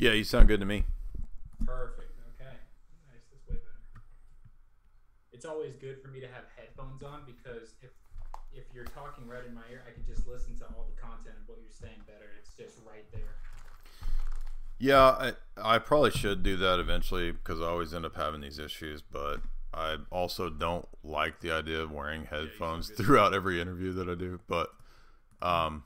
Yeah, 0.00 0.12
you 0.12 0.24
sound 0.24 0.48
good 0.48 0.60
to 0.60 0.66
me. 0.66 0.84
Perfect. 1.66 2.16
Okay. 2.32 2.56
Nice. 3.04 3.20
That's 3.30 3.46
way 3.46 3.56
better. 3.56 4.00
It's 5.30 5.44
always 5.44 5.74
good 5.76 6.00
for 6.00 6.08
me 6.08 6.20
to 6.20 6.26
have 6.26 6.44
headphones 6.56 7.02
on 7.02 7.24
because 7.26 7.74
if 7.82 7.90
if 8.50 8.64
you're 8.74 8.86
talking 8.86 9.28
right 9.28 9.44
in 9.46 9.52
my 9.52 9.60
ear, 9.70 9.82
I 9.86 9.92
can 9.92 10.02
just 10.06 10.26
listen 10.26 10.56
to 10.56 10.64
all 10.64 10.88
the 10.88 10.98
content 10.98 11.36
of 11.42 11.48
what 11.48 11.58
you're 11.60 11.70
saying 11.70 12.00
better. 12.06 12.30
It's 12.40 12.54
just 12.56 12.78
right 12.88 13.04
there. 13.12 13.36
Yeah, 14.78 15.02
I, 15.02 15.32
I 15.58 15.78
probably 15.78 16.12
should 16.12 16.42
do 16.42 16.56
that 16.56 16.80
eventually 16.80 17.32
because 17.32 17.60
I 17.60 17.64
always 17.64 17.92
end 17.92 18.06
up 18.06 18.16
having 18.16 18.40
these 18.40 18.58
issues, 18.58 19.02
but 19.02 19.42
I 19.74 19.98
also 20.10 20.48
don't 20.48 20.88
like 21.04 21.40
the 21.40 21.52
idea 21.52 21.78
of 21.80 21.92
wearing 21.92 22.24
headphones 22.24 22.88
throughout 22.96 23.34
every 23.34 23.60
interview 23.60 23.92
that 23.92 24.08
I 24.08 24.14
do. 24.14 24.40
But 24.48 24.70
um, 25.42 25.84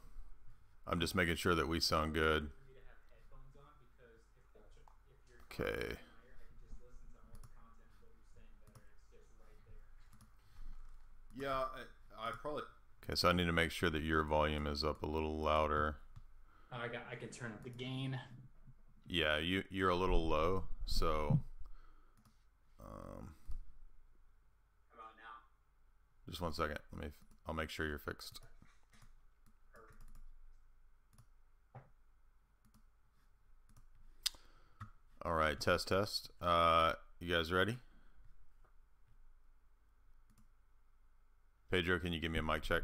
I'm 0.87 1.01
just 1.01 1.17
making 1.17 1.35
sure 1.35 1.57
that 1.57 1.67
we 1.67 1.81
sound 1.81 2.15
good. 2.15 2.51
Okay. 5.61 5.95
Yeah, 11.39 11.51
I, 11.51 12.29
I 12.29 12.31
probably. 12.41 12.63
Okay, 13.05 13.15
so 13.15 13.29
I 13.29 13.33
need 13.33 13.47
to 13.47 13.53
make 13.53 13.71
sure 13.71 13.91
that 13.91 14.03
your 14.03 14.25
volume 14.25 14.67
is 14.67 14.85
up 14.85 15.03
a 15.03 15.07
little 15.07 15.39
louder. 15.41 15.97
I 16.73 16.89
got. 16.89 17.03
I 17.11 17.15
can 17.15 17.29
turn 17.29 17.53
up 17.53 17.63
the 17.63 17.71
gain. 17.71 18.19
Yeah, 19.07 19.39
you 19.39 19.63
you're 19.71 19.91
a 19.91 19.97
little 19.97 20.29
low, 20.29 20.65
so. 20.87 21.39
Um, 22.81 23.35
How 24.91 24.99
about 24.99 25.15
now? 25.17 26.29
just 26.31 26.41
one 26.41 26.53
second. 26.53 26.79
Let 26.93 27.03
me. 27.03 27.09
I'll 27.47 27.55
make 27.55 27.71
sure 27.71 27.87
you're 27.87 27.99
fixed. 27.99 28.41
All 35.25 35.33
right, 35.33 35.59
test 35.59 35.89
test. 35.89 36.31
Uh, 36.43 36.93
you 37.19 37.35
guys 37.35 37.51
ready? 37.51 37.79
Pedro, 41.71 41.99
can 41.99 42.13
you 42.13 42.21
give 42.21 42.31
me 42.31 42.39
a 42.39 42.43
mic 42.43 42.61
check? 42.63 42.83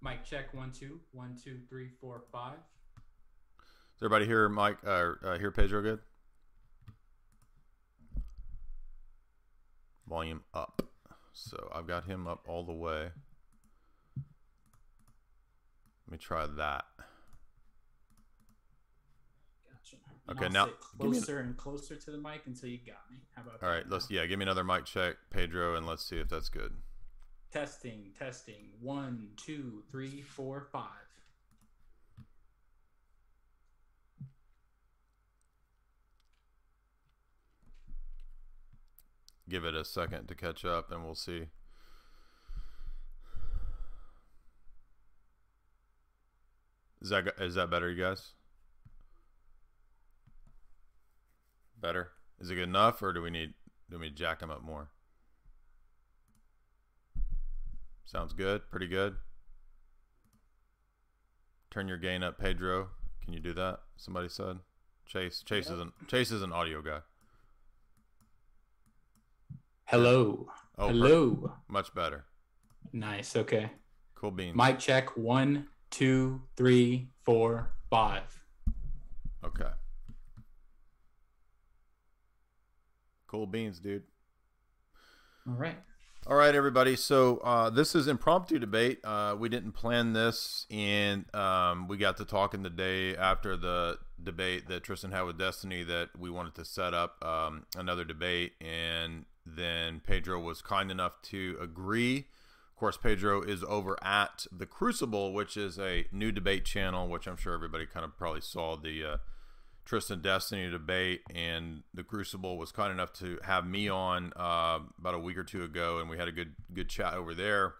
Mic 0.00 0.24
check 0.24 0.54
one 0.54 0.70
two 0.70 1.00
one 1.10 1.36
two 1.42 1.58
three 1.68 1.88
four 2.00 2.22
five. 2.30 2.58
Is 3.96 4.02
everybody 4.02 4.26
here, 4.26 4.48
Mike? 4.48 4.78
Uh, 4.86 5.14
uh, 5.24 5.38
hear 5.38 5.50
Pedro 5.50 5.82
good? 5.82 5.98
Volume 10.08 10.42
up. 10.54 10.82
So 11.32 11.68
I've 11.74 11.88
got 11.88 12.04
him 12.04 12.28
up 12.28 12.46
all 12.48 12.62
the 12.62 12.72
way. 12.72 13.08
Let 16.06 16.12
me 16.12 16.18
try 16.18 16.46
that. 16.46 16.84
Gotcha. 19.68 19.96
And 20.08 20.17
Okay, 20.30 20.44
I'll 20.44 20.50
now 20.50 20.64
an- 20.64 20.72
closer 20.80 21.40
and 21.40 21.56
closer 21.56 21.96
to 21.96 22.10
the 22.10 22.18
mic 22.18 22.42
until 22.46 22.68
you 22.68 22.78
got 22.78 23.10
me. 23.10 23.16
How 23.34 23.42
about 23.42 23.62
All 23.62 23.68
right, 23.68 23.88
let's 23.88 24.10
yeah, 24.10 24.26
give 24.26 24.38
me 24.38 24.42
another 24.42 24.64
mic 24.64 24.84
check, 24.84 25.16
Pedro, 25.30 25.74
and 25.74 25.86
let's 25.86 26.04
see 26.04 26.16
if 26.18 26.28
that's 26.28 26.50
good. 26.50 26.74
Testing, 27.50 28.10
testing. 28.18 28.72
One, 28.80 29.30
two, 29.36 29.82
three, 29.90 30.20
four, 30.20 30.68
five. 30.70 30.84
Give 39.48 39.64
it 39.64 39.74
a 39.74 39.82
second 39.82 40.26
to 40.28 40.34
catch 40.34 40.66
up, 40.66 40.92
and 40.92 41.02
we'll 41.04 41.14
see. 41.14 41.46
Is 47.00 47.08
that 47.08 47.32
is 47.40 47.54
that 47.54 47.70
better, 47.70 47.90
you 47.90 48.02
guys? 48.02 48.32
Better? 51.80 52.10
Is 52.40 52.50
it 52.50 52.54
good 52.56 52.64
enough, 52.64 53.02
or 53.02 53.12
do 53.12 53.22
we 53.22 53.30
need 53.30 53.54
do 53.90 53.98
we 53.98 54.06
need 54.06 54.16
jack 54.16 54.40
them 54.40 54.50
up 54.50 54.62
more? 54.62 54.88
Sounds 58.04 58.32
good. 58.32 58.62
Pretty 58.70 58.86
good. 58.88 59.16
Turn 61.70 61.88
your 61.88 61.98
gain 61.98 62.22
up, 62.22 62.38
Pedro. 62.38 62.88
Can 63.22 63.32
you 63.34 63.40
do 63.40 63.52
that? 63.54 63.80
Somebody 63.96 64.28
said. 64.28 64.58
Chase. 65.06 65.42
Chase 65.44 65.66
Yep. 65.66 65.74
isn't. 65.74 66.08
Chase 66.08 66.30
is 66.30 66.42
an 66.42 66.52
audio 66.52 66.80
guy. 66.82 67.00
Hello. 69.84 70.48
Oh, 70.76 70.88
Hello. 70.88 71.52
Much 71.68 71.94
better. 71.94 72.24
Nice. 72.92 73.36
Okay. 73.36 73.70
Cool 74.14 74.30
beans. 74.32 74.56
Mic 74.56 74.78
check. 74.78 75.16
One, 75.16 75.68
two, 75.90 76.42
three, 76.56 77.08
four, 77.24 77.70
five. 77.90 78.42
Okay. 79.44 79.70
Cool 83.28 83.46
beans, 83.46 83.78
dude. 83.78 84.04
All 85.46 85.54
right. 85.54 85.76
All 86.26 86.36
right, 86.36 86.54
everybody. 86.54 86.96
So 86.96 87.38
uh, 87.38 87.70
this 87.70 87.94
is 87.94 88.08
impromptu 88.08 88.58
debate. 88.58 89.00
Uh, 89.04 89.36
we 89.38 89.48
didn't 89.50 89.72
plan 89.72 90.14
this, 90.14 90.66
and 90.70 91.32
um, 91.34 91.88
we 91.88 91.98
got 91.98 92.16
to 92.16 92.24
talking 92.24 92.62
the 92.62 92.70
day 92.70 93.16
after 93.16 93.56
the 93.56 93.98
debate 94.22 94.66
that 94.68 94.82
Tristan 94.82 95.12
had 95.12 95.22
with 95.22 95.38
Destiny 95.38 95.84
that 95.84 96.08
we 96.18 96.30
wanted 96.30 96.54
to 96.56 96.64
set 96.64 96.94
up 96.94 97.22
um, 97.24 97.66
another 97.76 98.04
debate, 98.04 98.52
and 98.60 99.26
then 99.46 100.00
Pedro 100.06 100.40
was 100.40 100.60
kind 100.60 100.90
enough 100.90 101.20
to 101.24 101.56
agree. 101.60 102.26
Of 102.70 102.76
course, 102.76 102.96
Pedro 102.96 103.42
is 103.42 103.62
over 103.64 103.96
at 104.02 104.46
the 104.50 104.66
Crucible, 104.66 105.32
which 105.34 105.56
is 105.56 105.78
a 105.78 106.06
new 106.12 106.32
debate 106.32 106.64
channel, 106.64 107.08
which 107.08 107.26
I'm 107.26 107.36
sure 107.36 107.52
everybody 107.52 107.86
kind 107.86 108.04
of 108.04 108.16
probably 108.16 108.40
saw 108.40 108.76
the 108.76 109.04
uh, 109.04 109.16
Tristan 109.88 110.20
Destiny 110.20 110.70
debate, 110.70 111.22
and 111.34 111.82
the 111.94 112.04
Crucible 112.04 112.58
was 112.58 112.70
kind 112.72 112.92
enough 112.92 113.10
to 113.14 113.38
have 113.42 113.66
me 113.66 113.88
on 113.88 114.34
uh, 114.36 114.80
about 114.98 115.14
a 115.14 115.18
week 115.18 115.38
or 115.38 115.44
two 115.44 115.64
ago, 115.64 115.98
and 115.98 116.10
we 116.10 116.18
had 116.18 116.28
a 116.28 116.32
good 116.32 116.52
good 116.74 116.90
chat 116.90 117.14
over 117.14 117.34
there. 117.34 117.72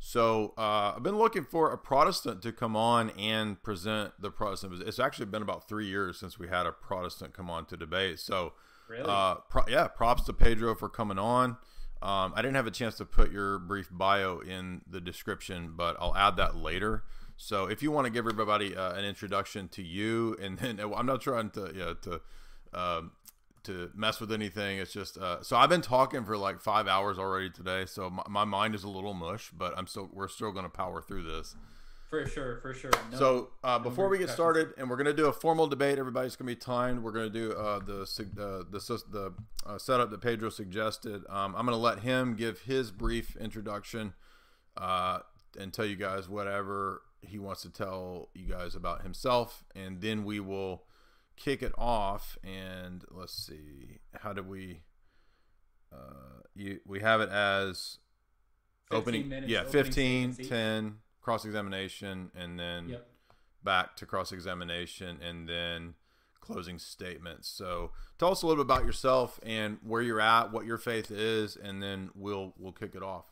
So 0.00 0.52
uh, 0.58 0.94
I've 0.96 1.04
been 1.04 1.16
looking 1.16 1.44
for 1.44 1.72
a 1.72 1.78
Protestant 1.78 2.42
to 2.42 2.52
come 2.52 2.74
on 2.74 3.10
and 3.10 3.62
present 3.62 4.14
the 4.20 4.30
Protestant. 4.32 4.82
It's 4.84 4.98
actually 4.98 5.26
been 5.26 5.42
about 5.42 5.68
three 5.68 5.86
years 5.86 6.18
since 6.18 6.40
we 6.40 6.48
had 6.48 6.66
a 6.66 6.72
Protestant 6.72 7.34
come 7.34 7.48
on 7.50 7.66
to 7.66 7.76
debate. 7.76 8.18
So 8.18 8.54
Really? 8.88 9.04
uh, 9.08 9.36
pro- 9.48 9.66
yeah, 9.68 9.86
props 9.86 10.24
to 10.24 10.32
Pedro 10.32 10.74
for 10.74 10.88
coming 10.88 11.18
on. 11.18 11.50
Um, 12.00 12.32
I 12.34 12.42
didn't 12.42 12.54
have 12.54 12.66
a 12.66 12.72
chance 12.72 12.96
to 12.96 13.04
put 13.04 13.32
your 13.32 13.58
brief 13.58 13.88
bio 13.92 14.38
in 14.40 14.82
the 14.88 15.00
description, 15.00 15.74
but 15.76 15.96
I'll 16.00 16.16
add 16.16 16.36
that 16.36 16.56
later. 16.56 17.02
So 17.38 17.66
if 17.66 17.82
you 17.82 17.92
want 17.92 18.04
to 18.06 18.10
give 18.10 18.26
everybody 18.26 18.76
uh, 18.76 18.92
an 18.92 19.04
introduction 19.04 19.68
to 19.68 19.82
you, 19.82 20.36
and 20.42 20.58
then 20.58 20.80
I'm 20.80 21.06
not 21.06 21.22
trying 21.22 21.50
to 21.50 21.70
you 21.72 21.80
know, 21.80 21.94
to 21.94 22.20
um, 22.74 23.12
to 23.62 23.90
mess 23.94 24.20
with 24.20 24.32
anything. 24.32 24.78
It's 24.78 24.92
just 24.92 25.16
uh, 25.16 25.42
so 25.42 25.56
I've 25.56 25.70
been 25.70 25.80
talking 25.80 26.24
for 26.24 26.36
like 26.36 26.60
five 26.60 26.88
hours 26.88 27.18
already 27.18 27.48
today, 27.48 27.86
so 27.86 28.10
my, 28.10 28.24
my 28.28 28.44
mind 28.44 28.74
is 28.74 28.82
a 28.82 28.88
little 28.88 29.14
mush, 29.14 29.50
but 29.56 29.72
I'm 29.78 29.86
still 29.86 30.10
we're 30.12 30.28
still 30.28 30.50
going 30.50 30.64
to 30.64 30.70
power 30.70 31.00
through 31.00 31.22
this. 31.22 31.54
For 32.10 32.26
sure, 32.26 32.58
for 32.60 32.72
sure. 32.72 32.90
No, 33.12 33.18
so 33.18 33.50
uh, 33.62 33.78
before 33.78 34.08
we 34.08 34.16
get 34.18 34.30
started, 34.30 34.72
and 34.78 34.88
we're 34.88 34.96
going 34.96 35.06
to 35.06 35.14
do 35.14 35.26
a 35.26 35.32
formal 35.32 35.66
debate. 35.66 35.98
Everybody's 35.98 36.36
going 36.36 36.48
to 36.48 36.56
be 36.56 36.60
timed. 36.60 37.02
We're 37.02 37.12
going 37.12 37.30
to 37.30 37.38
do 37.38 37.52
uh, 37.52 37.78
the 37.80 38.02
uh, 38.02 38.64
the 38.70 39.02
the 39.10 39.32
uh, 39.64 39.78
setup 39.78 40.10
that 40.10 40.22
Pedro 40.22 40.48
suggested. 40.48 41.22
Um, 41.28 41.54
I'm 41.54 41.66
going 41.66 41.76
to 41.76 41.82
let 41.82 42.00
him 42.00 42.34
give 42.34 42.62
his 42.62 42.90
brief 42.90 43.36
introduction 43.36 44.14
uh, 44.76 45.20
and 45.60 45.72
tell 45.72 45.84
you 45.84 45.96
guys 45.96 46.28
whatever 46.28 47.02
he 47.20 47.38
wants 47.38 47.62
to 47.62 47.70
tell 47.70 48.28
you 48.34 48.46
guys 48.46 48.74
about 48.74 49.02
himself, 49.02 49.64
and 49.74 50.00
then 50.00 50.24
we 50.24 50.40
will 50.40 50.84
kick 51.36 51.62
it 51.62 51.72
off. 51.76 52.38
And 52.44 53.04
let's 53.10 53.32
see, 53.32 53.98
how 54.20 54.32
do 54.32 54.42
we? 54.42 54.82
Uh, 55.92 56.42
you 56.54 56.80
we 56.86 57.00
have 57.00 57.20
it 57.22 57.30
as 57.30 57.98
opening 58.90 59.28
minutes, 59.28 59.50
yeah 59.50 59.60
opening 59.60 59.84
15 59.84 60.32
statements 60.34 60.48
10 60.50 60.96
cross 61.22 61.44
examination 61.44 62.30
and 62.34 62.58
then 62.58 62.88
Yep. 62.90 63.08
back 63.64 63.96
to 63.96 64.06
cross 64.06 64.30
examination 64.32 65.18
and 65.22 65.48
then 65.48 65.94
closing 66.40 66.78
statements 66.78 67.48
so 67.48 67.92
tell 68.18 68.32
us 68.32 68.42
a 68.42 68.46
little 68.46 68.62
bit 68.62 68.70
about 68.70 68.84
yourself 68.84 69.40
and 69.42 69.78
where 69.82 70.02
you're 70.02 70.20
at 70.20 70.52
what 70.52 70.66
your 70.66 70.76
faith 70.78 71.10
is 71.10 71.56
and 71.56 71.82
then 71.82 72.10
we'll 72.14 72.54
we'll 72.58 72.72
kick 72.72 72.94
it 72.94 73.02
off 73.02 73.24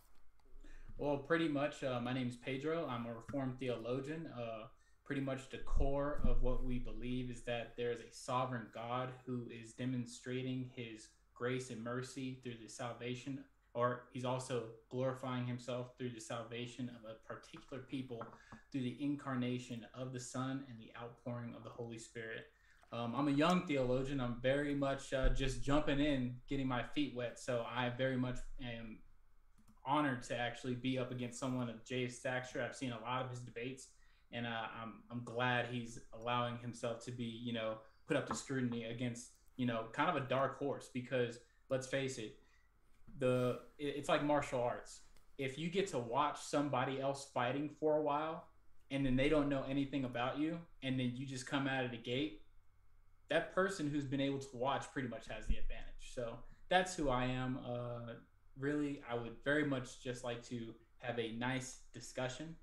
Well, 0.99 1.19
pretty 1.19 1.49
much. 1.49 1.85
Uh, 1.85 2.01
my 2.01 2.15
name 2.15 2.29
is 2.29 2.37
Pedro. 2.37 2.89
I'm 2.89 3.05
a 3.05 3.13
Reformed 3.13 3.59
theologian. 3.61 4.31
Uh, 4.35 4.69
pretty 5.05 5.21
much 5.21 5.51
the 5.51 5.59
core 5.59 6.23
of 6.27 6.43
what 6.43 6.65
we 6.65 6.79
believe 6.79 7.31
is 7.31 7.43
that 7.43 7.75
there 7.77 7.93
is 7.93 8.01
a 8.01 8.11
sovereign 8.11 8.69
God 8.73 9.11
who 9.27 9.47
is 9.51 9.75
demonstrating 9.75 10.71
His 10.75 11.09
grace 11.35 11.69
and 11.69 11.85
mercy 11.85 12.41
through 12.43 12.55
the 12.63 12.69
salvation, 12.69 13.45
or 13.75 14.05
He's 14.11 14.25
also 14.25 14.69
glorifying 14.89 15.47
Himself 15.47 15.89
through 15.99 16.13
the 16.13 16.21
salvation 16.21 16.89
of 16.89 17.11
a 17.11 17.31
particular 17.31 17.83
people 17.83 18.25
through 18.73 18.83
the 18.83 18.97
incarnation 18.99 19.85
of 19.93 20.15
the 20.15 20.21
Son 20.21 20.65
and 20.71 20.81
the 20.81 20.93
outpouring 20.99 21.55
of 21.55 21.63
the 21.63 21.69
Holy 21.69 21.99
Spirit. 21.99 22.47
Um, 22.91 23.15
I'm 23.15 23.29
a 23.29 23.33
young 23.33 23.67
theologian. 23.67 24.19
I'm 24.19 24.41
very 24.41 24.75
much 24.75 25.13
uh, 25.13 25.29
just 25.29 25.63
jumping 25.63 26.01
in, 26.01 26.37
getting 26.49 26.67
my 26.67 26.83
feet 26.83 27.15
wet. 27.15 27.39
So 27.39 27.67
I 27.71 27.91
very 27.91 28.17
much 28.17 28.39
am 28.63 29.01
honored 29.87 30.23
to 30.25 30.37
actually 30.37 30.75
be 30.75 30.99
up 30.99 31.11
against 31.11 31.39
someone 31.39 31.71
of 31.71 31.85
Jay's 31.85 32.19
stature. 32.19 32.63
I've 32.63 32.77
seen 32.77 32.93
a 32.93 33.01
lot 33.01 33.25
of 33.25 33.31
his 33.31 33.41
debates, 33.41 33.89
and 34.33 34.47
uh, 34.47 34.67
I'm 34.83 35.03
I'm 35.11 35.23
glad 35.25 35.67
he's 35.71 36.01
allowing 36.13 36.59
himself 36.59 37.05
to 37.05 37.13
be 37.13 37.25
you 37.25 37.53
know 37.53 37.79
put 38.07 38.17
up 38.17 38.27
to 38.29 38.35
scrutiny 38.35 38.85
against 38.85 39.31
you 39.57 39.67
know 39.67 39.85
kind 39.93 40.11
of 40.11 40.17
a 40.17 40.27
dark 40.27 40.59
horse 40.59 40.91
because 40.93 41.39
let's 41.69 41.87
face 41.87 42.19
it, 42.19 42.37
the 43.19 43.61
it's 43.79 44.09
like 44.09 44.25
martial 44.25 44.61
arts. 44.61 45.01
If 45.39 45.59
you 45.59 45.69
get 45.69 45.89
to 45.89 45.99
watch 45.99 46.41
somebody 46.41 47.01
else 47.01 47.29
fighting 47.35 47.69
for 47.79 47.99
a 47.99 48.03
while, 48.03 48.45
and 48.91 49.05
then 49.05 49.17
they 49.17 49.29
don't 49.29 49.49
know 49.49 49.65
anything 49.69 50.05
about 50.05 50.39
you, 50.39 50.59
and 50.83 50.99
then 50.99 51.13
you 51.15 51.27
just 51.27 51.47
come 51.47 51.67
out 51.67 51.85
of 51.85 51.91
the 51.91 51.99
gate, 51.99 52.43
that 53.29 53.55
person 53.55 53.91
who's 53.91 54.05
been 54.05 54.21
able 54.21 54.39
to 54.39 54.49
watch 54.55 54.91
pretty 54.93 55.09
much 55.09 55.29
has 55.29 55.47
the 55.47 55.57
advantage. 55.57 56.15
So 56.15 56.37
that's 56.69 56.95
who 56.95 57.11
I 57.11 57.27
am. 57.27 57.59
Uh, 57.67 58.13
really, 58.59 59.01
I 59.11 59.15
would 59.15 59.37
very 59.45 59.65
much 59.65 60.01
just 60.03 60.25
like 60.25 60.43
to 60.49 60.75
have 60.99 61.19
a 61.19 61.33
nice 61.33 61.81
discussion. 61.93 62.57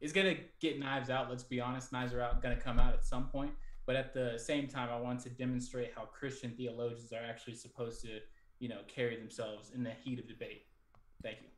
It's 0.00 0.12
gonna 0.12 0.36
get 0.60 0.78
knives 0.78 1.10
out. 1.10 1.30
Let's 1.30 1.44
be 1.44 1.60
honest, 1.60 1.92
knives 1.92 2.12
are 2.14 2.20
out, 2.22 2.42
gonna 2.42 2.56
come 2.56 2.78
out 2.78 2.94
at 2.94 3.04
some 3.04 3.28
point. 3.28 3.52
But 3.86 3.96
at 3.96 4.14
the 4.14 4.38
same 4.38 4.68
time, 4.68 4.90
I 4.90 5.00
want 5.00 5.20
to 5.20 5.30
demonstrate 5.30 5.92
how 5.96 6.04
Christian 6.04 6.52
theologians 6.56 7.12
are 7.12 7.24
actually 7.28 7.56
supposed 7.56 8.00
to, 8.02 8.20
you 8.60 8.68
know, 8.68 8.78
carry 8.86 9.16
themselves 9.16 9.72
in 9.74 9.82
the 9.82 9.90
heat 9.90 10.18
of 10.20 10.28
debate. 10.28 10.66
Thank 11.22 11.38
you. 11.42 11.48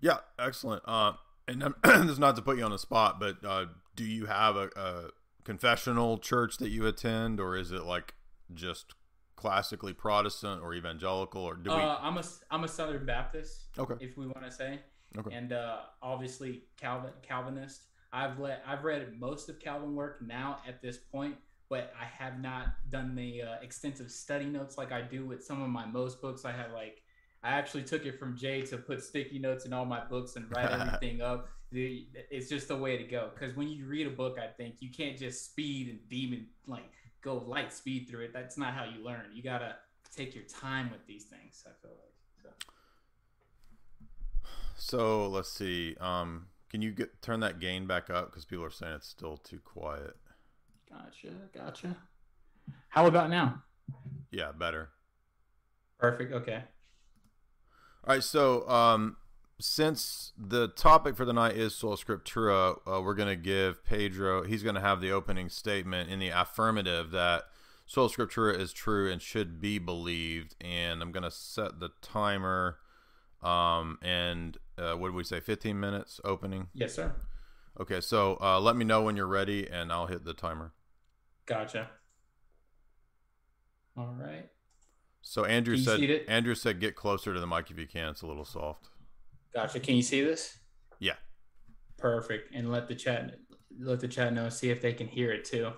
yeah 0.00 0.18
excellent 0.38 0.82
uh, 0.86 1.12
and 1.48 1.62
this 1.84 2.10
is 2.10 2.18
not 2.18 2.36
to 2.36 2.42
put 2.42 2.56
you 2.58 2.64
on 2.64 2.70
the 2.70 2.78
spot 2.78 3.18
but 3.18 3.36
uh, 3.44 3.66
do 3.96 4.04
you 4.04 4.26
have 4.26 4.56
a, 4.56 4.70
a 4.76 5.04
confessional 5.44 6.18
church 6.18 6.58
that 6.58 6.68
you 6.68 6.86
attend 6.86 7.40
or 7.40 7.56
is 7.56 7.72
it 7.72 7.82
like 7.84 8.14
just 8.54 8.94
classically 9.40 9.94
protestant 9.94 10.62
or 10.62 10.74
evangelical 10.74 11.42
or 11.42 11.54
do 11.54 11.70
we 11.70 11.76
Uh, 11.76 11.96
I'm 12.00 12.18
a 12.18 12.24
I'm 12.50 12.64
a 12.64 12.68
Southern 12.68 13.06
Baptist. 13.06 13.68
Okay. 13.78 13.94
If 13.98 14.16
we 14.18 14.26
want 14.26 14.44
to 14.44 14.50
say. 14.50 14.80
Okay. 15.16 15.34
And 15.34 15.52
uh, 15.52 15.78
obviously 16.02 16.64
Calvin 16.78 17.12
Calvinist. 17.22 17.84
I've 18.12 18.38
let 18.38 18.62
I've 18.66 18.84
read 18.84 19.18
most 19.18 19.48
of 19.48 19.58
Calvin 19.58 19.94
work 19.94 20.20
now 20.20 20.58
at 20.68 20.82
this 20.82 20.98
point, 20.98 21.36
but 21.70 21.92
I 21.98 22.04
have 22.04 22.40
not 22.40 22.74
done 22.90 23.14
the 23.14 23.42
uh, 23.42 23.54
extensive 23.62 24.10
study 24.10 24.44
notes 24.44 24.76
like 24.76 24.92
I 24.92 25.00
do 25.00 25.24
with 25.24 25.42
some 25.42 25.62
of 25.62 25.70
my 25.70 25.86
most 25.86 26.20
books. 26.20 26.44
I 26.44 26.52
have 26.52 26.72
like 26.72 27.02
I 27.42 27.50
actually 27.50 27.84
took 27.84 28.04
it 28.04 28.18
from 28.18 28.36
Jay 28.36 28.60
to 28.66 28.76
put 28.76 29.02
sticky 29.02 29.38
notes 29.38 29.64
in 29.64 29.72
all 29.72 29.86
my 29.86 30.04
books 30.04 30.36
and 30.36 30.44
write 30.54 30.70
everything 30.70 31.22
up. 31.22 31.48
It's 31.72 32.48
just 32.48 32.68
the 32.68 32.76
way 32.76 32.98
to 32.98 33.04
go 33.04 33.30
because 33.32 33.56
when 33.56 33.68
you 33.68 33.86
read 33.86 34.06
a 34.06 34.10
book, 34.10 34.38
I 34.38 34.48
think 34.48 34.76
you 34.80 34.90
can't 34.90 35.16
just 35.16 35.46
speed 35.46 35.88
and 35.88 36.00
demon 36.10 36.48
like 36.66 36.92
go 37.22 37.38
light 37.46 37.72
speed 37.72 38.08
through 38.08 38.24
it. 38.24 38.32
That's 38.32 38.56
not 38.56 38.74
how 38.74 38.84
you 38.84 39.04
learn. 39.04 39.26
You 39.32 39.42
gotta 39.42 39.76
take 40.14 40.34
your 40.34 40.44
time 40.44 40.90
with 40.90 41.06
these 41.06 41.24
things. 41.24 41.64
I 41.66 41.70
feel 41.80 41.92
like. 41.92 42.14
So. 42.42 42.70
So 44.76 45.28
let's 45.28 45.52
see. 45.52 45.96
Um, 46.00 46.46
can 46.70 46.82
you 46.82 46.92
get 46.92 47.20
turn 47.22 47.40
that 47.40 47.58
gain 47.58 47.86
back 47.86 48.10
up 48.10 48.26
because 48.30 48.44
people 48.44 48.64
are 48.64 48.70
saying 48.70 48.94
it's 48.94 49.08
still 49.08 49.36
too 49.36 49.60
quiet. 49.64 50.16
Gotcha, 50.88 51.28
gotcha. 51.54 51.96
How 52.88 53.06
about 53.06 53.30
now? 53.30 53.62
Yeah, 54.30 54.52
better. 54.52 54.90
Perfect. 55.98 56.32
Okay. 56.32 56.62
All 58.04 58.14
right. 58.14 58.24
So 58.24 58.68
um, 58.68 59.16
since 59.60 60.32
the 60.38 60.68
topic 60.68 61.16
for 61.16 61.24
the 61.24 61.32
night 61.32 61.56
is 61.56 61.74
sola 61.74 61.96
scriptura, 61.96 62.78
uh, 62.86 63.00
we're 63.00 63.14
gonna 63.14 63.36
give 63.36 63.84
Pedro. 63.84 64.42
He's 64.44 64.62
gonna 64.62 64.80
have 64.80 65.00
the 65.00 65.10
opening 65.12 65.48
statement 65.48 66.10
in 66.10 66.18
the 66.18 66.28
affirmative 66.28 67.10
that 67.12 67.44
sola 67.86 68.08
scriptura 68.08 68.58
is 68.58 68.72
true 68.72 69.10
and 69.10 69.20
should 69.20 69.60
be 69.60 69.78
believed. 69.78 70.56
And 70.60 71.02
I'm 71.02 71.12
gonna 71.12 71.30
set 71.30 71.80
the 71.80 71.90
timer. 72.02 72.78
Um, 73.42 73.98
and 74.02 74.58
uh, 74.76 74.94
what 74.94 75.08
did 75.08 75.14
we 75.14 75.24
say? 75.24 75.40
15 75.40 75.78
minutes 75.78 76.20
opening. 76.24 76.68
Yes, 76.74 76.94
sir. 76.94 77.14
Okay. 77.80 78.00
So 78.00 78.36
uh, 78.40 78.60
let 78.60 78.76
me 78.76 78.84
know 78.84 79.02
when 79.02 79.16
you're 79.16 79.26
ready, 79.26 79.68
and 79.68 79.92
I'll 79.92 80.06
hit 80.06 80.24
the 80.24 80.34
timer. 80.34 80.72
Gotcha. 81.46 81.88
All 83.96 84.14
right. 84.18 84.48
So 85.22 85.44
Andrew 85.44 85.76
said? 85.76 86.00
Andrew 86.28 86.54
said 86.54 86.80
get 86.80 86.96
closer 86.96 87.34
to 87.34 87.40
the 87.40 87.46
mic 87.46 87.70
if 87.70 87.78
you 87.78 87.86
can. 87.86 88.10
It's 88.10 88.22
a 88.22 88.26
little 88.26 88.44
soft. 88.44 88.88
Gotcha. 89.54 89.80
Can 89.80 89.96
you 89.96 90.02
see 90.02 90.22
this? 90.22 90.58
Yeah. 90.98 91.14
Perfect. 91.98 92.54
And 92.54 92.70
let 92.70 92.88
the 92.88 92.94
chat 92.94 93.38
let 93.78 94.00
the 94.00 94.08
chat 94.08 94.32
know. 94.32 94.48
See 94.48 94.70
if 94.70 94.80
they 94.80 94.92
can 94.92 95.08
hear 95.08 95.32
it 95.32 95.44
too. 95.44 95.72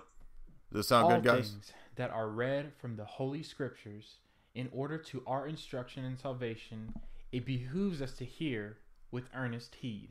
Does 0.71 0.79
this 0.79 0.87
sound 0.87 1.05
all 1.05 1.21
good, 1.21 1.23
guys? 1.23 1.51
things 1.51 1.73
that 1.95 2.11
are 2.11 2.29
read 2.29 2.71
from 2.79 2.95
the 2.95 3.05
Holy 3.05 3.43
Scriptures 3.43 4.15
in 4.55 4.69
order 4.71 4.97
to 4.97 5.23
our 5.25 5.47
instruction 5.47 6.05
and 6.05 6.19
salvation, 6.19 6.93
it 7.31 7.45
behooves 7.45 8.01
us 8.01 8.13
to 8.13 8.25
hear 8.25 8.77
with 9.11 9.29
earnest 9.35 9.75
heed. 9.75 10.09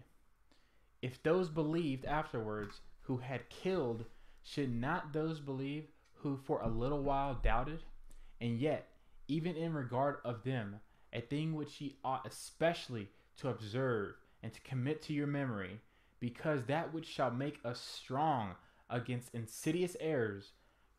If 1.00 1.23
those 1.23 1.49
believed 1.49 2.04
afterwards 2.04 2.81
who 3.02 3.19
had 3.19 3.49
killed, 3.49 4.04
should 4.42 4.73
not 4.73 5.12
those 5.12 5.40
believe 5.40 5.88
who 6.14 6.37
for 6.37 6.61
a 6.61 6.69
little 6.69 7.02
while 7.02 7.35
doubted? 7.35 7.83
And 8.40 8.59
yet, 8.59 8.88
even 9.28 9.57
in 9.57 9.73
regard 9.73 10.16
of 10.25 10.45
them, 10.45 10.81
a 11.12 11.21
thing 11.21 11.54
which 11.54 11.81
ye 11.81 11.97
ought 12.04 12.26
especially 12.26 13.09
to 13.38 13.48
observe 13.48 14.14
and 14.42 14.52
to 14.52 14.60
commit 14.60 15.02
to 15.02 15.12
your 15.12 15.26
memory, 15.26 15.80
because 16.20 16.64
that 16.64 16.92
which 16.92 17.06
shall 17.06 17.30
make 17.30 17.58
us 17.64 17.80
strong 17.80 18.54
against 18.90 19.34
insidious 19.34 19.96
errors, 20.00 20.52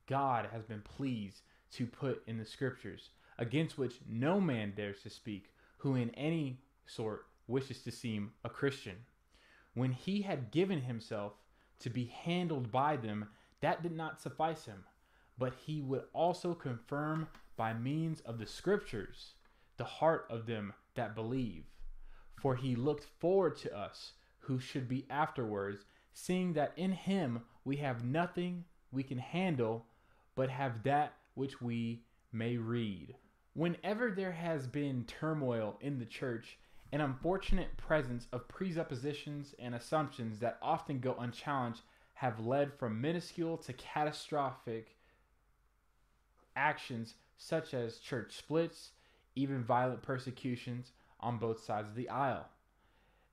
God 0.07 0.49
has 0.51 0.63
been 0.63 0.81
pleased 0.81 1.41
to 1.71 1.85
put 1.85 2.23
in 2.27 2.37
the 2.37 2.45
scriptures, 2.45 3.09
against 3.37 3.77
which 3.77 3.99
no 4.07 4.39
man 4.39 4.73
dares 4.75 5.01
to 5.03 5.09
speak, 5.09 5.53
who 5.77 5.95
in 5.95 6.09
any 6.11 6.59
sort 6.85 7.25
wishes 7.47 7.81
to 7.83 7.91
seem 7.91 8.31
a 8.43 8.49
Christian. 8.49 8.97
When 9.73 9.91
he 9.91 10.21
had 10.21 10.51
given 10.51 10.81
himself 10.81 11.33
to 11.79 11.89
be 11.89 12.05
handled 12.05 12.71
by 12.71 12.97
them, 12.97 13.29
that 13.61 13.81
did 13.81 13.95
not 13.95 14.21
suffice 14.21 14.65
him, 14.65 14.83
but 15.37 15.53
he 15.65 15.81
would 15.81 16.03
also 16.13 16.53
confirm 16.53 17.27
by 17.55 17.73
means 17.73 18.21
of 18.21 18.39
the 18.39 18.45
scriptures 18.45 19.33
the 19.77 19.83
heart 19.83 20.27
of 20.29 20.45
them 20.45 20.73
that 20.95 21.15
believe. 21.15 21.63
For 22.43 22.57
he 22.57 22.75
looked 22.75 23.05
forward 23.05 23.55
to 23.59 23.73
us, 23.73 24.11
who 24.39 24.59
should 24.59 24.89
be 24.89 25.05
afterwards, 25.09 25.85
seeing 26.11 26.51
that 26.53 26.73
in 26.75 26.91
him 26.91 27.43
we 27.63 27.77
have 27.77 28.03
nothing 28.03 28.65
we 28.91 29.01
can 29.01 29.17
handle, 29.17 29.85
but 30.35 30.49
have 30.49 30.83
that 30.83 31.13
which 31.35 31.61
we 31.61 32.03
may 32.33 32.57
read. 32.57 33.15
Whenever 33.53 34.11
there 34.11 34.33
has 34.33 34.67
been 34.67 35.05
turmoil 35.05 35.77
in 35.79 35.99
the 35.99 36.05
church, 36.05 36.57
an 36.91 36.99
unfortunate 36.99 37.77
presence 37.77 38.27
of 38.33 38.49
presuppositions 38.49 39.55
and 39.57 39.73
assumptions 39.73 40.39
that 40.39 40.57
often 40.61 40.99
go 40.99 41.15
unchallenged 41.19 41.83
have 42.15 42.41
led 42.45 42.73
from 42.73 42.99
minuscule 42.99 43.55
to 43.55 43.71
catastrophic 43.71 44.97
actions 46.57 47.13
such 47.37 47.73
as 47.73 47.99
church 47.99 48.35
splits, 48.35 48.91
even 49.33 49.63
violent 49.63 50.01
persecutions 50.01 50.91
on 51.23 51.37
both 51.37 51.63
sides 51.63 51.87
of 51.87 51.95
the 51.95 52.09
aisle. 52.09 52.45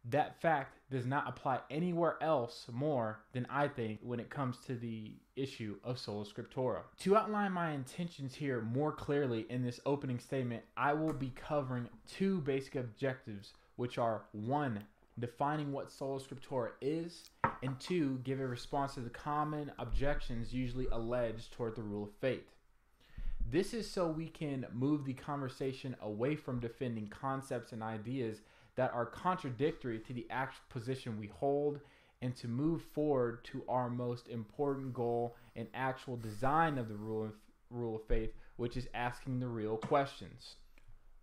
That 0.09 0.41
fact 0.41 0.79
does 0.91 1.05
not 1.05 1.29
apply 1.29 1.61
anywhere 1.71 2.17
else 2.23 2.67
more 2.73 3.21
than 3.33 3.47
I 3.51 3.69
think 3.69 4.01
when 4.03 4.19
it 4.19 4.31
comes 4.31 4.57
to 4.67 4.75
the 4.75 5.13
issue 5.37 5.77
of 5.85 5.99
sola 5.99 6.25
scriptura. 6.25 6.81
To 7.01 7.17
outline 7.17 7.53
my 7.53 7.73
intentions 7.73 8.35
here 8.35 8.63
more 8.63 8.93
clearly 8.93 9.47
in 9.51 9.63
this 9.63 9.79
opening 9.85 10.19
statement, 10.19 10.63
I 10.77 10.95
will 10.95 11.13
be 11.13 11.33
covering 11.37 11.89
two 12.09 12.41
basic 12.41 12.77
objectives, 12.77 13.53
which 13.77 13.99
are 13.99 14.23
one, 14.33 14.85
defining 15.19 15.71
what 15.71 15.93
sola 15.93 16.19
scriptura 16.19 16.71
is, 16.81 17.29
and 17.63 17.79
two, 17.79 18.21
give 18.25 18.41
a 18.41 18.47
response 18.47 18.95
to 18.95 19.01
the 19.01 19.11
common 19.11 19.71
objections 19.79 20.55
usually 20.55 20.87
alleged 20.93 21.53
toward 21.53 21.77
the 21.77 21.83
rule 21.83 22.05
of 22.05 22.15
faith. 22.21 22.49
This 23.51 23.75
is 23.75 23.91
so 23.91 24.07
we 24.07 24.29
can 24.29 24.65
move 24.73 25.05
the 25.05 25.13
conversation 25.13 25.97
away 26.03 26.37
from 26.37 26.61
defending 26.61 27.09
concepts 27.09 27.73
and 27.73 27.83
ideas 27.83 28.43
that 28.77 28.93
are 28.95 29.07
contradictory 29.07 29.99
to 29.99 30.13
the 30.13 30.25
actual 30.31 30.63
position 30.69 31.19
we 31.19 31.27
hold 31.27 31.81
and 32.23 32.37
to 32.37 32.47
move 32.47 32.81
forward 32.81 33.43
to 33.47 33.65
our 33.69 33.91
most 33.91 34.29
important 34.29 34.95
goal 34.95 35.35
and 35.57 35.67
actual 35.75 36.17
design 36.17 36.79
of 36.79 36.89
the 36.89 36.95
rule 36.95 37.25
of, 37.25 37.33
rule 37.71 37.97
of 37.97 38.07
faith, 38.07 38.31
which 38.55 38.77
is 38.77 38.87
asking 38.95 39.41
the 39.41 39.49
real 39.49 39.77
questions. 39.77 40.55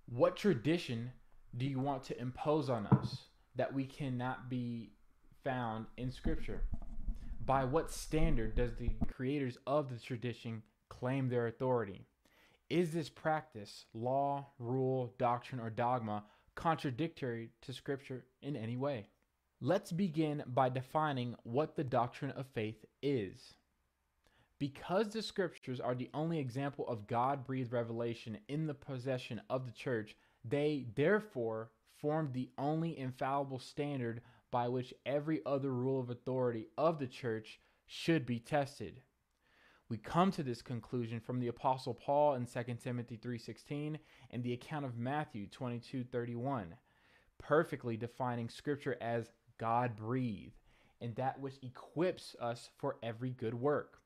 What 0.10 0.36
tradition 0.36 1.12
do 1.56 1.66
you 1.66 1.80
want 1.80 2.04
to 2.06 2.20
impose 2.20 2.70
on 2.70 2.88
us 2.88 3.20
that 3.56 3.74
we 3.74 3.86
cannot 3.86 4.50
be 4.50 4.92
found 5.46 5.86
in 5.96 6.12
Scripture? 6.12 6.64
By 7.46 7.64
what 7.64 7.90
standard 7.90 8.56
does 8.56 8.76
the 8.76 8.92
creators 9.08 9.58
of 9.66 9.90
the 9.90 9.98
tradition 9.98 10.62
claim 10.90 11.30
their 11.30 11.48
authority? 11.48 12.06
Is 12.70 12.92
this 12.92 13.08
practice, 13.10 13.86
law, 13.94 14.48
rule, 14.60 15.14
doctrine, 15.18 15.62
or 15.62 15.70
dogma 15.70 16.26
contradictory 16.56 17.50
to 17.62 17.72
Scripture 17.72 18.26
in 18.42 18.58
any 18.58 18.76
way? 18.76 19.08
Let's 19.62 19.92
begin 19.92 20.44
by 20.48 20.70
defining 20.70 21.36
what 21.44 21.76
the 21.76 21.84
doctrine 21.84 22.32
of 22.32 22.46
faith 22.48 22.84
is. 23.02 23.54
Because 24.60 25.10
the 25.10 25.22
Scriptures 25.22 25.80
are 25.80 25.96
the 25.96 26.10
only 26.14 26.40
example 26.40 26.86
of 26.88 27.08
God 27.08 27.46
breathed 27.46 27.72
revelation 27.72 28.38
in 28.50 28.68
the 28.68 28.74
possession 28.74 29.42
of 29.50 29.66
the 29.66 29.72
church, 29.72 30.16
they 30.44 30.88
therefore 30.96 31.72
form 31.96 32.32
the 32.34 32.50
only 32.58 32.98
infallible 32.98 33.60
standard 33.60 34.22
by 34.52 34.68
which 34.68 34.94
every 35.06 35.42
other 35.46 35.72
rule 35.72 36.00
of 36.00 36.10
authority 36.10 36.68
of 36.78 37.00
the 37.00 37.08
church 37.08 37.60
should 37.86 38.26
be 38.26 38.40
tested. 38.40 39.02
We 39.90 39.98
come 39.98 40.32
to 40.32 40.44
this 40.44 40.62
conclusion 40.62 41.22
from 41.22 41.40
the 41.40 41.48
apostle 41.48 41.94
Paul 41.94 42.34
in 42.34 42.46
2 42.46 42.82
Timothy 42.82 43.18
3:16 43.18 43.98
and 44.32 44.44
the 44.44 44.52
account 44.52 44.86
of 44.86 44.98
Matthew 44.98 45.48
22:31, 45.48 46.74
perfectly 47.38 47.96
defining 47.96 48.50
scripture 48.50 48.98
as 49.00 49.32
God-breathed 49.58 50.60
and 51.00 51.16
that 51.16 51.40
which 51.40 51.60
equips 51.62 52.36
us 52.40 52.70
for 52.76 52.98
every 53.02 53.32
good 53.32 53.54
work. 53.54 54.02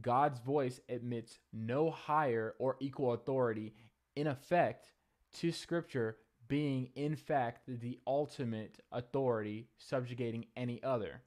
God's 0.00 0.38
voice 0.38 0.80
admits 0.88 1.40
no 1.52 1.90
higher 1.90 2.54
or 2.58 2.76
equal 2.78 3.12
authority 3.12 3.74
in 4.14 4.28
effect 4.28 4.92
to 5.32 5.50
scripture 5.50 6.18
being 6.46 6.90
in 6.94 7.16
fact 7.16 7.62
the 7.66 7.98
ultimate 8.06 8.80
authority 8.92 9.68
subjugating 9.78 10.46
any 10.56 10.82
other. 10.82 11.22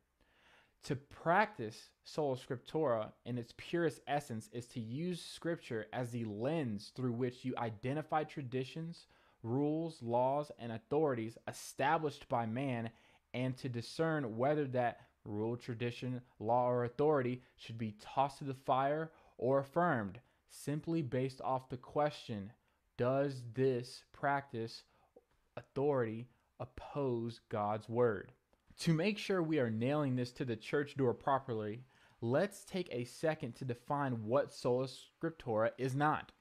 To 0.83 0.97
practice 0.97 1.91
sola 2.03 2.35
scriptura 2.35 3.13
in 3.25 3.37
its 3.37 3.53
purest 3.55 4.01
essence 4.05 4.49
is 4.51 4.65
to 4.67 4.81
use 4.81 5.23
scripture 5.23 5.85
as 5.93 6.11
the 6.11 6.25
lens 6.25 6.91
through 6.93 7.13
which 7.13 7.45
you 7.45 7.53
identify 7.57 8.25
traditions, 8.25 9.07
rules, 9.43 10.01
laws, 10.01 10.51
and 10.59 10.73
authorities 10.73 11.37
established 11.47 12.27
by 12.27 12.45
man 12.45 12.89
and 13.33 13.55
to 13.57 13.69
discern 13.69 14.35
whether 14.37 14.65
that 14.67 14.99
rule, 15.23 15.55
tradition, 15.55 16.21
law, 16.39 16.69
or 16.69 16.83
authority 16.83 17.41
should 17.55 17.77
be 17.77 17.95
tossed 18.01 18.39
to 18.39 18.43
the 18.43 18.53
fire 18.53 19.09
or 19.37 19.59
affirmed, 19.59 20.19
simply 20.49 21.01
based 21.01 21.39
off 21.41 21.69
the 21.69 21.77
question 21.77 22.51
Does 22.97 23.41
this 23.53 24.03
practice, 24.11 24.83
authority, 25.55 26.27
oppose 26.59 27.39
God's 27.47 27.87
word? 27.87 28.33
To 28.79 28.93
make 28.93 29.17
sure 29.17 29.41
we 29.41 29.59
are 29.59 29.69
nailing 29.69 30.15
this 30.15 30.31
to 30.33 30.45
the 30.45 30.55
church 30.55 30.97
door 30.97 31.13
properly, 31.13 31.83
let's 32.21 32.65
take 32.65 32.89
a 32.91 33.05
second 33.05 33.55
to 33.55 33.65
define 33.65 34.25
what 34.25 34.51
sola 34.51 34.87
scriptura 34.87 35.71
is 35.77 35.95
not. 35.95 36.31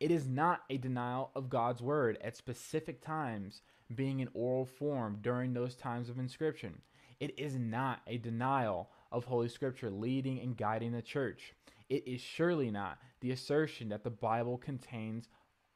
It 0.00 0.10
is 0.10 0.26
not 0.26 0.62
a 0.70 0.78
denial 0.78 1.30
of 1.34 1.50
God's 1.50 1.82
word 1.82 2.18
at 2.22 2.36
specific 2.36 3.00
times, 3.00 3.62
being 3.94 4.20
in 4.20 4.28
oral 4.32 4.64
form 4.64 5.18
during 5.20 5.52
those 5.52 5.74
times 5.74 6.08
of 6.08 6.18
inscription. 6.18 6.82
It 7.20 7.38
is 7.38 7.56
not 7.56 8.00
a 8.06 8.18
denial 8.18 8.90
of 9.10 9.24
Holy 9.24 9.48
Scripture 9.48 9.90
leading 9.90 10.40
and 10.40 10.56
guiding 10.56 10.92
the 10.92 11.02
church. 11.02 11.54
It 11.88 12.06
is 12.06 12.20
surely 12.20 12.70
not 12.70 12.98
the 13.20 13.32
assertion 13.32 13.88
that 13.88 14.04
the 14.04 14.10
Bible 14.10 14.58
contains 14.58 15.28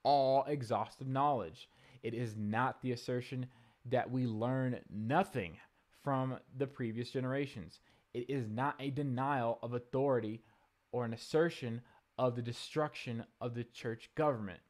all 0.04 0.44
exhaustive 0.46 1.08
knowledge. 1.08 1.68
It 2.02 2.14
is 2.14 2.36
not 2.36 2.82
the 2.82 2.92
assertion 2.92 3.46
that 3.86 4.10
we 4.10 4.26
learn 4.26 4.78
nothing 4.90 5.58
from 6.02 6.38
the 6.56 6.66
previous 6.66 7.10
generations. 7.10 7.80
It 8.14 8.28
is 8.28 8.48
not 8.48 8.76
a 8.78 8.90
denial 8.90 9.58
of 9.62 9.74
authority 9.74 10.42
or 10.90 11.04
an 11.04 11.14
assertion 11.14 11.80
of 12.18 12.36
the 12.36 12.42
destruction 12.42 13.24
of 13.40 13.54
the 13.54 13.64
church 13.64 14.10
government. 14.14 14.60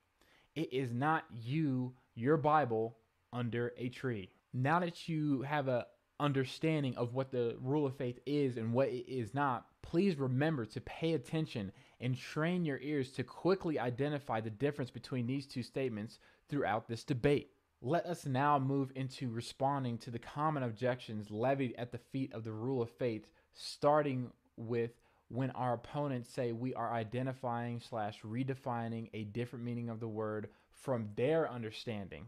It 0.55 0.73
is 0.73 0.93
not 0.93 1.25
you, 1.33 1.95
your 2.15 2.37
Bible, 2.37 2.97
under 3.33 3.73
a 3.79 3.89
tree. 3.89 4.31
Now 4.53 4.81
that 4.81 5.09
you 5.09 5.43
have 5.43 5.69
a 5.69 5.87
understanding 6.21 6.95
of 6.97 7.15
what 7.15 7.33
the 7.33 7.57
rule 7.61 7.85
of 7.85 7.97
faith 7.97 8.21
is 8.27 8.57
and 8.57 8.73
what 8.73 8.89
it 8.89 9.11
is 9.11 9.35
not, 9.35 9.67
please 9.83 10.17
remember 10.17 10.65
to 10.65 10.81
pay 10.83 11.15
attention 11.15 11.73
and 12.01 12.17
train 12.17 12.65
your 12.65 12.79
ears 12.79 13.11
to 13.13 13.25
quickly 13.25 13.79
identify 13.79 14.41
the 14.41 14.51
difference 14.51 14.91
between 14.91 15.27
these 15.27 15.47
two 15.47 15.63
statements 15.63 16.19
throughout 16.49 16.87
this 16.87 17.03
debate. 17.03 17.51
Let 17.85 18.07
us 18.07 18.27
now 18.27 18.61
move 18.61 18.93
into 18.95 19.29
responding 19.29 19.99
to 19.99 20.13
the 20.13 20.19
common 20.21 20.63
objections 20.63 21.33
levied 21.33 21.75
at 21.77 21.91
the 21.91 21.99
feet 21.99 22.33
of 22.33 22.45
the 22.45 22.53
rule 22.53 22.81
of 22.81 22.91
faith, 22.91 23.27
starting 23.55 24.31
with 24.57 24.93
when 25.27 25.51
our 25.51 25.75
opponents 25.75 26.33
say 26.33 26.53
we 26.53 26.75
are 26.75 26.93
identifying 26.93 27.81
slash 27.81 28.21
redefining 28.23 29.11
a 29.13 29.25
different 29.25 29.65
meaning 29.65 29.89
of 29.89 29.99
the 29.99 30.07
word 30.07 30.51
from 30.71 31.09
their 31.17 31.51
understanding. 31.51 32.27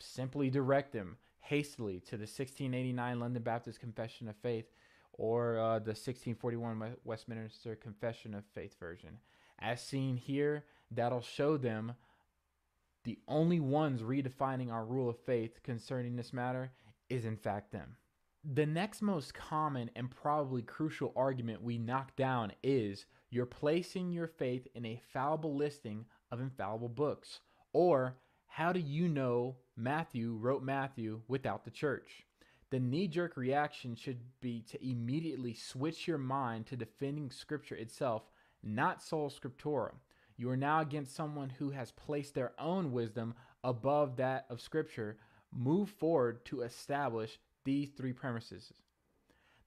Simply 0.00 0.50
direct 0.50 0.92
them 0.92 1.16
hastily 1.42 2.00
to 2.00 2.16
the 2.16 2.22
1689 2.22 3.20
London 3.20 3.42
Baptist 3.42 3.78
Confession 3.78 4.26
of 4.26 4.34
Faith 4.34 4.66
or 5.12 5.58
uh, 5.58 5.78
the 5.78 5.90
1641 5.90 6.96
Westminster 7.04 7.76
Confession 7.76 8.34
of 8.34 8.44
Faith 8.52 8.76
version. 8.80 9.18
As 9.60 9.80
seen 9.80 10.16
here, 10.16 10.64
that'll 10.90 11.20
show 11.20 11.56
them 11.56 11.92
the 13.04 13.18
only 13.28 13.60
ones 13.60 14.02
redefining 14.02 14.72
our 14.72 14.84
rule 14.84 15.08
of 15.08 15.18
faith 15.18 15.62
concerning 15.62 16.16
this 16.16 16.32
matter 16.32 16.72
is 17.08 17.24
in 17.24 17.36
fact 17.36 17.72
them. 17.72 17.96
The 18.44 18.66
next 18.66 19.02
most 19.02 19.34
common 19.34 19.90
and 19.94 20.10
probably 20.10 20.62
crucial 20.62 21.12
argument 21.14 21.62
we 21.62 21.78
knock 21.78 22.16
down 22.16 22.52
is 22.62 23.06
you're 23.30 23.46
placing 23.46 24.10
your 24.10 24.26
faith 24.26 24.66
in 24.74 24.84
a 24.84 25.00
fallible 25.12 25.54
listing 25.54 26.06
of 26.30 26.40
infallible 26.40 26.88
books. 26.88 27.40
Or, 27.72 28.18
how 28.46 28.72
do 28.72 28.80
you 28.80 29.08
know 29.08 29.56
Matthew 29.76 30.34
wrote 30.34 30.62
Matthew 30.62 31.22
without 31.28 31.64
the 31.64 31.70
church? 31.70 32.24
The 32.70 32.80
knee 32.80 33.06
jerk 33.06 33.36
reaction 33.36 33.94
should 33.94 34.20
be 34.40 34.62
to 34.62 34.84
immediately 34.84 35.54
switch 35.54 36.08
your 36.08 36.18
mind 36.18 36.66
to 36.66 36.76
defending 36.76 37.30
Scripture 37.30 37.76
itself, 37.76 38.30
not 38.62 39.02
sola 39.02 39.30
scriptura. 39.30 39.92
You 40.42 40.50
are 40.50 40.56
now 40.56 40.80
against 40.80 41.14
someone 41.14 41.50
who 41.50 41.70
has 41.70 41.92
placed 41.92 42.34
their 42.34 42.50
own 42.58 42.90
wisdom 42.90 43.34
above 43.62 44.16
that 44.16 44.46
of 44.50 44.60
Scripture. 44.60 45.16
Move 45.56 45.88
forward 45.88 46.44
to 46.46 46.62
establish 46.62 47.38
these 47.64 47.90
three 47.90 48.12
premises. 48.12 48.72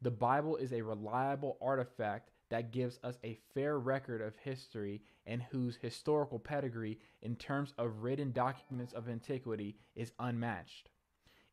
The 0.02 0.12
Bible 0.12 0.58
is 0.58 0.74
a 0.74 0.82
reliable 0.82 1.58
artifact 1.62 2.32
that 2.50 2.74
gives 2.74 3.00
us 3.06 3.18
a 3.24 3.40
fair 3.54 3.80
record 3.80 4.20
of 4.22 4.36
history 4.44 5.02
and 5.26 5.42
whose 5.44 5.78
historical 5.78 6.40
pedigree, 6.40 7.00
in 7.22 7.38
terms 7.38 7.74
of 7.78 8.04
written 8.04 8.34
documents 8.34 8.92
of 8.92 9.08
antiquity, 9.08 9.78
is 9.96 10.12
unmatched. 10.20 10.90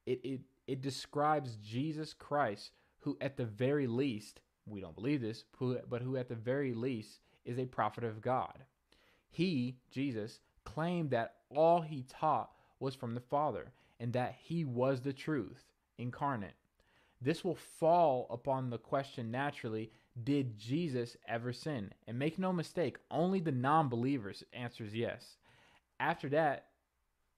It, 0.04 0.20
it, 0.24 0.40
it 0.66 0.80
describes 0.80 1.58
Jesus 1.62 2.12
Christ, 2.12 2.72
who, 2.98 3.16
at 3.20 3.36
the 3.36 3.46
very 3.46 3.86
least, 3.86 4.40
we 4.66 4.80
don't 4.80 4.96
believe 4.96 5.20
this, 5.20 5.44
but 5.60 6.02
who, 6.02 6.16
at 6.16 6.28
the 6.28 6.34
very 6.34 6.74
least, 6.74 7.20
is 7.44 7.60
a 7.60 7.66
prophet 7.66 8.02
of 8.02 8.20
God. 8.20 8.64
He, 9.32 9.78
Jesus, 9.90 10.38
claimed 10.64 11.10
that 11.10 11.36
all 11.50 11.80
he 11.80 12.04
taught 12.04 12.50
was 12.78 12.94
from 12.94 13.14
the 13.14 13.20
Father 13.20 13.72
and 13.98 14.12
that 14.12 14.36
he 14.38 14.64
was 14.64 15.00
the 15.00 15.12
truth 15.12 15.64
incarnate. 15.98 16.54
This 17.20 17.42
will 17.42 17.56
fall 17.56 18.26
upon 18.30 18.68
the 18.68 18.78
question 18.78 19.30
naturally 19.30 19.90
did 20.24 20.58
Jesus 20.58 21.16
ever 21.26 21.52
sin? 21.52 21.92
And 22.06 22.18
make 22.18 22.38
no 22.38 22.52
mistake, 22.52 22.98
only 23.10 23.40
the 23.40 23.52
non 23.52 23.88
believers 23.88 24.44
answers 24.52 24.94
yes. 24.94 25.38
After 25.98 26.28
that, 26.28 26.66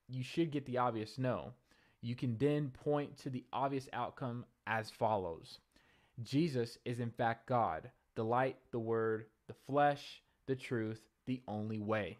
you 0.09 0.21
should 0.21 0.51
get 0.51 0.65
the 0.65 0.77
obvious 0.77 1.17
no. 1.17 1.53
You 2.01 2.15
can 2.15 2.37
then 2.37 2.71
point 2.71 3.17
to 3.19 3.29
the 3.29 3.45
obvious 3.53 3.87
outcome 3.93 4.45
as 4.67 4.89
follows 4.91 5.59
Jesus 6.23 6.77
is 6.85 6.99
in 6.99 7.11
fact 7.11 7.47
God, 7.47 7.89
the 8.15 8.23
light, 8.23 8.57
the 8.71 8.79
word, 8.79 9.25
the 9.47 9.55
flesh, 9.67 10.21
the 10.47 10.55
truth, 10.55 11.01
the 11.25 11.41
only 11.47 11.79
way. 11.79 12.17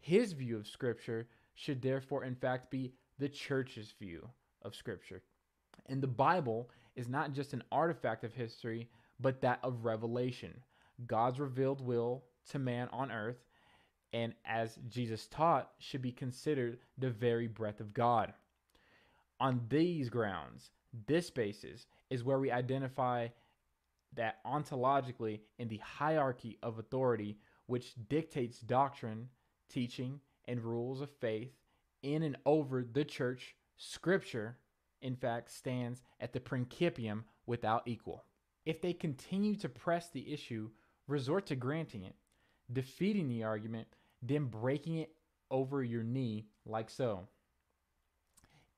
His 0.00 0.32
view 0.32 0.56
of 0.56 0.66
Scripture 0.66 1.28
should 1.54 1.82
therefore, 1.82 2.24
in 2.24 2.34
fact, 2.34 2.70
be 2.70 2.92
the 3.18 3.28
church's 3.28 3.92
view 3.98 4.28
of 4.62 4.74
Scripture. 4.74 5.22
And 5.86 6.02
the 6.02 6.06
Bible 6.06 6.70
is 6.96 7.08
not 7.08 7.32
just 7.32 7.52
an 7.52 7.64
artifact 7.72 8.24
of 8.24 8.34
history, 8.34 8.88
but 9.20 9.40
that 9.40 9.58
of 9.62 9.84
revelation, 9.84 10.54
God's 11.06 11.40
revealed 11.40 11.80
will 11.80 12.24
to 12.50 12.58
man 12.58 12.88
on 12.92 13.10
earth, 13.10 13.44
and 14.12 14.34
as 14.44 14.78
Jesus 14.88 15.26
taught, 15.26 15.70
should 15.78 16.02
be 16.02 16.12
considered 16.12 16.78
the 16.96 17.10
very 17.10 17.46
breath 17.46 17.80
of 17.80 17.92
God. 17.92 18.32
On 19.40 19.60
these 19.68 20.08
grounds, 20.08 20.70
this 21.06 21.30
basis 21.30 21.86
is 22.10 22.24
where 22.24 22.38
we 22.38 22.50
identify 22.50 23.28
that 24.14 24.42
ontologically 24.44 25.40
in 25.58 25.68
the 25.68 25.80
hierarchy 25.84 26.58
of 26.62 26.78
authority 26.78 27.38
which 27.68 27.94
dictates 28.08 28.58
doctrine, 28.58 29.28
teaching, 29.68 30.18
and 30.46 30.64
rules 30.64 31.00
of 31.00 31.10
faith 31.20 31.52
in 32.02 32.22
and 32.22 32.36
over 32.46 32.82
the 32.82 33.04
church, 33.04 33.54
scripture, 33.76 34.56
in 35.02 35.14
fact, 35.14 35.50
stands 35.50 36.02
at 36.18 36.32
the 36.32 36.40
principium 36.40 37.22
without 37.46 37.82
equal. 37.86 38.24
If 38.64 38.80
they 38.80 38.94
continue 38.94 39.54
to 39.56 39.68
press 39.68 40.08
the 40.08 40.32
issue, 40.32 40.70
resort 41.06 41.46
to 41.46 41.56
granting 41.56 42.04
it, 42.04 42.16
defeating 42.72 43.28
the 43.28 43.44
argument, 43.44 43.88
then 44.22 44.46
breaking 44.46 44.96
it 44.96 45.12
over 45.50 45.82
your 45.82 46.02
knee 46.02 46.46
like 46.66 46.88
so. 46.88 47.28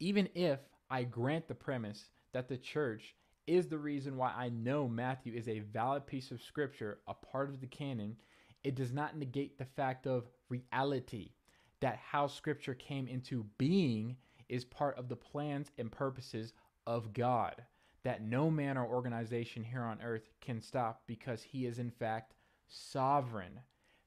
Even 0.01 0.29
if 0.35 0.59
I 0.91 1.05
grant 1.05 1.47
the 1.47 1.55
premise 1.55 2.11
that 2.33 2.49
the 2.49 2.59
church 2.59 3.15
is 3.47 3.69
the 3.69 3.79
reason 3.79 4.17
why 4.17 4.33
I 4.37 4.49
know 4.49 4.89
Matthew 4.89 5.33
is 5.35 5.49
a 5.49 5.61
valid 5.61 6.07
piece 6.07 6.31
of 6.31 6.43
scripture, 6.43 6.99
a 7.07 7.15
part 7.15 7.49
of 7.49 7.61
the 7.61 7.67
canon, 7.67 8.17
it 8.65 8.75
does 8.75 8.93
not 8.93 9.17
negate 9.17 9.59
the 9.59 9.65
fact 9.65 10.07
of 10.07 10.29
reality 10.49 11.33
that 11.81 11.99
how 11.99 12.27
scripture 12.27 12.75
came 12.75 13.09
into 13.09 13.47
being 13.59 14.17
is 14.49 14.65
part 14.65 14.99
of 14.99 15.09
the 15.09 15.17
plans 15.17 15.71
and 15.79 15.91
purposes 15.91 16.53
of 16.87 17.13
God 17.13 17.63
that 18.03 18.23
no 18.23 18.51
man 18.51 18.77
or 18.77 18.87
organization 18.87 19.63
here 19.63 19.83
on 19.83 20.01
earth 20.03 20.29
can 20.41 20.61
stop 20.61 21.03
because 21.07 21.43
he 21.43 21.67
is 21.67 21.79
in 21.79 21.91
fact 21.91 22.35
sovereign, 22.69 23.61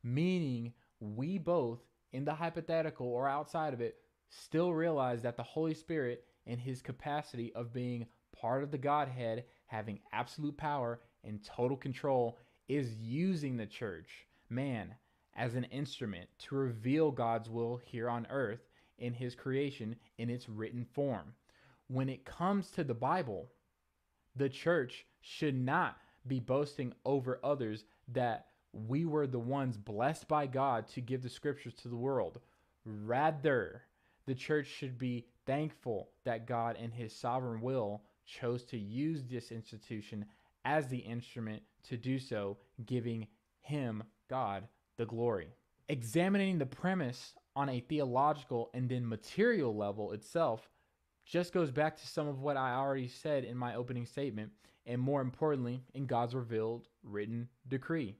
meaning 0.03 0.73
we 0.99 1.37
both, 1.37 1.79
in 2.11 2.25
the 2.25 2.33
hypothetical 2.33 3.07
or 3.07 3.27
outside 3.27 3.73
of 3.73 3.81
it, 3.81 3.97
still 4.29 4.73
realize 4.73 5.21
that 5.21 5.37
the 5.37 5.43
Holy 5.43 5.73
Spirit, 5.73 6.25
in 6.45 6.57
his 6.57 6.81
capacity 6.81 7.53
of 7.53 7.73
being 7.73 8.05
part 8.35 8.63
of 8.63 8.71
the 8.71 8.77
Godhead, 8.77 9.45
having 9.67 9.99
absolute 10.11 10.57
power 10.57 11.01
and 11.23 11.43
total 11.43 11.77
control, 11.77 12.37
is 12.67 12.95
using 12.95 13.57
the 13.57 13.65
church, 13.65 14.27
man, 14.53 14.95
as 15.35 15.55
an 15.55 15.65
instrument 15.65 16.29
to 16.37 16.55
reveal 16.55 17.11
God's 17.11 17.49
will 17.49 17.77
here 17.77 18.09
on 18.09 18.27
earth 18.29 18.67
in 18.97 19.13
his 19.13 19.35
creation 19.35 19.95
in 20.17 20.29
its 20.29 20.47
written 20.47 20.85
form. 20.93 21.33
When 21.87 22.09
it 22.09 22.25
comes 22.25 22.69
to 22.71 22.83
the 22.83 22.93
Bible, 22.93 23.49
the 24.35 24.49
church 24.49 25.05
should 25.21 25.55
not 25.55 25.97
be 26.27 26.39
boasting 26.39 26.93
over 27.05 27.39
others 27.43 27.85
that 28.09 28.47
we 28.71 29.05
were 29.05 29.27
the 29.27 29.39
ones 29.39 29.77
blessed 29.77 30.27
by 30.27 30.47
God 30.47 30.87
to 30.89 31.01
give 31.01 31.21
the 31.21 31.29
scriptures 31.29 31.73
to 31.75 31.87
the 31.87 31.95
world. 31.95 32.39
Rather, 32.85 33.83
the 34.25 34.35
church 34.35 34.67
should 34.67 34.97
be 34.97 35.27
thankful 35.45 36.09
that 36.23 36.47
God, 36.47 36.77
in 36.77 36.91
his 36.91 37.13
sovereign 37.15 37.61
will, 37.61 38.01
chose 38.25 38.63
to 38.65 38.77
use 38.77 39.23
this 39.23 39.51
institution 39.51 40.25
as 40.65 40.87
the 40.87 40.97
instrument 40.97 41.61
to 41.89 41.97
do 41.97 42.17
so, 42.17 42.57
giving 42.85 43.27
him, 43.63 44.03
God, 44.29 44.67
the 44.97 45.05
glory. 45.05 45.47
Examining 45.89 46.57
the 46.57 46.65
premise 46.65 47.33
on 47.55 47.69
a 47.69 47.79
theological 47.81 48.69
and 48.73 48.87
then 48.87 49.07
material 49.07 49.75
level 49.75 50.11
itself 50.11 50.69
just 51.25 51.53
goes 51.53 51.71
back 51.71 51.97
to 51.97 52.07
some 52.07 52.27
of 52.27 52.41
what 52.41 52.57
I 52.57 52.73
already 52.73 53.07
said 53.07 53.43
in 53.43 53.57
my 53.57 53.75
opening 53.75 54.05
statement, 54.05 54.51
and 54.85 55.01
more 55.01 55.21
importantly, 55.21 55.81
in 55.93 56.05
God's 56.05 56.35
revealed 56.35 56.87
written 57.03 57.47
decree. 57.67 58.15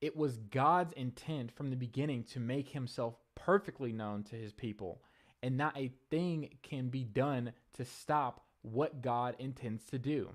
It 0.00 0.16
was 0.16 0.36
God's 0.36 0.92
intent 0.92 1.50
from 1.52 1.70
the 1.70 1.76
beginning 1.76 2.24
to 2.24 2.40
make 2.40 2.68
himself 2.68 3.14
perfectly 3.34 3.92
known 3.92 4.22
to 4.24 4.36
his 4.36 4.52
people, 4.52 5.02
and 5.42 5.56
not 5.56 5.76
a 5.76 5.92
thing 6.10 6.50
can 6.62 6.88
be 6.88 7.04
done 7.04 7.52
to 7.74 7.84
stop 7.84 8.44
what 8.62 9.02
God 9.02 9.36
intends 9.38 9.84
to 9.86 9.98
do. 9.98 10.30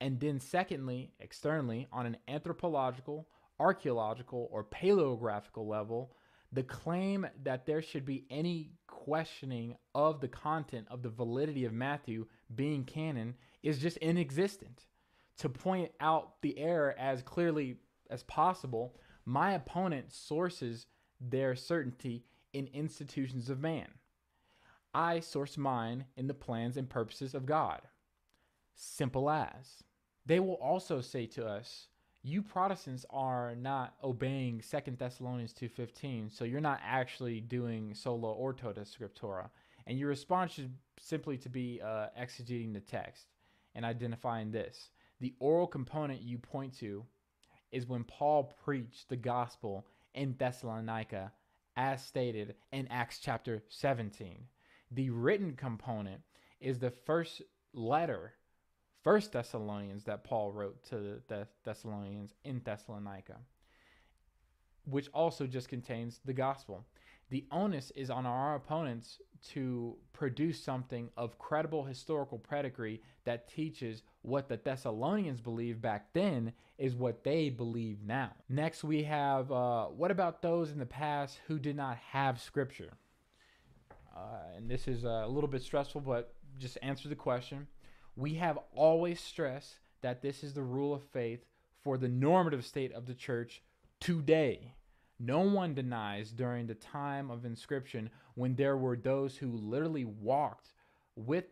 And 0.00 0.20
then, 0.20 0.38
secondly, 0.38 1.12
externally, 1.18 1.86
on 1.92 2.06
an 2.06 2.16
anthropological, 2.28 3.26
archaeological, 3.60 4.48
or 4.50 4.64
paleographical 4.64 5.66
level, 5.66 6.16
the 6.52 6.62
claim 6.62 7.26
that 7.42 7.66
there 7.66 7.82
should 7.82 8.04
be 8.04 8.26
any 8.30 8.72
questioning 8.86 9.76
of 9.94 10.20
the 10.20 10.28
content 10.28 10.86
of 10.90 11.02
the 11.02 11.08
validity 11.08 11.64
of 11.64 11.72
Matthew 11.72 12.26
being 12.54 12.84
canon 12.84 13.34
is 13.62 13.78
just 13.78 13.96
inexistent. 13.98 14.86
To 15.38 15.48
point 15.48 15.90
out 16.00 16.40
the 16.42 16.56
error 16.58 16.94
as 16.96 17.22
clearly 17.22 17.76
as 18.08 18.22
possible, 18.22 18.96
my 19.24 19.52
opponent 19.52 20.12
sources 20.12 20.86
their 21.20 21.56
certainty 21.56 22.24
in 22.52 22.68
institutions 22.72 23.50
of 23.50 23.60
man. 23.60 23.88
I 24.94 25.20
source 25.20 25.58
mine 25.58 26.04
in 26.16 26.28
the 26.28 26.34
plans 26.34 26.76
and 26.76 26.88
purposes 26.88 27.34
of 27.34 27.46
God. 27.46 27.80
Simple 28.74 29.28
as. 29.28 29.82
They 30.24 30.38
will 30.38 30.54
also 30.54 31.00
say 31.00 31.26
to 31.26 31.46
us, 31.46 31.88
you 32.26 32.40
Protestants 32.40 33.04
are 33.10 33.54
not 33.54 33.94
obeying 34.02 34.62
Second 34.62 34.98
Thessalonians 34.98 35.52
2:15, 35.52 36.30
so 36.30 36.44
you're 36.44 36.58
not 36.58 36.80
actually 36.82 37.42
doing 37.42 37.94
sola 37.94 38.32
ordo 38.32 38.72
scriptura. 38.72 39.50
And 39.86 39.98
your 39.98 40.08
response 40.08 40.52
should 40.52 40.74
simply 40.98 41.36
to 41.36 41.50
be 41.50 41.82
uh, 41.82 42.08
exegeting 42.18 42.72
the 42.72 42.80
text 42.80 43.26
and 43.74 43.84
identifying 43.84 44.50
this. 44.50 44.90
The 45.20 45.34
oral 45.38 45.66
component 45.66 46.22
you 46.22 46.38
point 46.38 46.72
to 46.78 47.04
is 47.70 47.86
when 47.86 48.04
Paul 48.04 48.44
preached 48.64 49.10
the 49.10 49.16
gospel 49.16 49.86
in 50.14 50.34
Thessalonica, 50.38 51.30
as 51.76 52.02
stated 52.02 52.54
in 52.72 52.88
Acts 52.88 53.18
chapter 53.18 53.62
17. 53.68 54.46
The 54.90 55.10
written 55.10 55.56
component 55.56 56.22
is 56.58 56.78
the 56.78 56.90
first 56.90 57.42
letter 57.74 58.32
First 59.04 59.32
Thessalonians 59.32 60.04
that 60.04 60.24
Paul 60.24 60.50
wrote 60.50 60.82
to 60.84 61.20
the 61.28 61.46
Thessalonians 61.62 62.32
in 62.42 62.62
Thessalonica, 62.64 63.36
which 64.86 65.08
also 65.12 65.46
just 65.46 65.68
contains 65.68 66.20
the 66.24 66.32
gospel. 66.32 66.86
The 67.28 67.44
onus 67.52 67.90
is 67.96 68.08
on 68.08 68.24
our 68.24 68.54
opponents 68.54 69.18
to 69.50 69.96
produce 70.14 70.58
something 70.58 71.10
of 71.18 71.38
credible 71.38 71.84
historical 71.84 72.38
pedigree 72.38 73.02
that 73.24 73.46
teaches 73.46 74.02
what 74.22 74.48
the 74.48 74.56
Thessalonians 74.56 75.40
believed 75.40 75.82
back 75.82 76.12
then 76.14 76.54
is 76.78 76.94
what 76.94 77.24
they 77.24 77.50
believe 77.50 77.98
now. 78.06 78.32
Next, 78.48 78.84
we 78.84 79.02
have 79.02 79.52
uh, 79.52 79.86
what 79.86 80.10
about 80.10 80.40
those 80.40 80.70
in 80.70 80.78
the 80.78 80.86
past 80.86 81.40
who 81.46 81.58
did 81.58 81.76
not 81.76 81.98
have 82.10 82.40
scripture? 82.40 82.94
Uh, 84.16 84.56
and 84.56 84.70
this 84.70 84.88
is 84.88 85.04
a 85.04 85.26
little 85.28 85.48
bit 85.48 85.62
stressful, 85.62 86.00
but 86.00 86.32
just 86.58 86.78
answer 86.80 87.08
the 87.08 87.16
question. 87.16 87.66
We 88.16 88.34
have 88.34 88.58
always 88.74 89.20
stressed 89.20 89.78
that 90.02 90.22
this 90.22 90.44
is 90.44 90.54
the 90.54 90.62
rule 90.62 90.94
of 90.94 91.02
faith 91.02 91.44
for 91.82 91.98
the 91.98 92.08
normative 92.08 92.64
state 92.64 92.92
of 92.92 93.06
the 93.06 93.14
church 93.14 93.62
today. 94.00 94.74
No 95.18 95.40
one 95.40 95.74
denies 95.74 96.30
during 96.30 96.66
the 96.66 96.74
time 96.74 97.30
of 97.30 97.44
inscription 97.44 98.10
when 98.34 98.54
there 98.56 98.76
were 98.76 98.96
those 98.96 99.36
who 99.36 99.52
literally 99.52 100.04
walked 100.04 100.72
with 101.16 101.44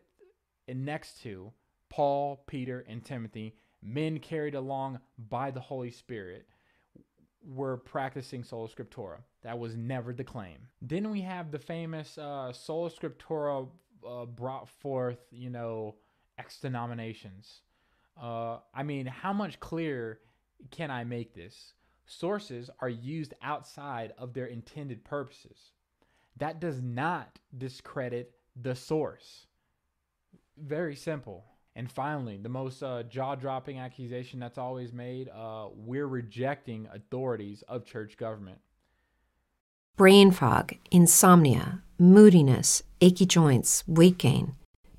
and 0.67 0.85
next 0.85 1.21
to 1.23 1.51
Paul, 1.89 2.43
Peter, 2.47 2.85
and 2.87 3.03
Timothy, 3.03 3.55
men 3.81 4.19
carried 4.19 4.55
along 4.55 4.99
by 5.29 5.51
the 5.51 5.59
Holy 5.59 5.91
Spirit, 5.91 6.47
were 7.45 7.77
practicing 7.77 8.43
sola 8.43 8.69
scriptura. 8.69 9.17
That 9.43 9.59
was 9.59 9.75
never 9.75 10.13
the 10.13 10.23
claim. 10.23 10.57
Then 10.81 11.11
we 11.11 11.21
have 11.21 11.51
the 11.51 11.59
famous 11.59 12.17
uh, 12.17 12.53
sola 12.53 12.89
scriptura 12.89 13.67
uh, 14.07 14.25
brought 14.25 14.69
forth, 14.69 15.19
you 15.31 15.49
know, 15.49 15.95
X 16.43 16.59
denominations. 16.59 17.61
Uh, 18.21 18.57
I 18.73 18.83
mean, 18.83 19.05
how 19.05 19.33
much 19.33 19.59
clearer 19.59 20.19
can 20.71 20.91
I 20.91 21.03
make 21.05 21.33
this? 21.33 21.73
Sources 22.05 22.69
are 22.79 22.89
used 22.89 23.33
outside 23.41 24.13
of 24.17 24.33
their 24.33 24.47
intended 24.47 25.03
purposes. 25.05 25.71
that 26.37 26.59
does 26.59 26.81
not 26.81 27.39
discredit 27.57 28.33
the 28.61 28.75
source. 28.75 29.45
Very 30.57 30.95
simple. 30.95 31.45
And 31.75 31.91
finally, 31.91 32.37
the 32.37 32.49
most 32.49 32.83
uh, 32.83 33.03
jaw 33.03 33.35
dropping 33.35 33.77
accusation 33.79 34.39
that's 34.39 34.57
always 34.57 34.91
made 34.91 35.29
uh, 35.29 35.67
we're 35.73 36.07
rejecting 36.07 36.87
authorities 36.91 37.63
of 37.67 37.85
church 37.85 38.17
government. 38.17 38.59
Brain 39.95 40.31
fog, 40.31 40.73
insomnia, 40.91 41.83
moodiness, 41.99 42.83
achy 42.99 43.25
joints, 43.27 43.83
weight 43.87 44.17
gain. 44.17 44.55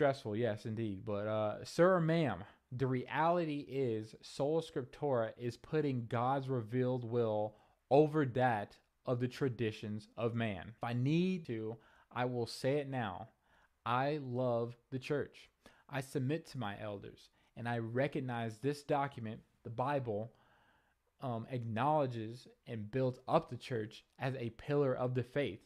Stressful, 0.00 0.34
yes, 0.34 0.64
indeed. 0.64 1.04
But, 1.04 1.26
uh, 1.26 1.62
sir 1.62 1.96
or 1.96 2.00
ma'am, 2.00 2.42
the 2.72 2.86
reality 2.86 3.66
is 3.68 4.14
Sola 4.22 4.62
Scriptura 4.62 5.32
is 5.36 5.58
putting 5.58 6.06
God's 6.06 6.48
revealed 6.48 7.04
will 7.04 7.56
over 7.90 8.24
that 8.24 8.78
of 9.04 9.20
the 9.20 9.28
traditions 9.28 10.08
of 10.16 10.34
man. 10.34 10.68
If 10.70 10.82
I 10.82 10.94
need 10.94 11.44
to, 11.48 11.76
I 12.10 12.24
will 12.24 12.46
say 12.46 12.78
it 12.78 12.88
now. 12.88 13.28
I 13.84 14.20
love 14.22 14.74
the 14.90 14.98
church. 14.98 15.50
I 15.90 16.00
submit 16.00 16.46
to 16.46 16.58
my 16.58 16.80
elders, 16.80 17.28
and 17.54 17.68
I 17.68 17.76
recognize 17.80 18.56
this 18.56 18.82
document, 18.82 19.40
the 19.64 19.68
Bible, 19.68 20.32
um, 21.20 21.46
acknowledges 21.50 22.48
and 22.66 22.90
builds 22.90 23.20
up 23.28 23.50
the 23.50 23.58
church 23.58 24.06
as 24.18 24.34
a 24.36 24.48
pillar 24.48 24.94
of 24.94 25.14
the 25.14 25.24
faith. 25.24 25.60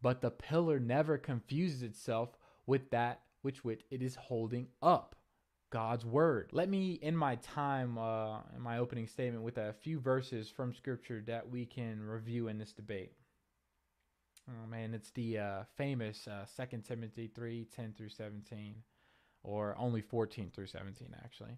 But 0.00 0.20
the 0.20 0.30
pillar 0.30 0.78
never 0.78 1.18
confuses 1.18 1.82
itself 1.82 2.38
with 2.64 2.90
that 2.90 3.22
which 3.46 3.80
it 3.92 4.02
is 4.02 4.16
holding 4.16 4.66
up 4.82 5.14
God's 5.70 6.04
word. 6.04 6.50
Let 6.50 6.68
me 6.68 6.98
end 7.00 7.16
my 7.16 7.36
time 7.36 7.96
uh, 7.96 8.40
in 8.56 8.60
my 8.60 8.78
opening 8.78 9.06
statement 9.06 9.44
with 9.44 9.56
a 9.56 9.72
few 9.72 10.00
verses 10.00 10.50
from 10.50 10.74
Scripture 10.74 11.22
that 11.28 11.48
we 11.48 11.64
can 11.64 12.02
review 12.02 12.48
in 12.48 12.58
this 12.58 12.72
debate. 12.72 13.12
Oh 14.50 14.66
man, 14.66 14.94
it's 14.94 15.12
the 15.12 15.38
uh, 15.38 15.62
famous 15.76 16.26
uh, 16.26 16.44
2 16.60 16.78
Timothy 16.78 17.30
3 17.32 17.68
10 17.76 17.94
through 17.96 18.08
17, 18.08 18.74
or 19.44 19.76
only 19.78 20.00
14 20.00 20.50
through 20.52 20.66
17, 20.66 21.14
actually. 21.22 21.56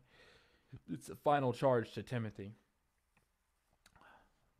It's 0.92 1.09
a 1.09 1.16
final 1.16 1.55
charge 1.55 1.92
to 1.92 2.03
Timothy. 2.03 2.53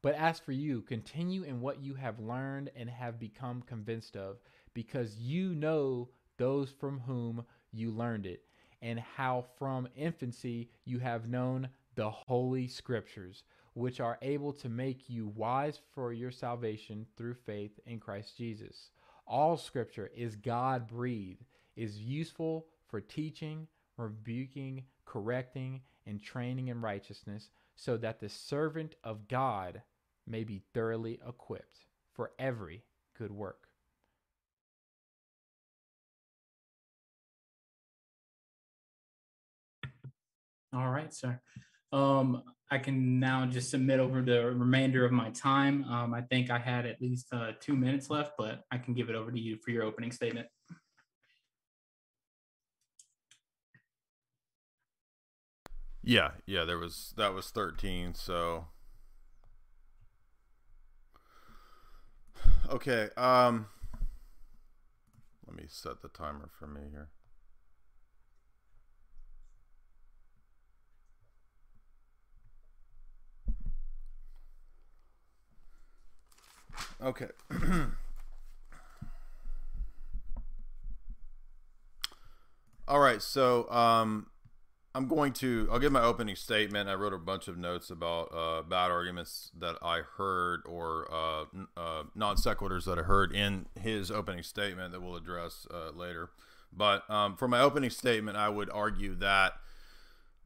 But 0.01 0.15
as 0.15 0.41
for 0.41 0.53
you, 0.53 0.81
continue 0.81 1.43
in 1.43 1.61
what 1.61 1.83
you 1.83 1.93
have 1.93 2.21
learned 2.21 2.71
and 2.75 2.89
have 2.89 3.21
become 3.21 3.61
convinced 3.61 4.17
of, 4.17 4.39
because 4.73 5.19
you 5.19 5.55
know 5.55 6.09
those 6.39 6.71
from 6.71 7.01
whom 7.01 7.45
you 7.73 7.91
learned 7.91 8.27
it, 8.27 8.43
and 8.81 8.99
how 8.99 9.45
from 9.59 9.89
infancy 9.97 10.71
you 10.85 10.99
have 10.99 11.29
known 11.29 11.69
the 11.95 12.11
holy 12.11 12.67
scriptures, 12.69 13.45
which 13.75 14.01
are 14.01 14.19
able 14.23 14.53
to 14.53 14.69
make 14.69 15.11
you 15.11 15.29
wise 15.35 15.81
for 15.95 16.13
your 16.13 16.31
salvation 16.31 17.07
through 17.17 17.35
faith 17.35 17.79
in 17.87 18.01
Christ 18.01 18.37
Jesus. 18.37 18.91
All 19.27 19.57
scripture 19.57 20.11
is 20.17 20.37
God 20.37 20.87
breathed, 20.87 21.45
is 21.77 21.99
useful 21.99 22.67
for 22.89 23.01
teaching, 23.01 23.67
rebuking, 23.97 24.85
correcting, 25.05 25.83
and 26.07 26.23
training 26.23 26.69
in 26.69 26.81
righteousness, 26.81 27.51
so 27.77 27.97
that 27.99 28.21
the 28.21 28.29
servant 28.29 28.95
of 29.05 29.29
God 29.29 29.83
may 30.27 30.45
be 30.45 30.63
thoroughly 30.73 31.21
equipped 31.27 31.87
for 32.13 32.33
every 32.39 32.83
good 33.17 33.31
work. 33.31 33.68
All 40.73 40.91
right, 40.91 41.13
sir. 41.13 41.41
Um, 41.93 42.43
I 42.71 42.79
can 42.79 43.19
now 43.19 43.47
just 43.47 43.71
submit 43.71 43.99
over 43.99 44.21
the 44.21 44.45
remainder 44.47 45.05
of 45.07 45.13
my 45.13 45.31
time. 45.31 45.85
Um, 45.85 46.13
I 46.13 46.21
think 46.21 46.51
I 46.51 46.59
had 46.59 46.85
at 46.85 47.01
least 47.01 47.29
uh, 47.33 47.53
two 47.61 47.75
minutes 47.75 48.11
left, 48.11 48.33
but 48.37 48.65
I 48.71 48.77
can 48.77 48.93
give 48.93 49.09
it 49.09 49.15
over 49.15 49.33
to 49.33 49.41
you 49.41 49.57
for 49.57 49.71
your 49.71 49.85
opening 49.85 50.13
statement. 50.13 50.49
Yeah, 56.03 56.31
yeah, 56.47 56.65
there 56.65 56.79
was 56.79 57.13
that 57.17 57.35
was 57.35 57.51
13, 57.51 58.15
so 58.15 58.67
Okay, 62.71 63.09
um 63.17 63.67
let 65.47 65.57
me 65.57 65.65
set 65.69 66.03
the 66.03 66.09
timer 66.09 66.49
for 66.59 66.67
me 66.67 66.83
here. 66.91 67.09
Okay. 77.03 77.29
All 82.89 83.01
right, 83.01 83.21
so 83.21 83.71
um, 83.71 84.29
I'm 84.95 85.07
going 85.09 85.33
to. 85.35 85.69
I'll 85.71 85.79
give 85.79 85.93
my 85.93 86.03
opening 86.03 86.35
statement. 86.37 86.89
I 86.89 86.95
wrote 86.95 87.13
a 87.13 87.19
bunch 87.19 87.47
of 87.47 87.59
notes 87.59 87.91
about 87.91 88.35
uh, 88.35 88.63
bad 88.63 88.91
arguments 88.91 89.51
that 89.59 89.77
I 89.83 90.01
heard 90.17 90.63
or 90.67 91.07
uh, 91.13 91.45
uh, 91.77 92.05
non 92.15 92.37
sequiturs 92.37 92.87
that 92.87 92.99
I 92.99 93.03
heard 93.03 93.33
in 93.35 93.67
his 93.81 94.11
opening 94.11 94.43
statement 94.43 94.93
that 94.93 95.03
we'll 95.03 95.17
address 95.17 95.67
uh, 95.71 95.91
later. 95.91 96.31
But 96.73 97.09
um, 97.11 97.37
for 97.37 97.47
my 97.47 97.61
opening 97.61 97.91
statement, 97.91 98.37
I 98.39 98.49
would 98.49 98.71
argue 98.71 99.15
that 99.17 99.53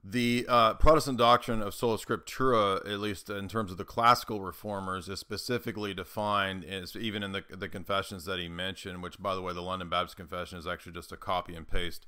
the 0.05 0.45
uh, 0.49 0.75
Protestant 0.75 1.17
doctrine 1.17 1.63
of 1.63 1.75
sola 1.75 1.97
scriptura, 1.97 2.79
at 2.91 2.99
least 2.99 3.31
in 3.31 3.49
terms 3.49 3.71
of 3.71 3.77
the 3.77 3.85
classical 3.85 4.41
reformers, 4.41 5.09
is 5.09 5.21
specifically 5.21 5.95
defined 5.95 6.65
as 6.65 6.97
even 6.97 7.23
in 7.23 7.31
the, 7.31 7.45
the 7.49 7.69
confessions 7.69 8.25
that 8.25 8.41
he 8.41 8.49
mentioned, 8.49 9.03
which, 9.03 9.23
by 9.23 9.37
the 9.37 9.43
way, 9.43 9.53
the 9.53 9.61
London 9.61 9.89
Baptist 9.89 10.17
Confession 10.17 10.59
is 10.59 10.67
actually 10.67 10.93
just 10.93 11.13
a 11.13 11.17
copy 11.17 11.55
and 11.55 11.69
paste 11.69 12.07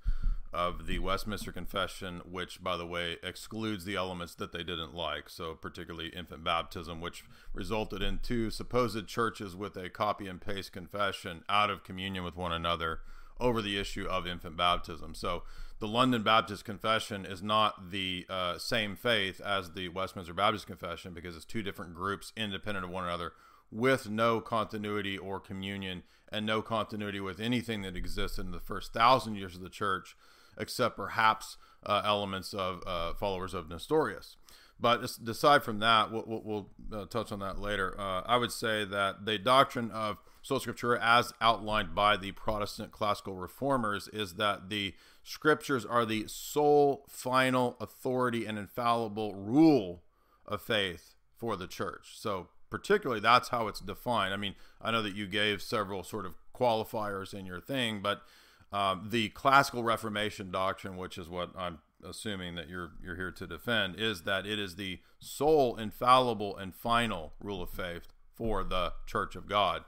of 0.52 0.86
the 0.86 0.98
Westminster 0.98 1.52
Confession, 1.52 2.20
which, 2.28 2.62
by 2.62 2.76
the 2.76 2.86
way, 2.86 3.16
excludes 3.22 3.84
the 3.84 3.94
elements 3.94 4.34
that 4.36 4.50
they 4.50 4.64
didn't 4.64 4.94
like. 4.94 5.28
So, 5.28 5.54
particularly 5.54 6.08
infant 6.08 6.42
baptism, 6.42 7.00
which 7.00 7.24
resulted 7.52 8.02
in 8.02 8.18
two 8.18 8.50
supposed 8.50 9.06
churches 9.06 9.54
with 9.54 9.76
a 9.76 9.88
copy 9.88 10.26
and 10.26 10.40
paste 10.40 10.72
confession 10.72 11.44
out 11.48 11.70
of 11.70 11.84
communion 11.84 12.24
with 12.24 12.36
one 12.36 12.52
another 12.52 13.00
over 13.38 13.62
the 13.62 13.78
issue 13.78 14.06
of 14.06 14.26
infant 14.26 14.56
baptism. 14.56 15.14
So, 15.14 15.44
the 15.80 15.88
London 15.88 16.22
Baptist 16.22 16.64
Confession 16.64 17.24
is 17.26 17.42
not 17.42 17.90
the 17.90 18.26
uh, 18.28 18.58
same 18.58 18.96
faith 18.96 19.40
as 19.40 19.72
the 19.72 19.88
Westminster 19.88 20.34
Baptist 20.34 20.66
Confession 20.66 21.12
because 21.12 21.36
it's 21.36 21.44
two 21.44 21.62
different 21.62 21.94
groups 21.94 22.32
independent 22.36 22.84
of 22.84 22.90
one 22.90 23.04
another 23.04 23.32
with 23.70 24.08
no 24.08 24.40
continuity 24.40 25.18
or 25.18 25.40
communion 25.40 26.04
and 26.30 26.46
no 26.46 26.62
continuity 26.62 27.20
with 27.20 27.40
anything 27.40 27.82
that 27.82 27.96
existed 27.96 28.44
in 28.44 28.52
the 28.52 28.60
first 28.60 28.92
thousand 28.92 29.36
years 29.36 29.56
of 29.56 29.62
the 29.62 29.68
church, 29.68 30.16
except 30.58 30.96
perhaps 30.96 31.56
uh, 31.84 32.02
elements 32.04 32.54
of 32.54 32.82
uh, 32.86 33.12
followers 33.14 33.54
of 33.54 33.68
Nestorius. 33.68 34.36
But 34.80 35.02
aside 35.26 35.62
from 35.62 35.78
that, 35.80 36.10
we'll, 36.10 36.24
we'll, 36.26 36.42
we'll 36.90 37.00
uh, 37.00 37.06
touch 37.06 37.30
on 37.30 37.38
that 37.40 37.58
later. 37.58 37.94
Uh, 37.98 38.22
I 38.26 38.36
would 38.36 38.52
say 38.52 38.84
that 38.84 39.24
the 39.24 39.38
doctrine 39.38 39.90
of 39.90 40.18
sola 40.44 40.60
scriptura, 40.60 40.98
as 41.00 41.32
outlined 41.40 41.94
by 41.94 42.18
the 42.18 42.32
Protestant 42.32 42.92
classical 42.92 43.34
reformers, 43.34 44.08
is 44.08 44.34
that 44.34 44.68
the 44.68 44.94
scriptures 45.24 45.86
are 45.86 46.04
the 46.04 46.26
sole, 46.28 47.06
final 47.08 47.76
authority 47.80 48.44
and 48.44 48.58
infallible 48.58 49.34
rule 49.34 50.02
of 50.46 50.60
faith 50.60 51.14
for 51.34 51.56
the 51.56 51.66
church. 51.66 52.12
So, 52.16 52.48
particularly, 52.68 53.20
that's 53.20 53.48
how 53.48 53.68
it's 53.68 53.80
defined. 53.80 54.34
I 54.34 54.36
mean, 54.36 54.54
I 54.82 54.90
know 54.90 55.00
that 55.00 55.16
you 55.16 55.26
gave 55.26 55.62
several 55.62 56.04
sort 56.04 56.26
of 56.26 56.34
qualifiers 56.54 57.32
in 57.32 57.46
your 57.46 57.60
thing, 57.60 58.02
but 58.02 58.22
um, 58.70 59.08
the 59.10 59.30
classical 59.30 59.82
Reformation 59.82 60.50
doctrine, 60.50 60.98
which 60.98 61.16
is 61.16 61.26
what 61.26 61.52
I'm 61.56 61.78
assuming 62.06 62.54
that 62.56 62.68
you're 62.68 62.90
you're 63.02 63.16
here 63.16 63.30
to 63.30 63.46
defend, 63.46 63.98
is 63.98 64.24
that 64.24 64.46
it 64.46 64.58
is 64.58 64.76
the 64.76 65.00
sole, 65.18 65.76
infallible, 65.76 66.54
and 66.54 66.74
final 66.74 67.32
rule 67.40 67.62
of 67.62 67.70
faith 67.70 68.08
for 68.34 68.62
the 68.62 68.92
Church 69.06 69.36
of 69.36 69.48
God. 69.48 69.84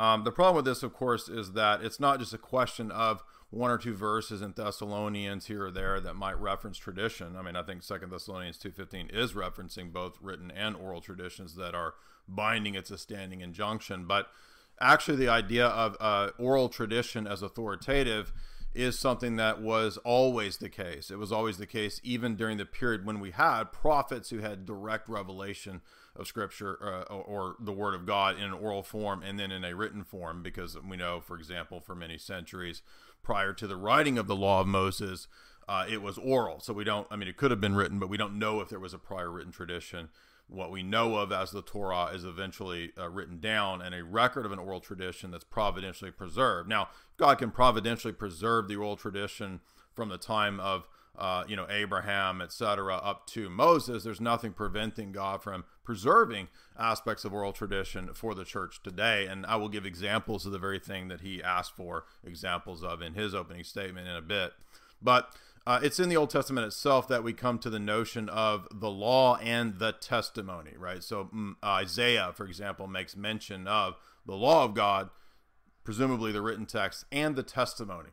Um, 0.00 0.24
the 0.24 0.32
problem 0.32 0.56
with 0.56 0.64
this, 0.64 0.82
of 0.82 0.94
course, 0.94 1.28
is 1.28 1.52
that 1.52 1.82
it's 1.82 2.00
not 2.00 2.18
just 2.18 2.32
a 2.32 2.38
question 2.38 2.90
of 2.90 3.22
one 3.50 3.70
or 3.70 3.76
two 3.76 3.94
verses 3.94 4.40
in 4.40 4.54
Thessalonians 4.56 5.46
here 5.46 5.66
or 5.66 5.70
there 5.70 6.00
that 6.00 6.14
might 6.14 6.40
reference 6.40 6.78
tradition. 6.78 7.36
I 7.36 7.42
mean, 7.42 7.54
I 7.54 7.62
think 7.62 7.82
Second 7.82 8.10
Thessalonians 8.10 8.56
two 8.56 8.70
fifteen 8.70 9.10
is 9.12 9.34
referencing 9.34 9.92
both 9.92 10.16
written 10.22 10.50
and 10.50 10.74
oral 10.74 11.02
traditions 11.02 11.54
that 11.56 11.74
are 11.74 11.94
binding. 12.26 12.74
It's 12.76 12.90
a 12.90 12.96
standing 12.96 13.42
injunction, 13.42 14.06
but 14.06 14.28
actually, 14.80 15.18
the 15.18 15.28
idea 15.28 15.66
of 15.66 15.98
uh, 16.00 16.30
oral 16.38 16.70
tradition 16.70 17.26
as 17.26 17.42
authoritative 17.42 18.32
is 18.72 18.98
something 18.98 19.36
that 19.36 19.60
was 19.60 19.98
always 19.98 20.56
the 20.58 20.70
case. 20.70 21.10
It 21.10 21.18
was 21.18 21.32
always 21.32 21.58
the 21.58 21.66
case, 21.66 22.00
even 22.02 22.36
during 22.36 22.56
the 22.56 22.64
period 22.64 23.04
when 23.04 23.20
we 23.20 23.32
had 23.32 23.64
prophets 23.64 24.30
who 24.30 24.38
had 24.38 24.64
direct 24.64 25.10
revelation 25.10 25.82
of 26.16 26.26
Scripture 26.26 26.78
uh, 26.82 27.14
or 27.14 27.56
the 27.60 27.72
Word 27.72 27.94
of 27.94 28.06
God 28.06 28.36
in 28.36 28.44
an 28.44 28.52
oral 28.52 28.82
form 28.82 29.22
and 29.22 29.38
then 29.38 29.50
in 29.50 29.64
a 29.64 29.74
written 29.74 30.04
form, 30.04 30.42
because 30.42 30.76
we 30.80 30.96
know, 30.96 31.20
for 31.20 31.36
example, 31.36 31.80
for 31.80 31.94
many 31.94 32.18
centuries 32.18 32.82
prior 33.22 33.52
to 33.52 33.66
the 33.66 33.76
writing 33.76 34.18
of 34.18 34.26
the 34.26 34.36
Law 34.36 34.60
of 34.60 34.66
Moses, 34.66 35.28
uh, 35.68 35.84
it 35.88 36.02
was 36.02 36.18
oral. 36.18 36.60
So 36.60 36.72
we 36.72 36.84
don't, 36.84 37.06
I 37.10 37.16
mean, 37.16 37.28
it 37.28 37.36
could 37.36 37.50
have 37.50 37.60
been 37.60 37.76
written, 37.76 37.98
but 37.98 38.08
we 38.08 38.16
don't 38.16 38.38
know 38.38 38.60
if 38.60 38.68
there 38.68 38.80
was 38.80 38.94
a 38.94 38.98
prior 38.98 39.30
written 39.30 39.52
tradition 39.52 40.08
what 40.50 40.70
we 40.70 40.82
know 40.82 41.16
of 41.16 41.32
as 41.32 41.52
the 41.52 41.62
Torah 41.62 42.06
is 42.06 42.24
eventually 42.24 42.92
uh, 42.98 43.08
written 43.08 43.38
down 43.38 43.80
and 43.80 43.94
a 43.94 44.02
record 44.02 44.44
of 44.44 44.52
an 44.52 44.58
oral 44.58 44.80
tradition 44.80 45.30
that's 45.30 45.44
providentially 45.44 46.10
preserved. 46.10 46.68
Now, 46.68 46.88
God 47.16 47.38
can 47.38 47.50
providentially 47.50 48.12
preserve 48.12 48.66
the 48.66 48.76
oral 48.76 48.96
tradition 48.96 49.60
from 49.94 50.08
the 50.08 50.18
time 50.18 50.58
of 50.58 50.88
uh, 51.18 51.44
you 51.46 51.56
know 51.56 51.66
Abraham, 51.68 52.40
etc., 52.40 52.96
up 52.96 53.26
to 53.28 53.50
Moses. 53.50 54.04
There's 54.04 54.20
nothing 54.20 54.52
preventing 54.52 55.12
God 55.12 55.42
from 55.42 55.64
preserving 55.84 56.48
aspects 56.78 57.24
of 57.24 57.34
oral 57.34 57.52
tradition 57.52 58.14
for 58.14 58.34
the 58.34 58.44
church 58.44 58.82
today. 58.82 59.26
And 59.26 59.44
I 59.46 59.56
will 59.56 59.68
give 59.68 59.84
examples 59.84 60.46
of 60.46 60.52
the 60.52 60.58
very 60.58 60.78
thing 60.78 61.08
that 61.08 61.20
He 61.20 61.42
asked 61.42 61.76
for 61.76 62.04
examples 62.24 62.82
of 62.82 63.02
in 63.02 63.14
His 63.14 63.34
opening 63.34 63.64
statement 63.64 64.08
in 64.08 64.14
a 64.14 64.22
bit. 64.22 64.52
But 65.02 65.34
uh, 65.66 65.80
it's 65.82 66.00
in 66.00 66.08
the 66.08 66.16
Old 66.16 66.30
Testament 66.30 66.66
itself 66.66 67.06
that 67.08 67.22
we 67.22 67.32
come 67.32 67.58
to 67.58 67.70
the 67.70 67.78
notion 67.78 68.28
of 68.28 68.66
the 68.72 68.90
law 68.90 69.36
and 69.36 69.78
the 69.78 69.92
testimony, 69.92 70.72
right? 70.78 71.02
So 71.02 71.28
um, 71.32 71.56
Isaiah, 71.62 72.32
for 72.34 72.46
example, 72.46 72.86
makes 72.86 73.16
mention 73.16 73.68
of 73.68 73.96
the 74.26 74.34
law 74.34 74.64
of 74.64 74.74
God, 74.74 75.10
presumably 75.84 76.32
the 76.32 76.40
written 76.40 76.66
text, 76.66 77.04
and 77.12 77.36
the 77.36 77.42
testimony. 77.42 78.10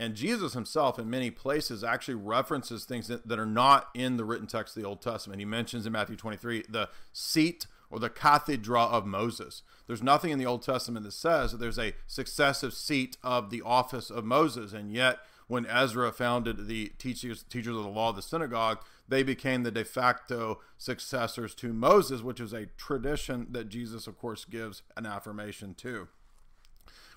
And 0.00 0.14
Jesus 0.14 0.54
himself, 0.54 0.98
in 0.98 1.10
many 1.10 1.30
places, 1.30 1.84
actually 1.84 2.14
references 2.14 2.86
things 2.86 3.06
that, 3.08 3.28
that 3.28 3.38
are 3.38 3.44
not 3.44 3.90
in 3.92 4.16
the 4.16 4.24
written 4.24 4.46
text 4.46 4.74
of 4.74 4.82
the 4.82 4.88
Old 4.88 5.02
Testament. 5.02 5.40
He 5.40 5.44
mentions 5.44 5.84
in 5.84 5.92
Matthew 5.92 6.16
23 6.16 6.64
the 6.70 6.88
seat 7.12 7.66
or 7.90 7.98
the 7.98 8.08
cathedra 8.08 8.84
of 8.84 9.04
Moses. 9.04 9.62
There's 9.86 10.02
nothing 10.02 10.30
in 10.30 10.38
the 10.38 10.46
Old 10.46 10.62
Testament 10.62 11.04
that 11.04 11.12
says 11.12 11.52
that 11.52 11.58
there's 11.58 11.78
a 11.78 11.92
successive 12.06 12.72
seat 12.72 13.18
of 13.22 13.50
the 13.50 13.60
office 13.60 14.08
of 14.08 14.24
Moses, 14.24 14.72
and 14.72 14.90
yet 14.90 15.18
when 15.48 15.66
Ezra 15.66 16.12
founded 16.12 16.66
the 16.66 16.92
teachers 16.96 17.42
teachers 17.50 17.76
of 17.76 17.82
the 17.82 17.90
law 17.90 18.08
of 18.08 18.16
the 18.16 18.22
synagogue, 18.22 18.78
they 19.06 19.22
became 19.22 19.64
the 19.64 19.70
de 19.70 19.84
facto 19.84 20.60
successors 20.78 21.54
to 21.56 21.74
Moses, 21.74 22.22
which 22.22 22.40
is 22.40 22.54
a 22.54 22.66
tradition 22.78 23.48
that 23.50 23.68
Jesus, 23.68 24.06
of 24.06 24.16
course, 24.16 24.46
gives 24.46 24.80
an 24.96 25.04
affirmation 25.04 25.74
to. 25.74 26.08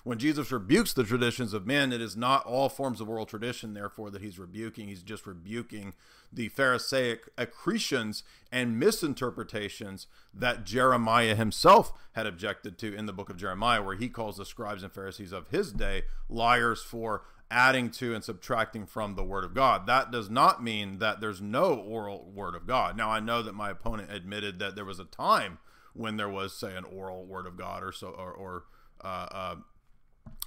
When 0.04 0.18
Jesus 0.18 0.52
rebukes 0.52 0.92
the 0.92 1.02
traditions 1.02 1.54
of 1.54 1.66
men, 1.66 1.90
it 1.90 2.02
is 2.02 2.14
not 2.14 2.44
all 2.44 2.68
forms 2.68 3.00
of 3.00 3.08
oral 3.08 3.24
tradition, 3.24 3.72
therefore, 3.72 4.10
that 4.10 4.20
he's 4.20 4.38
rebuking. 4.38 4.86
He's 4.86 5.02
just 5.02 5.26
rebuking 5.26 5.94
the 6.30 6.48
Pharisaic 6.50 7.30
accretions 7.38 8.22
and 8.52 8.78
misinterpretations 8.78 10.06
that 10.34 10.64
Jeremiah 10.64 11.34
himself 11.34 11.92
had 12.12 12.26
objected 12.26 12.76
to 12.78 12.94
in 12.94 13.06
the 13.06 13.14
book 13.14 13.30
of 13.30 13.38
Jeremiah, 13.38 13.82
where 13.82 13.96
he 13.96 14.10
calls 14.10 14.36
the 14.36 14.44
scribes 14.44 14.82
and 14.82 14.92
Pharisees 14.92 15.32
of 15.32 15.48
his 15.48 15.72
day 15.72 16.02
liars 16.28 16.82
for 16.82 17.22
adding 17.50 17.90
to 17.92 18.14
and 18.14 18.22
subtracting 18.22 18.84
from 18.84 19.14
the 19.14 19.24
Word 19.24 19.44
of 19.44 19.54
God. 19.54 19.86
That 19.86 20.10
does 20.10 20.28
not 20.28 20.62
mean 20.62 20.98
that 20.98 21.22
there's 21.22 21.40
no 21.40 21.74
oral 21.74 22.30
Word 22.30 22.54
of 22.54 22.66
God. 22.66 22.94
Now, 22.94 23.08
I 23.08 23.20
know 23.20 23.42
that 23.42 23.54
my 23.54 23.70
opponent 23.70 24.12
admitted 24.12 24.58
that 24.58 24.74
there 24.74 24.84
was 24.84 24.98
a 24.98 25.04
time 25.04 25.58
when 25.94 26.18
there 26.18 26.28
was, 26.28 26.54
say, 26.54 26.76
an 26.76 26.84
oral 26.84 27.24
Word 27.24 27.46
of 27.46 27.56
God 27.56 27.82
or 27.82 27.92
so, 27.92 28.08
or, 28.08 28.32
or 28.32 28.64
uh, 29.02 29.28
uh, 29.30 29.54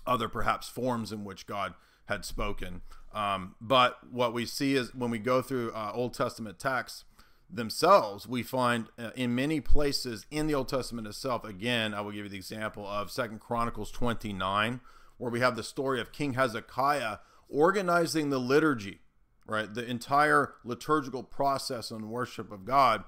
other 0.07 0.27
perhaps 0.27 0.67
forms 0.67 1.11
in 1.11 1.23
which 1.23 1.45
God 1.45 1.73
had 2.05 2.25
spoken. 2.25 2.81
Um, 3.13 3.55
but 3.59 3.99
what 4.11 4.33
we 4.33 4.45
see 4.45 4.75
is 4.75 4.93
when 4.93 5.11
we 5.11 5.19
go 5.19 5.41
through 5.41 5.71
uh, 5.71 5.91
Old 5.93 6.13
Testament 6.13 6.59
texts 6.59 7.03
themselves, 7.49 8.27
we 8.27 8.43
find 8.43 8.87
uh, 8.97 9.11
in 9.15 9.33
many 9.35 9.59
places 9.61 10.25
in 10.31 10.47
the 10.47 10.55
Old 10.55 10.69
Testament 10.69 11.07
itself. 11.07 11.43
Again, 11.43 11.93
I 11.93 12.01
will 12.01 12.11
give 12.11 12.25
you 12.25 12.29
the 12.29 12.37
example 12.37 12.85
of 12.85 13.11
Second 13.11 13.39
Chronicles 13.39 13.91
29 13.91 14.81
where 15.17 15.31
we 15.31 15.39
have 15.39 15.55
the 15.55 15.63
story 15.63 15.99
of 15.99 16.11
King 16.11 16.33
Hezekiah 16.33 17.17
organizing 17.49 18.29
the 18.29 18.39
liturgy, 18.39 18.99
right? 19.45 19.73
The 19.73 19.85
entire 19.85 20.53
liturgical 20.63 21.23
process 21.23 21.91
and 21.91 22.09
worship 22.09 22.51
of 22.51 22.65
God, 22.65 23.03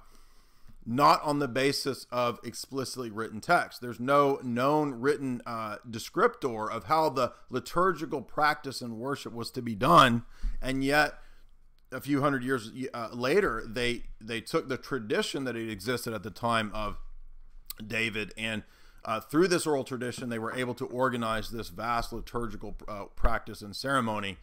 not 0.89 1.21
on 1.21 1.37
the 1.37 1.47
basis 1.47 2.07
of 2.11 2.39
explicitly 2.43 3.11
written 3.11 3.39
text. 3.39 3.79
There's 3.79 3.99
no 3.99 4.39
known 4.43 4.95
written 4.95 5.41
uh, 5.45 5.77
descriptor 5.89 6.69
of 6.69 6.85
how 6.85 7.09
the 7.09 7.33
liturgical 7.51 8.23
practice 8.23 8.81
and 8.81 8.97
worship 8.97 9.31
was 9.31 9.51
to 9.51 9.61
be 9.61 9.75
done, 9.75 10.23
and 10.61 10.83
yet 10.83 11.13
a 11.91 12.01
few 12.01 12.21
hundred 12.21 12.43
years 12.43 12.71
uh, 12.93 13.09
later, 13.13 13.63
they 13.67 14.03
they 14.19 14.41
took 14.41 14.67
the 14.67 14.77
tradition 14.77 15.43
that 15.43 15.55
had 15.55 15.69
existed 15.69 16.13
at 16.13 16.23
the 16.23 16.31
time 16.31 16.71
of 16.73 16.97
David 17.85 18.33
and 18.35 18.63
uh, 19.05 19.19
through 19.19 19.47
this 19.47 19.65
oral 19.65 19.83
tradition, 19.83 20.29
they 20.29 20.39
were 20.39 20.53
able 20.53 20.73
to 20.75 20.85
organize 20.85 21.49
this 21.49 21.69
vast 21.69 22.11
liturgical 22.11 22.75
uh, 22.87 23.05
practice 23.15 23.61
and 23.61 23.75
ceremony. 23.75 24.37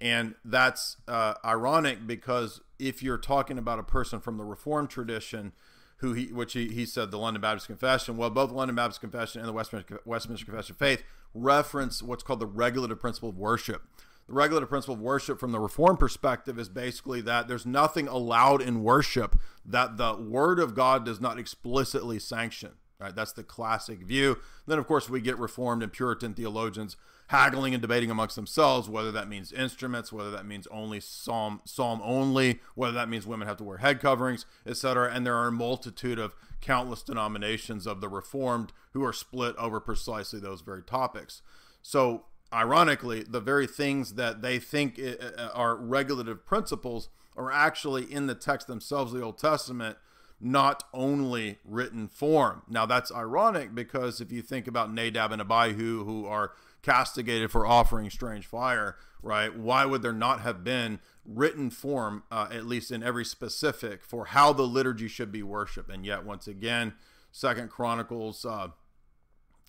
And 0.00 0.34
that's 0.44 0.98
uh, 1.08 1.34
ironic 1.44 2.06
because 2.06 2.60
if 2.78 3.02
you're 3.02 3.18
talking 3.18 3.58
about 3.58 3.78
a 3.78 3.82
person 3.82 4.20
from 4.20 4.36
the 4.36 4.44
Reformed 4.44 4.90
tradition, 4.90 5.52
who 5.98 6.12
he, 6.12 6.26
which 6.26 6.52
he, 6.52 6.68
he 6.68 6.84
said 6.84 7.10
the 7.10 7.18
London 7.18 7.40
Baptist 7.40 7.66
Confession, 7.66 8.16
well, 8.16 8.30
both 8.30 8.50
London 8.50 8.76
Baptist 8.76 9.00
Confession 9.00 9.40
and 9.40 9.48
the 9.48 9.52
Westminster, 9.52 10.00
Westminster 10.04 10.44
Confession 10.44 10.74
of 10.74 10.78
Faith 10.78 11.02
reference 11.34 12.02
what's 12.02 12.22
called 12.22 12.40
the 12.40 12.46
regulative 12.46 13.00
principle 13.00 13.28
of 13.28 13.38
worship. 13.38 13.82
The 14.26 14.32
regulative 14.32 14.68
principle 14.68 14.94
of 14.94 15.00
worship 15.00 15.38
from 15.38 15.52
the 15.52 15.60
Reformed 15.60 15.98
perspective 15.98 16.58
is 16.58 16.68
basically 16.68 17.20
that 17.22 17.46
there's 17.46 17.64
nothing 17.64 18.08
allowed 18.08 18.60
in 18.60 18.82
worship 18.82 19.38
that 19.64 19.96
the 19.96 20.14
Word 20.16 20.58
of 20.58 20.74
God 20.74 21.04
does 21.04 21.20
not 21.20 21.38
explicitly 21.38 22.18
sanction. 22.18 22.72
Right, 22.98 23.14
that's 23.14 23.34
the 23.34 23.44
classic 23.44 23.98
view. 23.98 24.38
Then, 24.66 24.78
of 24.78 24.86
course, 24.86 25.10
we 25.10 25.20
get 25.20 25.38
Reformed 25.38 25.82
and 25.82 25.92
Puritan 25.92 26.32
theologians 26.32 26.96
haggling 27.28 27.74
and 27.74 27.82
debating 27.82 28.10
amongst 28.10 28.36
themselves 28.36 28.88
whether 28.88 29.10
that 29.12 29.28
means 29.28 29.52
instruments, 29.52 30.12
whether 30.12 30.30
that 30.30 30.46
means 30.46 30.66
only 30.68 31.00
psalm 31.00 31.60
psalm 31.64 32.00
only, 32.04 32.60
whether 32.74 32.92
that 32.92 33.08
means 33.08 33.26
women 33.26 33.48
have 33.48 33.56
to 33.56 33.64
wear 33.64 33.78
head 33.78 34.00
coverings, 34.00 34.46
etc. 34.66 35.10
And 35.12 35.26
there 35.26 35.36
are 35.36 35.48
a 35.48 35.52
multitude 35.52 36.18
of 36.18 36.34
countless 36.60 37.02
denominations 37.02 37.86
of 37.86 38.00
the 38.00 38.08
Reformed 38.08 38.72
who 38.92 39.04
are 39.04 39.12
split 39.12 39.56
over 39.56 39.80
precisely 39.80 40.40
those 40.40 40.60
very 40.60 40.82
topics. 40.82 41.42
So, 41.82 42.24
ironically, 42.52 43.22
the 43.22 43.40
very 43.40 43.66
things 43.66 44.14
that 44.14 44.42
they 44.42 44.58
think 44.58 44.98
eh, 44.98 45.14
eh, 45.20 45.48
are 45.52 45.76
regulative 45.76 46.46
principles 46.46 47.08
are 47.36 47.52
actually 47.52 48.10
in 48.10 48.26
the 48.26 48.34
text 48.34 48.66
themselves 48.66 49.12
the 49.12 49.22
Old 49.22 49.38
Testament 49.38 49.98
not 50.40 50.84
only 50.92 51.58
written 51.64 52.08
form. 52.08 52.62
Now 52.68 52.86
that's 52.86 53.10
ironic 53.12 53.74
because 53.74 54.20
if 54.20 54.30
you 54.30 54.42
think 54.42 54.66
about 54.66 54.92
Nadab 54.92 55.32
and 55.32 55.40
Abihu 55.40 56.04
who 56.04 56.26
are 56.26 56.52
castigated 56.86 57.50
for 57.50 57.66
offering 57.66 58.08
strange 58.08 58.46
fire, 58.46 58.96
right? 59.20 59.54
Why 59.54 59.84
would 59.84 60.02
there 60.02 60.12
not 60.12 60.40
have 60.42 60.62
been 60.62 61.00
written 61.24 61.68
form, 61.68 62.22
uh, 62.30 62.46
at 62.52 62.64
least 62.64 62.92
in 62.92 63.02
every 63.02 63.24
specific, 63.24 64.04
for 64.04 64.26
how 64.26 64.52
the 64.52 64.62
liturgy 64.62 65.08
should 65.08 65.32
be 65.32 65.42
worshipped? 65.42 65.90
And 65.90 66.06
yet, 66.06 66.24
once 66.24 66.46
again, 66.46 66.94
Second 67.32 67.70
Chronicles 67.70 68.44
uh, 68.44 68.68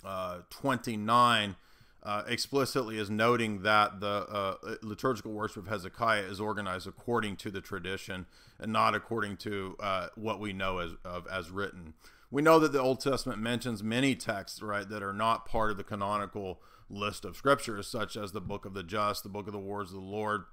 uh, 0.06 0.42
29 0.52 1.56
uh, 2.04 2.24
explicitly 2.28 3.00
is 3.00 3.10
noting 3.10 3.64
that 3.64 4.00
the 4.00 4.08
uh, 4.08 4.76
liturgical 4.84 5.32
worship 5.32 5.64
of 5.64 5.68
Hezekiah 5.70 6.22
is 6.22 6.40
organized 6.40 6.88
according 6.88 7.38
to 7.38 7.50
the 7.50 7.62
tradition 7.62 8.28
and 8.60 8.72
not 8.72 8.94
according 8.94 9.38
to 9.38 9.76
uh, 9.80 10.08
what 10.14 10.40
we 10.40 10.54
know 10.54 10.78
as 10.78 10.92
of, 11.04 11.26
as 11.28 11.50
written. 11.50 11.96
We 12.30 12.44
know 12.44 12.60
that 12.60 12.74
the 12.74 12.80
Old 12.80 13.00
Testament 13.00 13.42
mentions 13.42 13.82
many 13.82 14.14
texts, 14.16 14.62
right, 14.62 14.88
that 14.88 15.02
are 15.02 15.14
not 15.14 15.48
part 15.48 15.72
of 15.72 15.78
the 15.78 15.84
canonical 15.84 16.62
list 16.90 17.26
of 17.26 17.36
scriptures, 17.36 17.88
such 17.88 18.16
as 18.16 18.32
the 18.32 18.42
Book 18.42 18.66
of 18.66 18.74
the 18.74 18.84
Just, 18.84 19.24
the 19.24 19.30
Book 19.30 19.48
of 19.48 19.54
the 19.54 19.60
Words 19.60 19.92
of 19.92 19.96
the 19.96 20.06
Lord, 20.06 20.44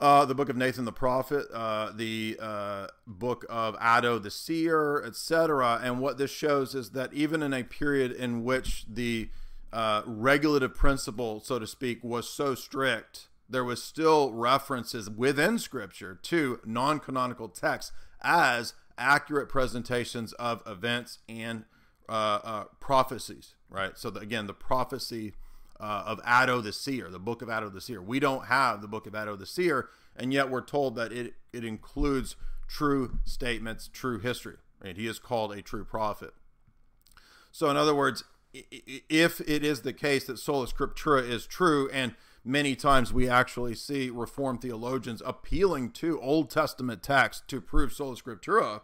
uh, 0.00 0.26
the 0.26 0.34
book 0.34 0.48
of 0.48 0.56
Nathan 0.56 0.84
the 0.84 0.92
prophet, 0.92 1.46
uh, 1.54 1.90
the 1.94 2.36
uh, 2.40 2.86
book 3.06 3.46
of 3.48 3.76
Iddo 3.80 4.18
the 4.18 4.30
seer, 4.30 5.02
etc. 5.02 5.80
And 5.82 6.00
what 6.00 6.18
this 6.18 6.30
shows 6.30 6.74
is 6.74 6.90
that 6.90 7.14
even 7.14 7.42
in 7.42 7.54
a 7.54 7.64
period 7.64 8.12
in 8.12 8.44
which 8.44 8.84
the 8.86 9.30
uh, 9.72 10.02
regulative 10.04 10.74
principle, 10.74 11.40
so 11.40 11.58
to 11.58 11.66
speak, 11.66 12.04
was 12.04 12.28
so 12.28 12.54
strict, 12.54 13.28
there 13.48 13.64
was 13.64 13.82
still 13.82 14.32
references 14.32 15.08
within 15.08 15.58
Scripture 15.58 16.18
to 16.22 16.60
non 16.64 16.98
canonical 16.98 17.48
texts 17.48 17.92
as 18.20 18.74
accurate 18.98 19.48
presentations 19.48 20.32
of 20.34 20.62
events 20.66 21.18
and 21.28 21.64
uh, 22.08 22.38
uh, 22.42 22.64
prophecies, 22.80 23.54
right? 23.68 23.96
So, 23.96 24.10
the, 24.10 24.20
again, 24.20 24.46
the 24.46 24.54
prophecy 24.54 25.34
uh, 25.80 26.04
of 26.06 26.20
Iddo 26.26 26.60
the 26.60 26.72
seer, 26.72 27.10
the 27.10 27.18
book 27.18 27.42
of 27.42 27.48
Iddo 27.48 27.68
the 27.68 27.80
seer. 27.80 28.00
We 28.00 28.20
don't 28.20 28.46
have 28.46 28.80
the 28.80 28.88
book 28.88 29.06
of 29.06 29.14
Iddo 29.14 29.36
the 29.36 29.46
seer, 29.46 29.88
and 30.16 30.32
yet 30.32 30.50
we're 30.50 30.64
told 30.64 30.96
that 30.96 31.12
it, 31.12 31.34
it 31.52 31.64
includes 31.64 32.36
true 32.68 33.18
statements, 33.24 33.88
true 33.92 34.18
history. 34.18 34.56
Right? 34.82 34.96
He 34.96 35.06
is 35.06 35.18
called 35.18 35.52
a 35.52 35.62
true 35.62 35.84
prophet. 35.84 36.32
So, 37.52 37.70
in 37.70 37.76
other 37.76 37.94
words, 37.94 38.24
if 38.52 39.40
it 39.40 39.64
is 39.64 39.82
the 39.82 39.92
case 39.92 40.24
that 40.26 40.38
sola 40.38 40.66
scriptura 40.66 41.28
is 41.28 41.46
true, 41.46 41.90
and 41.92 42.14
many 42.44 42.76
times 42.76 43.12
we 43.12 43.28
actually 43.28 43.74
see 43.74 44.10
Reformed 44.10 44.62
theologians 44.62 45.22
appealing 45.24 45.90
to 45.92 46.20
Old 46.20 46.50
Testament 46.50 47.02
texts 47.02 47.42
to 47.48 47.60
prove 47.60 47.92
sola 47.92 48.16
scriptura, 48.16 48.82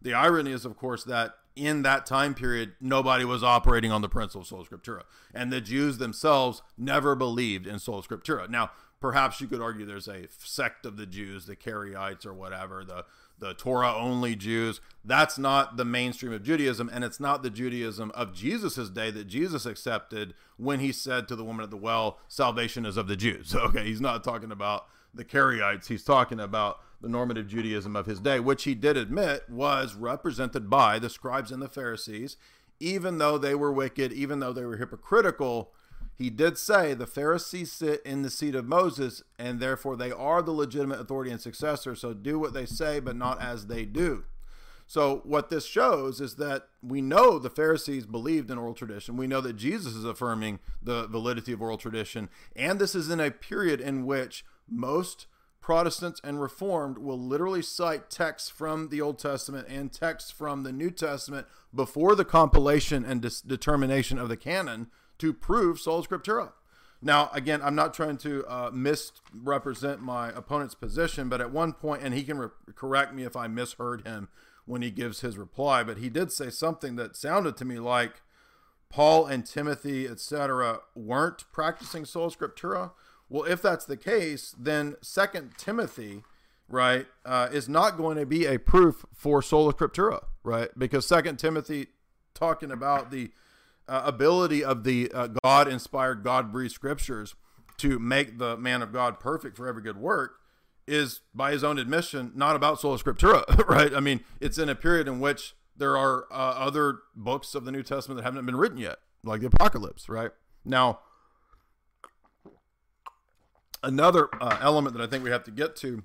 the 0.00 0.14
irony 0.14 0.52
is, 0.52 0.64
of 0.64 0.76
course, 0.76 1.04
that 1.04 1.34
in 1.64 1.82
that 1.82 2.06
time 2.06 2.34
period, 2.34 2.72
nobody 2.80 3.24
was 3.24 3.44
operating 3.44 3.92
on 3.92 4.02
the 4.02 4.08
principle 4.08 4.42
of 4.42 4.46
sola 4.46 4.64
scriptura, 4.64 5.02
and 5.34 5.52
the 5.52 5.60
Jews 5.60 5.98
themselves 5.98 6.62
never 6.78 7.14
believed 7.14 7.66
in 7.66 7.78
sola 7.78 8.02
scriptura. 8.02 8.48
Now, 8.48 8.70
perhaps 9.00 9.40
you 9.40 9.46
could 9.46 9.60
argue 9.60 9.86
there's 9.86 10.08
a 10.08 10.26
sect 10.28 10.86
of 10.86 10.96
the 10.96 11.06
Jews, 11.06 11.46
the 11.46 11.56
Karaites 11.56 12.26
or 12.26 12.34
whatever, 12.34 12.84
the 12.84 13.04
the 13.40 13.54
Torah 13.54 13.94
only 13.94 14.36
Jews. 14.36 14.80
That's 15.02 15.38
not 15.38 15.78
the 15.78 15.84
mainstream 15.84 16.32
of 16.32 16.42
Judaism, 16.42 16.90
and 16.92 17.02
it's 17.02 17.18
not 17.18 17.42
the 17.42 17.50
Judaism 17.50 18.10
of 18.14 18.34
Jesus' 18.34 18.90
day 18.90 19.10
that 19.10 19.26
Jesus 19.26 19.64
accepted 19.64 20.34
when 20.58 20.78
he 20.80 20.92
said 20.92 21.26
to 21.28 21.36
the 21.36 21.44
woman 21.44 21.64
at 21.64 21.70
the 21.70 21.76
well, 21.76 22.18
Salvation 22.28 22.84
is 22.84 22.98
of 22.98 23.08
the 23.08 23.16
Jews. 23.16 23.54
Okay, 23.70 23.84
he's 23.84 24.00
not 24.00 24.24
talking 24.24 24.52
about 24.52 24.86
the 25.14 25.24
Karaites, 25.24 25.88
he's 25.88 26.04
talking 26.04 26.38
about 26.38 26.80
the 27.00 27.08
normative 27.08 27.48
Judaism 27.48 27.96
of 27.96 28.06
his 28.06 28.20
day, 28.20 28.40
which 28.40 28.64
he 28.64 28.74
did 28.74 28.96
admit 28.96 29.48
was 29.48 29.94
represented 29.94 30.68
by 30.68 30.98
the 30.98 31.10
scribes 31.10 31.50
and 31.50 31.62
the 31.62 31.68
Pharisees, 31.68 32.36
even 32.78 33.18
though 33.18 33.38
they 33.38 33.54
were 33.54 33.72
wicked, 33.72 34.12
even 34.12 34.40
though 34.40 34.52
they 34.52 34.64
were 34.64 34.76
hypocritical. 34.76 35.72
He 36.14 36.28
did 36.28 36.58
say 36.58 36.92
the 36.92 37.06
Pharisees 37.06 37.72
sit 37.72 38.02
in 38.04 38.22
the 38.22 38.30
seat 38.30 38.54
of 38.54 38.66
Moses, 38.66 39.22
and 39.38 39.58
therefore 39.58 39.96
they 39.96 40.10
are 40.10 40.42
the 40.42 40.52
legitimate 40.52 41.00
authority 41.00 41.30
and 41.30 41.40
successor. 41.40 41.94
So 41.94 42.12
do 42.12 42.38
what 42.38 42.52
they 42.52 42.66
say, 42.66 43.00
but 43.00 43.16
not 43.16 43.40
as 43.40 43.66
they 43.66 43.84
do. 43.84 44.24
So, 44.90 45.20
what 45.22 45.50
this 45.50 45.66
shows 45.66 46.20
is 46.20 46.34
that 46.34 46.66
we 46.82 47.00
know 47.00 47.38
the 47.38 47.48
Pharisees 47.48 48.06
believed 48.06 48.50
in 48.50 48.58
oral 48.58 48.74
tradition. 48.74 49.16
We 49.16 49.28
know 49.28 49.40
that 49.40 49.52
Jesus 49.52 49.94
is 49.94 50.04
affirming 50.04 50.58
the 50.82 51.06
validity 51.06 51.52
of 51.52 51.62
oral 51.62 51.78
tradition. 51.78 52.28
And 52.56 52.80
this 52.80 52.96
is 52.96 53.08
in 53.08 53.20
a 53.20 53.30
period 53.30 53.80
in 53.80 54.04
which 54.04 54.44
most 54.68 55.26
Protestants 55.60 56.20
and 56.24 56.40
Reformed 56.40 56.98
will 56.98 57.18
literally 57.18 57.62
cite 57.62 58.10
texts 58.10 58.48
from 58.48 58.88
the 58.88 59.00
Old 59.00 59.18
Testament 59.18 59.68
and 59.68 59.92
texts 59.92 60.30
from 60.30 60.62
the 60.62 60.72
New 60.72 60.90
Testament 60.90 61.46
before 61.74 62.14
the 62.14 62.24
compilation 62.24 63.04
and 63.04 63.20
dis- 63.20 63.40
determination 63.40 64.18
of 64.18 64.28
the 64.28 64.36
canon 64.36 64.88
to 65.18 65.32
prove 65.32 65.78
sola 65.78 66.02
scriptura. 66.02 66.52
Now, 67.02 67.30
again, 67.32 67.60
I'm 67.62 67.74
not 67.74 67.94
trying 67.94 68.18
to 68.18 68.44
uh, 68.46 68.70
misrepresent 68.72 70.00
my 70.00 70.30
opponent's 70.30 70.74
position, 70.74 71.28
but 71.28 71.40
at 71.40 71.50
one 71.50 71.72
point, 71.72 72.02
and 72.02 72.14
he 72.14 72.22
can 72.22 72.38
re- 72.38 72.48
correct 72.74 73.14
me 73.14 73.24
if 73.24 73.36
I 73.36 73.46
misheard 73.46 74.06
him 74.06 74.28
when 74.66 74.82
he 74.82 74.90
gives 74.90 75.20
his 75.20 75.38
reply, 75.38 75.82
but 75.82 75.98
he 75.98 76.08
did 76.08 76.30
say 76.30 76.50
something 76.50 76.96
that 76.96 77.16
sounded 77.16 77.56
to 77.56 77.64
me 77.64 77.78
like 77.78 78.22
Paul 78.90 79.26
and 79.26 79.46
Timothy, 79.46 80.06
etc., 80.06 80.80
weren't 80.94 81.44
practicing 81.52 82.04
sola 82.04 82.30
scriptura. 82.30 82.90
Well, 83.30 83.44
if 83.44 83.62
that's 83.62 83.84
the 83.84 83.96
case, 83.96 84.54
then 84.58 84.96
Second 85.00 85.52
Timothy, 85.56 86.24
right, 86.68 87.06
uh, 87.24 87.48
is 87.52 87.68
not 87.68 87.96
going 87.96 88.18
to 88.18 88.26
be 88.26 88.44
a 88.44 88.58
proof 88.58 89.06
for 89.14 89.40
sola 89.40 89.72
scriptura, 89.72 90.24
right? 90.42 90.68
Because 90.76 91.06
Second 91.06 91.38
Timothy, 91.38 91.86
talking 92.34 92.72
about 92.72 93.12
the 93.12 93.30
uh, 93.88 94.02
ability 94.04 94.64
of 94.64 94.82
the 94.82 95.12
uh, 95.12 95.28
God-inspired, 95.44 96.24
God-breathed 96.24 96.74
scriptures 96.74 97.36
to 97.78 98.00
make 98.00 98.38
the 98.38 98.56
man 98.56 98.82
of 98.82 98.92
God 98.92 99.20
perfect 99.20 99.56
for 99.56 99.68
every 99.68 99.82
good 99.82 99.96
work, 99.96 100.40
is 100.88 101.20
by 101.32 101.52
his 101.52 101.62
own 101.62 101.78
admission 101.78 102.32
not 102.34 102.56
about 102.56 102.80
sola 102.80 102.98
scriptura, 102.98 103.44
right? 103.68 103.94
I 103.94 104.00
mean, 104.00 104.24
it's 104.40 104.58
in 104.58 104.68
a 104.68 104.74
period 104.74 105.06
in 105.06 105.20
which 105.20 105.54
there 105.76 105.96
are 105.96 106.26
uh, 106.32 106.34
other 106.34 106.98
books 107.14 107.54
of 107.54 107.64
the 107.64 107.70
New 107.70 107.84
Testament 107.84 108.16
that 108.18 108.24
haven't 108.24 108.44
been 108.44 108.56
written 108.56 108.78
yet, 108.78 108.98
like 109.22 109.40
the 109.40 109.46
Apocalypse, 109.46 110.08
right? 110.08 110.32
Now 110.64 110.98
another 113.82 114.28
uh, 114.40 114.58
element 114.60 114.96
that 114.96 115.02
I 115.02 115.06
think 115.06 115.24
we 115.24 115.30
have 115.30 115.44
to 115.44 115.50
get 115.50 115.76
to 115.76 116.02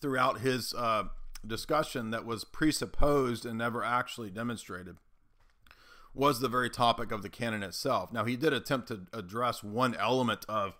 throughout 0.00 0.40
his 0.40 0.74
uh, 0.74 1.04
discussion 1.46 2.10
that 2.10 2.24
was 2.24 2.44
presupposed 2.44 3.44
and 3.46 3.58
never 3.58 3.82
actually 3.84 4.30
demonstrated 4.30 4.96
was 6.14 6.40
the 6.40 6.48
very 6.48 6.70
topic 6.70 7.10
of 7.10 7.22
the 7.22 7.28
canon 7.28 7.62
itself. 7.62 8.12
Now, 8.12 8.24
he 8.24 8.36
did 8.36 8.52
attempt 8.52 8.88
to 8.88 9.06
address 9.12 9.64
one 9.64 9.94
element 9.96 10.44
of 10.48 10.78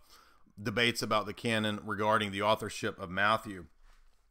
debates 0.63 1.03
about 1.03 1.27
the 1.27 1.35
canon 1.35 1.81
regarding 1.85 2.31
the 2.31 2.43
authorship 2.43 2.99
of 3.01 3.11
Matthew, 3.11 3.67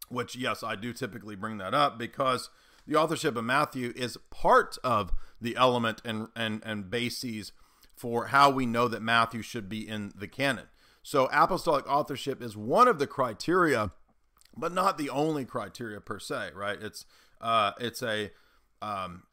which, 0.07 0.35
yes, 0.35 0.63
I 0.63 0.75
do 0.75 0.93
typically 0.93 1.35
bring 1.35 1.57
that 1.57 1.73
up 1.73 1.97
because 1.97 2.49
the 2.87 2.95
authorship 2.95 3.35
of 3.35 3.43
Matthew 3.43 3.91
is 3.95 4.17
part 4.29 4.77
of 4.83 5.11
the 5.41 5.57
element 5.57 6.01
and, 6.05 6.29
and, 6.35 6.61
and 6.65 6.89
bases 6.89 7.51
for 7.95 8.27
how 8.27 8.49
we 8.49 8.65
know 8.65 8.87
that 8.87 9.01
Matthew 9.01 9.41
should 9.41 9.67
be 9.67 9.87
in 9.87 10.13
the 10.15 10.27
canon. 10.27 10.67
So 11.03 11.29
apostolic 11.31 11.87
authorship 11.87 12.41
is 12.41 12.55
one 12.55 12.87
of 12.87 12.97
the 12.97 13.07
criteria, 13.07 13.91
but 14.55 14.71
not 14.73 14.97
the 14.97 15.09
only 15.09 15.45
criteria 15.45 15.99
per 15.99 16.17
se, 16.17 16.51
right? 16.55 16.81
It's 16.81 17.05
uh, 17.41 17.73
it's 17.79 18.01
a 18.01 18.31
um, 18.81 19.23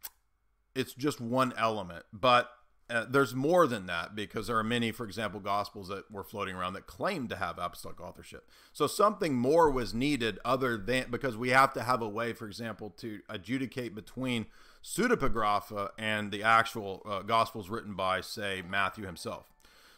it's 0.75 0.93
just 0.93 1.21
one 1.21 1.55
element, 1.57 2.05
but 2.13 2.51
uh, 2.91 3.07
there's 3.09 3.35
more 3.35 3.69
than 3.69 3.87
that 3.87 4.17
because 4.17 4.49
there 4.49 4.57
are 4.57 4.65
many, 4.65 4.91
for 4.91 5.05
example, 5.05 5.39
gospels 5.39 5.87
that 5.89 6.11
were 6.11 6.25
floating 6.25 6.57
around 6.57 6.73
that 6.73 6.89
claimed 6.89 7.29
to 7.29 7.37
have 7.37 7.57
apostolic 7.57 8.01
authorship. 8.01 8.49
So 8.73 8.89
something 8.89 9.37
more 9.37 9.71
was 9.71 9.95
needed 9.95 10.41
other 10.45 10.77
than 10.77 11.07
because 11.09 11.37
we 11.37 11.51
have 11.51 11.73
to 11.75 11.83
have 11.85 12.03
a 12.03 12.09
way, 12.09 12.33
for 12.33 12.47
example, 12.47 12.91
to 12.99 13.21
adjudicate 13.29 13.95
between 13.95 14.47
pseudepigrapha 14.83 15.91
and 15.99 16.33
the 16.33 16.43
actual 16.43 17.03
uh, 17.07 17.23
gospels 17.23 17.71
written 17.71 17.95
by, 17.95 18.23
say, 18.23 18.61
Matthew 18.69 19.07
himself. 19.07 19.53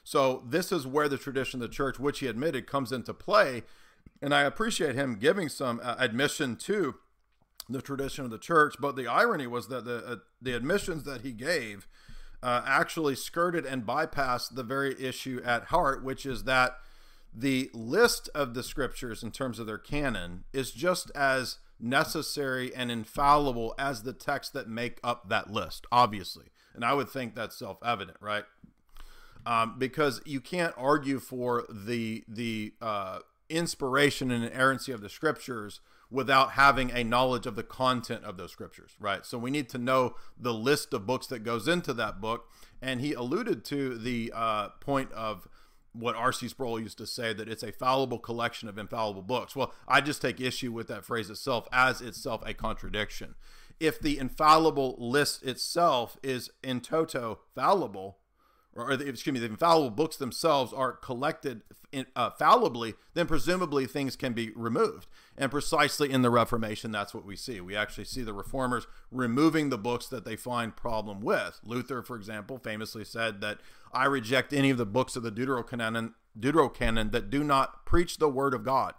So 0.05 0.43
this 0.47 0.73
is 0.73 0.87
where 0.87 1.09
the 1.09 1.19
tradition 1.19 1.63
of 1.63 1.69
the 1.69 1.75
church, 1.75 1.99
which 1.99 2.19
he 2.21 2.27
admitted, 2.27 2.67
comes 2.67 2.93
into 2.93 3.15
play. 3.15 3.63
And 4.21 4.35
I 4.35 4.43
appreciate 4.43 4.95
him 4.95 5.17
giving 5.17 5.49
some 5.49 5.81
uh, 5.83 5.97
admission 5.99 6.57
to 6.57 6.97
the 7.69 7.83
tradition 7.83 8.25
of 8.25 8.31
the 8.31 8.39
church. 8.39 8.77
But 8.81 8.97
the 8.97 9.07
irony 9.07 9.47
was 9.47 9.69
that 9.69 9.85
the 9.85 10.05
uh, 10.05 10.17
the 10.41 10.55
admissions 10.55 11.05
that 11.05 11.23
he 11.23 11.33
gave 11.33 11.87
uh, 12.43 12.63
actually 12.67 13.15
skirted 13.15 13.65
and 13.65 13.87
bypassed 13.87 14.55
the 14.55 14.65
very 14.65 15.01
issue 15.01 15.41
at 15.45 15.65
heart, 15.67 16.03
which 16.03 16.27
is 16.27 16.45
that 16.45 16.79
the 17.35 17.71
list 17.73 18.29
of 18.35 18.55
the 18.55 18.63
scriptures 18.63 19.23
in 19.23 19.31
terms 19.31 19.59
of 19.59 19.67
their 19.67 19.79
canon 19.79 20.45
is 20.53 20.71
just 20.71 21.11
as 21.15 21.59
necessary 21.81 22.75
and 22.75 22.91
infallible 22.91 23.75
as 23.79 24.03
the 24.03 24.13
texts 24.13 24.53
that 24.53 24.69
make 24.69 24.99
up 25.03 25.29
that 25.29 25.51
list, 25.51 25.87
obviously. 25.91 26.47
And 26.75 26.85
I 26.85 26.95
would 26.95 27.09
think 27.09 27.35
that's 27.35 27.57
self 27.57 27.79
evident, 27.85 28.19
right? 28.21 28.45
Um, 29.47 29.77
because 29.79 30.21
you 30.25 30.41
can't 30.41 30.75
argue 30.77 31.19
for 31.19 31.65
the 31.69 32.25
the 32.29 32.75
uh, 32.81 33.21
inspiration 33.49 34.31
and 34.31 34.45
inerrancy 34.45 34.93
of 34.93 35.01
the 35.01 35.09
scriptures 35.09 35.81
without 36.11 36.53
having 36.53 36.91
a 36.91 37.03
knowledge 37.03 37.47
of 37.47 37.57
the 37.57 37.63
content 37.63 38.23
of 38.23 38.37
those 38.37 38.53
scriptures, 38.53 38.93
right? 39.01 39.25
So 39.25 39.39
we 39.39 39.51
need 39.51 39.71
to 39.71 39.79
know 39.79 40.15
the 40.39 40.53
list 40.53 40.93
of 40.93 41.07
books 41.07 41.27
that 41.29 41.39
goes 41.41 41.67
into 41.67 41.95
that 41.95 42.21
book. 42.21 42.51
And 42.83 43.01
he 43.01 43.15
alluded 43.15 43.65
to 43.67 43.97
the 43.97 44.31
uh, 44.35 44.69
point 44.81 45.11
of 45.13 45.49
what 45.95 46.15
R.C. 46.15 46.49
Sproul 46.49 46.79
used 46.81 46.99
to 46.99 47.07
say 47.07 47.33
that 47.33 47.49
it's 47.49 47.63
a 47.63 47.73
fallible 47.73 48.19
collection 48.19 48.69
of 48.69 48.77
infallible 48.77 49.23
books. 49.23 49.57
Well, 49.57 49.73
I 49.89 50.03
just 50.03 50.21
take 50.21 50.39
issue 50.41 50.71
with 50.73 50.89
that 50.89 51.05
phrase 51.05 51.31
itself 51.31 51.67
as 51.73 52.01
itself 52.03 52.43
a 52.45 52.53
contradiction. 52.53 53.35
if 53.81 53.99
the 53.99 54.19
infallible 54.19 54.95
list 54.99 55.43
itself 55.43 56.17
is 56.23 56.51
in 56.63 56.81
toto 56.81 57.41
fallible, 57.55 58.19
or 58.75 58.97
the, 58.97 59.09
excuse 59.09 59.35
me, 59.35 59.41
the 59.41 59.47
infallible 59.47 59.91
books 59.91 60.17
themselves 60.17 60.73
are 60.73 60.93
collected 60.93 61.63
in, 61.93 62.07
uh, 62.17 62.31
fallibly, 62.31 62.95
then 63.15 63.27
presumably 63.27 63.87
things 63.87 64.17
can 64.17 64.33
be 64.33 64.51
removed. 64.57 65.07
And 65.37 65.51
precisely 65.51 66.11
in 66.11 66.23
the 66.23 66.31
Reformation, 66.31 66.91
that's 66.91 67.13
what 67.13 67.27
we 67.27 67.37
see. 67.37 67.61
We 67.61 67.77
actually 67.77 68.05
see 68.05 68.23
the 68.23 68.33
reformers 68.33 68.87
removing 69.11 69.69
the 69.69 69.79
books 69.79 70.07
that 70.09 70.25
they 70.25 70.37
find 70.37 70.75
problem 70.75 71.21
with. 71.21 71.61
Luther, 71.65 72.03
for 72.03 72.17
example, 72.17 72.59
famously 72.59 73.05
said 73.05 73.43
that 73.43 73.59
I 73.93 74.07
reject 74.07 74.55
any 74.55 74.71
of 74.71 74.79
the 74.79 74.87
books 74.87 75.17
of 75.17 75.23
the 75.23 75.33
Deuterocanon, 75.33 76.15
Deuterocanon 76.39 77.13
that 77.13 77.29
do 77.29 77.45
not 77.45 77.85
preach 77.85 78.17
the 78.17 78.29
word 78.29 78.55
of 78.55 78.65
God. 78.65 78.95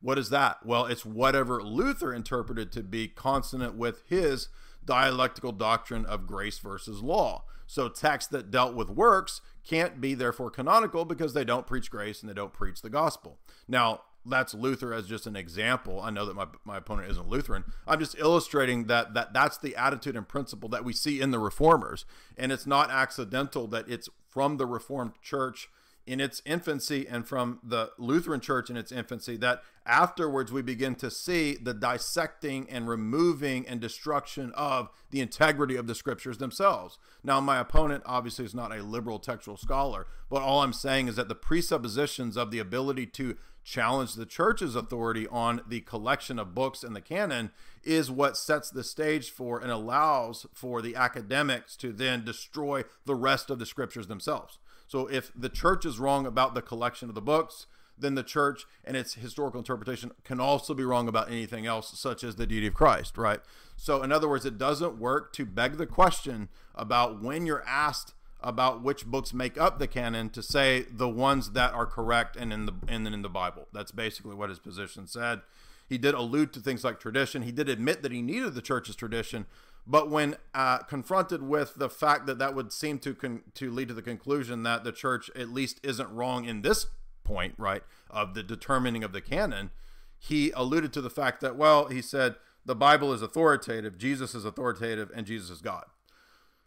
What 0.00 0.18
is 0.18 0.30
that? 0.30 0.64
Well, 0.64 0.86
it's 0.86 1.04
whatever 1.04 1.62
Luther 1.62 2.12
interpreted 2.12 2.72
to 2.72 2.82
be 2.82 3.08
consonant 3.08 3.74
with 3.74 4.02
his 4.08 4.48
dialectical 4.84 5.52
doctrine 5.52 6.06
of 6.06 6.26
grace 6.26 6.58
versus 6.58 7.00
law. 7.02 7.44
So 7.68 7.88
texts 7.88 8.30
that 8.30 8.50
dealt 8.50 8.74
with 8.74 8.88
works 8.88 9.42
can't 9.64 10.00
be 10.00 10.14
therefore 10.14 10.50
canonical 10.50 11.04
because 11.04 11.34
they 11.34 11.44
don't 11.44 11.66
preach 11.66 11.90
grace 11.90 12.22
and 12.22 12.28
they 12.28 12.34
don't 12.34 12.54
preach 12.54 12.80
the 12.80 12.88
gospel. 12.88 13.38
Now, 13.68 14.00
that's 14.24 14.54
Luther 14.54 14.94
as 14.94 15.06
just 15.06 15.26
an 15.26 15.36
example. 15.36 16.00
I 16.00 16.10
know 16.10 16.24
that 16.24 16.34
my, 16.34 16.46
my 16.64 16.78
opponent 16.78 17.10
isn't 17.10 17.28
Lutheran. 17.28 17.64
I'm 17.86 18.00
just 18.00 18.18
illustrating 18.18 18.86
that, 18.86 19.12
that 19.12 19.34
that's 19.34 19.58
the 19.58 19.76
attitude 19.76 20.16
and 20.16 20.26
principle 20.26 20.70
that 20.70 20.84
we 20.84 20.94
see 20.94 21.20
in 21.20 21.30
the 21.30 21.38
reformers. 21.38 22.06
And 22.38 22.50
it's 22.50 22.66
not 22.66 22.90
accidental 22.90 23.66
that 23.68 23.88
it's 23.88 24.08
from 24.26 24.56
the 24.56 24.66
Reformed 24.66 25.12
Church 25.22 25.68
in 26.08 26.20
its 26.20 26.40
infancy 26.46 27.06
and 27.06 27.28
from 27.28 27.60
the 27.62 27.90
Lutheran 27.98 28.40
Church 28.40 28.70
in 28.70 28.78
its 28.78 28.90
infancy 28.90 29.36
that 29.36 29.62
afterwards 29.84 30.50
we 30.50 30.62
begin 30.62 30.94
to 30.94 31.10
see 31.10 31.54
the 31.56 31.74
dissecting 31.74 32.68
and 32.70 32.88
removing 32.88 33.68
and 33.68 33.78
destruction 33.78 34.50
of 34.54 34.88
the 35.10 35.20
integrity 35.20 35.76
of 35.76 35.86
the 35.86 35.94
scriptures 35.94 36.38
themselves. 36.38 36.98
Now, 37.22 37.40
my 37.40 37.58
opponent 37.58 38.04
obviously 38.06 38.46
is 38.46 38.54
not 38.54 38.72
a 38.72 38.82
liberal 38.82 39.18
textual 39.18 39.58
scholar, 39.58 40.06
but 40.30 40.40
all 40.40 40.62
I'm 40.62 40.72
saying 40.72 41.08
is 41.08 41.16
that 41.16 41.28
the 41.28 41.34
presuppositions 41.34 42.38
of 42.38 42.50
the 42.50 42.58
ability 42.58 43.06
to 43.06 43.36
challenge 43.62 44.14
the 44.14 44.24
church's 44.24 44.74
authority 44.74 45.28
on 45.28 45.60
the 45.68 45.82
collection 45.82 46.38
of 46.38 46.54
books 46.54 46.82
and 46.82 46.96
the 46.96 47.02
canon 47.02 47.50
is 47.84 48.10
what 48.10 48.34
sets 48.34 48.70
the 48.70 48.82
stage 48.82 49.30
for 49.30 49.58
and 49.60 49.70
allows 49.70 50.46
for 50.54 50.80
the 50.80 50.96
academics 50.96 51.76
to 51.76 51.92
then 51.92 52.24
destroy 52.24 52.82
the 53.04 53.14
rest 53.14 53.50
of 53.50 53.58
the 53.58 53.66
scriptures 53.66 54.06
themselves. 54.06 54.58
So 54.88 55.06
if 55.06 55.30
the 55.36 55.48
church 55.48 55.84
is 55.84 56.00
wrong 56.00 56.26
about 56.26 56.54
the 56.54 56.62
collection 56.62 57.08
of 57.08 57.14
the 57.14 57.20
books, 57.20 57.66
then 57.96 58.14
the 58.14 58.22
church 58.22 58.64
and 58.84 58.96
its 58.96 59.14
historical 59.14 59.60
interpretation 59.60 60.12
can 60.24 60.40
also 60.40 60.72
be 60.74 60.84
wrong 60.84 61.08
about 61.08 61.30
anything 61.30 61.66
else, 61.66 61.98
such 61.98 62.24
as 62.24 62.36
the 62.36 62.46
deity 62.46 62.68
of 62.68 62.74
Christ, 62.74 63.18
right? 63.18 63.40
So, 63.76 64.02
in 64.02 64.12
other 64.12 64.28
words, 64.28 64.44
it 64.44 64.58
doesn't 64.58 64.98
work 64.98 65.32
to 65.34 65.44
beg 65.44 65.76
the 65.76 65.86
question 65.86 66.48
about 66.74 67.22
when 67.22 67.44
you're 67.44 67.64
asked 67.66 68.14
about 68.40 68.82
which 68.82 69.04
books 69.04 69.34
make 69.34 69.58
up 69.58 69.78
the 69.78 69.88
canon 69.88 70.30
to 70.30 70.42
say 70.42 70.86
the 70.90 71.08
ones 71.08 71.50
that 71.52 71.74
are 71.74 71.86
correct 71.86 72.36
and 72.36 72.52
in 72.52 72.66
the 72.66 72.74
and 72.86 73.04
then 73.04 73.12
in 73.12 73.22
the 73.22 73.28
Bible. 73.28 73.66
That's 73.72 73.90
basically 73.90 74.34
what 74.34 74.48
his 74.48 74.60
position 74.60 75.06
said. 75.06 75.40
He 75.88 75.98
did 75.98 76.14
allude 76.14 76.52
to 76.52 76.60
things 76.60 76.84
like 76.84 77.00
tradition. 77.00 77.42
He 77.42 77.50
did 77.50 77.68
admit 77.68 78.02
that 78.02 78.12
he 78.12 78.20
needed 78.22 78.54
the 78.54 78.62
church's 78.62 78.94
tradition, 78.94 79.46
but 79.90 80.10
when 80.10 80.36
uh, 80.52 80.78
confronted 80.80 81.42
with 81.42 81.76
the 81.76 81.88
fact 81.88 82.26
that 82.26 82.38
that 82.38 82.54
would 82.54 82.72
seem 82.72 82.98
to 82.98 83.14
con- 83.14 83.42
to 83.54 83.70
lead 83.70 83.88
to 83.88 83.94
the 83.94 84.02
conclusion 84.02 84.62
that 84.62 84.84
the 84.84 84.92
church 84.92 85.30
at 85.34 85.48
least 85.48 85.80
isn't 85.82 86.12
wrong 86.12 86.44
in 86.44 86.60
this 86.60 86.86
point, 87.24 87.54
right, 87.56 87.82
of 88.10 88.34
the 88.34 88.42
determining 88.42 89.02
of 89.02 89.12
the 89.12 89.22
canon, 89.22 89.70
he 90.18 90.50
alluded 90.50 90.92
to 90.92 91.00
the 91.00 91.10
fact 91.10 91.40
that 91.40 91.56
well, 91.56 91.86
he 91.86 92.02
said 92.02 92.36
the 92.66 92.76
Bible 92.76 93.14
is 93.14 93.22
authoritative, 93.22 93.96
Jesus 93.96 94.34
is 94.34 94.44
authoritative, 94.44 95.10
and 95.14 95.26
Jesus 95.26 95.48
is 95.48 95.62
God. 95.62 95.86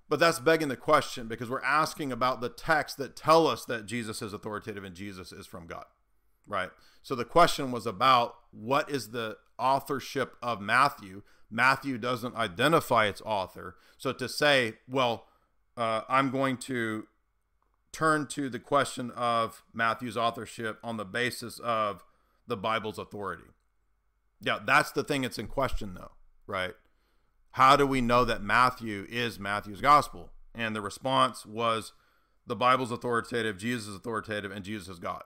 But 0.09 0.19
that's 0.19 0.39
begging 0.39 0.67
the 0.67 0.75
question 0.75 1.27
because 1.27 1.49
we're 1.49 1.61
asking 1.61 2.11
about 2.11 2.41
the 2.41 2.49
texts 2.49 2.97
that 2.97 3.15
tell 3.15 3.45
us 3.45 3.63
that 3.65 3.85
Jesus 3.85 4.21
is 4.21 4.33
authoritative 4.33 4.83
and 4.83 4.95
Jesus 4.95 5.31
is 5.31 5.45
from 5.45 5.67
God, 5.67 5.85
right? 6.47 6.71
So 7.03 7.15
the 7.15 7.23
question 7.23 7.71
was 7.71 7.85
about 7.85 8.35
what 8.51 8.89
is 8.89 9.11
the 9.11 9.37
authorship 9.57 10.35
of 10.41 10.59
Matthew 10.59 11.21
Matthew 11.51 11.97
doesn't 11.97 12.35
identify 12.35 13.05
its 13.05 13.21
author. 13.25 13.75
So 13.97 14.13
to 14.13 14.29
say, 14.29 14.75
well, 14.89 15.27
uh, 15.75 16.01
I'm 16.09 16.31
going 16.31 16.57
to 16.57 17.07
turn 17.91 18.25
to 18.27 18.49
the 18.49 18.59
question 18.59 19.11
of 19.11 19.63
Matthew's 19.73 20.15
authorship 20.15 20.79
on 20.83 20.97
the 20.97 21.05
basis 21.05 21.59
of 21.59 22.03
the 22.47 22.57
Bible's 22.57 22.97
authority. 22.97 23.43
Yeah, 24.39 24.59
that's 24.65 24.91
the 24.91 25.03
thing 25.03 25.21
that's 25.21 25.37
in 25.37 25.47
question, 25.47 25.93
though, 25.93 26.11
right? 26.47 26.73
How 27.51 27.75
do 27.75 27.85
we 27.85 27.99
know 27.99 28.23
that 28.23 28.41
Matthew 28.41 29.05
is 29.09 29.39
Matthew's 29.39 29.81
gospel? 29.81 30.31
And 30.55 30.75
the 30.75 30.81
response 30.81 31.45
was 31.45 31.93
the 32.47 32.55
Bible's 32.55 32.91
authoritative, 32.91 33.57
Jesus 33.57 33.89
is 33.89 33.95
authoritative, 33.95 34.51
and 34.51 34.65
Jesus 34.65 34.87
is 34.87 34.99
God. 34.99 35.23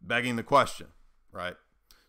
Begging 0.00 0.36
the 0.36 0.42
question, 0.42 0.88
right? 1.32 1.56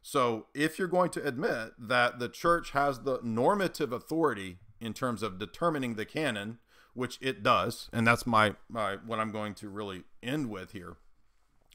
So, 0.08 0.45
if 0.53 0.78
you're 0.78 0.88
going 0.88 1.10
to 1.12 1.28
admit 1.28 1.74
that 1.80 2.20
the 2.20 2.30
church 2.30 2.72
has 2.72 2.99
the 2.99 3.20
normative 3.24 3.91
authority 3.91 4.60
in 4.80 4.93
terms 4.93 5.24
of 5.24 5.39
determining 5.39 5.95
the 5.95 6.06
canon, 6.06 6.60
which 6.93 7.18
it 7.22 7.41
does, 7.41 7.89
and 7.91 8.06
that's 8.06 8.28
my, 8.28 8.53
my 8.70 8.97
what 9.03 9.18
I'm 9.18 9.32
going 9.32 9.56
to 9.56 9.68
really 9.68 10.03
end 10.22 10.51
with 10.51 10.74
here, 10.74 10.97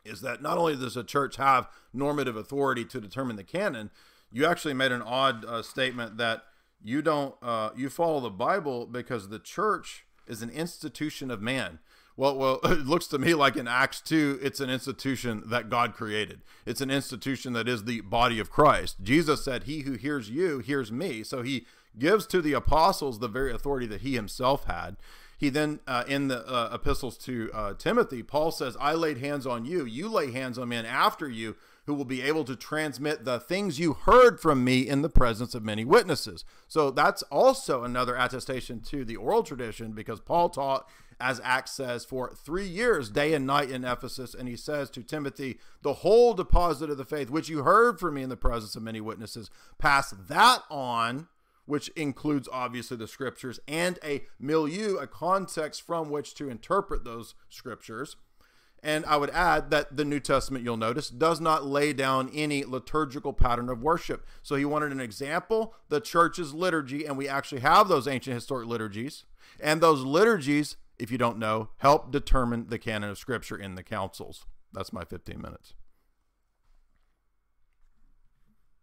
is 0.05 0.21
that 0.21 0.43
not 0.43 0.59
only 0.59 0.77
does 0.77 0.95
the 0.95 1.03
church 1.03 1.39
have 1.39 1.69
normative 1.93 2.37
authority 2.37 2.85
to 2.85 3.01
determine 3.01 3.35
the 3.35 3.43
canon, 3.43 3.91
you 4.31 4.47
actually 4.47 4.75
made 4.75 4.93
an 4.93 5.03
odd 5.03 5.45
uh, 5.45 5.61
statement 5.61 6.17
that 6.19 6.45
you 6.85 7.03
don't 7.03 7.35
uh, 7.43 7.71
you 7.75 7.91
follow 7.91 8.21
the 8.21 8.31
Bible 8.31 8.87
because 8.87 9.31
the 9.31 9.41
church 9.41 10.05
is 10.29 10.41
an 10.41 10.51
institution 10.51 11.33
of 11.33 11.43
man. 11.43 11.81
Well, 12.21 12.37
well, 12.37 12.61
it 12.65 12.85
looks 12.85 13.07
to 13.09 13.19
me 13.19 13.33
like 13.33 13.57
in 13.57 13.67
Acts 13.67 14.03
2, 14.03 14.41
it's 14.43 14.61
an 14.61 14.69
institution 14.69 15.43
that 15.47 15.71
God 15.71 15.95
created. 15.95 16.43
It's 16.67 16.83
an 16.83 16.91
institution 16.91 17.55
that 17.55 17.67
is 17.67 17.85
the 17.85 18.03
body 18.03 18.39
of 18.39 18.51
Christ. 18.51 18.97
Jesus 19.03 19.43
said, 19.43 19.63
He 19.63 19.81
who 19.81 19.95
hears 19.95 20.29
you 20.29 20.59
hears 20.59 20.93
me. 20.93 21.23
So 21.23 21.41
he 21.41 21.65
gives 21.99 22.27
to 22.27 22.43
the 22.43 22.53
apostles 22.53 23.21
the 23.21 23.29
very 23.29 23.51
authority 23.55 23.87
that 23.87 24.03
he 24.03 24.17
himself 24.17 24.65
had. 24.65 24.99
He 25.39 25.49
then, 25.49 25.81
uh, 25.87 26.05
in 26.07 26.29
the 26.29 26.47
uh, 26.47 26.69
epistles 26.75 27.17
to 27.19 27.51
uh, 27.55 27.73
Timothy, 27.73 28.23
Paul 28.23 28.51
says, 28.51 28.77
I 28.79 28.93
laid 28.93 29.17
hands 29.17 29.47
on 29.47 29.65
you. 29.65 29.87
You 29.87 30.11
lay 30.11 30.31
hands 30.31 30.59
on 30.59 30.69
men 30.69 30.85
after 30.85 31.27
you 31.27 31.57
who 31.87 31.95
will 31.95 32.05
be 32.05 32.21
able 32.21 32.45
to 32.45 32.55
transmit 32.55 33.25
the 33.25 33.41
things 33.41 33.81
you 33.81 33.95
heard 33.95 34.41
from 34.41 34.63
me 34.63 34.87
in 34.87 35.01
the 35.01 35.09
presence 35.09 35.55
of 35.55 35.65
many 35.65 35.87
witnesses. 35.87 36.45
So 36.69 36.91
that's 36.91 37.23
also 37.25 37.83
another 37.83 38.15
attestation 38.15 38.81
to 38.83 39.07
the 39.07 39.17
oral 39.17 39.43
tradition 39.43 39.93
because 39.93 40.21
Paul 40.21 40.51
taught 40.51 40.87
as 41.21 41.41
Acts 41.45 41.73
says, 41.73 42.05
for 42.05 42.33
three 42.35 42.67
years, 42.67 43.11
day 43.11 43.35
and 43.35 43.47
night 43.47 43.71
in 43.71 43.85
Ephesus. 43.85 44.35
And 44.35 44.49
he 44.49 44.57
says 44.57 44.91
to 44.91 45.03
Timothy, 45.03 45.59
The 45.83 45.95
whole 45.95 46.35
deposit 46.35 46.91
of 46.91 46.99
the 46.99 47.05
faith, 47.05 47.31
which 47.31 47.49
you 47.49 47.63
heard 47.63 48.01
from 48.01 48.15
me 48.15 48.23
in 48.23 48.31
the 48.31 48.37
presence 48.37 48.75
of 48.75 48.83
many 48.83 49.01
witnesses, 49.01 49.51
pass 49.79 50.11
that 50.29 50.63
on, 50.71 51.29
which 51.67 51.89
includes 51.91 52.49
obviously 52.53 52.97
the 52.97 53.07
scriptures 53.07 53.61
and 53.69 53.99
a 54.03 54.23
milieu, 54.39 54.97
a 54.97 55.07
context 55.07 55.83
from 55.83 56.11
which 56.11 56.35
to 56.35 56.49
interpret 56.49 57.05
those 57.05 57.35
scriptures. 57.49 58.17
And 58.83 59.05
I 59.05 59.19
would 59.19 59.31
add 59.31 59.71
that 59.71 59.97
the 59.97 60.07
New 60.07 60.21
Testament, 60.21 60.65
you'll 60.65 60.79
notice, 60.79 61.11
does 61.11 61.41
not 61.41 61.67
lay 61.67 61.93
down 61.93 62.31
any 62.33 62.65
liturgical 62.65 63.35
pattern 63.35 63.69
of 63.69 63.83
worship. 63.83 64.27
So 64.43 64.57
he 64.57 64.65
wanted 64.65 64.91
an 64.91 65.01
example, 65.01 65.75
the 65.91 66.01
church's 66.01 66.55
liturgy, 66.55 67.05
and 67.05 67.19
we 67.19 67.29
actually 67.29 67.61
have 67.61 67.89
those 67.89 68.09
ancient 68.09 68.35
historic 68.35 68.67
liturgies. 68.67 69.27
And 69.63 69.83
those 69.83 70.03
liturgies 70.03 70.77
if 71.01 71.11
you 71.11 71.19
don't 71.19 71.39
know, 71.39 71.71
help 71.79 72.13
determine 72.13 72.69
the 72.69 72.79
canon 72.79 73.11
of 73.11 73.19
Scripture 73.19 73.57
in 73.57 73.75
the 73.75 73.83
councils. 73.83 74.45
That's 74.73 74.93
my 74.93 75.05
15 75.05 75.41
minutes. 75.41 75.75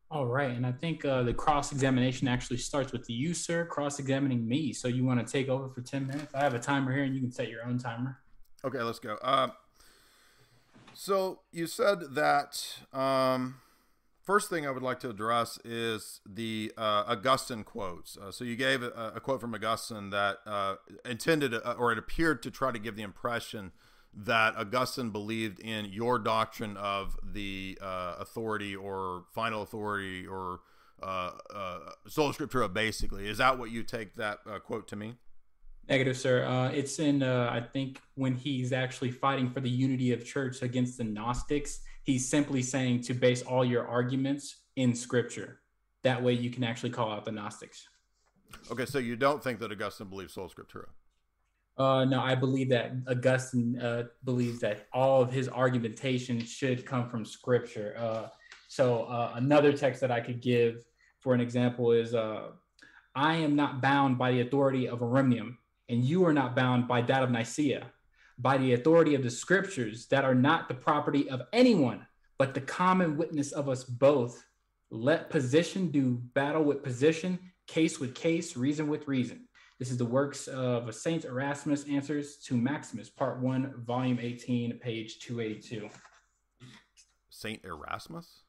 All 0.09 0.25
right, 0.25 0.51
and 0.51 0.65
I 0.65 0.71
think 0.71 1.03
uh, 1.03 1.23
the 1.23 1.33
cross 1.33 1.73
examination 1.73 2.29
actually 2.29 2.57
starts 2.57 2.93
with 2.93 3.09
you, 3.09 3.33
sir, 3.33 3.65
cross 3.65 3.99
examining 3.99 4.47
me. 4.47 4.71
So 4.71 4.87
you 4.87 5.03
want 5.03 5.25
to 5.25 5.31
take 5.31 5.49
over 5.49 5.69
for 5.69 5.81
10 5.81 6.07
minutes? 6.07 6.33
I 6.33 6.43
have 6.43 6.53
a 6.53 6.59
timer 6.59 6.93
here, 6.93 7.03
and 7.03 7.13
you 7.13 7.19
can 7.19 7.31
set 7.31 7.49
your 7.49 7.65
own 7.65 7.77
timer. 7.77 8.19
Okay, 8.63 8.81
let's 8.81 8.99
go. 8.99 9.17
Uh, 9.21 9.49
so 10.93 11.41
you 11.51 11.67
said 11.67 12.15
that 12.15 12.79
um, 12.93 13.55
first 14.27 14.49
thing 14.49 14.67
I 14.67 14.71
would 14.71 14.83
like 14.83 14.99
to 14.99 15.09
address 15.09 15.57
is 15.63 16.19
the 16.29 16.73
uh, 16.77 17.05
Augustine 17.07 17.63
quotes. 17.63 18.17
Uh, 18.17 18.29
so 18.29 18.43
you 18.43 18.57
gave 18.57 18.83
a, 18.83 19.13
a, 19.15 19.19
quote 19.21 19.39
from 19.39 19.55
Augustine 19.55 20.09
that 20.09 20.39
uh, 20.45 20.75
intended, 21.05 21.53
uh, 21.53 21.75
or 21.79 21.93
it 21.93 21.97
appeared 21.97 22.43
to 22.43 22.51
try 22.51 22.73
to 22.73 22.77
give 22.77 22.97
the 22.97 23.03
impression 23.03 23.71
that 24.13 24.57
Augustine 24.57 25.11
believed 25.11 25.61
in 25.61 25.85
your 25.85 26.19
doctrine 26.19 26.75
of 26.75 27.17
the 27.23 27.79
uh, 27.81 28.15
authority 28.19 28.75
or 28.75 29.23
final 29.33 29.61
authority 29.61 30.27
or 30.27 30.59
uh, 31.01 31.31
sola 32.09 32.33
scriptura. 32.33 32.71
Basically, 32.71 33.29
is 33.29 33.37
that 33.37 33.57
what 33.57 33.71
you 33.71 33.81
take 33.81 34.15
that 34.17 34.39
quote 34.65 34.89
to 34.89 34.97
mean? 34.97 35.17
Negative, 35.87 36.17
sir. 36.17 36.69
it's 36.73 36.99
in, 36.99 37.23
I 37.23 37.61
think, 37.61 38.01
when 38.15 38.35
he's 38.35 38.73
actually 38.73 39.11
fighting 39.11 39.49
for 39.49 39.61
the 39.61 39.69
unity 39.69 40.11
of 40.11 40.25
church 40.25 40.61
against 40.63 40.97
the 40.97 41.05
Gnostics 41.05 41.79
he's 42.07 42.27
simply 42.27 42.63
saying 42.63 43.01
to 43.01 43.13
base 43.13 43.41
all 43.43 43.65
your 43.65 43.85
arguments 43.85 44.63
in 44.77 44.95
scripture 44.95 45.59
that 46.03 46.23
way 46.23 46.31
you 46.31 46.49
can 46.49 46.63
actually 46.63 46.89
call 46.89 47.11
out 47.11 47.25
the 47.25 47.31
Gnostics. 47.31 47.89
Okay, 48.71 48.85
so 48.85 48.97
you 48.97 49.17
don't 49.17 49.43
think 49.43 49.59
that 49.59 49.71
Augustine 49.73 50.07
believes 50.07 50.33
sola 50.33 50.47
scriptura? 50.47 50.87
Uh, 51.77 52.05
no, 52.05 52.21
I 52.21 52.33
believe 52.33 52.69
that 52.69 52.93
Augustine 53.07 53.77
uh, 53.79 54.03
believes 54.23 54.59
that 54.61 54.87
all 54.93 55.21
of 55.21 55.31
his 55.31 55.49
argumentation 55.49 56.43
should 56.43 56.85
come 56.85 57.07
from 57.07 57.23
Scripture. 57.23 57.93
Uh, 57.99 58.29
so 58.67 59.03
uh, 59.03 59.33
another 59.35 59.71
text 59.71 60.01
that 60.01 60.09
I 60.09 60.19
could 60.19 60.41
give 60.41 60.85
for 61.19 61.35
an 61.35 61.41
example 61.41 61.91
is, 61.91 62.15
uh, 62.15 62.51
"I 63.15 63.35
am 63.35 63.55
not 63.55 63.79
bound 63.79 64.17
by 64.17 64.31
the 64.31 64.41
authority 64.41 64.87
of 64.87 64.99
Ariminum, 65.01 65.57
and 65.89 66.03
you 66.03 66.25
are 66.25 66.33
not 66.33 66.55
bound 66.55 66.87
by 66.87 67.01
that 67.01 67.21
of 67.21 67.29
Nicaea, 67.29 67.85
by 68.37 68.57
the 68.57 68.73
authority 68.73 69.15
of 69.15 69.23
the 69.23 69.29
Scriptures 69.29 70.07
that 70.07 70.23
are 70.23 70.35
not 70.35 70.67
the 70.67 70.73
property 70.73 71.29
of 71.29 71.43
anyone, 71.53 72.05
but 72.37 72.53
the 72.53 72.61
common 72.61 73.17
witness 73.17 73.51
of 73.51 73.67
us 73.67 73.83
both. 73.83 74.43
Let 74.89 75.29
position 75.29 75.89
do 75.89 76.21
battle 76.33 76.63
with 76.63 76.83
position, 76.83 77.39
case 77.65 77.99
with 77.99 78.15
case, 78.15 78.55
reason 78.55 78.87
with 78.87 79.07
reason." 79.07 79.47
This 79.79 79.91
is 79.91 79.97
the 79.97 80.05
works 80.05 80.47
of 80.47 80.93
Saint 80.95 81.25
Erasmus 81.25 81.87
Answers 81.87 82.37
to 82.45 82.57
Maximus, 82.57 83.09
Part 83.09 83.39
1, 83.41 83.83
Volume 83.85 84.17
18, 84.19 84.79
page 84.79 85.19
282. 85.19 85.89
Saint 87.29 87.63
Erasmus? 87.63 88.43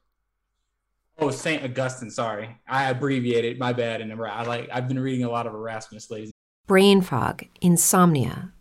Oh, 1.19 1.29
Saint 1.29 1.63
Augustine. 1.63 2.09
Sorry, 2.09 2.57
I 2.67 2.85
abbreviated. 2.85 3.59
My 3.59 3.73
bad. 3.73 4.01
And 4.01 4.11
I 4.11 4.43
like 4.43 4.69
I've 4.71 4.87
been 4.87 4.99
reading 4.99 5.25
a 5.25 5.29
lot 5.29 5.45
of 5.45 5.53
Erasmus 5.53 6.09
lately. 6.09 6.31
Brain 6.65 7.01
fog, 7.01 7.43
insomnia, 7.61 8.53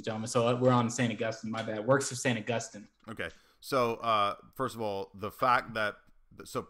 Gentlemen, 0.00 0.26
so 0.26 0.56
we're 0.56 0.70
on 0.70 0.88
St. 0.88 1.12
Augustine. 1.12 1.50
My 1.50 1.62
bad. 1.62 1.86
Works 1.86 2.10
of 2.10 2.18
St. 2.18 2.38
Augustine. 2.38 2.88
Okay. 3.10 3.28
So, 3.60 3.96
uh, 3.96 4.36
first 4.54 4.74
of 4.74 4.80
all, 4.80 5.10
the 5.14 5.30
fact 5.30 5.74
that 5.74 5.96
so 6.44 6.66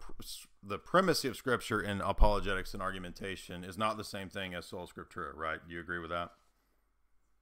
the 0.65 0.79
primacy 0.79 1.29
of 1.29 1.37
scripture 1.37 1.81
in 1.81 2.01
apologetics 2.01 2.75
and 2.75 2.83
argumentation 2.83 3.63
is 3.63 3.79
not 3.79 3.97
the 3.97 4.05
same 4.05 4.29
thing 4.29 4.55
as 4.55 4.67
sola 4.67 4.87
scriptura, 4.89 5.35
right? 5.37 5.61
Do 5.67 5.73
you 5.73 5.81
agree 5.81 6.01
with 6.01 6.11
that? 6.11 6.31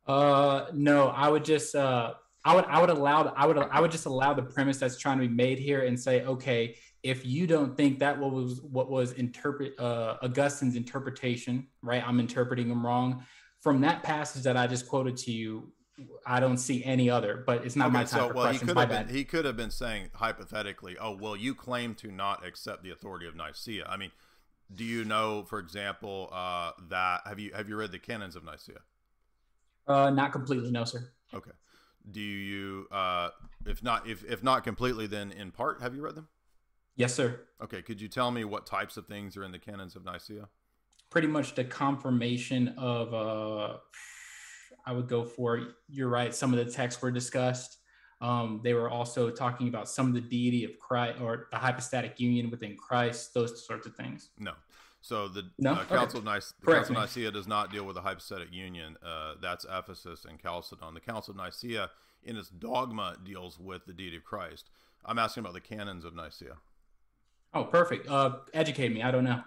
Uh, 0.06 0.66
no, 0.74 1.08
I 1.08 1.28
would 1.28 1.44
just 1.44 1.74
uh, 1.74 2.12
I 2.44 2.54
would 2.54 2.66
I 2.66 2.78
would 2.78 2.90
allow 2.90 3.32
I 3.34 3.46
would 3.46 3.56
I 3.56 3.80
would 3.80 3.90
just 3.90 4.04
allow 4.04 4.34
the 4.34 4.42
premise 4.42 4.76
that's 4.76 4.98
trying 4.98 5.18
to 5.18 5.26
be 5.26 5.32
made 5.32 5.58
here 5.58 5.86
and 5.86 5.98
say, 5.98 6.24
okay, 6.24 6.76
if 7.02 7.24
you 7.24 7.46
don't 7.46 7.74
think 7.74 7.98
that 8.00 8.18
what 8.18 8.32
was 8.32 8.60
what 8.60 8.90
was 8.90 9.12
interpret 9.12 9.78
uh, 9.80 10.16
Augustine's 10.22 10.76
interpretation, 10.76 11.66
right? 11.82 12.06
I'm 12.06 12.20
interpreting 12.20 12.68
them 12.68 12.84
wrong. 12.84 13.24
From 13.60 13.80
that 13.82 14.02
passage 14.02 14.42
that 14.44 14.56
I 14.56 14.66
just 14.66 14.88
quoted 14.88 15.16
to 15.18 15.32
you, 15.32 15.72
I 16.26 16.40
don't 16.40 16.56
see 16.56 16.82
any 16.84 17.10
other, 17.10 17.42
but 17.46 17.64
it's 17.64 17.76
not 17.76 17.88
okay, 17.88 17.92
my 17.92 18.04
time 18.04 18.08
so, 18.08 18.28
for 18.28 18.34
well, 18.34 18.44
questions. 18.44 18.70
He 18.70 18.74
could, 18.74 18.78
have 18.78 18.88
been, 18.88 19.14
he 19.14 19.24
could 19.24 19.44
have 19.44 19.56
been 19.56 19.70
saying 19.70 20.08
hypothetically, 20.14 20.96
"Oh, 20.98 21.16
well, 21.16 21.36
you 21.36 21.54
claim 21.54 21.94
to 21.96 22.10
not 22.10 22.46
accept 22.46 22.82
the 22.82 22.90
authority 22.90 23.26
of 23.26 23.36
Nicaea." 23.36 23.86
I 23.86 23.96
mean, 23.96 24.10
do 24.74 24.84
you 24.84 25.04
know, 25.04 25.44
for 25.44 25.58
example, 25.58 26.30
uh, 26.32 26.72
that 26.88 27.22
have 27.26 27.38
you 27.38 27.52
have 27.52 27.68
you 27.68 27.76
read 27.76 27.92
the 27.92 27.98
canons 27.98 28.36
of 28.36 28.44
Nicaea? 28.44 28.78
Uh, 29.86 30.10
not 30.10 30.32
completely, 30.32 30.70
no, 30.70 30.84
sir. 30.84 31.10
Okay. 31.34 31.50
Do 32.10 32.20
you, 32.20 32.86
uh, 32.90 33.30
if 33.66 33.82
not, 33.82 34.08
if 34.08 34.24
if 34.24 34.42
not 34.42 34.64
completely, 34.64 35.06
then 35.06 35.32
in 35.32 35.50
part, 35.50 35.82
have 35.82 35.94
you 35.94 36.02
read 36.02 36.14
them? 36.14 36.28
Yes, 36.96 37.14
sir. 37.14 37.40
Okay. 37.62 37.82
Could 37.82 38.00
you 38.00 38.08
tell 38.08 38.30
me 38.30 38.44
what 38.44 38.66
types 38.66 38.96
of 38.96 39.06
things 39.06 39.36
are 39.36 39.44
in 39.44 39.52
the 39.52 39.58
canons 39.58 39.96
of 39.96 40.04
Nicaea? 40.04 40.48
Pretty 41.10 41.26
much 41.26 41.54
the 41.54 41.64
confirmation 41.64 42.74
of 42.78 43.14
uh 43.14 43.76
I 44.86 44.92
would 44.92 45.08
go 45.08 45.24
for. 45.24 45.74
You're 45.88 46.08
right. 46.08 46.34
Some 46.34 46.52
of 46.52 46.64
the 46.64 46.70
texts 46.70 47.00
were 47.02 47.10
discussed. 47.10 47.78
Um, 48.20 48.60
they 48.62 48.74
were 48.74 48.90
also 48.90 49.30
talking 49.30 49.68
about 49.68 49.88
some 49.88 50.08
of 50.08 50.14
the 50.14 50.20
deity 50.20 50.64
of 50.64 50.78
Christ 50.78 51.20
or 51.20 51.48
the 51.50 51.56
hypostatic 51.56 52.20
union 52.20 52.50
within 52.50 52.76
Christ, 52.76 53.32
those 53.32 53.66
sorts 53.66 53.86
of 53.86 53.94
things. 53.94 54.30
No. 54.38 54.52
So 55.00 55.28
the 55.28 55.50
no? 55.58 55.72
uh, 55.72 55.84
Council, 55.84 56.02
okay. 56.02 56.18
of 56.18 56.24
Nice, 56.24 56.52
the 56.60 56.72
Council 56.72 56.96
of 56.96 57.02
Nicaea 57.02 57.30
does 57.30 57.46
not 57.46 57.72
deal 57.72 57.84
with 57.84 57.94
the 57.96 58.02
hypostatic 58.02 58.52
union. 58.52 58.96
Uh, 59.02 59.34
that's 59.40 59.64
Ephesus 59.64 60.26
and 60.28 60.38
Chalcedon. 60.38 60.92
The 60.92 61.00
Council 61.00 61.32
of 61.32 61.38
Nicaea, 61.38 61.90
in 62.22 62.36
its 62.36 62.50
dogma, 62.50 63.16
deals 63.24 63.58
with 63.58 63.86
the 63.86 63.94
deity 63.94 64.16
of 64.16 64.24
Christ. 64.24 64.68
I'm 65.06 65.18
asking 65.18 65.42
about 65.42 65.54
the 65.54 65.60
canons 65.60 66.04
of 66.04 66.14
Nicaea. 66.14 66.56
Oh, 67.54 67.64
perfect. 67.64 68.08
Uh, 68.08 68.36
educate 68.52 68.92
me. 68.92 69.02
I 69.02 69.10
don't 69.10 69.24
know. 69.24 69.42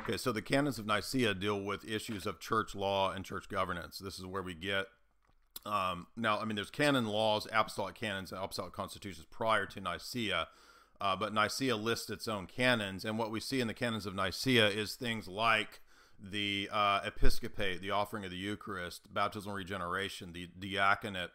Okay, 0.00 0.16
so 0.16 0.30
the 0.30 0.42
canons 0.42 0.78
of 0.78 0.86
Nicaea 0.86 1.34
deal 1.34 1.60
with 1.60 1.88
issues 1.88 2.26
of 2.26 2.38
church 2.38 2.74
law 2.74 3.12
and 3.12 3.24
church 3.24 3.48
governance. 3.48 3.98
This 3.98 4.18
is 4.18 4.26
where 4.26 4.42
we 4.42 4.54
get. 4.54 4.86
Um, 5.64 6.06
now, 6.16 6.38
I 6.38 6.44
mean, 6.44 6.54
there's 6.54 6.70
canon 6.70 7.06
laws, 7.06 7.46
apostolic 7.52 7.94
canons, 7.94 8.30
and 8.30 8.42
apostolic 8.42 8.72
constitutions 8.72 9.26
prior 9.30 9.66
to 9.66 9.80
Nicaea, 9.80 10.48
uh, 11.00 11.16
but 11.16 11.34
Nicaea 11.34 11.76
lists 11.76 12.10
its 12.10 12.28
own 12.28 12.46
canons, 12.46 13.04
and 13.04 13.18
what 13.18 13.30
we 13.30 13.40
see 13.40 13.60
in 13.60 13.66
the 13.66 13.74
canons 13.74 14.06
of 14.06 14.14
Nicaea 14.14 14.68
is 14.68 14.94
things 14.94 15.26
like 15.26 15.80
the 16.22 16.68
uh, 16.72 17.00
episcopate, 17.04 17.80
the 17.80 17.90
offering 17.90 18.24
of 18.24 18.30
the 18.30 18.36
Eucharist, 18.36 19.12
baptismal 19.12 19.54
regeneration, 19.54 20.32
the 20.32 20.48
diaconate, 20.58 21.30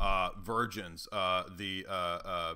uh, 0.00 0.30
virgins, 0.42 1.08
uh, 1.12 1.44
the 1.56 1.86
uh, 1.88 1.92
uh, 1.92 2.54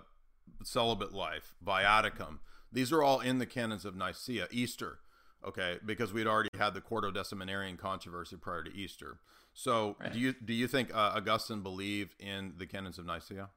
celibate 0.65 1.13
life, 1.13 1.55
viaticum. 1.65 2.39
These 2.73 2.93
are 2.93 3.03
all 3.03 3.21
in 3.21 3.39
the 3.39 3.47
canons 3.47 3.85
of 3.85 3.95
Nicaea. 3.95 4.49
Easter, 4.51 4.99
okay, 5.47 5.79
because 5.85 6.13
we'd 6.13 6.27
already 6.27 6.49
had 6.57 6.75
the 6.75 6.81
Quarto-Deciminarian 6.81 7.79
controversy 7.79 8.37
prior 8.37 8.63
to 8.63 8.75
Easter. 8.75 9.19
So, 9.55 9.97
right. 10.01 10.13
do 10.13 10.19
you 10.19 10.35
do 10.45 10.55
you 10.55 10.67
think 10.67 10.95
uh, 10.95 11.13
Augustine 11.15 11.63
believed 11.63 12.15
in 12.19 12.55
the 12.57 12.67
canons 12.67 12.99
of 12.99 13.07
Nicaea? 13.07 13.51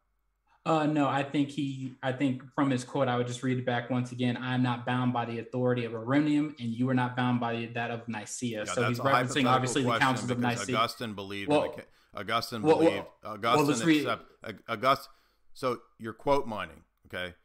Uh, 0.66 0.88
no, 0.88 1.07
I 1.07 1.22
think 1.22 1.49
he. 1.49 1.93
I 2.01 2.11
think 2.11 2.41
from 2.55 2.72
his 2.72 2.84
quote, 2.84 3.07
I 3.07 3.18
would 3.18 3.28
just 3.28 3.43
read 3.43 3.59
it 3.59 3.66
back 3.66 3.91
once 3.91 4.11
again. 4.11 4.36
I 4.36 4.55
am 4.55 4.63
not 4.63 4.86
bound 4.86 5.13
by 5.13 5.26
the 5.26 5.39
authority 5.39 5.86
of 5.86 5.91
Ariminum, 5.91 6.59
and 6.59 6.74
you 6.74 6.89
are 6.89 6.93
not 6.95 7.16
bound 7.16 7.39
by 7.39 7.70
that 7.76 7.91
of 7.91 8.07
Nicaea. 8.07 8.66
Yeah, 8.66 8.74
so 8.74 8.88
he's 8.88 8.99
referencing 8.99 9.47
obviously 9.47 9.84
the 9.84 9.99
councils 9.99 10.32
of 10.32 10.39
Nicaea. 10.39 10.76
Augustine 10.76 11.13
believed. 11.13 11.49
Well, 11.49 11.76
the, 11.76 12.20
Augustine 12.20 12.63
well, 12.63 12.80
believed. 12.80 13.05
Well, 13.24 13.34
Augustine 13.34 14.05
well, 14.05 14.20
accept. 14.43 14.61
August. 14.68 15.09
So 15.53 15.82
you're 15.99 16.13
quote 16.13 16.47
mining, 16.47 16.84
okay? 17.05 17.36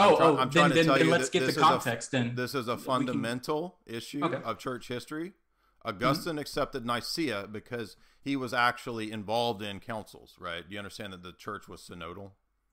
Oh, 0.00 0.16
try, 0.16 0.26
oh 0.26 0.44
then, 0.46 0.70
then, 0.70 0.86
then 0.86 1.10
let's 1.10 1.30
get 1.30 1.46
the 1.46 1.52
context. 1.52 2.12
A, 2.14 2.16
then 2.18 2.34
this 2.34 2.54
is 2.54 2.68
a 2.68 2.76
fundamental 2.76 3.78
can... 3.86 3.96
issue 3.96 4.24
okay. 4.24 4.42
of 4.44 4.58
church 4.58 4.88
history. 4.88 5.32
Augustine 5.84 6.32
mm-hmm. 6.32 6.40
accepted 6.40 6.84
Nicaea 6.84 7.46
because 7.50 7.96
he 8.22 8.36
was 8.36 8.52
actually 8.52 9.10
involved 9.10 9.62
in 9.62 9.80
councils, 9.80 10.36
right? 10.38 10.68
Do 10.68 10.74
you 10.74 10.78
understand 10.78 11.12
that 11.12 11.22
the 11.22 11.32
church 11.32 11.68
was 11.68 11.80
synodal? 11.80 12.32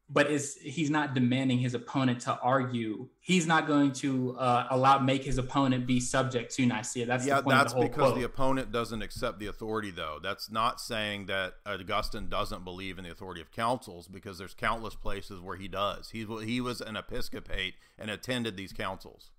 But 0.10 0.32
is 0.32 0.58
he's 0.62 0.90
not 0.90 1.14
demanding 1.14 1.58
his 1.58 1.74
opponent 1.74 2.22
to 2.22 2.40
argue. 2.40 3.10
He's 3.20 3.46
not 3.46 3.68
going 3.68 3.92
to 3.94 4.38
uh, 4.38 4.68
allow 4.70 5.00
make 5.00 5.24
his 5.24 5.38
opponent 5.38 5.86
be 5.86 6.00
subject 6.00 6.56
to 6.56 6.66
Nicaea. 6.66 7.06
That's 7.06 7.26
yeah, 7.26 7.38
the 7.38 7.44
point 7.44 7.58
that's 7.58 7.74
of 7.74 7.80
the 7.80 7.82
whole 7.82 7.90
because 7.90 8.12
quote. 8.12 8.16
the 8.16 8.24
opponent 8.24 8.72
doesn't 8.72 9.02
accept 9.02 9.40
the 9.40 9.48
authority, 9.48 9.92
though. 9.92 10.20
That's 10.24 10.50
not 10.50 10.80
saying 10.80 11.26
that 11.26 11.56
Augustine 11.66 12.30
doesn't 12.30 12.64
believe 12.64 12.98
in 12.98 13.04
the 13.04 13.12
authority 13.12 13.42
of 13.42 13.52
councils, 13.52 14.08
because 14.08 14.38
there's 14.38 14.54
countless 14.54 14.96
places 14.96 15.42
where 15.42 15.58
he 15.58 15.68
does. 15.68 16.12
He 16.12 16.26
he 16.46 16.62
was 16.62 16.80
an 16.80 16.96
episcopate 16.96 17.76
and 18.00 18.10
attended 18.10 18.56
these 18.56 18.72
councils. 18.72 19.32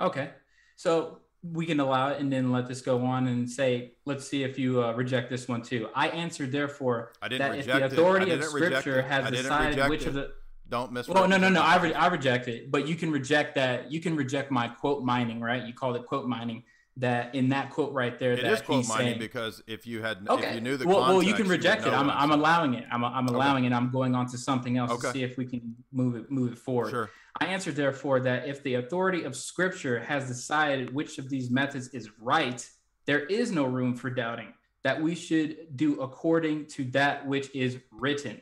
Okay, 0.00 0.30
so 0.74 1.20
we 1.52 1.66
can 1.66 1.80
allow 1.80 2.08
it 2.08 2.20
and 2.20 2.32
then 2.32 2.50
let 2.52 2.66
this 2.66 2.80
go 2.80 3.04
on 3.04 3.26
and 3.26 3.48
say, 3.48 3.92
let's 4.04 4.26
see 4.26 4.42
if 4.42 4.58
you 4.58 4.82
uh, 4.82 4.92
reject 4.92 5.30
this 5.30 5.48
one 5.48 5.62
too. 5.62 5.88
I 5.94 6.08
answered, 6.08 6.52
therefore, 6.52 7.12
I 7.20 7.28
didn't 7.28 7.50
that 7.50 7.58
if 7.58 7.66
the 7.66 7.84
authority 7.86 8.30
of 8.32 8.44
Scripture 8.44 9.02
has 9.02 9.30
decided 9.30 9.88
which 9.88 10.02
it. 10.02 10.08
of 10.08 10.14
the 10.14 10.32
Don't 10.68 10.92
miss. 10.92 11.08
well, 11.08 11.28
no, 11.28 11.36
no, 11.36 11.48
no. 11.48 11.62
I, 11.62 11.80
re- 11.80 11.94
I 11.94 12.08
reject 12.08 12.48
it, 12.48 12.70
but 12.70 12.88
you 12.88 12.96
can 12.96 13.10
reject 13.10 13.54
that. 13.56 13.92
You 13.92 14.00
can 14.00 14.16
reject 14.16 14.50
my 14.50 14.68
quote 14.68 15.04
mining, 15.04 15.40
right? 15.40 15.62
You 15.64 15.72
called 15.74 15.96
it 15.96 16.06
quote 16.06 16.26
mining. 16.26 16.64
That 16.98 17.34
in 17.34 17.50
that 17.50 17.68
quote 17.68 17.92
right 17.92 18.18
there, 18.18 18.32
It 18.32 18.40
that 18.40 18.52
is 18.52 18.62
quote 18.62 18.88
mining 18.88 19.06
saying, 19.08 19.18
because 19.18 19.62
if 19.66 19.86
you 19.86 20.00
had, 20.00 20.26
okay, 20.30 20.48
if 20.48 20.54
you 20.54 20.60
knew 20.62 20.78
the 20.78 20.86
well, 20.86 21.00
context, 21.00 21.14
well, 21.14 21.22
you 21.22 21.34
can 21.34 21.46
reject 21.46 21.86
it. 21.86 21.92
I'm, 21.92 22.08
I'm 22.08 22.30
allowing 22.30 22.72
it. 22.72 22.86
I'm, 22.90 23.04
I'm 23.04 23.28
allowing 23.28 23.66
it. 23.66 23.72
I'm 23.74 23.90
going 23.90 24.14
on 24.14 24.26
to 24.28 24.38
something 24.38 24.78
else 24.78 24.98
to 25.02 25.12
see 25.12 25.22
if 25.22 25.36
we 25.36 25.44
can 25.44 25.76
move 25.92 26.16
it, 26.16 26.30
move 26.30 26.52
it 26.52 26.58
forward. 26.58 26.88
Sure. 26.88 27.10
I 27.40 27.46
answered 27.46 27.76
therefore 27.76 28.20
that 28.20 28.48
if 28.48 28.62
the 28.62 28.74
authority 28.74 29.24
of 29.24 29.36
Scripture 29.36 30.00
has 30.00 30.26
decided 30.26 30.94
which 30.94 31.18
of 31.18 31.28
these 31.28 31.50
methods 31.50 31.88
is 31.88 32.10
right, 32.20 32.68
there 33.04 33.26
is 33.26 33.52
no 33.52 33.64
room 33.64 33.94
for 33.94 34.10
doubting 34.10 34.52
that 34.82 35.02
we 35.02 35.14
should 35.14 35.76
do 35.76 36.00
according 36.00 36.66
to 36.66 36.84
that 36.84 37.26
which 37.26 37.54
is 37.54 37.78
written. 37.90 38.40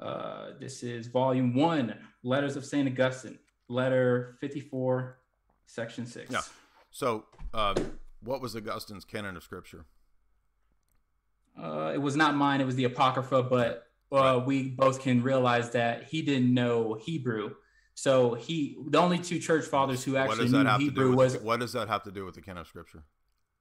Uh, 0.00 0.50
this 0.60 0.82
is 0.82 1.08
volume 1.08 1.54
one, 1.54 1.96
Letters 2.22 2.56
of 2.56 2.64
St. 2.64 2.88
Augustine, 2.88 3.38
letter 3.68 4.36
54, 4.40 5.18
section 5.66 6.06
six. 6.06 6.30
Yeah. 6.30 6.40
So, 6.90 7.24
um, 7.52 7.74
what 8.20 8.40
was 8.40 8.54
Augustine's 8.54 9.04
canon 9.04 9.36
of 9.36 9.42
scripture? 9.42 9.84
Uh, 11.60 11.90
it 11.92 12.00
was 12.00 12.16
not 12.16 12.36
mine, 12.36 12.60
it 12.60 12.66
was 12.66 12.76
the 12.76 12.84
Apocrypha, 12.84 13.42
but 13.42 13.88
uh, 14.12 14.40
we 14.44 14.68
both 14.68 15.00
can 15.00 15.22
realize 15.22 15.70
that 15.70 16.04
he 16.04 16.22
didn't 16.22 16.52
know 16.52 16.94
Hebrew. 16.94 17.54
So 18.02 18.34
he, 18.34 18.76
the 18.88 18.98
only 18.98 19.16
two 19.16 19.38
church 19.38 19.64
fathers 19.64 20.02
who 20.02 20.16
actually 20.16 20.48
knew 20.48 20.68
Hebrew 20.76 21.10
do 21.12 21.16
was? 21.16 21.38
What 21.38 21.60
does 21.60 21.72
that 21.74 21.86
have 21.86 22.02
to 22.02 22.10
do 22.10 22.24
with 22.24 22.34
the 22.34 22.40
canon 22.40 22.62
of 22.62 22.66
scripture? 22.66 23.04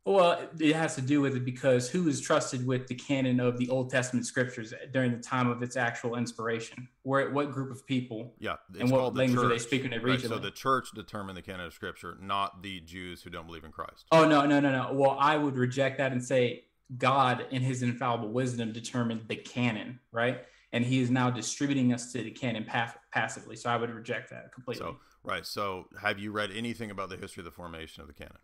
Well, 0.04 0.50
it 0.58 0.76
has 0.76 0.96
to 0.96 1.02
do 1.04 1.22
with 1.22 1.36
it 1.36 1.46
because 1.46 1.88
who 1.88 2.08
is 2.08 2.20
trusted 2.20 2.66
with 2.66 2.88
the 2.88 2.96
canon 2.96 3.40
of 3.40 3.60
the 3.60 3.70
Old 3.70 3.92
Testament 3.92 4.26
scriptures 4.26 4.74
during 4.92 5.12
the 5.12 5.20
time 5.20 5.48
of 5.48 5.62
its 5.62 5.78
actual 5.78 6.16
inspiration? 6.16 6.88
Where 7.04 7.30
what 7.30 7.52
group 7.52 7.70
of 7.70 7.86
people? 7.86 8.34
Yeah, 8.40 8.56
it's 8.72 8.82
And 8.82 8.90
what 8.90 9.02
called 9.02 9.14
the 9.14 9.20
language 9.20 9.46
are 9.46 9.50
they 9.50 9.60
speaking 9.60 9.94
in 9.94 10.02
Right, 10.02 10.20
So 10.20 10.40
the 10.40 10.50
church 10.50 10.90
determined 10.96 11.38
the 11.38 11.44
canon 11.44 11.68
of 11.68 11.74
scripture, 11.76 12.18
not 12.20 12.64
the 12.64 12.80
Jews 12.80 13.22
who 13.22 13.30
don't 13.30 13.46
believe 13.46 13.64
in 13.64 13.72
Christ. 13.72 14.08
Oh 14.12 14.28
no, 14.28 14.48
no, 14.48 14.60
no, 14.60 14.72
no. 14.72 14.92
Well, 14.92 15.18
I 15.20 15.38
would 15.38 15.56
reject 15.56 16.00
that 16.00 16.14
and 16.14 16.24
say 16.24 16.64
God, 16.98 17.46
in 17.52 17.62
His 17.62 17.84
infallible 17.84 18.30
wisdom, 18.30 18.74
determined 18.74 19.26
the 19.28 19.36
canon, 19.36 20.00
right? 20.12 20.46
And 20.74 20.84
He 20.84 21.00
is 21.00 21.12
now 21.12 21.30
distributing 21.30 21.94
us 21.94 22.12
to 22.14 22.24
the 22.24 22.32
canon 22.32 22.64
pa- 22.64 22.96
passively. 23.12 23.56
So 23.56 23.70
I 23.70 23.78
would 23.78 23.90
reject 23.90 24.30
that 24.32 24.54
completely. 24.54 24.86
So, 24.86 24.98
right. 25.24 25.46
So, 25.46 25.86
have 26.02 26.20
you 26.20 26.32
read 26.32 26.52
anything 26.52 26.92
about 26.92 27.10
the 27.10 27.18
history 27.18 27.42
of 27.42 27.46
the 27.46 27.52
formation 27.52 28.02
of 28.02 28.08
the 28.08 28.14
canon? 28.14 28.38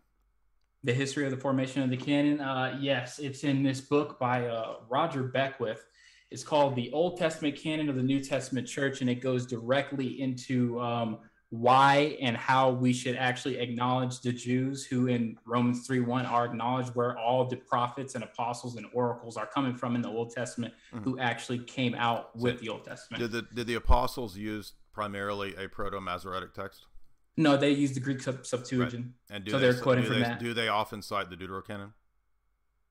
the 0.84 0.92
history 0.92 1.24
of 1.24 1.30
the 1.30 1.36
formation 1.36 1.82
of 1.82 1.90
the 1.90 1.96
canon 1.96 2.40
uh, 2.40 2.76
yes 2.80 3.18
it's 3.18 3.44
in 3.44 3.62
this 3.62 3.80
book 3.80 4.18
by 4.18 4.46
uh, 4.46 4.76
roger 4.88 5.24
beckwith 5.24 5.84
it's 6.30 6.44
called 6.44 6.76
the 6.76 6.90
old 6.92 7.18
testament 7.18 7.56
canon 7.56 7.88
of 7.88 7.96
the 7.96 8.02
new 8.02 8.22
testament 8.22 8.66
church 8.66 9.00
and 9.00 9.10
it 9.10 9.16
goes 9.16 9.46
directly 9.46 10.20
into 10.20 10.80
um, 10.80 11.18
why 11.50 12.16
and 12.20 12.36
how 12.36 12.70
we 12.70 12.92
should 12.92 13.16
actually 13.16 13.58
acknowledge 13.58 14.20
the 14.20 14.32
jews 14.32 14.84
who 14.84 15.06
in 15.06 15.36
romans 15.46 15.86
3 15.86 16.00
1 16.00 16.26
are 16.26 16.44
acknowledged 16.44 16.94
where 16.94 17.16
all 17.18 17.46
the 17.46 17.56
prophets 17.56 18.14
and 18.14 18.22
apostles 18.22 18.76
and 18.76 18.86
oracles 18.92 19.36
are 19.38 19.46
coming 19.46 19.74
from 19.74 19.94
in 19.94 20.02
the 20.02 20.08
old 20.08 20.30
testament 20.30 20.74
mm-hmm. 20.92 21.04
who 21.04 21.18
actually 21.18 21.58
came 21.60 21.94
out 21.94 22.36
with 22.36 22.60
the 22.60 22.68
old 22.68 22.84
testament 22.84 23.20
Did 23.22 23.32
the 23.32 23.42
did 23.54 23.66
the 23.66 23.74
apostles 23.76 24.36
use 24.36 24.74
primarily 24.92 25.54
a 25.56 25.68
proto 25.68 26.00
Masoretic 26.00 26.52
text? 26.52 26.86
no 27.38 27.56
they 27.56 27.70
use 27.70 27.92
the 27.92 28.00
greek 28.00 28.20
sub- 28.20 28.44
septuagint 28.44 29.06
And 29.30 29.44
do 29.44 29.52
So 29.52 29.58
they, 29.58 29.70
they're 29.70 29.80
quoting 29.80 30.04
do 30.04 30.10
from 30.10 30.20
they, 30.20 30.26
that. 30.26 30.38
Do 30.40 30.52
they 30.52 30.68
often 30.68 31.00
cite 31.00 31.30
the 31.30 31.36
Deuterocanon? 31.36 31.92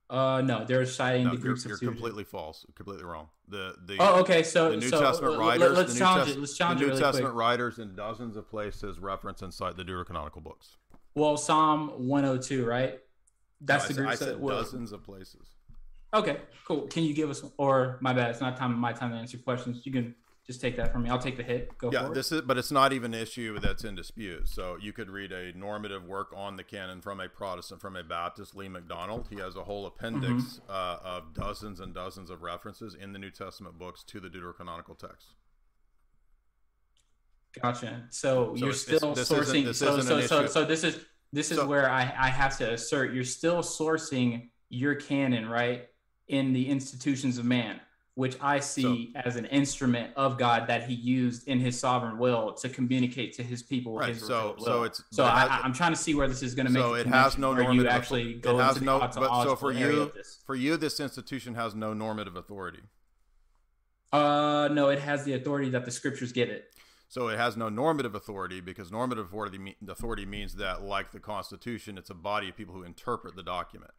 Uh 0.09 0.41
no 0.41 0.63
they're 0.65 0.85
citing 0.85 1.25
No, 1.25 1.35
the 1.35 1.43
you're, 1.43 1.55
greek 1.55 1.65
you're 1.81 1.91
completely 1.91 2.23
false, 2.23 2.65
completely 2.75 3.03
wrong. 3.03 3.27
The 3.49 3.75
the 3.85 3.97
Oh, 3.99 4.19
okay. 4.21 4.41
So, 4.43 4.71
the 4.71 4.77
New 4.77 4.89
so 4.89 4.99
Testament 5.01 5.37
writers, 5.37 5.77
Let's 5.77 5.89
the 5.89 5.93
New 5.95 5.99
challenge 5.99 6.25
Test- 6.27 6.37
it. 6.37 6.39
Let's 6.41 6.57
challenge 6.57 6.79
the 6.79 6.85
New 6.85 6.91
really 6.91 7.01
Testament 7.03 7.33
quick. 7.33 7.39
writers 7.39 7.79
in 7.79 7.95
dozens 7.95 8.35
of 8.37 8.49
places 8.49 8.99
reference 8.99 9.41
and 9.41 9.53
cite 9.53 9.75
the 9.77 9.83
Deuterocanonical 9.83 10.41
books. 10.43 10.77
Well, 11.15 11.35
Psalm 11.35 11.89
102, 12.07 12.65
right? 12.65 12.99
That's 13.61 13.89
No, 13.89 13.95
the 13.95 14.01
I, 14.01 14.03
group. 14.03 14.09
I 14.09 14.15
set- 14.15 14.27
said 14.29 14.39
well, 14.39 14.57
dozens 14.61 14.91
of 14.91 15.03
places. 15.03 15.47
Okay, 16.13 16.37
cool. 16.65 16.87
Can 16.87 17.03
you 17.03 17.13
give 17.13 17.29
us, 17.29 17.43
or 17.57 17.97
my 18.01 18.13
bad, 18.13 18.29
it's 18.31 18.39
not 18.39 18.55
time 18.55 18.77
my 18.77 18.93
time 18.93 19.11
to 19.11 19.17
answer 19.17 19.37
questions. 19.37 19.85
You 19.85 19.91
can 19.91 20.15
just 20.47 20.61
take 20.61 20.77
that 20.77 20.93
from 20.93 21.03
me. 21.03 21.09
I'll 21.09 21.19
take 21.19 21.35
the 21.35 21.43
hit. 21.43 21.77
Go 21.77 21.91
Yeah, 21.91 22.05
for 22.05 22.11
it. 22.11 22.15
this 22.15 22.31
is, 22.31 22.41
but 22.41 22.57
it's 22.57 22.71
not 22.71 22.93
even 22.93 23.13
an 23.13 23.21
issue 23.21 23.59
that's 23.59 23.83
in 23.83 23.95
dispute. 23.95 24.47
So 24.47 24.77
you 24.81 24.93
could 24.93 25.09
read 25.09 25.33
a 25.33 25.51
normative 25.57 26.05
work 26.05 26.29
on 26.33 26.55
the 26.55 26.63
canon 26.63 27.01
from 27.01 27.19
a 27.19 27.27
Protestant, 27.27 27.81
from 27.81 27.97
a 27.97 28.03
Baptist, 28.03 28.55
Lee 28.55 28.69
McDonald. 28.69 29.27
He 29.29 29.35
has 29.41 29.57
a 29.57 29.63
whole 29.63 29.85
appendix 29.85 30.27
Mm-hmm. 30.27 30.71
uh, 30.71 30.97
of 31.03 31.33
dozens 31.33 31.81
and 31.81 31.93
dozens 31.93 32.29
of 32.29 32.41
references 32.43 32.95
in 32.95 33.11
the 33.11 33.19
New 33.19 33.29
Testament 33.29 33.77
books 33.77 34.03
to 34.05 34.21
the 34.21 34.29
Deuterocanonical 34.29 34.97
text. 34.97 35.33
Gotcha. 37.61 38.03
So, 38.09 38.55
you're 38.55 38.69
it's- 38.69 38.87
it's- 38.87 38.99
still 38.99 39.15
sourcing. 39.15 39.65
this 39.65 39.79
so, 39.79 39.97
isn't 39.97 40.03
so, 40.07 40.17
an 40.17 40.27
so, 40.27 40.39
issue. 40.43 40.47
so 40.47 40.65
this 40.65 40.83
is 40.85 40.99
this 41.33 41.51
is 41.51 41.57
So- 41.57 41.67
where 41.67 41.89
I 41.89 42.01
I 42.03 42.27
have 42.29 42.57
to 42.59 42.71
assert 42.73 43.13
you're 43.13 43.23
still 43.25 43.57
sourcing 43.57 44.49
your 44.69 44.95
canon 44.95 45.49
right 45.49 45.89
in 46.29 46.53
the 46.53 46.69
institutions 46.69 47.37
of 47.37 47.45
man, 47.45 47.81
which 48.17 48.35
I 48.41 48.59
see 48.59 49.13
as 49.15 49.35
an 49.35 49.45
instrument 49.45 50.11
of 50.15 50.39
God 50.39 50.65
that 50.69 50.89
He 50.89 50.95
used 50.95 51.47
in 51.47 51.59
His 51.59 51.79
sovereign 51.79 52.17
will 52.17 52.51
to 52.53 52.67
communicate 52.67 53.33
to 53.33 53.43
His 53.43 53.61
people. 53.61 53.95
Right, 53.95 54.09
His 54.09 54.25
so- 54.25 54.53
revealed 54.53 54.65
so 54.65 54.83
it's- 54.85 55.03
so 55.11 55.23
I, 55.23 55.41
has- 55.41 55.49
I- 55.51 55.59
I'm 55.59 55.71
trying 55.71 55.91
to 55.91 55.97
see 55.97 56.15
where 56.15 56.27
this 56.27 56.41
is 56.41 56.55
going 56.55 56.65
to 56.65 56.71
make. 56.71 56.81
So 56.81 56.95
it 56.95 57.05
has 57.05 57.37
no 57.37 57.53
normative. 57.53 57.83
You 57.83 57.87
actually 57.87 58.41
it 58.43 58.45
has 58.45 58.81
no. 58.81 58.97
But 58.99 59.43
so 59.43 59.55
for 59.55 59.71
you, 59.71 60.11
for 60.47 60.55
you, 60.55 60.77
this 60.77 60.99
institution 60.99 61.53
has 61.53 61.75
no 61.75 61.93
normative 61.93 62.35
authority. 62.35 62.79
Uh, 64.11 64.69
no, 64.71 64.89
it 64.89 64.97
has 64.99 65.23
the 65.23 65.33
authority 65.33 65.69
that 65.69 65.85
the 65.85 65.91
scriptures 65.91 66.31
give 66.31 66.49
it. 66.49 66.73
So 67.09 67.27
it 67.27 67.37
has 67.37 67.55
no 67.55 67.69
normative 67.69 68.15
authority 68.15 68.61
because 68.61 68.91
normative 68.91 69.25
authority, 69.27 69.75
authority 69.87 70.25
means 70.25 70.55
that, 70.55 70.81
like 70.81 71.11
the 71.11 71.19
Constitution, 71.19 71.99
it's 71.99 72.09
a 72.09 72.15
body 72.15 72.49
of 72.49 72.57
people 72.57 72.73
who 72.73 72.81
interpret 72.83 73.35
the 73.35 73.43
document. 73.43 73.91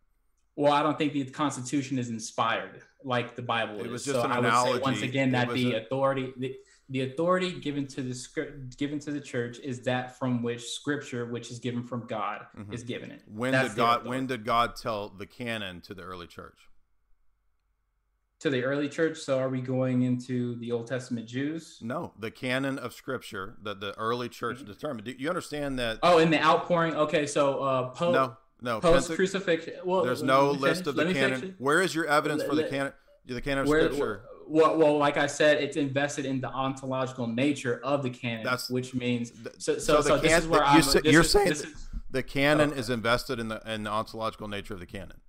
Well, 0.59 0.73
I 0.73 0.83
don't 0.83 0.99
think 0.99 1.13
the 1.13 1.25
Constitution 1.27 2.01
is 2.01 2.09
inspired 2.09 2.83
like 3.05 3.37
the 3.37 3.43
Bible 3.43 3.79
It 3.79 3.87
is. 3.87 3.93
was 3.93 4.05
just 4.07 4.17
so 4.17 4.25
an 4.25 4.33
I 4.33 4.41
would 4.41 4.75
say 4.75 4.81
once 4.81 5.03
again 5.03 5.31
that 5.31 5.49
the 5.55 5.75
a- 5.75 5.83
authority, 5.85 6.33
the, 6.37 6.57
the 6.89 7.03
authority 7.03 7.53
given 7.61 7.87
to 7.87 8.03
the 8.03 8.13
script, 8.13 8.77
given 8.77 8.99
to 8.99 9.13
the 9.13 9.21
church, 9.21 9.61
is 9.61 9.83
that 9.83 10.19
from 10.19 10.43
which 10.43 10.65
Scripture, 10.71 11.27
which 11.27 11.53
is 11.53 11.61
given 11.61 11.85
from 11.85 12.09
God, 12.09 12.47
is 12.73 12.83
given 12.83 13.13
it. 13.13 13.23
When 13.29 13.53
That's 13.53 13.69
did 13.69 13.77
God? 13.77 13.91
authority. 14.01 14.09
When 14.09 14.27
did 14.27 14.45
God 14.45 14.75
tell 14.75 15.11
the 15.11 15.27
canon 15.27 15.81
to 15.83 15.95
the 15.95 16.03
early 16.03 16.27
church? 16.27 16.59
to 18.41 18.51
the 18.51 18.63
early 18.65 18.89
church? 18.89 19.19
So 19.19 19.39
are 19.39 19.49
we 19.49 19.61
going 19.61 20.03
into 20.03 20.57
the 20.61 20.71
Old 20.73 20.87
Testament 20.89 21.27
Jews? 21.27 21.79
No, 21.83 22.13
the 22.19 22.31
canon 22.31 22.79
of 22.79 22.93
Scripture 22.95 23.57
that 23.63 23.81
the 23.81 23.97
early 23.99 24.29
church 24.29 24.65
determined. 24.65 25.05
Do 25.07 25.15
you 25.19 25.29
understand 25.29 25.79
that? 25.79 25.99
Oh, 26.03 26.19
in 26.19 26.31
the 26.31 26.41
outpouring. 26.45 26.95
Okay, 26.95 27.27
so 27.27 27.61
uh, 27.63 27.89
po- 27.91 28.13
no, 28.13 28.37
no. 28.61 28.81
post 28.81 29.11
crucifixion. 29.13 29.75
Well, 29.85 30.05
there's 30.05 30.23
no 30.23 30.51
list 30.51 30.85
finish. 30.85 30.87
of 30.87 30.97
the 31.09 31.15
canon. 31.15 31.55
Where 31.59 31.81
is 31.83 31.95
your 31.95 32.07
evidence 32.07 32.43
for 32.43 32.55
the 32.55 32.63
Let- 32.63 32.71
canon? 32.71 32.93
The 33.27 33.41
canon 33.43 33.59
of 33.65 33.69
Where, 33.69 33.83
Scripture. 33.83 34.23
well, 34.47 34.79
well, 34.79 34.97
like 34.97 35.19
I 35.19 35.27
said, 35.27 35.63
it's 35.63 35.77
invested 35.77 36.25
in 36.25 36.41
the 36.41 36.49
ontological 36.49 37.27
nature 37.27 37.79
of 37.85 38.03
the 38.03 38.09
canon, 38.09 38.43
That's- 38.43 38.71
which 38.71 38.95
means 38.95 39.33
so. 39.59 39.75
so 39.75 39.79
So, 39.79 40.01
so 40.01 40.19
this 40.19 40.33
is 40.45 40.49
where 40.49 40.61
you 40.61 40.67
I'm. 40.67 40.83
you're 41.05 41.21
is- 41.21 41.31
saying 41.31 41.49
this 41.51 41.65
is- 41.65 41.89
The 42.11 42.23
canon 42.23 42.71
oh, 42.71 42.73
Okay. 42.73 42.81
is 42.81 42.89
invested 42.89 43.39
in 43.39 43.49
the 43.49 43.61
in 43.71 43.83
the 43.85 43.91
ontological 43.91 44.49
nature 44.49 44.73
of 44.73 44.81
the 44.81 44.87
canon. 44.87 45.21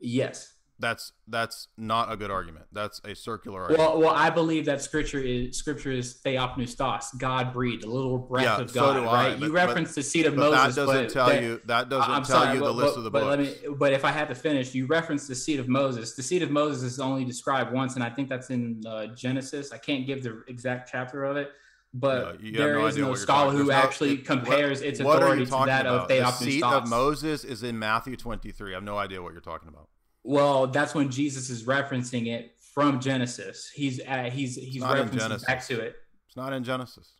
yes. 0.00 0.52
That's 0.78 1.12
that's 1.26 1.68
not 1.78 2.12
a 2.12 2.16
good 2.18 2.30
argument. 2.30 2.66
That's 2.70 3.00
a 3.04 3.14
circular 3.14 3.62
argument. 3.62 3.78
Well, 3.88 3.98
well, 4.00 4.14
I 4.14 4.28
believe 4.28 4.66
that 4.66 4.82
scripture 4.82 5.20
is 5.20 5.56
scripture 5.56 5.90
is 5.90 6.20
theopneustos, 6.24 7.16
God 7.18 7.54
breathed, 7.54 7.84
a 7.84 7.88
little 7.90 8.18
breath 8.18 8.44
Yeah, 8.44 8.60
of 8.60 8.70
so 8.70 8.74
God, 8.80 8.96
I, 8.98 9.04
right? 9.30 9.40
but- 9.40 9.46
you 9.46 9.52
reference 9.54 9.94
the 9.94 10.02
seed 10.02 10.26
of 10.26 10.36
but 10.36 10.50
Moses, 10.50 10.74
that 10.74 10.86
doesn't 10.86 11.04
but 11.06 11.12
tell 11.12 11.28
that- 11.28 11.42
you 11.42 11.60
that 11.64 11.88
doesn't 11.88 12.10
I'm 12.10 12.22
tell 12.24 12.42
sorry, 12.42 12.54
you 12.54 12.60
the 12.60 12.66
but- 12.66 12.74
list 12.74 12.94
but- 12.94 12.98
of 12.98 13.04
the 13.04 13.10
but. 13.10 13.24
Let 13.24 13.38
me, 13.38 13.54
but 13.78 13.92
if 13.94 14.04
I 14.04 14.10
had 14.10 14.28
to 14.28 14.34
finish, 14.34 14.74
you 14.74 14.86
referenced 14.86 15.28
the 15.28 15.34
seed 15.34 15.60
of 15.60 15.66
Moses. 15.68 16.14
The 16.14 16.22
seed 16.22 16.42
of 16.42 16.50
Moses 16.50 16.82
is 16.92 17.00
only 17.00 17.24
described 17.24 17.72
once, 17.72 17.94
and 17.94 18.04
I 18.04 18.10
think 18.10 18.28
that's 18.28 18.50
in 18.50 18.82
uh, 18.86 19.06
Genesis. 19.14 19.72
I 19.72 19.78
can't 19.78 20.06
give 20.06 20.22
the 20.22 20.42
exact 20.46 20.90
chapter 20.92 21.24
of 21.24 21.38
it, 21.38 21.52
but 21.94 22.38
have 22.42 22.52
there 22.52 22.74
no 22.78 22.86
is 22.86 22.98
no 22.98 23.14
scholar 23.14 23.50
who 23.52 23.58
there's 23.64 23.68
no- 23.68 23.74
actually 23.74 24.12
it- 24.14 24.26
compares 24.26 24.80
what- 24.80 24.88
its 24.88 25.00
what 25.00 25.22
are 25.22 25.34
you 25.36 25.44
authority 25.44 25.44
to 25.46 25.50
talking 25.50 25.66
that 25.68 25.86
of 25.86 25.94
about? 26.04 26.08
The 26.08 26.30
seat 26.32 26.62
of. 26.62 26.86
Moses 26.86 27.44
is 27.44 27.62
in 27.62 27.78
Matthew 27.78 28.14
23. 28.16 28.72
I 28.72 28.74
have 28.74 28.84
no 28.84 28.98
idea 28.98 29.22
what 29.22 29.32
you're 29.32 29.40
talking 29.40 29.68
about. 29.70 29.88
Well, 30.26 30.66
that's 30.66 30.92
when 30.92 31.08
Jesus 31.08 31.50
is 31.50 31.62
referencing 31.64 32.26
it 32.26 32.56
from 32.74 32.98
Genesis. 33.00 33.70
He's 33.72 34.00
uh, 34.06 34.24
he's 34.24 34.56
he's 34.56 34.82
referencing 34.82 35.46
back 35.46 35.64
to 35.66 35.80
it. 35.80 35.94
It's 36.26 36.36
not 36.36 36.52
in 36.52 36.64
Genesis. 36.64 37.12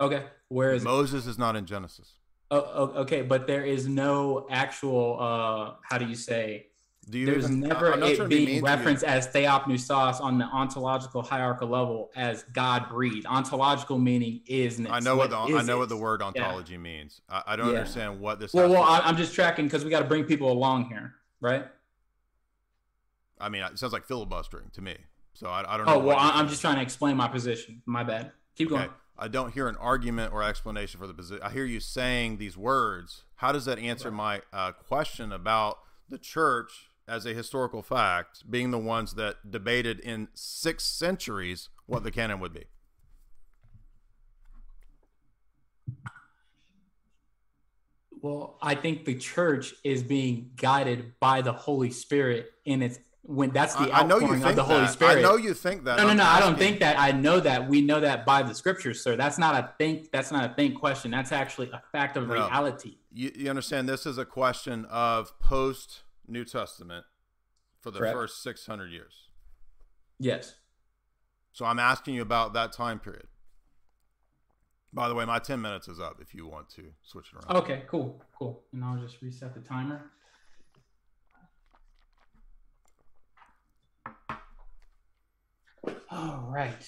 Okay, 0.00 0.24
where 0.48 0.74
is? 0.74 0.84
Moses 0.84 1.26
is 1.26 1.38
not 1.38 1.56
in 1.56 1.64
Genesis. 1.64 2.12
Oh, 2.50 2.70
oh, 2.74 3.00
okay, 3.02 3.22
but 3.22 3.46
there 3.46 3.64
is 3.64 3.88
no 3.88 4.46
actual. 4.50 5.18
uh 5.18 5.74
How 5.82 5.96
do 5.96 6.04
you 6.06 6.14
say? 6.14 6.66
Do 7.08 7.18
you 7.18 7.26
There's 7.26 7.44
even, 7.46 7.60
never 7.60 7.94
it 7.98 8.28
being 8.28 8.28
mean 8.28 8.46
to 8.46 8.52
you. 8.52 8.60
referenced 8.62 9.02
as 9.02 9.26
theopneustos 9.28 10.20
on 10.20 10.38
the 10.38 10.44
ontological 10.44 11.22
hierarchical 11.22 11.68
level 11.68 12.10
as 12.14 12.44
God 12.52 12.88
breathed. 12.88 13.26
Ontological 13.26 13.98
meaning 13.98 14.42
isness. 14.48 14.90
I 14.90 15.00
know 15.00 15.16
what 15.16 15.30
the, 15.30 15.36
I 15.36 15.62
know 15.62 15.76
it? 15.76 15.78
what 15.80 15.88
the 15.88 15.96
word 15.96 16.22
ontology 16.22 16.76
means. 16.78 17.20
I, 17.28 17.42
I 17.46 17.56
don't 17.56 17.70
Yeah. 17.72 17.78
understand 17.78 18.20
what 18.20 18.38
this. 18.38 18.52
Well, 18.54 18.68
well, 18.70 18.82
I, 18.84 19.00
I'm 19.00 19.16
just 19.16 19.34
tracking 19.34 19.64
because 19.64 19.84
we 19.84 19.90
got 19.90 20.00
to 20.00 20.04
bring 20.04 20.24
people 20.24 20.52
along 20.52 20.90
here, 20.90 21.14
right? 21.40 21.64
I 23.42 23.48
mean, 23.48 23.62
it 23.62 23.78
sounds 23.78 23.92
like 23.92 24.06
filibustering 24.06 24.70
to 24.74 24.80
me. 24.80 24.96
So 25.34 25.48
I, 25.48 25.74
I 25.74 25.76
don't 25.76 25.88
Oh 25.88 25.94
know. 25.98 25.98
well, 26.06 26.16
I, 26.18 26.28
you're 26.28 26.34
I'm 26.36 26.48
just 26.48 26.60
trying 26.60 26.76
to 26.76 26.82
explain 26.82 27.16
my 27.16 27.28
position. 27.28 27.82
My 27.86 28.04
bad. 28.04 28.32
Keep 28.56 28.70
going. 28.70 28.82
Okay. 28.82 28.92
I 29.18 29.28
don't 29.28 29.52
hear 29.52 29.68
an 29.68 29.76
argument 29.76 30.32
or 30.32 30.42
explanation 30.42 30.98
for 30.98 31.06
the 31.06 31.14
position. 31.14 31.42
I 31.42 31.50
hear 31.50 31.64
you 31.64 31.80
saying 31.80 32.38
these 32.38 32.56
words. 32.56 33.24
How 33.36 33.52
does 33.52 33.64
that 33.66 33.78
answer 33.78 34.10
my 34.10 34.42
uh, 34.52 34.72
question 34.72 35.32
about 35.32 35.78
the 36.08 36.18
church 36.18 36.88
as 37.08 37.26
a 37.26 37.34
historical 37.34 37.82
fact 37.82 38.50
being 38.50 38.70
the 38.70 38.78
ones 38.78 39.14
that 39.14 39.50
debated 39.50 40.00
in 40.00 40.28
six 40.34 40.84
centuries 40.84 41.68
what 41.86 42.04
the 42.04 42.10
canon 42.10 42.40
would 42.40 42.52
be? 42.54 42.64
Well, 48.20 48.56
I 48.62 48.76
think 48.76 49.04
the 49.04 49.16
church 49.16 49.74
is 49.82 50.02
being 50.02 50.52
guided 50.56 51.18
by 51.18 51.42
the 51.42 51.52
Holy 51.52 51.90
Spirit 51.90 52.52
in 52.64 52.80
its 52.82 52.98
when 53.24 53.50
that's 53.50 53.74
the 53.74 53.82
I, 53.92 54.00
I 54.00 54.02
know 54.06 54.16
you 54.18 54.24
outpouring 54.24 54.40
think 54.42 54.50
of 54.50 54.56
the 54.56 54.64
Holy 54.64 54.80
that. 54.80 54.92
Spirit. 54.92 55.18
I 55.18 55.22
know 55.22 55.36
you 55.36 55.54
think 55.54 55.84
that. 55.84 55.98
No, 55.98 56.08
no, 56.08 56.14
no. 56.14 56.24
I 56.24 56.40
don't 56.40 56.58
think 56.58 56.80
that. 56.80 56.98
I 56.98 57.12
know 57.12 57.38
that. 57.40 57.68
We 57.68 57.80
know 57.80 58.00
that 58.00 58.26
by 58.26 58.42
the 58.42 58.54
scriptures, 58.54 59.02
sir. 59.02 59.16
That's 59.16 59.38
not 59.38 59.54
a 59.54 59.72
think. 59.78 60.10
That's 60.10 60.32
not 60.32 60.50
a 60.50 60.54
think 60.54 60.78
question. 60.78 61.10
That's 61.12 61.30
actually 61.32 61.70
a 61.72 61.80
fact 61.92 62.16
of 62.16 62.26
No. 62.26 62.34
reality. 62.34 62.96
You, 63.12 63.30
you 63.34 63.50
understand 63.50 63.88
this 63.88 64.06
is 64.06 64.18
a 64.18 64.24
question 64.24 64.86
of 64.86 65.38
post 65.38 66.02
New 66.26 66.44
Testament 66.44 67.04
for 67.80 67.90
the 67.90 68.00
Correct. 68.00 68.14
first 68.14 68.42
600 68.42 68.90
years. 68.90 69.28
Yes. 70.18 70.56
So 71.52 71.64
I'm 71.64 71.78
asking 71.78 72.14
you 72.14 72.22
about 72.22 72.54
that 72.54 72.72
time 72.72 72.98
period. 72.98 73.26
By 74.92 75.08
the 75.08 75.14
way, 75.14 75.24
my 75.24 75.38
10 75.38 75.60
minutes 75.60 75.88
is 75.88 76.00
up 76.00 76.18
if 76.20 76.34
you 76.34 76.46
want 76.46 76.68
to 76.70 76.92
switch 77.02 77.26
it 77.32 77.46
around. 77.46 77.62
Okay. 77.62 77.82
Cool. 77.88 78.22
Cool. 78.36 78.62
And 78.72 78.84
I'll 78.84 78.98
just 78.98 79.22
reset 79.22 79.54
the 79.54 79.60
timer. 79.60 80.10
All 86.10 86.46
right. 86.48 86.86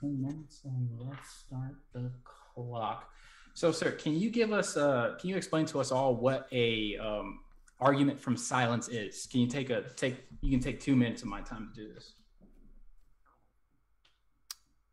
10 0.00 0.22
minutes 0.22 0.62
and 0.64 0.88
let's 0.98 1.28
start 1.46 1.76
the 1.92 2.10
clock. 2.54 3.10
So, 3.54 3.72
sir, 3.72 3.90
can 3.90 4.18
you 4.18 4.30
give 4.30 4.52
us, 4.52 4.76
uh, 4.76 5.16
can 5.20 5.28
you 5.28 5.36
explain 5.36 5.66
to 5.66 5.80
us 5.80 5.92
all 5.92 6.16
what 6.16 6.46
a 6.52 6.96
um, 6.96 7.40
argument 7.78 8.18
from 8.18 8.36
silence 8.36 8.88
is? 8.88 9.26
Can 9.26 9.40
you 9.40 9.46
take 9.46 9.70
a, 9.70 9.82
take, 9.96 10.16
you 10.40 10.50
can 10.50 10.60
take 10.60 10.80
two 10.80 10.96
minutes 10.96 11.22
of 11.22 11.28
my 11.28 11.40
time 11.42 11.70
to 11.74 11.80
do 11.86 11.92
this. 11.92 12.12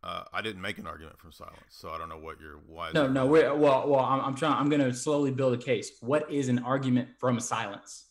Uh, 0.04 0.24
I 0.32 0.42
didn't 0.42 0.62
make 0.62 0.78
an 0.78 0.88
argument 0.88 1.20
from 1.20 1.32
silence, 1.32 1.58
so 1.70 1.90
I 1.90 1.98
don't 1.98 2.08
know 2.08 2.20
what 2.20 2.40
your 2.40 2.60
why. 2.68 2.92
No, 2.94 3.08
no, 3.08 3.26
we're, 3.26 3.54
well, 3.54 3.90
well, 3.90 4.00
I'm, 4.00 4.22
I'm 4.22 4.36
trying, 4.36 4.54
I'm 4.54 4.70
going 4.70 4.82
to 4.82 4.94
slowly 4.94 5.32
build 5.32 5.54
a 5.54 5.58
case. 5.58 5.92
What 6.02 6.32
is 6.32 6.50
an 6.50 6.60
argument 6.60 7.10
from 7.20 7.40
silence? 7.40 8.07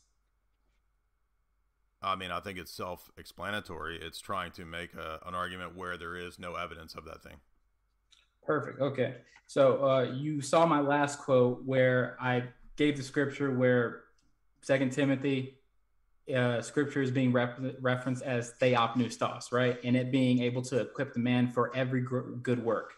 I 2.07 2.14
mean, 2.14 2.30
I 2.30 2.38
think 2.38 2.57
it's 2.57 2.70
self-explanatory. 2.70 3.98
It's 4.00 4.20
trying 4.20 4.52
to 4.52 4.64
make 4.64 4.94
a, 4.94 5.18
an 5.26 5.34
argument 5.34 5.76
where 5.76 5.98
there 5.98 6.16
is 6.16 6.38
no 6.38 6.54
evidence 6.54 6.94
of 6.94 7.04
that 7.07 7.22
thing. 7.22 7.36
Perfect. 8.46 8.80
Okay. 8.80 9.16
So 9.48 9.84
uh, 9.84 10.02
you 10.02 10.40
saw 10.40 10.66
my 10.66 10.80
last 10.80 11.18
quote 11.18 11.64
where 11.64 12.16
I 12.20 12.44
gave 12.76 12.96
the 12.96 13.02
scripture 13.02 13.50
where 13.50 14.04
Second 14.61 14.92
Timothy 14.92 15.59
uh, 16.34 16.62
scripture 16.62 17.02
is 17.02 17.11
being 17.11 17.32
rep- 17.32 17.59
referenced 17.80 18.22
as 18.22 18.52
theopneustos, 18.61 19.52
right? 19.52 19.78
And 19.82 19.96
it 19.96 20.12
being 20.12 20.42
able 20.42 20.62
to 20.62 20.80
equip 20.80 21.12
the 21.12 21.20
man 21.20 21.48
for 21.48 21.74
every 21.76 22.02
gr- 22.02 22.36
good 22.42 22.64
work. 22.64 22.94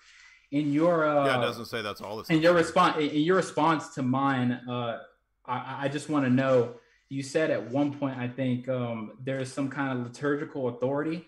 In 0.50 0.72
your 0.72 1.06
uh, 1.06 1.26
yeah, 1.26 1.38
it 1.38 1.42
doesn't 1.42 1.66
say 1.66 1.82
that's 1.82 2.00
all. 2.00 2.20
It's 2.20 2.30
in 2.30 2.40
your 2.40 2.54
response, 2.54 2.96
in 2.98 3.20
your 3.20 3.36
response 3.36 3.94
to 3.94 4.02
mine, 4.02 4.52
uh, 4.52 4.98
I, 5.46 5.84
I 5.84 5.88
just 5.88 6.09
want 6.11 6.24
to 6.26 6.30
know. 6.30 6.74
You 7.11 7.22
said 7.22 7.50
at 7.50 7.70
one 7.70 7.92
point, 7.92 8.18
I 8.18 8.28
think 8.28 8.68
um, 8.68 9.12
there 9.24 9.38
is 9.40 9.52
some 9.52 9.68
kind 9.70 9.98
of 9.98 10.06
liturgical 10.06 10.68
authority 10.68 11.26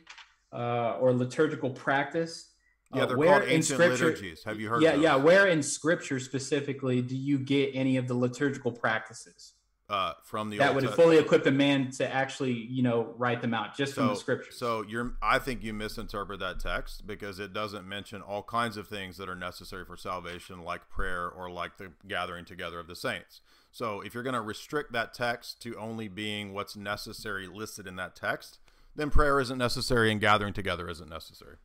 uh, 0.53 0.99
or 1.01 1.13
liturgical 1.13 1.71
practice. 1.71 2.49
Yeah, 2.95 3.03
uh, 3.03 3.07
they're 3.07 3.17
where 3.17 3.29
called 3.31 3.43
in 3.45 3.49
ancient 3.51 3.81
scripture- 3.81 4.07
liturgies. 4.07 4.45
Have 4.45 4.61
you 4.61 4.69
heard? 4.69 4.83
yeah, 4.83 4.95
yeah. 4.95 5.17
Where 5.17 5.47
in 5.47 5.63
scripture 5.63 6.19
specifically 6.19 7.01
do 7.03 7.17
you 7.17 7.39
get 7.39 7.71
any 7.75 7.97
of 7.97 8.09
the 8.09 8.15
liturgical 8.15 8.73
practices 8.73 9.53
Uh, 9.89 10.13
from 10.25 10.51
the 10.51 10.59
that 10.59 10.75
would 10.75 10.91
fully 10.91 11.17
equip 11.17 11.45
the 11.45 11.53
man 11.53 11.91
to 11.93 12.13
actually, 12.13 12.53
you 12.53 12.83
know, 12.83 13.15
write 13.17 13.41
them 13.41 13.55
out 13.55 13.77
just 13.77 13.95
from 13.95 14.09
the 14.09 14.17
scripture. 14.17 14.53
So 14.53 14.85
you're, 14.87 15.15
I 15.23 15.39
think 15.39 15.63
you 15.63 15.73
misinterpret 15.73 16.41
that 16.41 16.59
text 16.61 17.07
because 17.07 17.39
it 17.39 17.53
doesn't 17.53 17.89
mention 17.89 18.23
all 18.23 18.43
kinds 18.43 18.77
of 18.77 18.87
things 18.89 19.17
that 19.19 19.29
are 19.29 19.37
necessary 19.37 19.85
for 19.85 19.97
salvation, 19.97 20.63
like 20.63 20.89
prayer 20.91 21.29
or 21.29 21.49
like 21.49 21.79
the 21.79 21.93
gathering 22.07 22.45
together 22.45 22.79
of 22.81 22.87
the 22.89 22.97
saints. 22.97 23.41
So 23.73 24.01
if 24.01 24.15
you're 24.15 24.23
going 24.23 24.35
to 24.35 24.41
restrict 24.41 24.93
that 24.93 25.15
text 25.15 25.63
to 25.63 25.77
only 25.77 26.09
being 26.09 26.53
what's 26.53 26.77
necessary 26.77 27.47
listed 27.47 27.87
in 27.87 27.97
that 27.97 28.17
text, 28.17 28.59
then 28.97 29.11
prayer 29.11 29.41
isn't 29.41 29.59
necessary 29.59 30.11
and 30.11 30.21
gathering 30.21 30.53
together 30.53 30.89
isn't 30.89 31.09
necessary. 31.09 31.57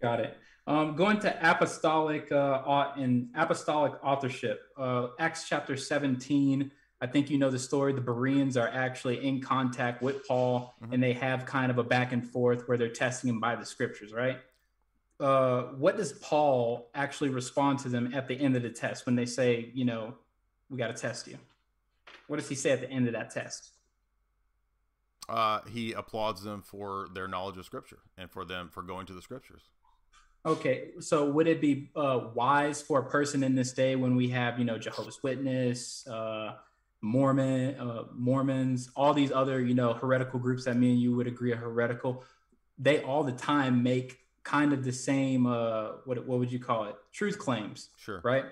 Got 0.00 0.20
it. 0.20 0.36
Um, 0.66 0.96
going 0.96 1.18
to 1.20 1.50
apostolic 1.50 2.30
uh, 2.32 2.92
and 2.96 3.28
apostolic 3.34 3.92
authorship, 4.02 4.62
uh, 4.78 5.08
Acts 5.18 5.46
chapter 5.48 5.76
17. 5.76 6.70
I 7.00 7.06
think 7.06 7.28
you 7.28 7.36
know 7.36 7.50
the 7.50 7.58
story. 7.58 7.92
The 7.92 8.00
Bereans 8.00 8.56
are 8.56 8.68
actually 8.68 9.26
in 9.26 9.42
contact 9.42 10.00
with 10.00 10.26
Paul, 10.26 10.74
and 10.90 11.02
they 11.02 11.12
have 11.12 11.44
kind 11.44 11.70
of 11.70 11.76
a 11.76 11.82
back 11.82 12.12
and 12.12 12.26
forth 12.26 12.66
where 12.66 12.78
they're 12.78 12.88
testing 12.88 13.28
him 13.28 13.40
by 13.40 13.56
the 13.56 13.66
scriptures, 13.66 14.12
right? 14.12 14.38
Uh, 15.20 15.64
what 15.76 15.98
does 15.98 16.14
Paul 16.14 16.88
actually 16.94 17.28
respond 17.28 17.78
to 17.80 17.90
them 17.90 18.12
at 18.14 18.26
the 18.26 18.34
end 18.34 18.56
of 18.56 18.62
the 18.62 18.70
test 18.70 19.04
when 19.04 19.16
they 19.16 19.26
say, 19.26 19.70
you 19.74 19.84
know, 19.84 20.14
we 20.70 20.78
got 20.78 20.88
to 20.88 20.94
test 20.94 21.26
you? 21.26 21.38
What 22.26 22.36
does 22.38 22.48
he 22.48 22.54
say 22.54 22.70
at 22.70 22.80
the 22.80 22.90
end 22.90 23.06
of 23.06 23.12
that 23.12 23.30
test? 23.30 23.70
Uh, 25.28 25.60
he 25.72 25.92
applauds 25.92 26.42
them 26.42 26.62
for 26.62 27.08
their 27.14 27.26
knowledge 27.28 27.56
of 27.56 27.64
Scripture 27.64 28.00
and 28.18 28.30
for 28.30 28.44
them 28.44 28.68
for 28.68 28.82
going 28.82 29.06
to 29.06 29.12
the 29.12 29.22
Scriptures. 29.22 29.62
Okay, 30.46 30.90
so 31.00 31.30
would 31.30 31.46
it 31.46 31.60
be 31.62 31.90
uh, 31.96 32.28
wise 32.34 32.82
for 32.82 33.00
a 33.00 33.08
person 33.08 33.42
in 33.42 33.54
this 33.54 33.72
day 33.72 33.96
when 33.96 34.14
we 34.14 34.28
have, 34.28 34.58
you 34.58 34.66
know, 34.66 34.76
Jehovah's 34.76 35.22
Witness, 35.22 36.06
uh, 36.06 36.56
Mormon, 37.00 37.74
uh, 37.80 38.04
Mormons, 38.12 38.90
all 38.94 39.14
these 39.14 39.32
other, 39.32 39.62
you 39.62 39.74
know, 39.74 39.94
heretical 39.94 40.38
groups 40.38 40.64
that 40.64 40.76
me 40.76 40.90
and 40.90 41.00
you 41.00 41.16
would 41.16 41.26
agree 41.26 41.52
are 41.52 41.56
heretical? 41.56 42.24
They 42.78 43.00
all 43.02 43.24
the 43.24 43.32
time 43.32 43.82
make 43.82 44.18
kind 44.42 44.74
of 44.74 44.84
the 44.84 44.92
same, 44.92 45.46
uh, 45.46 45.92
what 46.04 46.26
what 46.26 46.38
would 46.38 46.52
you 46.52 46.58
call 46.58 46.84
it? 46.84 46.96
Truth 47.12 47.38
claims, 47.38 47.88
Sure. 47.96 48.20
right? 48.22 48.44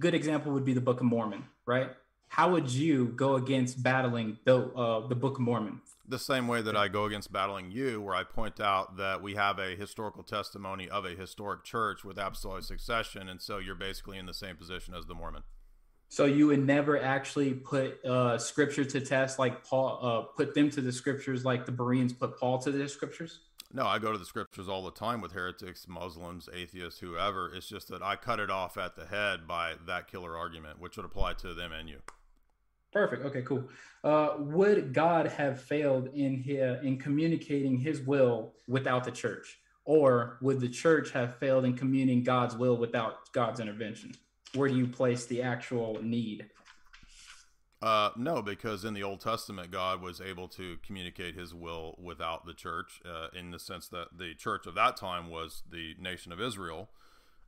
Good 0.00 0.14
example 0.14 0.50
would 0.52 0.64
be 0.64 0.72
the 0.74 0.80
Book 0.80 0.98
of 0.98 1.06
Mormon, 1.06 1.44
right? 1.66 1.90
How 2.28 2.50
would 2.50 2.70
you 2.70 3.06
go 3.08 3.36
against 3.36 3.82
battling 3.82 4.38
the 4.44 4.66
uh, 4.72 5.06
the 5.06 5.14
Book 5.14 5.34
of 5.34 5.40
Mormon? 5.40 5.80
the 6.08 6.18
same 6.18 6.46
way 6.46 6.62
that 6.62 6.76
I 6.76 6.88
go 6.88 7.04
against 7.04 7.32
battling 7.32 7.70
you, 7.70 8.00
where 8.00 8.14
I 8.14 8.22
point 8.22 8.60
out 8.60 8.96
that 8.96 9.22
we 9.22 9.34
have 9.34 9.58
a 9.58 9.74
historical 9.74 10.22
testimony 10.22 10.88
of 10.88 11.04
a 11.04 11.10
historic 11.10 11.64
church 11.64 12.04
with 12.04 12.18
apostolic 12.18 12.64
succession, 12.64 13.28
and 13.28 13.40
so 13.40 13.58
you're 13.58 13.74
basically 13.74 14.18
in 14.18 14.26
the 14.26 14.34
same 14.34 14.56
position 14.56 14.94
as 14.94 15.06
the 15.06 15.14
Mormon. 15.14 15.42
So 16.08 16.24
you 16.24 16.46
would 16.46 16.64
never 16.64 17.02
actually 17.02 17.54
put 17.54 18.04
uh, 18.04 18.38
scripture 18.38 18.84
to 18.84 19.00
test, 19.00 19.38
like 19.40 19.64
Paul, 19.64 19.98
uh, 20.00 20.20
put 20.36 20.54
them 20.54 20.70
to 20.70 20.80
the 20.80 20.92
scriptures, 20.92 21.44
like 21.44 21.66
the 21.66 21.72
Bereans 21.72 22.12
put 22.12 22.38
Paul 22.38 22.58
to 22.58 22.70
the 22.70 22.88
scriptures. 22.88 23.40
No, 23.72 23.86
I 23.86 23.98
go 23.98 24.12
to 24.12 24.18
the 24.18 24.24
scriptures 24.24 24.68
all 24.68 24.84
the 24.84 24.90
time 24.90 25.20
with 25.20 25.32
heretics, 25.32 25.86
Muslims, 25.88 26.48
atheists, 26.52 27.00
whoever. 27.00 27.52
It's 27.52 27.68
just 27.68 27.88
that 27.88 28.02
I 28.02 28.16
cut 28.16 28.40
it 28.40 28.50
off 28.50 28.76
at 28.76 28.96
the 28.96 29.06
head 29.06 29.46
by 29.46 29.74
that 29.86 30.08
killer 30.08 30.36
argument, 30.36 30.80
which 30.80 30.96
would 30.96 31.06
apply 31.06 31.34
to 31.34 31.54
them 31.54 31.72
and 31.72 31.88
you. 31.88 31.98
Perfect. 32.92 33.24
Okay, 33.26 33.42
cool. 33.42 33.68
Uh, 34.04 34.36
would 34.38 34.94
God 34.94 35.26
have 35.26 35.60
failed 35.60 36.08
in 36.14 36.36
here 36.36 36.80
in 36.82 36.98
communicating 36.98 37.76
His 37.76 38.00
will 38.00 38.54
without 38.68 39.04
the 39.04 39.10
church, 39.10 39.58
or 39.84 40.38
would 40.40 40.60
the 40.60 40.68
church 40.68 41.10
have 41.10 41.36
failed 41.36 41.64
in 41.64 41.74
communing 41.76 42.22
God's 42.22 42.56
will 42.56 42.76
without 42.76 43.30
God's 43.32 43.60
intervention? 43.60 44.14
Where 44.54 44.68
do 44.68 44.76
you 44.76 44.86
place 44.86 45.26
the 45.26 45.42
actual 45.42 45.98
need? 46.02 46.46
Uh, 47.82 48.10
no, 48.16 48.40
because 48.40 48.84
in 48.84 48.94
the 48.94 49.02
Old 49.02 49.20
Testament, 49.20 49.70
God 49.70 50.00
was 50.00 50.20
able 50.20 50.48
to 50.48 50.78
communicate 50.84 51.34
His 51.34 51.54
will 51.54 51.94
without 52.02 52.46
the 52.46 52.54
church, 52.54 53.02
uh, 53.04 53.28
in 53.38 53.50
the 53.50 53.58
sense 53.58 53.86
that 53.88 54.16
the 54.18 54.34
church 54.34 54.66
of 54.66 54.74
that 54.74 54.96
time 54.96 55.28
was 55.28 55.62
the 55.70 55.94
nation 56.00 56.32
of 56.32 56.40
Israel, 56.40 56.88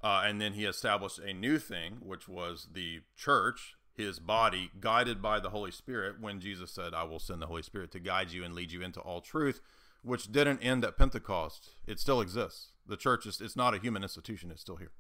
uh, 0.03 0.23
and 0.25 0.41
then 0.41 0.53
He 0.53 0.67
established 0.67 1.19
a 1.19 1.33
new 1.33 1.59
thing, 1.59 1.99
which 2.03 2.29
was 2.29 2.69
the 2.73 3.01
church, 3.17 3.77
His 3.95 4.19
body, 4.19 4.71
guided 4.81 5.23
by 5.23 5.41
the 5.41 5.51
Holy 5.51 5.71
Spirit. 5.71 6.21
When 6.21 6.41
Jesus 6.41 6.71
said, 6.71 6.93
"I 6.93 7.05
will 7.05 7.19
send 7.19 7.41
the 7.41 7.47
Holy 7.47 7.63
Spirit 7.63 7.91
to 7.93 7.99
guide 7.99 8.31
you 8.31 8.45
and 8.45 8.55
lead 8.55 8.71
you 8.71 8.83
into 8.83 9.01
all 9.01 9.23
truth," 9.23 9.63
which 10.03 10.31
didn't 10.31 10.61
end 10.61 10.85
at 10.85 10.99
Pentecost. 10.99 11.71
It 11.87 11.99
still 11.99 12.21
exists. 12.21 12.75
The 12.87 12.99
church 12.99 13.27
is 13.27 13.41
it's 13.41 13.57
not 13.57 13.75
a 13.75 13.79
human 13.79 14.03
institution, 14.03 14.51
it's 14.51 14.61
still 14.61 14.77
here. 14.77 14.93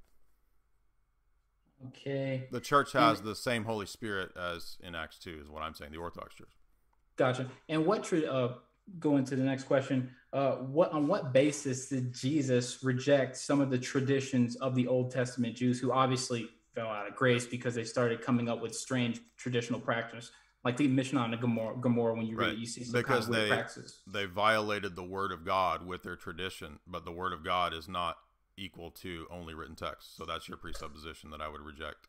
Okay. 1.88 2.48
The 2.50 2.60
church 2.60 2.92
has 2.92 3.20
the 3.20 3.34
same 3.34 3.64
Holy 3.64 3.86
Spirit 3.86 4.32
as 4.36 4.76
in 4.82 4.94
Acts 4.94 5.18
2 5.18 5.38
is 5.42 5.48
what 5.50 5.62
I'm 5.62 5.74
saying, 5.74 5.92
the 5.92 5.98
Orthodox 5.98 6.34
Church. 6.34 6.50
Gotcha. 7.16 7.46
And 7.68 7.86
what 7.86 8.04
tra- 8.04 8.20
uh 8.22 8.54
going 8.98 9.24
to 9.24 9.36
the 9.36 9.42
next 9.44 9.64
question, 9.64 10.10
uh 10.32 10.52
what 10.56 10.92
on 10.92 11.06
what 11.06 11.32
basis 11.32 11.88
did 11.88 12.12
Jesus 12.12 12.82
reject 12.82 13.36
some 13.36 13.60
of 13.60 13.70
the 13.70 13.78
traditions 13.78 14.56
of 14.56 14.74
the 14.74 14.86
Old 14.86 15.10
Testament 15.10 15.54
Jews 15.56 15.78
who 15.78 15.92
obviously 15.92 16.48
fell 16.74 16.88
out 16.88 17.06
of 17.08 17.14
grace 17.14 17.46
because 17.46 17.74
they 17.74 17.84
started 17.84 18.22
coming 18.22 18.48
up 18.48 18.60
with 18.60 18.74
strange 18.74 19.20
traditional 19.36 19.78
practice? 19.80 20.30
Like 20.64 20.76
the 20.76 20.88
Mishnah 20.88 21.22
and 21.22 21.32
the 21.32 21.36
Gemara, 21.36 21.76
Gemara 21.80 22.14
when 22.14 22.26
you 22.26 22.36
read 22.36 22.46
Right. 22.46 22.52
it, 22.54 22.58
you 22.58 22.66
see 22.66 22.82
some 22.82 22.92
Because 22.92 23.10
kind 23.10 23.22
of 23.24 23.28
weird 23.28 23.42
they 23.44 23.48
practices. 23.54 24.00
they 24.08 24.24
violated 24.24 24.96
the 24.96 25.04
word 25.04 25.30
of 25.32 25.44
God 25.44 25.86
with 25.86 26.02
their 26.02 26.16
tradition, 26.16 26.80
but 26.86 27.04
the 27.04 27.12
word 27.12 27.32
of 27.32 27.44
God 27.44 27.72
is 27.72 27.88
not 27.88 28.16
equal 28.58 28.90
to 28.90 29.26
only 29.30 29.54
written 29.54 29.76
text. 29.76 30.16
So 30.16 30.24
that's 30.24 30.48
your 30.48 30.58
presupposition 30.58 31.30
that 31.30 31.40
I 31.40 31.48
would 31.48 31.60
reject. 31.60 32.08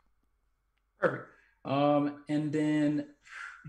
Perfect. 1.00 1.28
Um, 1.66 2.24
and 2.28 2.52
then, 2.52 3.08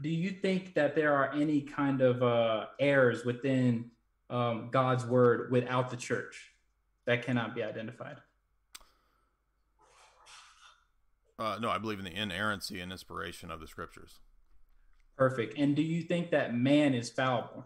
do 0.03 0.09
you 0.09 0.31
think 0.31 0.75
that 0.75 0.95
there 0.95 1.15
are 1.15 1.33
any 1.33 1.61
kind 1.61 2.01
of 2.01 2.23
uh, 2.23 2.67
errors 2.79 3.25
within 3.25 3.91
um, 4.31 4.69
God's 4.71 5.05
word 5.05 5.51
without 5.51 5.91
the 5.91 5.97
church 5.97 6.53
that 7.07 7.25
cannot 7.25 7.55
be 7.55 7.63
identified? 7.63 8.17
Uh, 11.39 11.59
no, 11.61 11.71
I 11.71 11.79
believe 11.79 11.99
in 11.99 12.05
the 12.05 12.15
inerrancy 12.15 12.81
and 12.81 12.93
inspiration 12.93 13.51
of 13.51 13.61
the 13.61 13.67
scriptures. 13.67 14.21
Perfect. 15.17 15.59
And 15.59 15.75
do 15.75 15.83
you 15.83 16.03
think 16.03 16.31
that 16.31 16.55
man 16.55 16.95
is 16.95 17.11
fallible? 17.11 17.65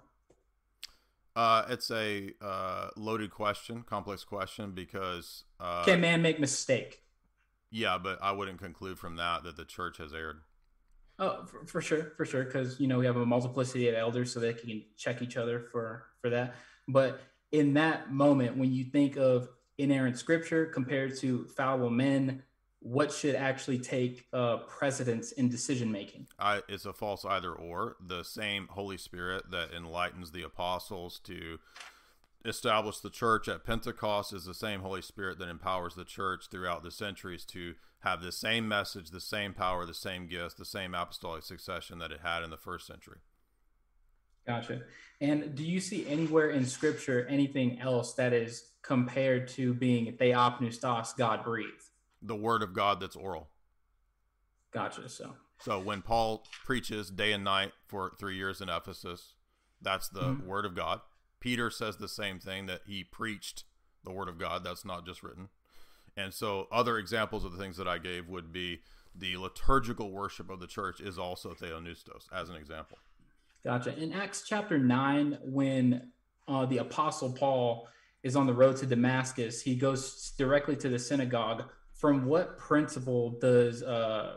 Uh, 1.37 1.65
it's 1.69 1.91
a 1.91 2.31
uh, 2.41 2.89
loaded 2.97 3.31
question, 3.31 3.83
complex 3.83 4.23
question, 4.23 4.71
because 4.73 5.45
uh, 5.59 5.85
Can 5.85 6.01
man 6.01 6.23
make 6.23 6.39
mistake? 6.39 7.03
yeah, 7.71 7.99
but 7.99 8.19
I 8.23 8.31
wouldn't 8.31 8.61
conclude 8.61 8.99
from 8.99 9.17
that 9.17 9.43
that 9.43 9.57
the 9.57 9.65
church 9.65 9.99
has 9.99 10.13
erred. 10.13 10.37
Oh, 11.19 11.45
for, 11.47 11.67
for 11.67 11.81
sure, 11.81 12.13
for 12.17 12.25
sure, 12.25 12.45
because 12.45 12.79
you 12.79 12.87
know 12.87 12.99
we 12.99 13.07
have 13.07 13.17
a 13.17 13.27
multiplicity 13.27 13.89
of 13.89 13.95
elders, 13.95 14.33
so 14.33 14.41
they 14.41 14.53
can 14.53 14.85
check 14.97 15.23
each 15.23 15.37
other 15.37 15.61
for 15.73 16.07
for 16.21 16.31
that. 16.31 16.55
But 16.87 17.21
in 17.51 17.75
that 17.75 18.13
moment, 18.13 18.57
when 18.57 18.73
you 18.73 18.85
think 18.85 19.17
of 19.17 19.49
inerrant 19.79 20.19
scripture 20.19 20.67
compared 20.67 21.17
to 21.19 21.47
fallible 21.57 21.91
men, 21.91 22.43
what 22.85 23.11
should 23.11 23.35
actually 23.35 23.79
take 23.79 24.27
uh, 24.35 24.59
precedence 24.59 25.33
in 25.33 25.49
decision 25.49 25.91
making? 25.91 26.27
I, 26.39 26.61
it's 26.69 26.85
a 26.85 26.93
false 26.93 27.25
either 27.25 27.51
or. 27.51 27.97
The 28.07 28.23
same 28.23 28.69
Holy 28.71 28.99
Spirit 28.99 29.51
that 29.51 29.73
enlightens 29.75 30.33
the 30.33 30.43
apostles 30.43 31.19
to 31.25 31.59
establish 32.45 32.99
the 32.99 33.09
church 33.09 33.49
at 33.49 33.65
Pentecost 33.65 34.35
is 34.35 34.45
the 34.45 34.53
same 34.53 34.81
Holy 34.81 35.01
Spirit 35.01 35.39
that 35.39 35.49
empowers 35.49 35.95
the 35.95 36.05
church 36.05 36.49
throughout 36.51 36.83
the 36.83 36.91
centuries 36.91 37.47
to 37.47 37.75
have 38.01 38.21
the 38.21 38.31
same 38.31 38.69
message, 38.69 39.11
the 39.11 39.19
same 39.19 39.55
power, 39.55 39.87
the 39.87 39.95
same 39.95 40.27
gifts, 40.27 40.53
the 40.53 40.67
same 40.67 40.95
apostolic 40.95 41.43
succession 41.43 41.99
that 42.01 42.13
it 42.13 42.21
had 42.23 42.43
in 42.43 42.51
the 42.51 42.59
first 42.59 42.87
century. 42.87 43.21
Gotcha. 44.47 44.83
And 45.23 45.55
do 45.55 45.65
you 45.65 45.81
see 45.81 46.07
anywhere 46.07 46.51
in 46.51 46.67
Scripture 46.67 47.27
anything 47.31 47.81
else 47.81 48.13
that 48.13 48.35
is 48.35 48.73
compared 48.83 49.49
to 49.49 49.73
being 49.73 50.13
theopneustos, 50.19 51.17
God 51.17 51.43
breathed? 51.43 51.85
The 52.27 52.35
word 52.37 52.63
of 52.63 52.73
God 52.73 53.01
that's 53.01 53.17
oral. 53.17 53.51
Gotcha. 54.73 55.09
So 55.09 55.35
So 55.61 55.79
when 55.79 56.03
Paul 56.03 56.45
preaches 56.65 57.11
day 57.11 57.33
and 57.33 57.45
night 57.45 57.73
for 57.87 58.13
three 58.19 58.37
years 58.37 58.61
in 58.61 58.69
Ephesus, 58.69 59.35
that's 59.81 60.09
the 60.09 60.35
Mhm. 60.35 60.45
word 60.45 60.65
of 60.65 60.75
God. 60.75 61.01
Peter 61.41 61.71
says 61.71 61.99
the 61.99 62.09
same 62.09 62.39
thing 62.41 62.67
that 62.67 62.83
he 62.87 63.05
preached 63.05 63.65
the 64.03 64.11
word 64.11 64.29
of 64.29 64.39
God. 64.39 64.65
That's 64.65 64.85
not 64.85 65.05
just 65.07 65.23
written. 65.23 65.51
And 66.17 66.33
so 66.33 66.67
other 66.73 66.99
examples 66.99 67.45
of 67.45 67.53
the 67.53 67.59
things 67.59 67.77
that 67.77 67.87
I 67.89 67.99
gave 67.99 68.29
would 68.29 68.53
be 68.53 68.83
the 69.15 69.37
liturgical 69.37 70.11
worship 70.11 70.51
of 70.51 70.59
the 70.61 70.67
church 70.67 71.01
is 71.01 71.19
also 71.19 71.55
theopneustos, 71.55 72.27
as 72.33 72.49
an 72.49 72.57
example. 72.57 72.99
Gotcha. 73.63 73.97
In 73.97 74.13
Acts 74.13 74.43
chapter 74.47 74.79
9, 74.79 75.39
when 75.43 76.13
uh, 76.49 76.67
the 76.67 76.79
Apostle 76.79 77.33
Paul 77.33 77.89
is 78.23 78.37
on 78.37 78.47
the 78.47 78.53
road 78.53 78.77
to 78.79 78.87
Damascus, 78.87 79.63
he 79.63 79.77
goes 79.77 80.33
directly 80.33 80.77
to 80.77 80.89
the 80.89 80.99
synagogue. 80.99 81.71
From 82.05 82.27
what 82.27 82.59
principle 82.59 83.31
does 83.41 83.83
uh, 83.83 84.37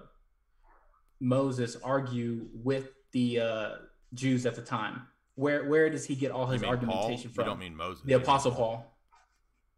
Moses 1.19 1.75
argue 1.83 2.47
with 2.53 2.93
the 3.11 3.41
uh, 3.41 3.69
Jews 4.13 4.45
at 4.45 4.55
the 4.55 4.61
time? 4.61 5.01
Where 5.35 5.67
where 5.67 5.89
does 5.89 6.05
he 6.05 6.15
get 6.15 6.31
all 6.31 6.45
his 6.45 6.61
mean 6.61 6.69
Paul? 6.69 6.77
argumentation 6.77 7.29
You 7.29 7.35
from? 7.35 7.45
don't 7.45 7.59
mean 7.59 7.75
Moses. 7.75 8.05
the 8.05 8.13
Apostle 8.13 8.51
Paul. 8.51 8.97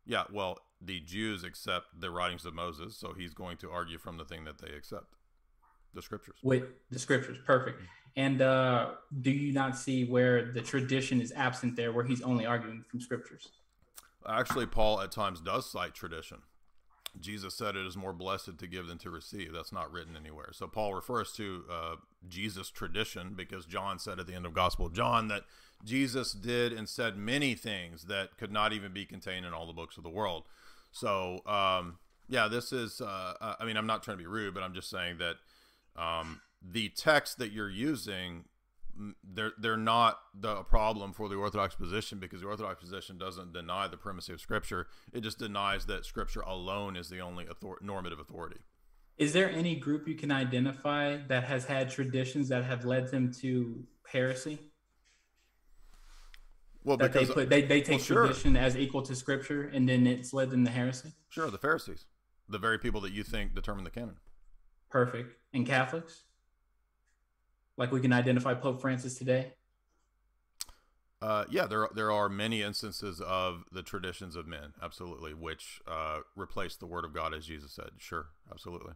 Yeah, 0.05 0.25
well, 0.31 0.59
the 0.79 0.99
Jews 0.99 1.43
accept 1.43 1.99
the 1.99 2.11
writings 2.11 2.45
of 2.45 2.53
Moses, 2.53 2.95
so 2.95 3.15
he's 3.17 3.33
going 3.33 3.57
to 3.57 3.71
argue 3.71 3.97
from 3.97 4.17
the 4.17 4.25
thing 4.25 4.45
that 4.45 4.59
they 4.59 4.69
accept, 4.69 5.15
the 5.95 6.03
scriptures. 6.03 6.35
with 6.43 6.65
the 6.91 6.99
scriptures. 6.99 7.39
Perfect. 7.43 7.81
And 8.15 8.39
uh, 8.43 8.91
do 9.19 9.31
you 9.31 9.51
not 9.51 9.75
see 9.75 10.05
where 10.05 10.51
the 10.51 10.61
tradition 10.61 11.21
is 11.21 11.33
absent 11.35 11.75
there, 11.75 11.91
where 11.91 12.05
he's 12.05 12.21
only 12.21 12.45
arguing 12.45 12.85
from 12.87 13.01
scriptures? 13.01 13.49
Actually, 14.27 14.67
Paul 14.67 15.01
at 15.01 15.11
times 15.11 15.41
does 15.41 15.67
cite 15.67 15.95
tradition. 15.95 16.37
Jesus 17.19 17.55
said 17.55 17.75
it 17.75 17.85
is 17.85 17.97
more 17.97 18.13
blessed 18.13 18.57
to 18.57 18.67
give 18.67 18.87
than 18.87 18.97
to 18.99 19.09
receive. 19.09 19.53
That's 19.53 19.71
not 19.71 19.91
written 19.91 20.15
anywhere. 20.15 20.49
So 20.51 20.67
Paul 20.67 20.93
refers 20.93 21.31
to 21.33 21.63
uh, 21.71 21.95
Jesus' 22.27 22.69
tradition 22.69 23.33
because 23.35 23.65
John 23.65 23.99
said 23.99 24.19
at 24.19 24.27
the 24.27 24.33
end 24.35 24.45
of 24.45 24.53
Gospel 24.53 24.87
of 24.87 24.93
John 24.93 25.27
that 25.29 25.43
Jesus 25.83 26.33
did 26.33 26.73
and 26.73 26.89
said 26.89 27.17
many 27.17 27.55
things 27.55 28.03
that 28.03 28.37
could 28.37 28.51
not 28.51 28.73
even 28.73 28.93
be 28.93 29.05
contained 29.05 29.45
in 29.45 29.53
all 29.53 29.65
the 29.65 29.73
books 29.73 29.97
of 29.97 30.03
the 30.03 30.09
world. 30.09 30.43
So 30.91 31.41
um, 31.45 31.97
yeah, 32.27 32.47
this 32.47 32.71
is. 32.71 33.01
Uh, 33.01 33.55
I 33.59 33.65
mean, 33.65 33.75
I'm 33.75 33.87
not 33.87 34.03
trying 34.03 34.17
to 34.17 34.23
be 34.23 34.27
rude, 34.27 34.53
but 34.53 34.63
I'm 34.63 34.73
just 34.73 34.89
saying 34.89 35.17
that 35.17 35.35
um, 35.95 36.41
the 36.61 36.89
text 36.89 37.39
that 37.39 37.51
you're 37.51 37.69
using 37.69 38.45
they're 39.23 39.53
they're 39.59 39.77
not 39.77 40.19
the 40.33 40.55
problem 40.63 41.13
for 41.13 41.29
the 41.29 41.35
orthodox 41.35 41.75
position 41.75 42.19
because 42.19 42.41
the 42.41 42.47
orthodox 42.47 42.79
position 42.81 43.17
doesn't 43.17 43.53
deny 43.53 43.87
the 43.87 43.97
primacy 43.97 44.33
of 44.33 44.41
scripture 44.41 44.87
it 45.13 45.21
just 45.21 45.39
denies 45.39 45.85
that 45.85 46.05
scripture 46.05 46.41
alone 46.41 46.95
is 46.95 47.09
the 47.09 47.19
only 47.19 47.47
author- 47.47 47.79
normative 47.81 48.19
authority 48.19 48.57
Is 49.17 49.31
there 49.33 49.49
any 49.49 49.75
group 49.75 50.07
you 50.07 50.15
can 50.15 50.31
identify 50.31 51.17
that 51.27 51.43
has 51.45 51.65
had 51.65 51.89
traditions 51.89 52.49
that 52.49 52.63
have 52.65 52.83
led 52.85 53.09
them 53.09 53.31
to 53.41 53.83
heresy? 54.07 54.59
well 56.83 56.97
That 56.97 57.13
they 57.13 57.19
because 57.19 57.33
put 57.35 57.49
they, 57.49 57.61
they 57.61 57.81
take 57.81 57.97
well, 57.97 57.99
sure. 57.99 58.25
tradition 58.27 58.55
as 58.57 58.75
equal 58.77 59.01
to 59.03 59.15
scripture 59.15 59.63
and 59.73 59.87
then 59.87 60.07
it's 60.07 60.33
led 60.33 60.49
them 60.49 60.65
to 60.65 60.71
heresy? 60.71 61.13
sure 61.29 61.49
the 61.49 61.57
pharisees 61.57 62.05
the 62.47 62.57
very 62.59 62.79
people 62.79 63.01
that 63.01 63.11
you 63.13 63.23
think 63.23 63.53
determine 63.55 63.83
the 63.83 63.91
canon 63.91 64.15
Perfect. 64.89 65.35
And 65.53 65.67
Catholics? 65.67 66.23
Like 67.79 67.91
we 67.91 67.99
can 67.99 68.13
identify 68.13 68.53
Pope 68.53 68.79
Francis 68.79 69.15
today? 69.17 69.53
uh, 71.21 71.43
yeah 71.49 71.65
there 71.65 71.89
there 71.93 72.11
are 72.11 72.29
many 72.29 72.61
instances 72.61 73.19
of 73.19 73.63
the 73.73 73.83
traditions 73.83 74.37
of 74.37 74.47
men 74.47 74.73
absolutely 74.81 75.33
which 75.33 75.81
uh, 75.85 76.19
replace 76.35 76.77
the 76.77 76.85
word 76.85 77.03
of 77.03 77.13
god 77.13 77.33
as 77.33 77.45
jesus 77.45 77.73
said 77.73 77.89
sure 77.97 78.27
absolutely 78.49 78.93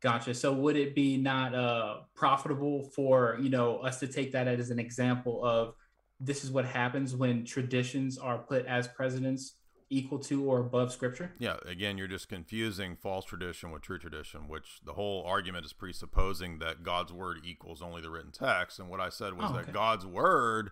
Gotcha. 0.00 0.32
So 0.32 0.52
would 0.52 0.76
it 0.76 0.94
be 0.94 1.18
not 1.18 1.54
uh, 1.54 1.98
profitable 2.14 2.84
for 2.94 3.36
you 3.40 3.50
know 3.50 3.78
us 3.78 4.00
to 4.00 4.06
take 4.06 4.32
that 4.32 4.48
as 4.48 4.70
an 4.70 4.78
example 4.78 5.44
of 5.44 5.74
this 6.18 6.42
is 6.42 6.50
what 6.50 6.64
happens 6.64 7.14
when 7.14 7.44
traditions 7.44 8.16
are 8.16 8.38
put 8.38 8.64
as 8.64 8.88
precedents 8.88 9.56
equal 9.90 10.18
to 10.20 10.44
or 10.44 10.60
above 10.60 10.92
scripture? 10.92 11.32
Yeah, 11.38 11.56
again, 11.66 11.98
you're 11.98 12.08
just 12.08 12.28
confusing 12.28 12.96
false 12.96 13.24
tradition 13.24 13.70
with 13.72 13.82
true 13.82 13.98
tradition, 13.98 14.48
which 14.48 14.80
the 14.84 14.94
whole 14.94 15.24
argument 15.26 15.66
is 15.66 15.72
presupposing 15.72 16.60
that 16.60 16.82
God's 16.82 17.12
word 17.12 17.38
equals 17.44 17.82
only 17.82 18.00
the 18.00 18.10
written 18.10 18.30
text. 18.30 18.78
And 18.78 18.88
what 18.88 19.00
I 19.00 19.08
said 19.08 19.34
was 19.34 19.50
Oh, 19.50 19.56
that. 19.56 19.72
God's 19.72 20.06
word 20.06 20.70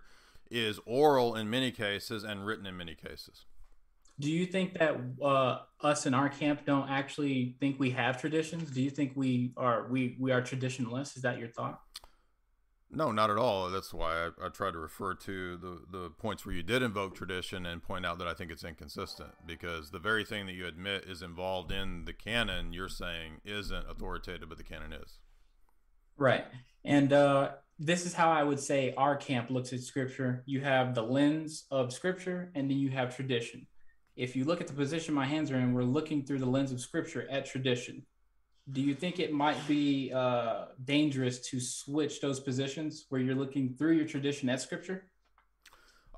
is 0.50 0.80
oral 0.86 1.34
in 1.34 1.50
many 1.50 1.70
cases 1.70 2.24
and 2.24 2.46
written 2.46 2.64
in 2.64 2.76
many 2.76 2.94
cases. 2.94 3.44
Do 4.20 4.30
you 4.30 4.46
think 4.46 4.78
that 4.78 4.96
uh, 5.22 5.58
us 5.80 6.06
in 6.06 6.12
our 6.12 6.28
camp 6.28 6.64
don't 6.64 6.88
actually 6.88 7.56
think 7.60 7.78
we 7.78 7.90
have 7.90 8.20
traditions? 8.20 8.70
Do 8.70 8.82
you 8.82 8.90
think 8.90 9.12
we 9.14 9.52
are 9.56 9.86
we 9.88 10.16
we 10.18 10.32
are 10.32 10.42
traditionalists? 10.42 11.16
Is 11.16 11.22
that 11.22 11.38
your 11.38 11.48
thought? 11.48 11.80
No, 12.90 13.12
not 13.12 13.30
at 13.30 13.36
all. 13.36 13.68
That's 13.68 13.92
why 13.92 14.26
I, 14.26 14.46
I 14.46 14.48
try 14.48 14.70
to 14.70 14.78
refer 14.78 15.14
to 15.14 15.56
the, 15.58 15.82
the 15.90 16.10
points 16.10 16.46
where 16.46 16.54
you 16.54 16.62
did 16.62 16.82
invoke 16.82 17.14
tradition 17.14 17.66
and 17.66 17.82
point 17.82 18.06
out 18.06 18.18
that 18.18 18.26
I 18.26 18.32
think 18.32 18.50
it's 18.50 18.64
inconsistent 18.64 19.30
because 19.46 19.90
the 19.90 19.98
very 19.98 20.24
thing 20.24 20.46
that 20.46 20.54
you 20.54 20.66
admit 20.66 21.04
is 21.04 21.20
involved 21.20 21.70
in 21.70 22.06
the 22.06 22.14
canon, 22.14 22.72
you're 22.72 22.88
saying 22.88 23.40
isn't 23.44 23.90
authoritative, 23.90 24.48
but 24.48 24.56
the 24.56 24.64
canon 24.64 24.94
is. 24.94 25.18
Right. 26.16 26.46
And 26.84 27.12
uh, 27.12 27.50
this 27.78 28.06
is 28.06 28.14
how 28.14 28.30
I 28.30 28.42
would 28.42 28.58
say 28.58 28.94
our 28.96 29.16
camp 29.16 29.50
looks 29.50 29.72
at 29.74 29.80
scripture. 29.80 30.42
You 30.46 30.62
have 30.62 30.94
the 30.94 31.02
lens 31.02 31.66
of 31.70 31.92
scripture, 31.92 32.50
and 32.54 32.70
then 32.70 32.78
you 32.78 32.88
have 32.90 33.14
tradition. 33.14 33.66
If 34.16 34.34
you 34.34 34.44
look 34.44 34.62
at 34.62 34.66
the 34.66 34.72
position 34.72 35.14
my 35.14 35.26
hands 35.26 35.50
are 35.50 35.56
in, 35.56 35.74
we're 35.74 35.82
looking 35.84 36.24
through 36.24 36.38
the 36.38 36.46
lens 36.46 36.72
of 36.72 36.80
scripture 36.80 37.28
at 37.30 37.44
tradition. 37.44 38.04
Do 38.70 38.82
you 38.82 38.94
think 38.94 39.18
it 39.18 39.32
might 39.32 39.66
be 39.66 40.12
uh, 40.14 40.66
dangerous 40.84 41.38
to 41.50 41.60
switch 41.60 42.20
those 42.20 42.38
positions 42.40 43.06
where 43.08 43.20
you're 43.20 43.34
looking 43.34 43.74
through 43.74 43.92
your 43.92 44.06
tradition 44.06 44.48
at 44.50 44.60
scripture? 44.60 45.04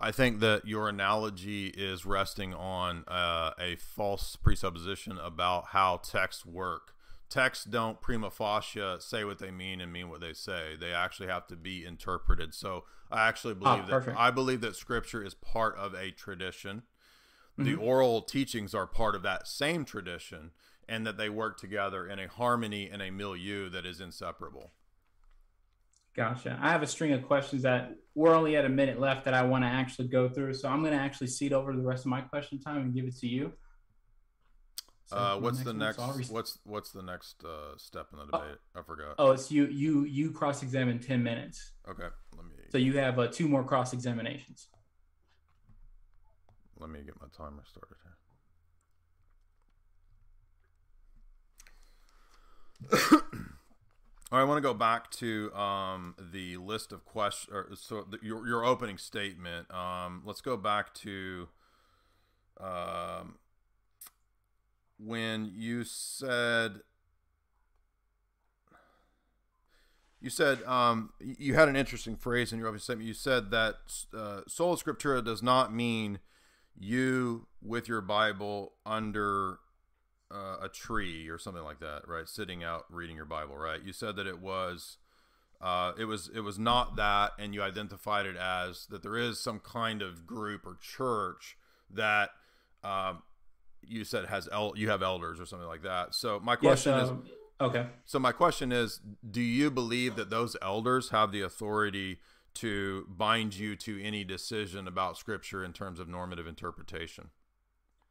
I 0.01 0.13
think 0.13 0.41
that 0.41 0.67
your 0.67 0.89
analogy 0.89 1.67
is 1.69 2.07
resting 2.07 2.55
on 2.55 3.05
uh, 3.07 3.53
a 3.59 3.77
false 3.77 4.35
presupposition 4.35 5.19
about 5.19 5.67
how 5.67 5.99
texts 5.99 6.47
work. 6.47 6.95
Texts 7.29 7.65
don't 7.65 8.01
prima 8.01 8.31
facie 8.31 8.97
say 8.99 9.25
what 9.25 9.39
they 9.39 9.51
mean 9.51 9.81
and 9.81 9.93
mean 9.93 10.09
what 10.09 10.21
they 10.21 10.33
say. 10.33 10.75
They 10.81 10.93
actually 10.93 11.29
have 11.29 11.47
to 11.49 11.57
be 11.57 11.85
interpreted. 11.85 12.55
So 12.55 12.85
I 13.13 13.29
actually 13.29 13.55
believe 13.55 13.87
that 13.87 13.93
perfect. 13.93 14.19
I 14.19 14.31
believe 14.31 14.63
that 14.63 14.75
Scripture 14.75 15.23
is 15.23 15.35
part 15.35 15.77
of 15.77 15.95
a 15.95 16.11
tradition. 16.11 16.83
The 17.57 17.75
Mm-hmm. 17.75 17.83
oral 17.83 18.23
teachings 18.23 18.75
are 18.75 18.87
part 18.87 19.15
of 19.15 19.23
that 19.23 19.47
same 19.47 19.85
tradition, 19.85 20.53
and 20.91 21.07
that 21.07 21.17
they 21.17 21.29
work 21.31 21.57
together 21.57 22.09
in 22.09 22.19
a 22.19 22.27
harmony 22.29 22.91
and 22.93 23.01
a 23.01 23.11
milieu 23.11 23.71
that 23.71 23.87
is 23.87 24.01
inseparable. 24.01 24.73
Gotcha. 26.17 26.59
I 26.61 26.71
have 26.73 26.83
a 26.83 26.87
string 26.89 27.13
of 27.13 27.23
questions 27.23 27.63
that 27.63 27.95
we're 28.17 28.35
only 28.35 28.57
at 28.57 28.65
a 28.65 28.69
minute 28.69 28.99
left 28.99 29.25
that 29.27 29.33
I 29.33 29.43
want 29.45 29.63
to 29.63 29.69
actually 29.69 30.09
go 30.09 30.29
through. 30.29 30.55
So 30.55 30.69
I'm 30.69 30.81
going 30.83 30.93
to 30.93 30.99
actually 30.99 31.29
cede 31.29 31.53
over 31.53 31.73
the 31.75 31.81
rest 31.81 32.05
of 32.05 32.11
my 32.11 32.21
question 32.23 32.59
time 32.59 32.79
and 32.79 32.93
give 32.93 33.05
it 33.05 33.17
to 33.19 33.29
you. 33.29 33.53
So 35.07 35.17
Uh, 35.17 35.39
what's 35.39 35.61
the 35.61 35.71
one, 35.71 35.79
next? 35.79 35.97
so 35.99 36.35
What's 36.35 36.59
what's 36.65 36.91
the 36.91 37.03
next 37.03 37.45
uh, 37.45 37.77
step 37.77 38.09
in 38.13 38.19
the 38.19 38.27
debate? 38.27 38.59
I 38.77 38.83
forgot. 38.83 39.15
Oh, 39.19 39.31
it's 39.31 39.51
you. 39.51 39.67
You 39.67 40.05
you 40.05 40.33
cross 40.33 40.63
examine 40.65 40.99
ten 40.99 41.23
minutes. 41.23 41.73
Okay, 41.89 42.09
let 42.37 42.45
me 42.47 42.55
So 42.71 42.79
you 42.79 42.97
have 42.99 43.19
uh, 43.19 43.27
two 43.29 43.49
more 43.49 43.65
cross 43.65 43.93
examinations. 43.93 44.69
let 46.79 46.91
me 46.91 47.01
get 47.05 47.15
my 47.21 47.29
timer 47.37 47.63
started 47.67 47.97
here. 48.05 48.17
All 52.93 54.39
right, 54.39 54.43
I 54.43 54.45
want 54.45 54.59
to 54.59 54.63
go 54.63 54.75
back 54.75 55.11
to 55.13 55.53
um, 55.55 56.15
the 56.33 56.57
list 56.57 56.93
of 56.93 57.05
questions. 57.05 57.81
So 57.81 58.07
the, 58.09 58.19
your 58.23 58.47
your 58.47 58.65
opening 58.65 58.99
statement. 58.99 59.73
Um, 59.73 60.23
let's 60.25 60.41
go 60.41 60.57
back 60.57 60.95
to 60.95 61.49
um, 62.61 63.39
when 64.99 65.51
you 65.53 65.85
said 65.85 66.83
you 70.21 70.31
said 70.31 70.63
um, 70.65 71.11
you 71.19 71.55
had 71.55 71.69
an 71.69 71.77
interesting 71.77 72.17
phrase 72.17 72.53
in 72.53 72.59
your 72.59 72.69
opening 72.69 72.81
statement. 72.81 73.09
You 73.09 73.15
said 73.15 73.51
that 73.51 73.77
uh, 74.17 74.43
sola 74.47 74.77
scriptura 74.77 75.25
does 75.25 75.43
not 75.43 75.75
mean 75.75 76.21
you 76.79 77.47
with 77.63 77.89
your 77.89 78.01
Bible 78.01 78.75
under 78.87 79.59
uh, 80.31 80.57
a 80.63 80.69
tree 80.69 81.29
or 81.29 81.39
something 81.39 81.63
like 81.63 81.81
that, 81.81 82.03
right? 82.07 82.29
Sitting 82.29 82.63
out 82.63 82.85
reading 82.91 83.17
your 83.17 83.25
Bible, 83.25 83.57
right? 83.57 83.81
You 83.83 83.93
said 83.93 84.17
that 84.17 84.27
it 84.27 84.41
was 84.41 84.99
uh, 85.61 85.93
it 85.99 86.07
was 86.07 86.31
it 86.35 86.41
was 86.41 86.59
not 86.59 86.97
that, 86.97 87.33
and 87.39 87.55
you 87.55 87.63
identified 87.63 88.27
it 88.27 88.37
as 88.37 88.87
that 88.87 89.03
there 89.03 89.17
is 89.17 89.39
some 89.39 89.61
kind 89.61 90.01
of 90.01 90.27
group 90.27 90.67
or 90.67 90.77
church 90.81 91.57
that 91.91 92.31
um, 92.83 93.23
you 93.87 94.05
said 94.05 94.27
has 94.27 94.49
el- 94.53 94.73
you 94.77 94.89
have 94.89 95.03
elders 95.03 95.39
or 95.39 95.47
something 95.47 95.69
like 95.69 95.83
that. 95.83 96.15
So 96.15 96.41
my 96.41 96.57
question 96.57 96.95
yes, 96.95 97.05
is, 97.05 97.11
um, 97.11 97.25
okay. 97.61 97.87
so 98.07 98.19
my 98.19 98.33
question 98.33 98.73
is, 98.73 99.01
do 99.29 99.43
you 99.43 99.71
believe 99.71 100.17
that 100.17 100.31
those 100.31 100.57
elders 100.63 101.11
have 101.11 101.31
the 101.31 101.43
authority 101.43 102.19
to 102.55 103.07
bind 103.09 103.55
you 103.55 103.77
to 103.77 104.03
any 104.03 104.25
decision 104.25 104.89
about 104.89 105.19
Scripture 105.19 105.63
in 105.63 105.73
terms 105.73 106.01
of 106.01 106.09
normative 106.09 106.47
interpretation? 106.47 107.31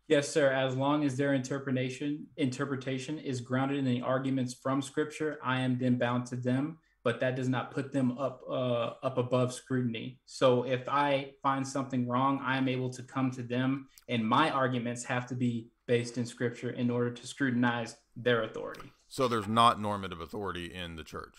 Yes, 0.09 0.27
sir. 0.27 0.51
As 0.51 0.75
long 0.75 1.05
as 1.05 1.15
their 1.15 1.35
interpretation 1.35 2.25
interpretation 2.35 3.19
is 3.19 3.41
grounded 3.41 3.77
in 3.77 3.85
the 3.85 4.01
arguments 4.01 4.55
from 4.55 4.81
Scripture, 4.81 5.37
I 5.43 5.61
am 5.61 5.77
then 5.77 5.99
bound 5.99 6.25
to 6.27 6.35
them. 6.35 6.79
But 7.03 7.19
that 7.19 7.35
does 7.35 7.47
not 7.47 7.71
put 7.71 7.93
them 7.93 8.17
up 8.17 8.41
uh, 8.49 8.93
up 9.03 9.19
above 9.19 9.53
scrutiny. 9.53 10.19
So 10.25 10.63
if 10.63 10.89
I 10.89 11.33
find 11.43 11.65
something 11.65 12.07
wrong, 12.07 12.41
I 12.43 12.57
am 12.57 12.67
able 12.67 12.89
to 12.89 13.03
come 13.03 13.29
to 13.31 13.43
them, 13.43 13.87
and 14.09 14.27
my 14.27 14.49
arguments 14.49 15.03
have 15.05 15.27
to 15.27 15.35
be 15.35 15.69
based 15.85 16.17
in 16.17 16.25
Scripture 16.25 16.71
in 16.71 16.89
order 16.89 17.11
to 17.11 17.27
scrutinize 17.27 17.95
their 18.17 18.43
authority. 18.43 18.91
So 19.07 19.27
there's 19.27 19.47
not 19.47 19.79
normative 19.79 20.21
authority 20.21 20.73
in 20.73 20.95
the 20.95 21.03
church. 21.03 21.35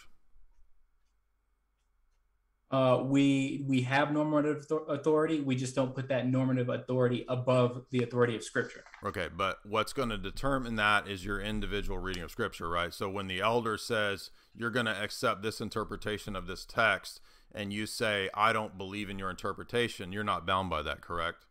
Uh, 2.70 3.02
we 3.04 3.64
we 3.66 3.80
have 3.82 4.12
normative 4.12 4.64
authority. 4.88 5.40
We 5.40 5.56
just 5.56 5.74
don't 5.74 5.92
put 5.92 6.08
that 6.08 6.28
normative 6.28 6.68
authority 6.68 7.24
above 7.28 7.84
the 7.90 8.04
authority 8.04 8.36
of 8.36 8.44
Scripture. 8.44 8.84
Okay, 9.04 9.28
but 9.36 9.58
what's 9.64 9.92
going 9.92 10.10
to 10.10 10.18
determine 10.18 10.76
that 10.76 11.08
is 11.08 11.24
your 11.24 11.40
individual 11.40 11.98
reading 11.98 12.22
of 12.22 12.30
Scripture, 12.30 12.68
right? 12.68 12.94
So 12.94 13.10
when 13.10 13.26
the 13.26 13.40
elder 13.40 13.76
says 13.76 14.30
you're 14.54 14.70
going 14.70 14.86
to 14.86 15.02
accept 15.02 15.42
this 15.42 15.60
interpretation 15.60 16.36
of 16.36 16.46
this 16.46 16.64
text, 16.64 17.20
and 17.52 17.72
you 17.72 17.86
say 17.86 18.30
I 18.34 18.52
don't 18.52 18.78
believe 18.78 19.10
in 19.10 19.18
your 19.18 19.30
interpretation, 19.30 20.12
you're 20.12 20.22
not 20.22 20.46
bound 20.46 20.70
by 20.70 20.82
that, 20.82 21.00
correct? 21.00 21.46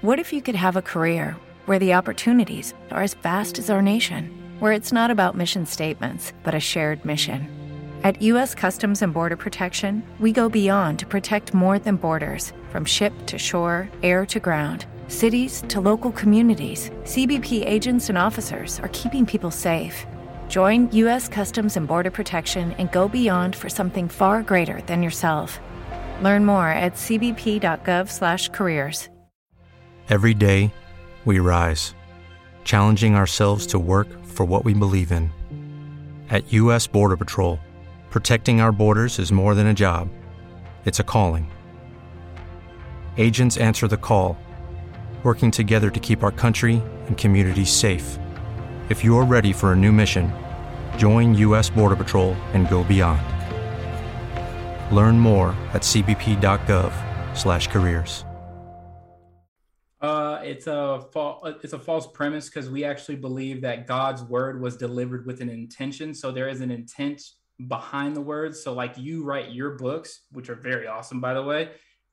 What 0.00 0.18
if 0.18 0.32
you 0.32 0.42
could 0.42 0.56
have 0.56 0.74
a 0.74 0.82
career 0.82 1.36
where 1.66 1.78
the 1.78 1.94
opportunities 1.94 2.74
are 2.90 3.02
as 3.02 3.14
vast 3.14 3.60
as 3.60 3.70
our 3.70 3.80
nation, 3.80 4.56
where 4.58 4.72
it's 4.72 4.92
not 4.92 5.12
about 5.12 5.36
mission 5.36 5.66
statements, 5.66 6.32
but 6.42 6.54
a 6.54 6.60
shared 6.60 7.04
mission? 7.04 7.63
At 8.04 8.20
U.S. 8.20 8.54
Customs 8.54 9.00
and 9.00 9.14
Border 9.14 9.38
Protection, 9.38 10.02
we 10.20 10.30
go 10.30 10.50
beyond 10.50 10.98
to 10.98 11.06
protect 11.06 11.54
more 11.54 11.78
than 11.78 11.96
borders 11.96 12.52
from 12.68 12.84
ship 12.84 13.14
to 13.24 13.38
shore, 13.38 13.88
air 14.02 14.26
to 14.26 14.38
ground, 14.38 14.84
cities 15.08 15.64
to 15.68 15.80
local 15.80 16.12
communities. 16.12 16.90
CBP 17.04 17.64
agents 17.64 18.10
and 18.10 18.18
officers 18.18 18.78
are 18.80 18.90
keeping 18.92 19.24
people 19.24 19.50
safe. 19.50 20.04
Join 20.50 20.92
U.S. 20.92 21.30
Customs 21.30 21.78
and 21.78 21.88
Border 21.88 22.10
Protection 22.10 22.72
and 22.72 22.92
go 22.92 23.08
beyond 23.08 23.56
for 23.56 23.70
something 23.70 24.10
far 24.10 24.42
greater 24.42 24.82
than 24.82 25.02
yourself. 25.02 25.58
Learn 26.20 26.44
more 26.44 26.68
at 26.68 26.96
cbp.gov/careers. 26.96 29.08
Every 30.10 30.34
day, 30.34 30.74
we 31.24 31.38
rise, 31.38 31.94
challenging 32.64 33.14
ourselves 33.14 33.66
to 33.68 33.78
work 33.78 34.08
for 34.22 34.44
what 34.44 34.66
we 34.66 34.74
believe 34.74 35.10
in. 35.10 35.30
At 36.28 36.52
U.S. 36.52 36.86
Border 36.86 37.16
Patrol, 37.16 37.58
protecting 38.14 38.60
our 38.60 38.70
borders 38.70 39.18
is 39.18 39.32
more 39.32 39.56
than 39.56 39.66
a 39.66 39.74
job, 39.74 40.08
it's 40.84 41.00
a 41.00 41.02
calling. 41.02 41.50
Agents 43.16 43.56
answer 43.56 43.88
the 43.88 43.96
call, 43.96 44.38
working 45.24 45.50
together 45.50 45.90
to 45.90 45.98
keep 45.98 46.22
our 46.22 46.30
country 46.30 46.80
and 47.08 47.18
communities 47.18 47.70
safe. 47.70 48.20
If 48.88 49.02
you're 49.02 49.24
ready 49.24 49.52
for 49.52 49.72
a 49.72 49.76
new 49.76 49.90
mission, 49.90 50.32
join 50.96 51.34
U.S. 51.34 51.70
Border 51.70 51.96
Patrol 51.96 52.34
and 52.52 52.68
go 52.68 52.84
beyond. 52.84 53.20
Learn 54.94 55.18
more 55.18 55.48
at 55.72 55.82
cbp.gov/careers. 55.82 58.24
Uh, 60.00 60.40
it's 60.44 60.68
a 60.68 61.04
fa- 61.12 61.56
it's 61.64 61.72
a 61.72 61.80
false 61.80 62.06
premise 62.06 62.48
because 62.48 62.70
we 62.70 62.84
actually 62.84 63.16
believe 63.16 63.60
that 63.62 63.88
God's 63.88 64.22
word 64.22 64.60
was 64.60 64.76
delivered 64.76 65.26
with 65.26 65.40
an 65.40 65.48
intention. 65.48 66.14
So 66.14 66.30
there 66.30 66.46
is 66.46 66.60
an 66.60 66.70
intent 66.70 67.20
behind 67.68 68.16
the 68.16 68.20
words. 68.20 68.62
So 68.62 68.72
like 68.72 68.96
you 68.98 69.24
write 69.24 69.52
your 69.52 69.70
books, 69.76 70.20
which 70.32 70.48
are 70.50 70.54
very 70.54 70.86
awesome, 70.86 71.20
by 71.20 71.34
the 71.34 71.42
way. 71.42 71.70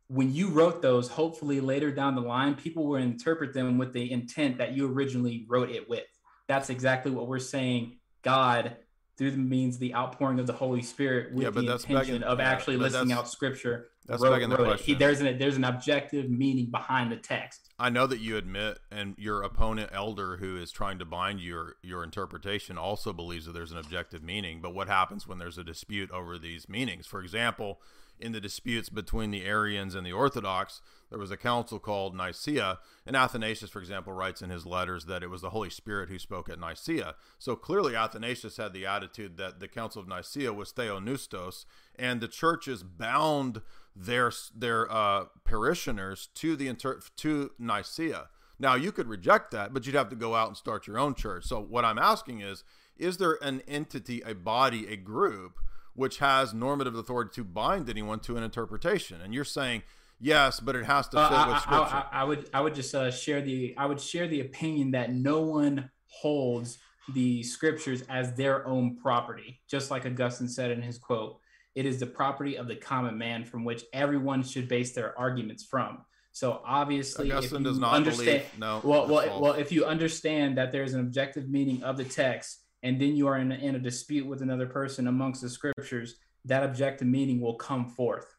When 0.07 0.33
you 0.33 0.49
wrote 0.49 0.81
those, 0.81 1.07
hopefully 1.07 1.61
later 1.61 1.91
down 1.91 2.15
the 2.15 2.21
line, 2.21 2.55
people 2.55 2.85
will 2.85 2.97
interpret 2.97 3.53
them 3.53 3.77
with 3.77 3.93
the 3.93 4.11
intent 4.11 4.57
that 4.57 4.73
you 4.73 4.91
originally 4.91 5.45
wrote 5.47 5.69
it 5.69 5.87
with. 5.89 6.03
That's 6.47 6.69
exactly 6.69 7.11
what 7.11 7.27
we're 7.27 7.39
saying. 7.39 7.97
God, 8.21 8.75
through 9.17 9.31
the 9.31 9.37
means 9.37 9.77
the 9.77 9.95
outpouring 9.95 10.39
of 10.39 10.47
the 10.47 10.53
Holy 10.53 10.81
Spirit, 10.81 11.33
with 11.33 11.43
Yeah, 11.43 11.49
but 11.51 11.61
the 11.61 11.67
that's 11.67 11.83
intention 11.85 12.15
begging- 12.15 12.27
of 12.27 12.39
yeah, 12.39 12.49
actually 12.51 12.77
listing 12.77 13.11
out 13.13 13.29
Scripture. 13.29 13.89
that's 14.05 14.21
wrote- 14.21 14.31
begging 14.31 14.49
the 14.49 14.57
wrote 14.57 14.65
question. 14.65 14.85
He- 14.85 14.93
there's 14.95 15.21
an 15.21 15.37
there's 15.37 15.55
an 15.57 15.63
objective 15.63 16.29
meaning 16.29 16.69
behind 16.71 17.11
the 17.11 17.15
text. 17.17 17.70
I 17.81 17.89
know 17.89 18.05
that 18.05 18.19
you 18.19 18.37
admit, 18.37 18.77
and 18.91 19.15
your 19.17 19.41
opponent 19.41 19.89
elder 19.91 20.37
who 20.37 20.55
is 20.55 20.71
trying 20.71 20.99
to 20.99 21.05
bind 21.05 21.39
your 21.39 21.77
your 21.81 22.03
interpretation 22.03 22.77
also 22.77 23.11
believes 23.11 23.47
that 23.47 23.53
there's 23.53 23.71
an 23.71 23.79
objective 23.79 24.21
meaning. 24.21 24.61
But 24.61 24.75
what 24.75 24.87
happens 24.87 25.27
when 25.27 25.39
there's 25.39 25.57
a 25.57 25.63
dispute 25.63 26.11
over 26.11 26.37
these 26.37 26.69
meanings? 26.69 27.07
For 27.07 27.23
example, 27.23 27.81
in 28.19 28.33
the 28.33 28.39
disputes 28.39 28.89
between 28.89 29.31
the 29.31 29.45
Arians 29.45 29.95
and 29.95 30.05
the 30.05 30.11
Orthodox, 30.11 30.79
there 31.09 31.17
was 31.17 31.31
a 31.31 31.37
council 31.37 31.79
called 31.79 32.15
Nicaea, 32.15 32.77
and 33.03 33.15
Athanasius, 33.15 33.71
for 33.71 33.79
example, 33.79 34.13
writes 34.13 34.43
in 34.43 34.51
his 34.51 34.67
letters 34.67 35.05
that 35.05 35.23
it 35.23 35.31
was 35.31 35.41
the 35.41 35.49
Holy 35.49 35.71
Spirit 35.71 36.09
who 36.09 36.19
spoke 36.19 36.49
at 36.49 36.59
Nicaea. 36.59 37.15
So 37.39 37.55
clearly, 37.55 37.95
Athanasius 37.95 38.57
had 38.57 38.73
the 38.73 38.85
attitude 38.85 39.37
that 39.37 39.59
the 39.59 39.67
Council 39.67 40.03
of 40.03 40.07
Nicaea 40.07 40.53
was 40.53 40.71
theopneustos, 40.71 41.65
and 41.97 42.21
the 42.21 42.27
churches 42.27 42.83
bound 42.83 43.63
their 43.95 44.31
their 44.55 44.91
uh, 44.91 45.25
parishioners 45.43 46.29
to 46.35 46.55
the 46.55 46.67
inter- 46.67 46.99
to 47.17 47.51
Nicaea. 47.59 48.29
Now 48.59 48.75
you 48.75 48.91
could 48.91 49.07
reject 49.07 49.51
that, 49.51 49.73
but 49.73 49.85
you'd 49.85 49.95
have 49.95 50.09
to 50.09 50.15
go 50.15 50.35
out 50.35 50.47
and 50.47 50.57
start 50.57 50.87
your 50.87 50.99
own 50.99 51.15
church. 51.15 51.45
So 51.45 51.59
what 51.59 51.83
I'm 51.83 51.97
asking 51.97 52.41
is, 52.41 52.63
is 52.97 53.17
there 53.17 53.37
an 53.41 53.61
entity, 53.67 54.21
a 54.25 54.35
body, 54.35 54.87
a 54.87 54.95
group 54.95 55.57
which 55.93 56.19
has 56.19 56.53
normative 56.53 56.95
authority 56.95 57.31
to 57.35 57.43
bind 57.43 57.89
anyone 57.89 58.19
to 58.21 58.37
an 58.37 58.43
interpretation? 58.43 59.19
And 59.19 59.33
you're 59.33 59.43
saying 59.43 59.81
yes, 60.19 60.59
but 60.59 60.75
it 60.75 60.85
has 60.85 61.07
to 61.09 61.17
Uh, 61.17 61.27
fit 61.29 61.37
I, 61.37 61.47
with 61.47 61.55
I- 61.55 61.59
scripture. 61.59 61.95
I, 61.95 62.07
I 62.11 62.23
would 62.23 62.49
I 62.53 62.61
would 62.61 62.75
just 62.75 62.93
uh, 62.95 63.11
share 63.11 63.41
the 63.41 63.73
I 63.77 63.87
would 63.87 63.99
share 63.99 64.27
the 64.27 64.41
opinion 64.41 64.91
that 64.91 65.11
no 65.11 65.41
one 65.41 65.89
holds 66.05 66.77
the 67.13 67.41
scriptures 67.41 68.03
as 68.09 68.35
their 68.35 68.65
own 68.67 68.95
property, 68.95 69.59
just 69.67 69.89
like 69.91 70.05
Augustine 70.05 70.47
said 70.47 70.69
in 70.71 70.81
his 70.83 70.97
quote. 70.99 71.39
It 71.75 71.85
is 71.85 71.99
the 71.99 72.05
property 72.05 72.57
of 72.57 72.67
the 72.67 72.75
common 72.75 73.17
man 73.17 73.45
from 73.45 73.63
which 73.63 73.83
everyone 73.93 74.43
should 74.43 74.67
base 74.67 74.93
their 74.93 75.17
arguments 75.17 75.63
from. 75.63 75.99
So 76.33 76.61
obviously, 76.65 77.31
Augustine 77.31 77.57
if 77.57 77.59
you 77.59 77.69
does 77.69 77.79
not 77.79 77.93
understand, 77.93 78.25
believe. 78.25 78.59
No. 78.59 78.81
well, 78.83 79.07
well, 79.07 79.27
false. 79.27 79.41
well, 79.41 79.53
if 79.53 79.71
you 79.71 79.85
understand 79.85 80.57
that 80.57 80.71
there's 80.71 80.93
an 80.93 81.01
objective 81.01 81.49
meaning 81.49 81.83
of 81.83 81.97
the 81.97 82.05
text, 82.05 82.61
and 82.83 82.99
then 82.99 83.15
you 83.15 83.27
are 83.27 83.37
in 83.37 83.51
a, 83.51 83.55
in 83.55 83.75
a 83.75 83.79
dispute 83.79 84.25
with 84.25 84.41
another 84.41 84.65
person 84.65 85.07
amongst 85.07 85.41
the 85.41 85.49
scriptures, 85.49 86.15
that 86.45 86.63
objective 86.63 87.07
meaning 87.07 87.41
will 87.41 87.55
come 87.55 87.85
forth, 87.85 88.33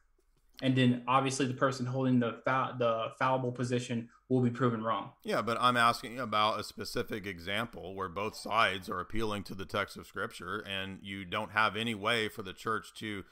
and 0.63 0.77
then 0.77 1.03
obviously 1.09 1.45
the 1.45 1.53
person 1.53 1.85
holding 1.85 2.19
the 2.19 2.39
fa- 2.45 2.73
the 2.79 3.09
fallible 3.19 3.51
position 3.51 4.09
will 4.29 4.41
be 4.41 4.49
proven 4.49 4.81
wrong. 4.81 5.11
Yeah, 5.23 5.41
but 5.41 5.57
I'm 5.59 5.75
asking 5.75 6.19
about 6.19 6.59
a 6.59 6.63
specific 6.63 7.27
example 7.27 7.93
where 7.95 8.07
both 8.07 8.35
sides 8.35 8.89
are 8.89 9.01
appealing 9.01 9.43
to 9.43 9.55
the 9.55 9.65
text 9.65 9.97
of 9.97 10.07
Scripture, 10.07 10.59
and 10.65 10.99
you 11.03 11.25
don't 11.25 11.51
have 11.51 11.75
any 11.75 11.93
way 11.93 12.29
for 12.29 12.43
the 12.43 12.53
church 12.53 12.93
to 12.95 13.25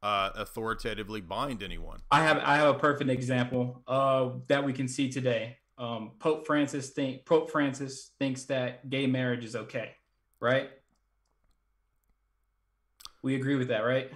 uh, 0.00 0.30
authoritatively 0.36 1.20
bind 1.20 1.60
anyone. 1.60 2.02
I 2.12 2.22
have 2.22 2.38
I 2.38 2.56
have 2.56 2.76
a 2.76 2.78
perfect 2.78 3.10
example 3.10 3.82
uh, 3.88 4.30
that 4.46 4.64
we 4.64 4.72
can 4.72 4.86
see 4.86 5.10
today. 5.10 5.58
Um, 5.78 6.12
Pope 6.20 6.46
Francis 6.46 6.90
think 6.90 7.26
Pope 7.26 7.50
Francis 7.50 8.12
thinks 8.20 8.44
that 8.44 8.88
gay 8.88 9.08
marriage 9.08 9.44
is 9.44 9.56
okay, 9.56 9.90
right? 10.40 10.70
We 13.22 13.34
agree 13.34 13.56
with 13.56 13.68
that, 13.68 13.80
right? 13.80 14.08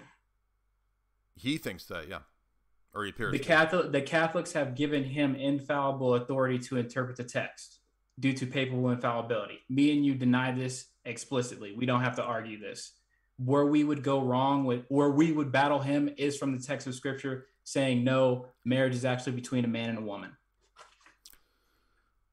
He 1.35 1.59
thinks 1.59 1.87
that, 1.87 2.07
yeah, 2.07 2.21
or 2.95 3.05
he 3.05 3.11
appears. 3.11 3.33
The. 3.33 3.39
Catholic 3.39 3.93
the 3.93 4.03
Catholics 4.03 4.53
have 4.53 4.75
given 4.75 5.05
him 5.05 5.35
infallible 5.35 6.15
authority 6.15 6.59
to 6.61 6.77
interpret 6.77 7.17
the 7.17 7.25
text 7.25 7.81
due 8.19 8.33
to 8.35 8.47
papal 8.47 8.91
infallibility. 8.91 9.61
Me 9.69 9.93
and 9.93 10.05
you 10.05 10.15
deny 10.15 10.53
this 10.53 10.87
explicitly. 11.05 11.73
We 11.73 11.87
don't 11.87 12.03
have 12.03 12.17
to 12.17 12.23
argue 12.23 12.59
this. 12.59 12.93
Where 13.39 13.65
we 13.65 13.85
would 13.85 14.03
go 14.03 14.21
wrong 14.21 14.65
with, 14.65 14.85
where 14.89 15.11
we 15.11 15.33
would 15.33 15.51
battle 15.51 15.79
him 15.79 16.11
is 16.19 16.37
from 16.37 16.55
the 16.55 16.63
text 16.63 16.87
of 16.87 16.95
Scripture 16.95 17.47
saying 17.65 18.05
no, 18.05 18.47
marriage 18.65 18.95
is 18.95 19.05
actually 19.05 19.33
between 19.33 19.65
a 19.65 19.69
man 19.69 19.89
and 19.91 19.99
a 19.99 20.03
woman. 20.03 20.37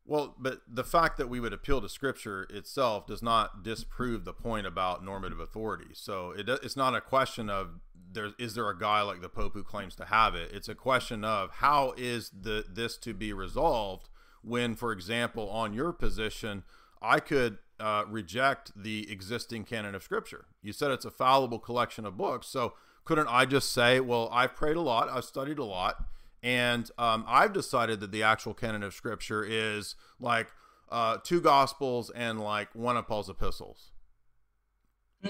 Well, 0.06 0.36
but 0.40 0.62
the 0.68 0.86
fact 0.86 1.18
that 1.18 1.28
we 1.28 1.42
would 1.42 1.52
appeal 1.52 1.82
to 1.82 1.90
Scripture 1.90 2.48
itself 2.50 3.08
does 3.08 3.22
not 3.22 3.62
disprove 3.62 4.24
the 4.24 4.34
point 4.34 4.66
about 4.66 5.04
normative 5.04 5.40
authority. 5.40 5.90
So 5.94 6.32
it, 6.32 6.48
it's 6.48 6.78
not 6.78 6.96
a 6.96 7.02
question 7.02 7.50
of 7.50 7.80
there 8.12 8.32
is 8.40 8.56
there 8.56 8.70
a 8.70 8.78
guy 8.78 9.02
like 9.02 9.22
the 9.22 9.30
Pope 9.30 9.54
who 9.54 9.64
claims 9.64 9.96
to 9.96 10.06
have 10.06 10.36
it. 10.36 10.52
It's 10.54 10.70
a 10.70 10.76
question 10.76 11.24
of 11.24 11.52
how 11.52 11.94
is 11.98 12.30
the 12.30 12.66
this 12.70 12.98
to 13.00 13.14
be 13.14 13.34
resolved 13.34 14.10
when, 14.42 14.76
for 14.76 14.92
example, 14.92 15.50
on 15.50 15.74
your 15.74 15.92
position, 15.92 16.64
I 17.02 17.20
could 17.20 17.58
uh, 17.80 18.04
reject 18.08 18.72
the 18.76 19.12
existing 19.12 19.66
canon 19.66 19.94
of 19.94 20.04
Scripture. 20.04 20.46
You 20.62 20.74
said 20.74 20.92
it's 20.92 21.06
a 21.06 21.12
fallible 21.12 21.60
collection 21.60 22.06
of 22.06 22.18
books, 22.18 22.48
so 22.48 22.74
couldn't 23.04 23.28
I 23.28 23.46
just 23.46 23.72
say, 23.72 24.00
well, 24.00 24.30
I've 24.32 24.56
prayed 24.56 24.78
a 24.78 24.82
lot, 24.82 25.10
I've 25.10 25.26
studied 25.26 25.60
a 25.60 25.64
lot, 25.64 26.04
and 26.42 26.90
um, 26.98 27.26
I've 27.28 27.54
decided 27.54 28.00
that 28.00 28.12
the 28.12 28.24
actual 28.24 28.54
canon 28.54 28.84
of 28.84 28.94
Scripture 28.94 29.44
is 29.44 29.96
like 30.20 30.48
uh, 30.90 31.18
two 31.24 31.42
Gospels 31.42 32.10
and 32.12 32.40
like 32.40 32.74
one 32.74 32.98
of 32.98 33.08
Paul's 33.08 33.30
epistles. 33.30 33.92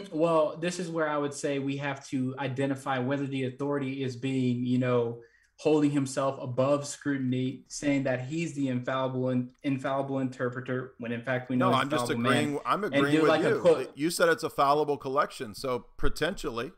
Well, 0.12 0.58
this 0.60 0.80
is 0.80 0.90
where 0.90 1.08
I 1.10 1.18
would 1.18 1.34
say 1.34 1.60
we 1.60 1.78
have 1.78 2.08
to 2.10 2.36
identify 2.40 3.00
whether 3.00 3.26
the 3.26 3.46
authority 3.46 4.04
is 4.04 4.16
being, 4.16 4.66
you 4.66 4.78
know, 4.78 5.20
holding 5.60 5.90
himself 5.90 6.38
above 6.42 6.86
scrutiny, 6.86 7.64
saying 7.68 8.04
that 8.04 8.26
he's 8.28 8.54
the 8.54 8.68
infallible 8.70 9.30
and 9.30 9.50
infallible 9.64 10.20
interpreter, 10.20 10.94
when 11.00 11.12
in 11.12 11.22
fact 11.24 11.50
we 11.50 11.56
know 11.56 11.72
No, 11.72 11.78
I'm 11.78 11.90
just 11.90 12.10
infallible 12.12 12.22
man. 12.30 12.44
agreeing. 12.44 12.60
I'm 12.66 12.84
agreeing 12.84 13.22
with 13.22 13.30
like 13.30 13.42
you. 13.42 13.88
You 13.96 14.10
said 14.12 14.30
it's 14.30 14.44
a 14.44 14.50
fallible 14.52 14.98
collection, 14.98 15.56
so 15.56 15.86
potentially, 15.98 16.72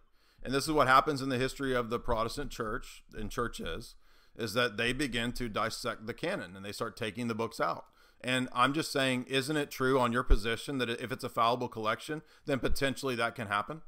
and 0.44 0.54
this 0.54 0.66
is 0.66 0.72
what 0.72 0.88
happens 0.88 1.22
in 1.22 1.28
the 1.30 1.38
history 1.38 1.76
of 1.76 1.90
the 1.90 2.00
Protestant 2.00 2.52
church 2.52 3.04
and 3.14 3.30
churches, 3.30 3.96
is 4.38 4.54
that 4.54 4.78
they 4.78 4.94
begin 4.94 5.34
to 5.34 5.50
dissect 5.50 6.08
the 6.08 6.14
canon 6.14 6.56
and 6.56 6.64
they 6.64 6.72
start 6.72 6.96
taking 6.96 7.28
the 7.28 7.36
books 7.36 7.60
out. 7.60 7.86
And 8.22 8.50
I'm 8.54 8.74
just 8.74 8.92
saying, 8.92 9.26
isn't 9.28 9.56
it 9.56 9.72
true 9.72 10.00
on 10.00 10.12
your 10.12 10.24
position 10.24 10.78
that 10.80 10.90
if 10.90 11.12
it's 11.12 11.24
a 11.24 11.30
fallible 11.30 11.70
collection, 11.70 12.22
then 12.46 12.60
potentially 12.60 13.16
that 13.16 13.36
can 13.36 13.48
happen? 13.48 13.82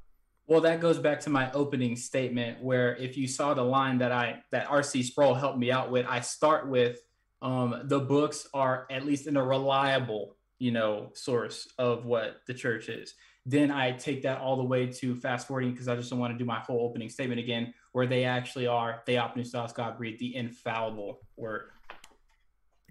Well, 0.47 0.61
that 0.61 0.81
goes 0.81 0.99
back 0.99 1.19
to 1.21 1.29
my 1.29 1.51
opening 1.51 1.95
statement, 1.95 2.61
where 2.61 2.95
if 2.97 3.15
you 3.17 3.27
saw 3.27 3.53
the 3.53 3.63
line 3.63 3.99
that 3.99 4.11
I 4.11 4.43
that 4.51 4.67
RC 4.67 5.03
Sproul 5.03 5.33
helped 5.33 5.57
me 5.57 5.71
out 5.71 5.91
with, 5.91 6.05
I 6.07 6.21
start 6.21 6.67
with 6.67 6.99
um, 7.41 7.83
the 7.85 7.99
books 7.99 8.47
are 8.53 8.85
at 8.89 9.05
least 9.05 9.27
in 9.27 9.37
a 9.37 9.43
reliable, 9.43 10.35
you 10.59 10.71
know, 10.71 11.09
source 11.13 11.67
of 11.77 12.05
what 12.05 12.41
the 12.47 12.53
church 12.53 12.89
is. 12.89 13.13
Then 13.45 13.71
I 13.71 13.93
take 13.93 14.21
that 14.23 14.39
all 14.39 14.55
the 14.55 14.63
way 14.63 14.87
to 14.87 15.15
fast 15.15 15.47
forwarding 15.47 15.71
because 15.71 15.87
I 15.87 15.95
just 15.95 16.09
don't 16.09 16.19
want 16.19 16.33
to 16.33 16.37
do 16.37 16.45
my 16.45 16.59
whole 16.59 16.85
opening 16.87 17.09
statement 17.09 17.39
again, 17.39 17.73
where 17.93 18.05
they 18.05 18.23
actually 18.25 18.67
are 18.67 19.01
they 19.05 19.15
Theopneustos 19.15 19.73
God 19.73 19.97
breathed, 19.97 20.19
the 20.19 20.35
infallible 20.35 21.19
word. 21.37 21.69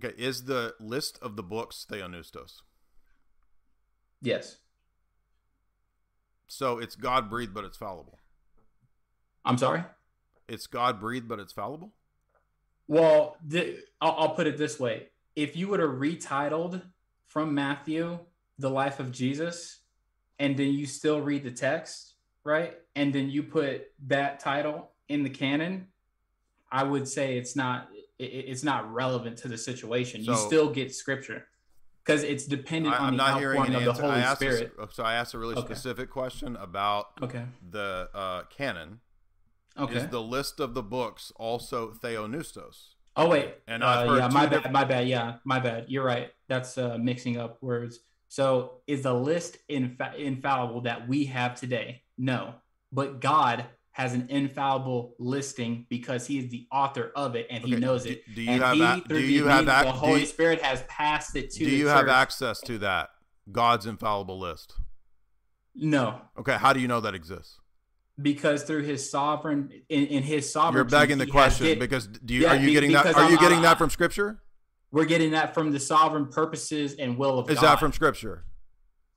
Okay, 0.02 0.14
is 0.16 0.44
the 0.44 0.74
list 0.80 1.18
of 1.20 1.36
the 1.36 1.42
books 1.42 1.86
Theopneustos? 1.90 2.62
Yes, 4.22 4.56
So 6.46 6.78
it's 6.78 6.94
God 6.96 7.30
breathed, 7.30 7.54
but 7.54 7.64
it's 7.64 7.76
fallible. 7.76 8.18
I'm 9.44 9.56
sorry. 9.56 9.84
It's 10.48 10.66
God 10.66 11.00
breathed, 11.00 11.28
but 11.28 11.38
it's 11.38 11.52
fallible. 11.52 11.92
Well, 12.86 13.36
the, 13.46 13.78
I'll, 14.00 14.16
I'll 14.18 14.34
put 14.34 14.46
it 14.46 14.58
this 14.58 14.78
way: 14.80 15.08
if 15.36 15.56
you 15.56 15.68
would 15.68 15.80
have 15.80 15.90
retitled 15.90 16.82
from 17.26 17.54
Matthew 17.54 18.18
the 18.58 18.68
life 18.70 19.00
of 19.00 19.12
Jesus, 19.12 19.78
and 20.38 20.56
then 20.56 20.72
you 20.74 20.86
still 20.86 21.20
read 21.20 21.44
the 21.44 21.50
text, 21.50 22.14
right, 22.44 22.76
and 22.96 23.12
then 23.12 23.30
you 23.30 23.42
put 23.42 23.86
that 24.06 24.40
title 24.40 24.90
in 25.08 25.22
the 25.22 25.30
canon, 25.30 25.86
I 26.70 26.82
would 26.84 27.08
say 27.08 27.38
it's 27.38 27.56
not 27.56 27.88
it, 28.20 28.44
it's 28.50 28.62
not 28.62 28.92
relevant 28.92 29.36
to 29.38 29.48
the 29.48 29.58
situation. 29.58 30.22
you 30.22 30.36
still 30.36 30.70
get 30.70 30.94
scripture 30.94 31.46
because 32.04 32.22
it's 32.22 32.44
dependent 32.46 32.94
I, 32.94 32.98
on 32.98 33.04
I'm 33.08 33.12
the 33.16 33.16
not 33.16 33.38
hearing 33.38 33.60
outpouring 33.60 33.82
an 33.82 33.88
of 33.88 33.96
the 33.96 34.02
answer. 34.02 34.04
I 34.04 34.08
Holy 34.10 34.22
asked 34.22 34.42
a- 34.42 34.52
Spirit. 34.56 34.72
so 34.92 35.02
I 35.04 35.14
asked 35.14 35.34
a 35.34 35.38
really 35.38 35.54
Okay. 35.56 35.66
specific 35.74 36.10
question 36.10 36.56
about 36.56 37.06
Okay. 37.22 37.44
the 37.70 38.08
uh, 38.14 38.42
canon. 38.50 39.00
Okay. 39.78 39.96
Is 39.96 40.08
the 40.08 40.20
list 40.22 40.60
of 40.60 40.74
the 40.74 40.82
books 40.82 41.32
also 41.36 41.90
Theopneustos? 41.92 42.94
Oh 43.16 43.28
wait, 43.28 43.54
And 43.66 43.82
uh, 43.82 43.86
I've 43.86 44.06
yeah, 44.18 44.28
my 44.28 44.46
bad, 44.46 44.50
different- 44.50 44.72
my 44.72 44.84
bad. 44.84 45.08
Yeah, 45.08 45.36
my 45.44 45.58
bad. 45.58 45.86
You're 45.88 46.04
right. 46.04 46.30
That's 46.48 46.78
uh, 46.78 46.96
mixing 46.98 47.36
up 47.38 47.58
words. 47.62 48.00
So 48.28 48.82
is 48.86 49.02
the 49.02 49.12
list 49.14 49.58
infa- 49.68 50.16
infallible 50.16 50.82
that 50.82 51.08
we 51.08 51.24
have 51.26 51.54
today? 51.58 52.02
No, 52.16 52.54
but 52.92 53.20
God 53.20 53.66
has 53.92 54.14
an 54.14 54.26
infallible 54.30 55.14
listing 55.18 55.86
because 55.88 56.26
He 56.26 56.38
is 56.38 56.48
the 56.50 56.66
author 56.72 57.10
of 57.16 57.34
it 57.34 57.46
and 57.50 57.64
He 57.64 57.72
Okay, 57.74 57.80
knows 57.80 58.06
it. 58.06 58.22
do 58.34 58.42
you 58.42 58.50
and 58.50 58.62
have 58.62 58.74
he, 58.76 58.82
ac- 58.82 59.02
do 59.08 59.14
the 59.14 59.20
you 59.22 59.46
have 59.46 59.68
ac- 59.68 59.84
the 59.84 59.92
Holy 59.92 60.20
you- 60.20 60.26
Spirit 60.26 60.62
has 60.62 60.82
passed 60.84 61.34
it 61.36 61.50
to 61.50 61.58
Do 61.64 61.70
you 61.70 61.88
have 61.88 62.08
access 62.08 62.60
to 62.62 62.78
that 62.78 63.10
God's 63.50 63.86
infallible 63.86 64.38
list? 64.38 64.74
No, 65.74 66.20
Okay, 66.38 66.56
how 66.56 66.72
do 66.72 66.80
you 66.80 66.88
know 66.88 67.00
that 67.00 67.14
exists? 67.14 67.56
because 68.20 68.64
through 68.64 68.82
His 68.82 69.08
sovereign 69.10 69.70
in, 69.88 70.06
in 70.06 70.22
His 70.22 70.50
sovereignty, 70.52 70.76
You're 70.76 71.00
begging 71.00 71.18
the 71.18 71.26
question 71.26 71.66
did- 71.66 71.78
because 71.78 72.06
do 72.06 72.34
you 72.34 72.42
Yeah, 72.42 72.52
are 72.52 72.56
you 72.56 72.66
be- 72.66 72.72
getting 72.74 72.92
that? 72.92 73.06
Are 73.14 73.24
you 73.24 73.36
I'm- 73.36 73.38
getting 73.38 73.62
that 73.62 73.78
from 73.78 73.90
Scripture? 73.90 74.42
we're 74.92 75.04
getting 75.04 75.30
that 75.30 75.54
from 75.54 75.70
the 75.72 75.78
sovereign 75.80 76.26
purposes 76.28 76.94
and 76.94 77.16
will 77.16 77.38
of 77.38 77.48
Is 77.48 77.54
God. 77.56 77.62
Is 77.64 77.70
that 77.70 77.80
from 77.80 77.92
Scripture? 77.92 78.44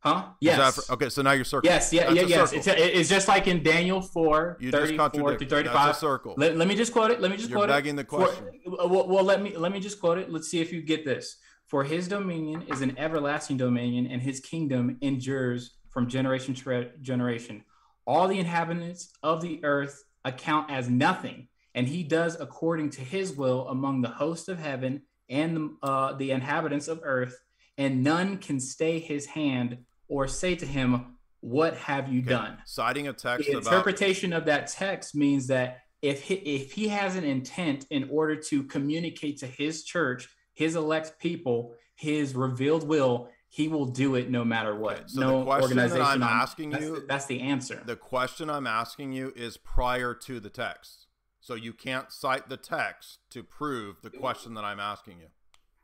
Huh? 0.04 0.26
Yes. 0.42 0.76
fr- 0.86 0.94
okay, 0.94 1.08
so 1.08 1.22
now 1.22 1.32
you're 1.32 1.46
circling. 1.46 1.72
Yes, 1.72 1.94
yeah, 1.94 2.12
yeah, 2.12 2.24
yes. 2.24 2.52
It's, 2.52 2.68
it's 2.68 3.10
just 3.10 3.30
like 3.30 3.48
in 3.48 3.64
Daniel 3.64 4.02
4, 4.02 4.58
You 4.60 4.70
34 4.70 4.90
to 4.92 4.98
contradicted. 5.18 5.50
35. 5.50 5.74
That's 5.74 5.98
a 5.98 6.00
circle. 6.02 6.34
Let, 6.36 6.58
let 6.58 6.68
me 6.68 6.76
just 6.76 6.92
quote 6.92 7.12
it. 7.12 7.22
Let 7.22 7.32
me 7.32 7.38
just 7.38 7.50
You're 7.50 7.60
quote 7.60 7.70
begging 7.70 7.98
it. 7.98 8.04
the 8.04 8.18
For- 8.18 8.26
question. 8.28 8.48
well, 8.68 9.08
well, 9.08 9.24
let 9.24 9.42
me 9.42 9.56
let 9.56 9.72
me 9.72 9.80
just 9.80 10.02
quote 10.02 10.18
it. 10.18 10.30
Let's 10.30 10.50
see 10.50 10.60
if 10.60 10.74
you 10.74 10.82
get 10.82 11.06
this. 11.06 11.38
For 11.68 11.86
his 11.86 12.10
dominion 12.10 12.64
is 12.68 12.82
an 12.82 13.00
everlasting 13.00 13.56
dominion, 13.56 14.08
and 14.08 14.22
his 14.22 14.42
kingdom 14.42 14.98
endures 15.02 15.78
from 15.90 16.10
generation 16.10 16.54
to 16.54 16.90
generation. 17.02 17.64
All 18.06 18.28
the 18.28 18.40
inhabitants 18.40 19.10
of 19.24 19.42
the 19.42 19.64
earth 19.64 20.04
account 20.26 20.70
as 20.70 20.90
nothing, 20.90 21.48
and 21.74 21.88
he 21.88 22.04
does 22.04 22.38
according 22.38 22.90
to 22.92 23.02
his 23.02 23.32
will 23.38 23.70
among 23.70 24.02
the 24.02 24.10
host 24.10 24.50
of 24.50 24.60
heaven 24.60 25.04
and 25.30 25.72
uh, 25.82 26.12
the 26.14 26.32
inhabitants 26.32 26.90
of 26.90 27.00
earth, 27.04 27.40
and 27.78 28.04
none 28.04 28.38
can 28.38 28.60
stay 28.60 29.00
his 29.00 29.28
hand 29.28 29.78
or 30.14 30.28
say 30.28 30.56
to 30.56 30.66
him, 30.66 31.18
"What 31.42 31.76
have 31.76 32.08
you 32.14 32.20
Okay, 32.22 32.30
done?" 32.30 32.58
Citing 32.66 33.08
a 33.08 33.14
text 33.14 33.48
the 33.50 33.58
about 33.58 33.66
interpretation 33.74 34.32
of 34.32 34.46
that 34.46 34.68
text 34.68 35.16
means 35.16 35.48
that 35.48 35.80
if 36.04 36.22
he, 36.24 36.36
if 36.36 36.74
he 36.74 36.88
has 36.90 37.16
an 37.16 37.24
intent 37.24 37.88
in 37.90 38.08
order 38.12 38.36
to 38.36 38.64
communicate 38.66 39.40
to 39.40 39.48
his 39.48 39.84
church, 39.84 40.30
his 40.54 40.76
elect 40.76 41.20
people, 41.20 41.74
his 41.96 42.36
revealed 42.36 42.88
will, 42.88 43.30
he 43.50 43.68
will 43.68 43.86
do 43.86 44.14
it 44.16 44.30
no 44.30 44.46
matter 44.46 44.76
what. 44.76 44.98
Okay, 44.98 45.04
so 45.08 45.22
no 45.22 45.40
the 45.40 45.46
question 45.46 45.78
that 45.78 45.84
organization. 45.86 46.24
I'm 46.24 46.24
asking 46.24 46.70
that's 46.70 46.84
you- 46.84 47.06
that's 47.08 47.26
the 47.26 47.42
answer. 47.42 47.82
the 47.86 47.96
question 47.96 48.50
I'm 48.50 48.68
asking 48.68 49.14
you 49.14 49.34
is 49.36 49.58
prior 49.58 50.14
to 50.14 50.40
the 50.40 50.50
text. 50.50 51.08
So 51.40 51.56
you 51.56 51.74
can't 51.74 52.12
cite 52.12 52.48
the 52.48 52.56
text 52.58 53.20
to 53.32 53.44
prove 53.44 54.02
the 54.02 54.10
question 54.10 54.54
that 54.54 54.64
I'm 54.64 54.80
asking 54.80 55.20
you. 55.20 55.28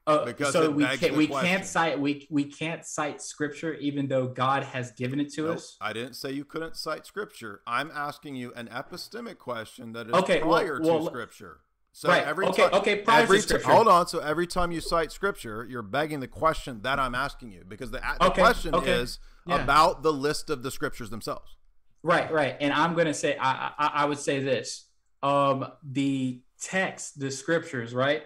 Uh, 0.10 0.26
Because 0.26 0.54
so 0.54 0.72
we 0.72 0.86
can't 0.86 1.16
we 1.16 1.28
question. 1.28 1.50
can't 1.50 1.66
cite 1.66 2.00
we 2.00 2.28
we 2.32 2.46
can't 2.46 2.84
cite 2.84 3.22
scripture 3.22 3.74
even 3.76 4.08
though 4.08 4.28
God 4.28 4.64
has 4.64 4.92
given 4.92 5.20
it 5.20 5.32
to 5.34 5.46
Nope, 5.46 5.58
us. 5.58 5.78
I 5.80 5.94
didn't 5.94 6.16
say 6.16 6.32
you 6.32 6.46
couldn't 6.46 6.76
cite 6.76 7.06
scripture. 7.06 7.62
I'm 7.68 7.92
asking 7.94 8.36
you 8.36 8.52
an 8.56 8.68
epistemic 8.68 9.38
question 9.38 9.94
that 9.94 10.08
is 10.08 10.14
Okay, 10.16 10.40
prior 10.40 10.80
well, 10.82 11.00
to 11.02 11.06
scripture. 11.06 11.60
So 11.92 12.10
right, 12.10 12.26
every 12.26 12.48
okay, 12.48 12.64
time, 12.70 12.74
okay, 12.82 12.96
prior 12.98 13.22
every 13.24 13.38
ti- 13.38 13.44
scripture. 13.44 13.72
hold 13.72 13.88
on. 13.88 14.08
So 14.08 14.20
every 14.20 14.48
time 14.48 14.72
you 14.72 14.82
cite 14.82 15.12
scripture, 15.12 15.66
you're 15.70 15.82
begging 15.82 16.20
the 16.22 16.28
question 16.28 16.82
that 16.84 17.00
I'm 17.00 17.14
asking 17.16 17.52
you 17.52 17.64
because 17.68 17.92
the, 17.92 18.00
the 18.20 18.28
Okay, 18.28 18.42
question 18.42 18.74
okay, 18.76 18.92
is 18.92 19.20
yeah. 19.46 19.62
about 19.64 20.02
the 20.02 20.14
list 20.14 20.50
of 20.50 20.64
the 20.64 20.72
scriptures 20.72 21.10
themselves. 21.10 21.58
Right, 22.02 22.32
right. 22.32 22.56
And 22.62 22.72
I'm 22.74 22.96
gonna 22.96 23.14
say 23.14 23.38
I 23.38 23.72
I, 23.78 23.88
I 24.02 24.06
would 24.06 24.20
say 24.20 24.42
this. 24.42 24.88
Um 25.22 25.68
the 25.84 26.42
text, 26.62 27.20
the 27.20 27.32
scriptures, 27.32 27.94
right, 27.94 28.24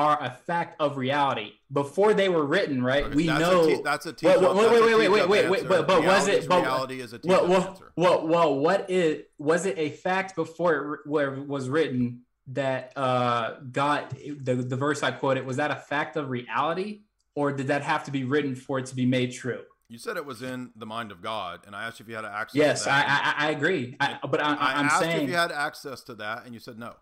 are 0.00 0.16
a 0.22 0.30
fact 0.30 0.80
of 0.80 0.96
reality. 0.96 1.52
Before 1.70 2.14
they 2.14 2.30
were 2.30 2.46
written, 2.46 2.82
right? 2.82 3.04
Okay, 3.04 3.14
we 3.14 3.26
that's 3.26 3.40
know 3.40 3.64
A 3.64 3.66
te- 3.76 3.82
that's 3.82 4.06
a 4.06 4.08
Wait, 4.08 4.16
teach 4.16 4.26
wait, 4.26 4.40
wait, 4.40 4.54
that's 4.56 4.56
wait, 4.56 4.80
wait, 4.80 5.10
wait, 5.10 5.28
wait, 5.28 5.50
wait, 5.50 5.68
but- 5.68 5.86
but 5.86 6.02
was 6.02 6.26
it? 6.26 6.48
but- 6.48 6.62
reality 6.62 7.00
is 7.00 7.12
a 7.12 7.18
teach 7.18 7.28
well, 7.28 7.46
well, 7.46 7.82
well, 7.96 8.26
well, 8.26 8.58
what 8.58 8.88
is 8.88 9.24
was 9.36 9.66
it 9.66 9.76
a 9.78 9.90
fact 9.90 10.34
before 10.34 11.00
it 11.04 11.46
was 11.46 11.68
written 11.68 12.22
that 12.46 12.92
uh 12.96 13.56
God 13.70 14.16
the 14.40 14.54
the 14.54 14.76
verse 14.76 15.02
I 15.02 15.10
quoted 15.10 15.44
was 15.44 15.58
that 15.58 15.70
a 15.70 15.76
fact 15.76 16.16
of 16.16 16.30
reality 16.30 17.02
or 17.34 17.52
did 17.52 17.66
that 17.68 17.82
have 17.82 18.04
to 18.04 18.10
be 18.10 18.24
written 18.24 18.54
for 18.56 18.78
it 18.78 18.86
to 18.86 18.96
be 18.96 19.04
made 19.04 19.32
true? 19.32 19.62
You 19.90 19.98
said 19.98 20.16
it 20.16 20.24
was 20.24 20.40
in 20.40 20.70
the 20.76 20.86
mind 20.86 21.12
of 21.12 21.20
God, 21.20 21.60
and 21.66 21.74
I 21.76 21.84
asked 21.84 21.98
you 22.00 22.04
if 22.04 22.08
you 22.08 22.14
had 22.16 22.24
access. 22.24 22.56
Yes, 22.56 22.84
to 22.84 22.92
I. 22.92 23.00
I, 23.00 23.34
I 23.48 23.50
agree. 23.50 23.96
I, 24.00 24.18
but 24.22 24.40
I, 24.40 24.54
I 24.54 24.54
I, 24.54 24.72
I'm 24.78 24.86
asked 24.86 25.00
saying 25.00 25.24
if 25.24 25.28
you 25.28 25.34
had 25.36 25.50
access 25.52 26.02
to 26.04 26.14
that, 26.14 26.44
and 26.46 26.54
you 26.54 26.60
said 26.60 26.78
no. 26.78 26.94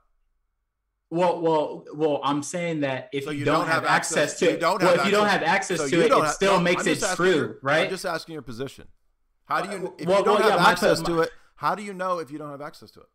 Well, 1.10 1.40
well, 1.40 1.84
well. 1.94 2.20
I'm 2.22 2.42
saying 2.42 2.80
that 2.80 3.08
if 3.12 3.24
So 3.24 3.30
you, 3.30 3.40
you 3.40 3.44
don't, 3.46 3.60
don't 3.60 3.68
have 3.68 3.84
access, 3.84 4.32
access- 4.34 4.38
to 4.40 4.44
you 4.46 4.50
it, 4.52 4.60
well, 4.60 4.76
if 5.00 5.04
you 5.06 5.10
don't 5.10 5.26
have 5.28 5.42
access 5.42 5.78
So 5.78 5.88
to 5.88 6.00
it, 6.04 6.12
it 6.12 6.28
still 6.30 6.54
no, 6.54 6.60
makes 6.60 6.86
it 6.86 7.02
true, 7.16 7.34
your- 7.34 7.58
right? 7.62 7.84
I'm 7.84 7.90
just 7.90 8.04
asking 8.04 8.34
your 8.34 8.42
position. 8.42 8.86
How 9.46 9.62
do 9.62 9.70
you, 9.70 9.86
uh, 9.88 9.90
if 9.98 10.06
well, 10.06 10.18
you 10.18 10.24
don't 10.24 10.34
well, 10.40 10.50
have 10.50 10.58
yeah, 10.60 10.64
my- 10.64 10.70
access 10.70 11.00
to 11.02 11.20
it? 11.20 11.30
How 11.56 11.74
do 11.74 11.82
you 11.82 11.94
know 11.94 12.18
if 12.18 12.30
you 12.30 12.38
don't 12.38 12.50
have 12.50 12.60
access 12.60 12.90
to 12.92 13.00
it? 13.00 13.06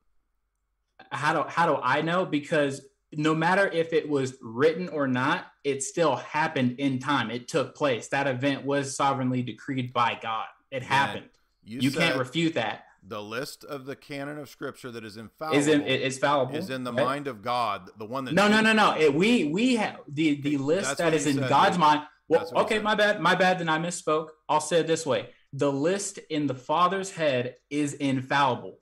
how 1.12 1.34
do 1.34 1.50
how 1.50 1.66
do 1.66 1.80
I 1.84 2.02
know? 2.02 2.26
Because 2.26 2.82
no 3.12 3.36
matter 3.36 3.68
if 3.68 3.94
it 3.94 4.08
was 4.10 4.36
written 4.42 4.90
or 4.90 5.08
not, 5.08 5.48
it 5.64 5.84
still 5.84 6.16
happened 6.16 6.80
in 6.80 6.98
time. 7.00 7.30
It 7.30 7.48
took 7.48 7.76
place. 7.76 8.08
That 8.08 8.26
event 8.26 8.66
was 8.66 8.96
sovereignly 8.96 9.44
decreed 9.44 9.94
by 9.94 10.18
God. 10.22 10.48
It 10.72 10.82
happened. 10.82 11.30
You, 11.64 11.80
You, 11.82 11.90
said 11.92 12.00
can't 12.00 12.18
refute 12.20 12.56
that. 12.56 12.86
The 13.06 13.22
list 13.22 13.64
of 13.66 13.86
the 13.86 13.96
canon 13.96 14.38
of 14.38 14.48
scripture 14.50 14.90
that 14.92 15.04
is 15.04 15.18
infallible 15.18 15.58
Is 15.60 15.68
in 15.68 16.12
fallible. 16.20 16.56
is 16.56 16.70
in 16.70 16.84
the 16.84 16.94
right? 16.94 17.06
mind 17.06 17.28
of 17.28 17.42
God, 17.42 17.90
the 17.98 18.06
one 18.06 18.26
that 18.26 18.34
No, 18.34 18.48
no, 18.48 18.62
no, 18.62 18.74
no. 18.74 18.94
It, 18.94 19.06
eh, 19.06 19.10
we 19.10 19.46
we 19.46 19.76
have 19.76 20.00
the 20.08 20.40
the 20.42 20.58
list 20.58 20.98
that 20.98 21.14
is 21.14 21.28
in 21.28 21.38
said, 21.38 21.50
God's 21.50 21.72
dude. 21.76 21.82
mind. 21.82 22.02
Well, 22.30 22.40
That's 22.40 22.52
what 22.54 22.60
you 22.60 22.66
okay, 22.78 22.80
my 22.84 22.96
bad, 22.96 23.20
my 23.20 23.36
bad. 23.36 23.60
Then 23.60 23.68
I 23.70 23.78
misspoke. 23.78 24.30
I'll 24.48 24.62
say 24.62 24.80
it 24.80 24.88
this 24.88 25.06
way: 25.06 25.30
the 25.52 25.72
list 25.72 26.18
in 26.30 26.48
the 26.48 26.56
Father's 26.56 27.12
head 27.12 27.56
is 27.70 27.94
infallible. 27.96 28.80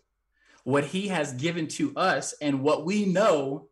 What 0.64 0.85
He 0.85 1.07
has 1.07 1.34
given 1.34 1.68
to 1.69 1.95
us 1.95 2.34
and 2.41 2.61
what 2.61 2.85
we 2.85 3.06
know 3.06 3.69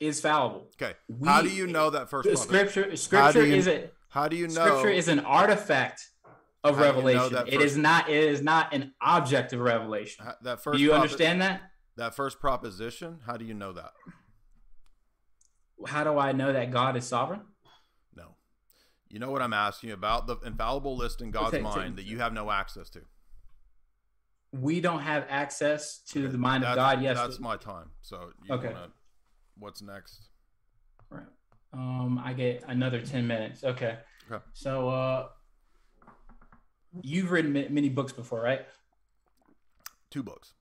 is 0.00 0.20
fallible. 0.20 0.68
Okay. 0.80 0.94
We- 1.08 1.28
How 1.28 1.42
do 1.42 1.50
you 1.50 1.66
know 1.66 1.90
that 1.90 2.08
first? 2.08 2.28
Scripture, 2.42 2.96
scripture 2.96 3.46
you- 3.46 3.56
is 3.56 3.66
it. 3.66 3.92
How 4.08 4.28
do 4.28 4.36
you 4.36 4.48
know? 4.48 4.66
scripture 4.66 4.88
is 4.88 5.08
an 5.08 5.20
artifact 5.20 6.08
of 6.68 6.76
How 6.76 6.84
you 6.84 6.90
know 6.92 6.96
revelation. 6.96 7.44
It 7.48 7.60
is 7.60 7.76
not. 7.76 8.08
It 8.08 8.24
is 8.24 8.42
not 8.42 8.74
an 8.74 8.92
object 9.00 9.52
of 9.52 9.60
revelation. 9.60 10.24
how- 10.24 10.34
that 10.42 10.62
first. 10.62 10.76
Do 10.78 10.82
you 10.82 10.90
propo- 10.90 10.94
understand 11.02 11.42
that? 11.42 11.62
that 11.96 12.14
first 12.14 12.40
proposition? 12.40 13.20
How 13.26 13.36
do 13.36 13.44
you 13.44 13.54
know 13.54 13.72
that? 13.72 13.92
How 15.86 16.04
do 16.04 16.18
I 16.18 16.32
know 16.32 16.52
that 16.52 16.70
God 16.70 16.96
is 16.96 17.06
sovereign? 17.06 17.42
No. 18.14 18.36
You 19.08 19.18
know 19.18 19.30
what 19.30 19.42
I'm 19.42 19.52
asking 19.52 19.88
you 19.88 19.94
about 19.94 20.26
the 20.26 20.36
infallible 20.44 20.96
list 20.96 21.20
in 21.20 21.30
God's 21.30 21.54
Okay, 21.54 21.62
mind 21.62 21.96
that 21.96 22.04
you 22.04 22.18
have 22.18 22.32
no 22.32 22.50
access 22.50 22.88
to. 22.90 23.02
We 24.52 24.80
don't 24.80 25.00
have 25.00 25.26
access 25.28 25.98
to 26.12 26.24
Okay, 26.24 26.32
the 26.32 26.38
mind 26.38 26.64
of 26.64 26.74
God. 26.76 27.02
Yes, 27.02 27.16
that's 27.18 27.38
my 27.40 27.56
time. 27.56 27.90
So 28.00 28.32
Okay. 28.50 28.68
wanna, 28.68 28.88
what's 29.58 29.82
next? 29.82 30.30
Right. 31.10 31.26
Um, 31.72 32.18
I 32.24 32.32
get 32.32 32.64
another 32.66 33.00
10 33.02 33.26
minutes. 33.26 33.62
Okay. 33.64 33.98
Okay. 34.30 34.42
So, 34.54 34.88
uh, 34.88 35.28
you've 37.02 37.30
written 37.30 37.52
many 37.52 37.88
books 37.88 38.12
before, 38.12 38.40
right? 38.40 38.66
Two 40.10 40.22
books. 40.22 40.54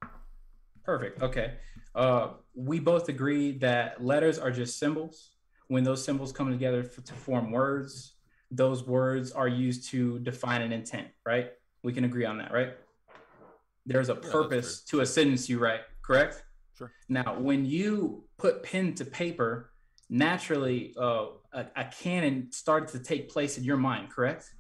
Perfect. 0.84 1.22
Okay. 1.22 1.54
Uh, 1.94 2.30
we 2.54 2.80
both 2.80 3.10
agree 3.10 3.58
that 3.60 4.04
letters 4.04 4.38
are 4.38 4.52
just 4.52 4.78
symbols. 4.78 5.32
When 5.68 5.84
those 5.84 6.04
symbols 6.04 6.32
come 6.32 6.52
together 6.52 6.84
to 6.84 7.14
form 7.14 7.52
words, 7.52 8.16
those 8.52 8.86
words 8.86 9.32
are 9.32 9.48
used 9.48 9.90
to 9.90 10.20
define 10.20 10.62
an 10.62 10.72
intent, 10.72 11.08
right? 11.26 11.52
We 11.84 11.94
can 11.94 12.04
agree 12.04 12.26
on 12.26 12.38
that, 12.38 12.52
right? 12.52 12.74
There's 13.86 14.10
a 14.10 14.16
that's 14.16 14.30
purpose 14.30 14.82
to 14.86 15.02
a 15.02 15.06
sentence 15.06 15.50
you 15.50 15.60
write, 15.60 15.82
correct? 16.02 16.44
Sure. 16.78 16.92
Now, 17.10 17.40
when 17.40 17.66
you 17.66 18.26
put 18.38 18.64
pen 18.64 18.94
to 18.96 19.06
paper, 19.06 19.72
naturally 20.10 20.94
uh, 21.00 21.28
a, 21.54 21.66
a 21.76 21.86
canon 21.86 22.52
started 22.52 22.90
to 22.90 23.00
take 23.00 23.30
place 23.30 23.58
in 23.58 23.64
your 23.64 23.78
mind, 23.78 24.10
correct? 24.10 24.54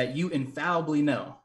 That 0.00 0.16
you 0.16 0.30
infallibly 0.30 1.02
know. 1.02 1.36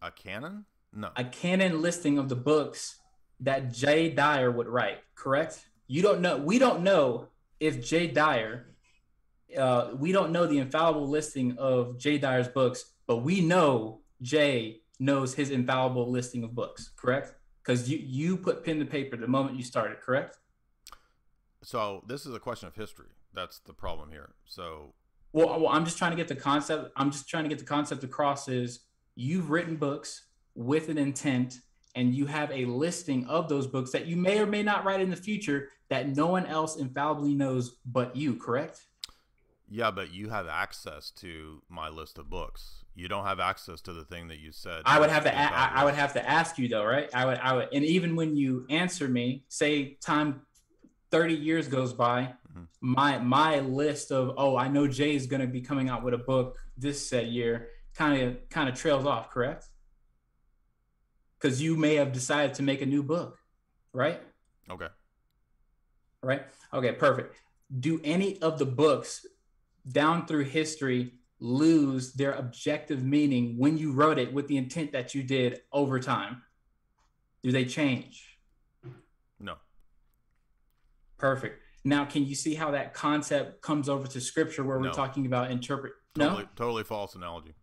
A 0.00 0.10
canon? 0.10 0.64
No. 0.90 1.10
A 1.16 1.24
canon 1.24 1.82
listing 1.82 2.16
of 2.16 2.30
the 2.30 2.34
books 2.34 2.98
that 3.40 3.74
Jay 3.74 4.08
Dyer 4.08 4.50
would 4.50 4.68
write, 4.68 5.00
correct? 5.14 5.66
You 5.86 6.00
don't 6.00 6.22
know. 6.22 6.38
We 6.38 6.58
don't 6.58 6.82
know 6.82 7.28
if 7.60 7.84
Jay 7.86 8.06
Dyer. 8.06 8.68
Uh, 9.54 9.90
we 9.98 10.12
don't 10.12 10.32
know 10.32 10.46
the 10.46 10.56
infallible 10.56 11.10
listing 11.10 11.58
of 11.58 11.98
Jay 11.98 12.16
Dyer's 12.16 12.48
books, 12.48 12.86
but 13.06 13.18
we 13.18 13.42
know 13.42 14.00
Jay 14.22 14.80
knows 14.98 15.34
his 15.34 15.50
infallible 15.50 16.10
listing 16.10 16.42
of 16.42 16.54
books, 16.54 16.92
correct? 16.96 17.34
Because 17.62 17.90
you 17.90 17.98
you 17.98 18.38
put 18.38 18.64
pen 18.64 18.78
to 18.78 18.86
paper 18.86 19.18
the 19.18 19.26
moment 19.26 19.58
you 19.58 19.62
started, 19.62 20.00
correct? 20.00 20.38
So 21.62 22.02
this 22.06 22.24
is 22.24 22.34
a 22.34 22.40
question 22.40 22.66
of 22.66 22.76
history. 22.76 23.08
That's 23.34 23.58
the 23.58 23.74
problem 23.74 24.10
here. 24.10 24.30
So 24.46 24.94
Well, 25.32 25.60
well, 25.60 25.68
I'm 25.68 25.84
just 25.84 25.98
trying 25.98 26.10
to 26.10 26.16
get 26.16 26.28
the 26.28 26.36
concept. 26.36 26.90
I'm 26.96 27.10
just 27.10 27.28
trying 27.28 27.44
to 27.44 27.48
get 27.48 27.58
the 27.58 27.64
concept 27.64 28.04
across. 28.04 28.48
Is 28.48 28.80
you've 29.14 29.50
written 29.50 29.76
books 29.76 30.26
with 30.54 30.88
an 30.88 30.98
intent, 30.98 31.58
and 31.94 32.14
you 32.14 32.26
have 32.26 32.50
a 32.50 32.64
listing 32.64 33.26
of 33.26 33.48
those 33.48 33.66
books 33.66 33.92
that 33.92 34.06
you 34.06 34.16
may 34.16 34.38
or 34.40 34.46
may 34.46 34.62
not 34.62 34.84
write 34.84 35.00
in 35.00 35.10
the 35.10 35.16
future 35.16 35.68
that 35.88 36.08
no 36.16 36.26
one 36.26 36.46
else 36.46 36.76
infallibly 36.76 37.34
knows 37.34 37.76
but 37.84 38.14
you. 38.16 38.34
Correct? 38.36 38.82
yeah, 39.72 39.92
but 39.92 40.12
you 40.12 40.28
have 40.30 40.48
access 40.48 41.10
to 41.12 41.62
my 41.68 41.88
list 41.88 42.18
of 42.18 42.28
books. 42.28 42.84
You 42.96 43.06
don't 43.06 43.24
have 43.24 43.38
access 43.38 43.80
to 43.82 43.92
the 43.92 44.04
thing 44.04 44.26
that 44.28 44.40
you 44.40 44.50
said. 44.50 44.82
I 44.84 44.98
would 44.98 45.10
have 45.10 45.22
to. 45.24 45.30
a- 45.32 45.36
I, 45.36 45.70
I 45.76 45.84
would 45.84 45.94
have 45.94 46.12
to 46.14 46.28
ask 46.28 46.58
you 46.58 46.66
though, 46.68 46.84
right? 46.84 47.08
I 47.14 47.24
would. 47.24 47.38
I 47.38 47.52
would. 47.54 47.68
And 47.72 47.84
even 47.84 48.16
when 48.16 48.34
you 48.34 48.66
answer 48.68 49.06
me, 49.06 49.44
say 49.48 49.96
time, 50.04 50.42
thirty 51.10 51.34
years 51.34 51.68
goes 51.68 51.92
by, 51.92 52.34
Mhm. 52.56 52.68
my 52.80 53.18
my 53.18 53.60
list 53.60 54.10
of 54.12 54.34
oh, 54.36 54.56
I 54.56 54.68
know 54.68 54.86
Jay 54.88 55.14
is 55.14 55.26
going 55.26 55.40
to 55.42 55.46
be 55.46 55.60
coming 55.60 55.88
out 55.88 56.02
with 56.02 56.14
a 56.14 56.18
book 56.18 56.56
this 56.76 57.08
said 57.08 57.28
year, 57.28 57.68
kind 57.94 58.22
of 58.22 58.48
kind 58.48 58.68
of 58.68 58.74
trails 58.74 59.04
off, 59.06 59.30
correct? 59.30 59.66
Because 61.38 61.60
you 61.62 61.76
may 61.76 61.94
have 61.96 62.12
decided 62.12 62.54
to 62.54 62.62
make 62.62 62.82
a 62.82 62.86
new 62.86 63.02
book, 63.02 63.38
right? 63.92 64.20
Okay. 64.68 64.88
Right. 66.22 66.42
Okay. 66.72 66.92
Perfect. 66.92 67.34
Do 67.78 68.00
any 68.04 68.40
of 68.42 68.58
the 68.58 68.66
books 68.66 69.24
down 69.90 70.26
through 70.26 70.44
history 70.44 71.14
lose 71.38 72.12
their 72.12 72.32
objective 72.32 73.02
meaning 73.02 73.56
when 73.56 73.78
you 73.78 73.92
wrote 73.92 74.18
it 74.18 74.32
with 74.32 74.46
the 74.48 74.58
intent 74.58 74.92
that 74.92 75.14
you 75.14 75.22
did 75.22 75.62
over 75.72 75.98
time? 75.98 76.42
Do 77.42 77.50
they 77.52 77.64
change? 77.64 78.29
Perfect. 81.20 81.62
Now, 81.84 82.04
can 82.04 82.24
you 82.24 82.34
see 82.34 82.54
how 82.54 82.70
that 82.72 82.94
concept 82.94 83.62
comes 83.62 83.88
over 83.88 84.06
to 84.06 84.20
scripture 84.20 84.64
where 84.64 84.78
No. 84.80 84.88
we're 84.88 84.94
talking 84.94 85.26
about 85.26 85.50
interpret? 85.50 85.92
Totally, 86.14 86.42
No. 86.42 86.48
totally 86.56 86.84
false 86.84 87.14
analogy. 87.14 87.54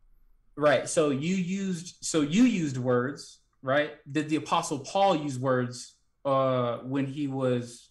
Right. 0.55 0.87
So 0.87 1.09
you 1.09 1.35
used 1.35 1.97
so 2.01 2.21
you 2.21 2.43
used 2.43 2.77
words, 2.77 3.39
right? 3.61 3.91
Did 4.11 4.29
the 4.29 4.37
apostle 4.37 4.79
Paul 4.79 5.15
use 5.15 5.37
words 5.37 5.95
uh 6.25 6.77
when 6.79 7.05
he 7.05 7.27
was 7.27 7.89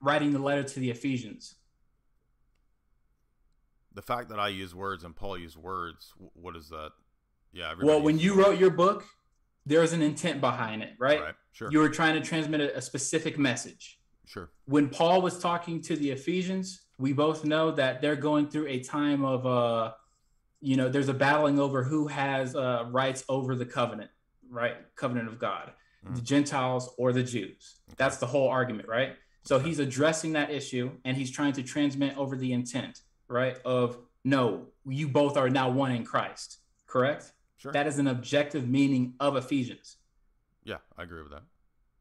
writing 0.00 0.32
the 0.32 0.38
letter 0.38 0.62
to 0.64 0.80
the 0.80 0.90
Ephesians? 0.90 1.54
The 3.94 4.02
fact 4.02 4.28
that 4.30 4.40
I 4.40 4.48
use 4.48 4.74
words 4.74 5.04
and 5.04 5.14
Paul 5.14 5.38
used 5.38 5.56
words, 5.56 6.12
what 6.34 6.56
is 6.56 6.68
that? 6.70 6.90
Yeah. 7.52 7.74
Well, 7.80 8.02
when 8.02 8.18
you 8.18 8.34
wrote 8.34 8.58
your 8.58 8.70
book, 8.70 9.04
there's 9.66 9.92
an 9.92 10.02
intent 10.02 10.40
behind 10.40 10.82
it, 10.82 10.94
right? 10.98 11.20
Right. 11.20 11.34
Sure. 11.52 11.70
You 11.70 11.78
were 11.78 11.88
trying 11.88 12.20
to 12.20 12.20
transmit 12.28 12.60
a, 12.60 12.76
a 12.78 12.82
specific 12.82 13.38
message. 13.38 14.00
Sure. 14.26 14.50
When 14.66 14.88
Paul 14.88 15.22
was 15.22 15.38
talking 15.38 15.80
to 15.82 15.96
the 15.96 16.10
Ephesians, 16.10 16.82
we 16.98 17.12
both 17.12 17.44
know 17.44 17.70
that 17.72 18.00
they're 18.00 18.16
going 18.16 18.48
through 18.48 18.68
a 18.68 18.80
time 18.80 19.24
of 19.24 19.46
uh 19.46 19.92
you 20.60 20.76
know, 20.76 20.88
there's 20.88 21.08
a 21.10 21.14
battling 21.14 21.58
over 21.60 21.82
who 21.84 22.06
has 22.08 22.56
uh 22.56 22.86
rights 22.90 23.24
over 23.28 23.54
the 23.54 23.66
covenant, 23.66 24.10
right? 24.48 24.76
Covenant 24.96 25.28
of 25.28 25.38
God. 25.38 25.72
The 26.04 26.20
Mhm. 26.20 26.24
Gentiles 26.24 26.94
or 26.98 27.12
the 27.12 27.22
Jews. 27.22 27.80
That's 27.96 28.18
the 28.18 28.26
whole 28.26 28.48
argument, 28.48 28.88
right? 28.88 29.16
So 29.42 29.58
he's 29.58 29.78
addressing 29.78 30.32
that 30.34 30.50
issue 30.50 30.92
and 31.04 31.16
he's 31.16 31.30
trying 31.30 31.52
to 31.54 31.62
transmit 31.62 32.16
over 32.16 32.36
the 32.36 32.52
intent. 32.52 33.02
right? 33.28 33.56
Of 33.64 33.98
no, 34.22 34.66
you 34.86 35.08
both 35.08 35.38
are 35.38 35.48
now 35.48 35.70
one 35.70 35.92
in 35.92 36.04
Christ, 36.04 36.58
correct? 36.86 37.32
Sure. 37.56 37.72
That 37.72 37.86
is 37.86 37.98
an 37.98 38.06
objective 38.06 38.68
meaning 38.68 39.14
of 39.18 39.34
Ephesians. 39.36 39.96
yeah, 40.62 40.76
I 40.98 41.02
agree 41.04 41.22
with 41.22 41.32
that. 41.32 41.42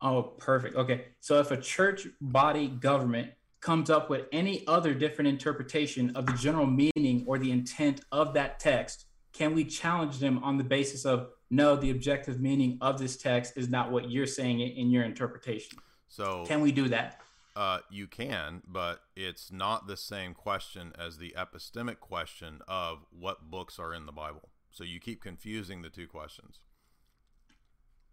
Oh, 0.03 0.21
perfect. 0.37 0.75
Okay. 0.75 1.05
So 1.21 1.39
if 1.39 1.51
a 1.51 1.57
church 1.57 2.07
body 2.19 2.67
government 2.67 3.31
comes 3.61 3.89
up 3.89 4.09
with 4.09 4.25
any 4.33 4.67
other 4.67 4.93
different 4.93 5.29
interpretation 5.29 6.13
of 6.15 6.25
the 6.25 6.33
general 6.33 6.67
meaning 6.67 7.23
or 7.25 7.39
the 7.39 7.49
intent 7.49 8.01
of 8.11 8.33
that 8.33 8.59
text, 8.59 9.05
can 9.31 9.55
we 9.55 9.63
challenge 9.63 10.19
them 10.19 10.43
on 10.43 10.57
the 10.57 10.63
basis 10.63 11.05
of 11.05 11.29
no, 11.49 11.77
the 11.77 11.89
objective 11.89 12.41
meaning 12.41 12.77
of 12.81 12.99
this 12.99 13.15
text 13.15 13.53
is 13.55 13.69
not 13.69 13.91
what 13.91 14.11
you're 14.11 14.27
saying 14.27 14.59
in 14.59 14.91
your 14.91 15.03
interpretation? 15.03 15.79
So 16.09 16.43
Can 16.45 16.59
we 16.61 16.73
do 16.73 16.89
that? 16.89 17.21
Uh, 17.55 17.79
you 17.89 18.07
can, 18.07 18.61
but 18.67 18.99
it's 19.15 19.51
not 19.51 19.87
the 19.87 19.95
same 19.95 20.33
question 20.33 20.91
as 20.99 21.17
the 21.17 21.33
epistemic 21.37 21.99
question 21.99 22.59
of 22.67 23.05
what 23.11 23.49
books 23.49 23.79
are 23.79 23.93
in 23.93 24.05
the 24.05 24.11
Bible. 24.11 24.49
So 24.71 24.83
you 24.83 24.99
keep 24.99 25.21
confusing 25.21 25.83
the 25.83 25.89
two 25.89 26.07
questions. 26.07 26.59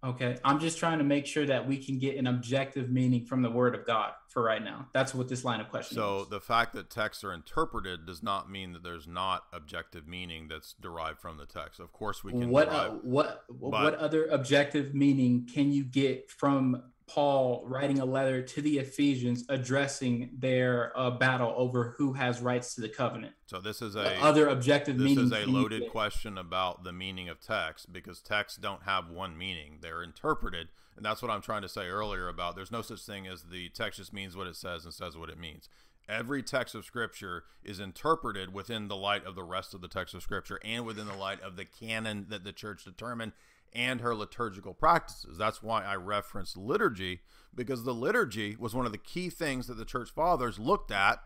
Okay. 0.03 0.39
I'm 0.45 0.61
just 0.61 0.79
trying 0.79 0.99
to 0.99 1.05
make 1.05 1.27
sure 1.27 1.45
that 1.47 1.67
we 1.67 1.77
can 1.77 1.99
get 1.99 2.17
an 2.17 2.27
objective 2.27 2.91
meaning 2.91 3.27
from 3.27 3.43
the 3.43 3.51
word 3.51 3.75
of 3.75 3.87
God 3.87 4.13
for 4.29 4.43
right 4.43 4.63
now. 4.63 4.89
That's 4.95 5.15
what 5.15 5.29
this 5.29 5.45
line 5.45 5.61
of 5.61 5.69
questioning 5.69 6.03
So 6.03 6.23
is. 6.23 6.29
the 6.29 6.41
fact 6.41 6.73
that 6.75 6.89
texts 6.89 7.23
are 7.23 7.33
interpreted 7.35 8.07
does 8.07 8.23
not 8.23 8.51
mean 8.51 8.73
that 8.73 8.83
there's 8.83 9.07
not 9.07 9.45
objective 9.53 10.07
meaning 10.09 10.49
that's 10.49 10.75
derived 10.81 11.21
from 11.21 11.37
the 11.37 11.47
text. 11.47 11.81
Of 11.81 11.93
course, 11.93 12.25
we 12.25 12.33
can. 12.33 12.49
what 12.49 12.71
derive, 12.71 12.93
uh, 12.93 12.95
what 13.03 13.45
what 13.49 13.95
other 13.97 14.27
objective 14.27 14.95
meaning 14.95 15.47
can 15.53 15.71
you 15.71 15.85
get 15.85 16.31
from 16.31 16.83
Paul 17.11 17.65
writing 17.67 17.99
a 17.99 18.05
letter 18.05 18.41
to 18.41 18.63
the 18.63 18.79
Ephesians 18.79 19.45
addressing 19.49 20.31
their 20.39 20.93
uh, 20.97 21.11
battle 21.11 21.53
over 21.57 21.95
who 21.99 22.13
has 22.13 22.41
rights 22.41 22.75
to 22.77 22.81
the 22.81 22.89
covenant? 22.89 23.33
so 23.47 23.59
this 23.61 23.83
is 23.83 23.97
a 23.97 24.17
other 24.23 24.47
objective 24.47 24.97
this 24.97 25.05
meaning 25.05 25.25
is 25.25 25.33
a 25.33 25.45
loaded 25.47 25.91
question 25.91 26.39
about 26.39 26.85
the 26.85 26.93
meaning 26.93 27.29
of 27.29 27.41
text 27.41 27.93
because 27.93 28.21
texts 28.21 28.57
don't 28.57 28.85
have 28.85 29.11
one 29.11 29.37
meaning 29.37 29.79
they're 29.81 30.05
interpreted 30.05 30.69
and 30.97 31.05
that's 31.05 31.21
what 31.21 31.33
i'm 31.33 31.43
trying 31.43 31.63
to 31.63 31.69
say 31.69 31.89
earlier 31.89 32.29
about 32.29 32.55
there's 32.55 32.71
no 32.71 32.81
such 32.83 33.01
thing 33.01 33.27
as 33.27 33.43
the 33.51 33.69
text 33.71 33.99
just 33.99 34.13
means 34.13 34.37
what 34.37 34.47
it 34.47 34.55
says 34.55 34.85
and 34.85 34.95
says 34.95 35.17
what 35.17 35.29
it 35.29 35.39
means 35.39 35.69
every 36.09 36.45
text 36.45 36.77
of 36.77 36.85
scripture 36.85 37.43
is 37.65 37.81
interpreted 37.81 38.55
within 38.55 38.87
the 38.87 38.97
light 38.97 39.25
of 39.25 39.35
the 39.35 39.43
rest 39.43 39.75
of 39.75 39.81
the 39.81 39.89
text 39.89 40.15
of 40.15 40.23
scripture 40.23 40.61
and 40.65 40.87
within 40.87 41.09
the 41.09 41.17
light 41.17 41.41
of 41.41 41.57
the 41.57 41.65
canon 41.65 42.27
that 42.29 42.45
the 42.45 42.53
church 42.53 42.85
determined 42.85 43.33
and 43.73 44.01
her 44.01 44.15
liturgical 44.15 44.75
practices 44.75 45.37
that's 45.39 45.63
why 45.63 45.85
i 45.85 45.95
referenced 45.95 46.57
liturgy 46.57 47.21
because 47.55 47.85
the 47.85 47.95
liturgy 47.95 48.57
was 48.59 48.75
one 48.75 48.87
of 48.87 48.93
the 48.93 48.99
key 48.99 49.29
things 49.31 49.67
that 49.67 49.75
the 49.75 49.85
church 49.85 50.11
fathers 50.11 50.59
looked 50.59 50.91
at 50.91 51.21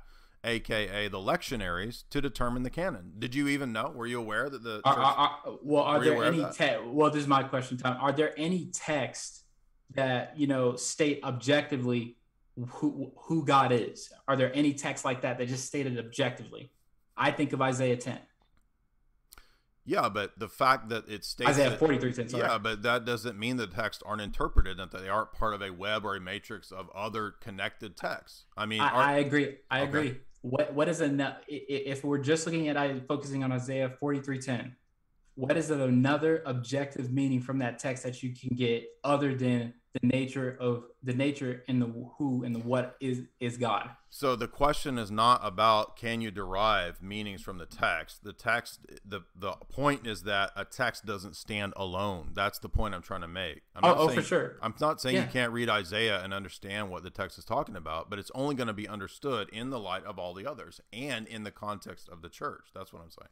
aka 0.44 1.08
the 1.08 1.16
lectionaries, 1.18 2.04
to 2.10 2.20
determine 2.20 2.64
the 2.64 2.68
canon. 2.70 3.12
Did 3.18 3.34
you 3.34 3.48
even 3.48 3.72
know? 3.72 3.90
Were 3.94 4.06
you 4.06 4.20
aware 4.20 4.50
that 4.50 4.62
the 4.62 4.82
Are, 4.84 4.94
church- 4.94 5.04
are- 5.04 5.16
are- 5.46 5.58
well, 5.62 5.84
are 5.84 6.04
there 6.04 6.22
any 6.22 6.40
that? 6.40 6.54
te- 6.54 6.86
well? 6.86 7.10
This 7.10 7.22
is 7.22 7.26
my 7.28 7.42
question, 7.44 7.78
Tom. 7.78 7.96
Are 7.98 8.12
there 8.12 8.34
any 8.38 8.66
texts 8.66 9.44
that 9.94 10.34
you 10.38 10.46
know 10.46 10.76
state 10.76 11.20
objectively 11.24 12.16
who 12.68 13.10
who 13.16 13.42
God 13.46 13.72
is? 13.72 14.12
Are 14.28 14.36
there 14.36 14.54
any 14.54 14.74
texts 14.74 15.02
like 15.04 15.22
that 15.22 15.38
that 15.38 15.48
just 15.48 15.64
stated 15.64 15.98
objectively? 15.98 16.70
I 17.16 17.30
think 17.30 17.54
of 17.54 17.62
Isaiah 17.62 17.96
10, 17.96 18.18
yeah, 19.86 20.08
but 20.08 20.38
the 20.38 20.48
fact 20.48 20.88
that 20.88 21.08
it 21.08 21.24
states 21.24 21.50
Isaiah 21.50 21.70
that- 21.70 21.78
43, 21.78 22.12
10. 22.12 22.28
Sorry. 22.28 22.42
yeah, 22.42 22.58
but 22.58 22.82
that 22.82 23.04
doesn't 23.04 23.38
mean 23.38 23.56
the 23.56 23.66
texts 23.66 24.02
aren't 24.06 24.22
interpreted 24.22 24.80
and 24.80 24.90
that 24.90 25.00
they 25.02 25.08
aren't 25.08 25.32
part 25.32 25.54
of 25.54 25.62
a 25.62 25.70
web 25.72 26.04
or 26.04 26.16
a 26.16 26.20
matrix 26.20 26.72
of 26.72 26.88
other 26.94 27.30
connected 27.40 27.96
texts. 27.96 28.44
I 28.56 28.66
mean, 28.66 28.80
I, 28.80 28.88
are- 28.88 29.02
I 29.02 29.12
agree. 29.18 29.56
I 29.70 29.80
Okay. 29.80 29.88
agree. 29.88 30.16
What 30.42 30.74
what 30.74 30.88
is 30.90 31.00
enough? 31.00 31.38
If 31.48 32.04
we're 32.04 32.18
just 32.18 32.44
looking 32.46 32.68
at 32.68 32.76
I 32.76 33.00
focusing 33.00 33.42
on 33.44 33.50
Isaiah 33.52 33.88
forty 33.98 34.20
three 34.20 34.38
ten, 34.38 34.76
what 35.36 35.56
is 35.56 35.70
another 35.70 36.42
objective 36.46 37.10
meaning 37.12 37.40
from 37.40 37.58
that 37.58 37.78
text 37.78 38.02
that 38.04 38.22
you 38.22 38.34
can 38.34 38.56
get 38.56 38.84
other 39.02 39.34
than 39.34 39.74
the 40.00 40.06
nature 40.08 40.56
of 40.60 40.84
the 41.04 41.12
nature 41.14 41.62
and 41.68 41.80
the 41.80 41.86
who 42.18 42.42
and 42.42 42.54
the 42.54 42.58
what 42.60 42.96
is 43.00 43.22
is 43.40 43.56
God? 43.56 43.90
So 44.10 44.34
the 44.36 44.48
question 44.48 44.98
is 44.98 45.10
not 45.10 45.40
about 45.44 45.96
can 45.96 46.20
you 46.20 46.30
derive 46.30 47.00
meanings 47.02 47.42
from 47.42 47.58
the 47.58 47.66
text. 47.66 48.22
The 48.24 48.32
text 48.32 48.80
the 49.04 49.20
the 49.36 49.52
point 49.68 50.06
is 50.06 50.22
that 50.22 50.50
a 50.56 50.64
text 50.64 51.04
doesn't 51.04 51.36
stand 51.36 51.74
alone. 51.76 52.30
That's 52.34 52.58
the 52.58 52.68
point 52.68 52.94
I'm 52.94 53.02
trying 53.02 53.20
to 53.22 53.28
make. 53.28 53.62
I'm 53.76 53.84
Oh, 53.84 53.88
not 53.88 53.98
oh, 53.98 54.06
saying, 54.08 54.20
for 54.20 54.26
sure. 54.26 54.56
I'm 54.62 54.74
not 54.80 55.00
saying 55.00 55.16
Yeah. 55.16 55.24
you 55.26 55.30
can't 55.30 55.52
read 55.52 55.68
Isaiah 55.68 56.22
and 56.22 56.34
understand 56.34 56.90
what 56.90 57.02
the 57.04 57.10
text 57.10 57.38
is 57.38 57.44
talking 57.44 57.76
about, 57.76 58.10
but 58.10 58.18
it's 58.18 58.32
only 58.34 58.54
going 58.56 58.68
to 58.68 58.72
be 58.72 58.88
understood 58.88 59.48
in 59.52 59.70
the 59.70 59.78
light 59.80 60.04
of 60.04 60.18
all 60.18 60.34
the 60.34 60.46
others 60.48 60.80
and 60.92 61.26
in 61.28 61.42
the 61.44 61.50
context 61.52 62.08
of 62.08 62.22
the 62.22 62.28
church. 62.28 62.66
That's 62.74 62.92
what 62.92 63.02
I'm 63.02 63.10
saying. 63.10 63.28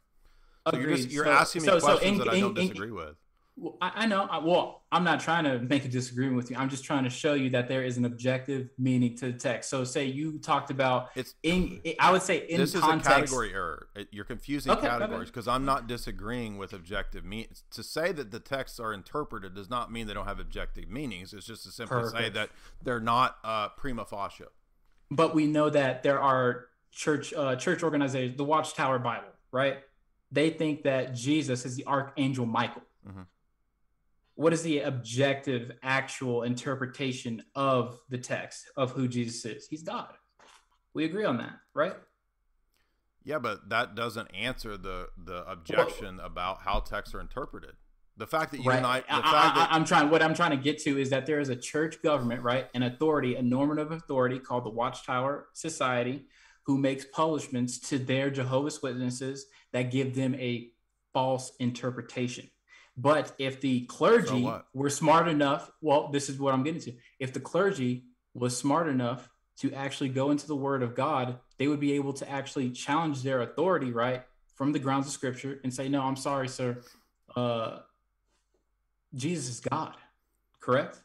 So 0.71 0.77
you're 0.79 0.95
just 0.95 1.11
you're 1.11 1.25
So- 1.25 1.31
asking 1.31 1.61
me 1.63 1.67
so- 1.67 1.79
so 1.79 1.85
questions 1.85 2.11
in- 2.11 2.17
that 2.19 2.29
I 2.29 2.35
in- 2.35 2.41
don't 2.41 2.57
in- 2.57 2.67
disagree 2.67 2.91
with. 2.91 3.15
Well, 3.55 3.77
I, 3.81 3.91
I 3.95 4.05
know. 4.07 4.23
I, 4.23 4.39
well, 4.39 4.81
I'm 4.91 5.03
not 5.03 5.19
trying 5.19 5.43
to 5.43 5.59
make 5.59 5.85
a 5.85 5.87
disagreement 5.87 6.37
with 6.37 6.49
you. 6.49 6.57
I'm 6.57 6.69
just 6.69 6.83
trying 6.83 7.03
to 7.03 7.09
show 7.11 7.35
you 7.35 7.51
that 7.51 7.67
there 7.67 7.83
is 7.83 7.97
an 7.97 8.05
objective 8.05 8.69
meaning 8.79 9.15
to 9.17 9.27
the 9.31 9.37
text. 9.37 9.69
So, 9.69 9.83
say 9.83 10.05
you 10.05 10.39
talked 10.39 10.71
about 10.71 11.09
It's 11.15 11.35
in. 11.43 11.79
I 11.99 12.11
would 12.11 12.23
say 12.23 12.47
in 12.49 12.57
this 12.59 12.73
context. 12.73 13.05
is 13.05 13.11
a 13.11 13.15
category 13.19 13.53
error. 13.53 13.89
You're 14.09 14.25
confusing 14.25 14.71
Okay, 14.71 14.87
categories 14.87 15.29
because 15.29 15.47
I'm 15.47 15.65
not 15.65 15.85
disagreeing 15.85 16.57
with 16.57 16.73
objective 16.73 17.23
meanings. 17.25 17.63
To 17.71 17.83
say 17.83 18.11
that 18.13 18.31
the 18.31 18.39
texts 18.39 18.79
are 18.79 18.91
interpreted 18.91 19.53
does 19.53 19.69
not 19.69 19.91
mean 19.91 20.07
they 20.07 20.15
don't 20.15 20.25
have 20.27 20.39
objective 20.39 20.89
meanings. 20.89 21.31
It's 21.31 21.45
just 21.45 21.61
to 21.65 21.71
simply 21.71 22.07
say 22.09 22.29
that 22.29 22.49
they're 22.81 22.99
not 22.99 23.37
uh, 23.43 23.69
prima 23.69 24.05
facie. 24.05 24.45
but 25.11 25.35
we 25.35 25.45
know 25.45 25.69
that 25.69 26.01
there 26.01 26.19
are 26.19 26.69
church 26.91 27.35
uh, 27.35 27.55
church 27.55 27.83
organizations, 27.83 28.35
the 28.35 28.43
Watchtower 28.45 28.97
Bible, 28.97 29.27
right? 29.51 29.77
They 30.33 30.49
think 30.49 30.83
that 30.83 31.13
Jesus 31.13 31.63
is 31.63 31.75
the 31.75 31.85
archangel 31.85 32.47
Michael. 32.47 32.81
Mhm. 33.07 33.27
What 34.33 34.51
is 34.51 34.63
the 34.63 34.79
objective, 34.79 35.71
actual 35.83 36.41
interpretation 36.41 37.43
of 37.53 38.01
the 38.09 38.17
text 38.17 38.65
of 38.75 38.91
who 38.91 39.07
Jesus 39.07 39.45
is? 39.45 39.67
He's 39.67 39.83
God. 39.83 40.15
We 40.95 41.05
agree 41.05 41.23
on 41.23 41.37
that, 41.37 41.59
right? 41.75 41.95
Yeah, 43.23 43.37
but 43.37 43.69
that 43.69 43.93
doesn't 43.95 44.27
answer 44.33 44.75
the 44.75 45.09
the 45.17 45.49
objection 45.49 46.19
about 46.19 46.61
how 46.61 46.79
texts 46.79 47.13
are 47.13 47.21
interpreted. 47.21 47.75
The 48.17 48.27
fact 48.27 48.51
that 48.51 48.61
you 48.61 48.69
right. 48.69 48.77
and 48.77 48.85
I, 48.85 48.99
the 49.01 49.05
I, 49.09 49.31
fact 49.31 49.55
that 49.55 49.69
am 49.71 49.85
trying. 49.85 50.09
What 50.09 50.23
I'm 50.23 50.33
trying 50.33 50.51
to 50.51 50.57
get 50.57 50.79
to 50.79 50.99
is 50.99 51.11
that 51.11 51.25
there 51.27 51.39
is 51.39 51.49
a 51.49 51.55
church 51.55 52.01
government, 52.01 52.41
right, 52.41 52.67
an 52.73 52.83
authority, 52.83 53.35
a 53.35 53.41
normative 53.41 53.91
authority 53.91 54.39
called 54.39 54.65
the 54.65 54.71
Watchtower 54.71 55.47
Society, 55.53 56.25
who 56.63 56.77
makes 56.77 57.05
publishments 57.05 57.77
to 57.89 57.99
their 57.99 58.29
Jehovah's 58.29 58.81
Witnesses 58.81 59.45
that 59.71 59.91
give 59.91 60.15
them 60.15 60.35
a 60.35 60.69
false 61.13 61.51
interpretation. 61.59 62.49
But 62.95 63.33
if 63.37 63.59
the 63.59 63.81
clergy 63.81 64.43
what? 64.43 64.67
were 64.73 64.89
smart 64.89 65.27
enough, 65.27 65.71
well, 65.81 66.09
this 66.09 66.29
is 66.29 66.39
what 66.39 66.53
I'm 66.53 66.63
getting 66.63 66.81
to. 66.81 66.93
If 67.19 67.33
the 67.33 67.39
clergy 67.39 68.05
was 68.33 68.55
smart 68.55 68.87
enough 68.87 69.29
to 69.57 69.73
actually 69.73 70.09
go 70.09 70.31
into 70.31 70.47
the 70.47 70.55
Word 70.55 70.83
of 70.83 70.95
God, 70.95 71.39
they 71.57 71.67
would 71.67 71.79
be 71.79 71.93
able 71.93 72.13
to 72.13 72.29
actually 72.29 72.71
challenge 72.71 73.23
their 73.23 73.41
authority, 73.41 73.91
right, 73.91 74.23
from 74.55 74.71
the 74.71 74.79
grounds 74.79 75.07
of 75.07 75.13
Scripture, 75.13 75.59
and 75.63 75.73
say, 75.73 75.89
"No, 75.89 76.01
I'm 76.01 76.15
sorry, 76.15 76.47
sir. 76.47 76.81
Uh, 77.35 77.79
Jesus 79.15 79.49
is 79.49 79.59
God, 79.59 79.95
correct? 80.59 81.01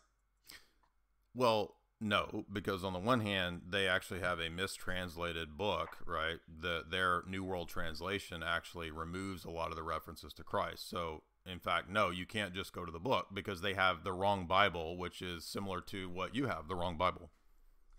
Well, 1.35 1.75
no, 2.01 2.45
because 2.53 2.85
on 2.85 2.93
the 2.93 2.99
one 2.99 3.21
hand, 3.21 3.63
they 3.69 3.89
actually 3.89 4.21
have 4.21 4.39
a 4.41 4.49
mistranslated 4.49 5.57
book, 5.57 5.97
right? 6.07 6.37
The 6.61 6.85
their 6.89 7.23
New 7.27 7.43
World 7.45 7.69
Translation 7.69 8.43
actually 8.43 8.91
removes 8.91 9.45
a 9.45 9.51
lot 9.51 9.71
of 9.71 9.77
the 9.77 9.83
references 9.83 10.33
to 10.35 10.45
Christ. 10.45 10.89
So, 10.89 11.23
in 11.45 11.59
fact, 11.59 11.89
no, 11.91 12.11
you 12.11 12.27
can't 12.27 12.55
just 12.55 12.73
go 12.73 12.85
to 12.85 12.93
the 12.93 13.01
book 13.01 13.29
because 13.35 13.61
they 13.61 13.75
have 13.75 14.05
the 14.05 14.13
wrong 14.13 14.47
Bible, 14.47 14.97
which 14.97 15.21
is 15.23 15.45
similar 15.45 15.81
to 15.83 16.09
what 16.09 16.35
you 16.35 16.47
have, 16.47 16.69
the 16.69 16.77
wrong 16.77 16.97
Bible. 16.97 17.31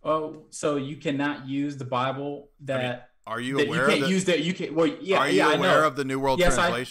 Oh, 0.04 0.44
so 0.50 0.78
you 0.78 0.96
cannot 0.96 1.48
use 1.48 1.76
the 1.76 1.84
Bible 1.86 2.52
that, 2.62 3.10
Are 3.28 3.42
you 3.42 3.58
that 3.58 3.68
aware 3.68 3.82
you 3.82 3.88
can't 3.90 4.02
that, 4.02 4.10
use 4.10 4.26
that 4.26 4.40
you 4.44 4.54
can. 4.54 4.74
Well, 4.74 4.88
yeah, 5.02 5.18
Are 5.18 5.30
you 5.30 5.38
yeah, 5.40 5.50
I 5.50 5.54
aware 5.56 5.82
know. 5.82 5.88
of 5.88 5.98
the 5.98 6.06
New 6.06 6.20
World 6.20 6.40
Yes, 6.40 6.58
I- 6.58 6.86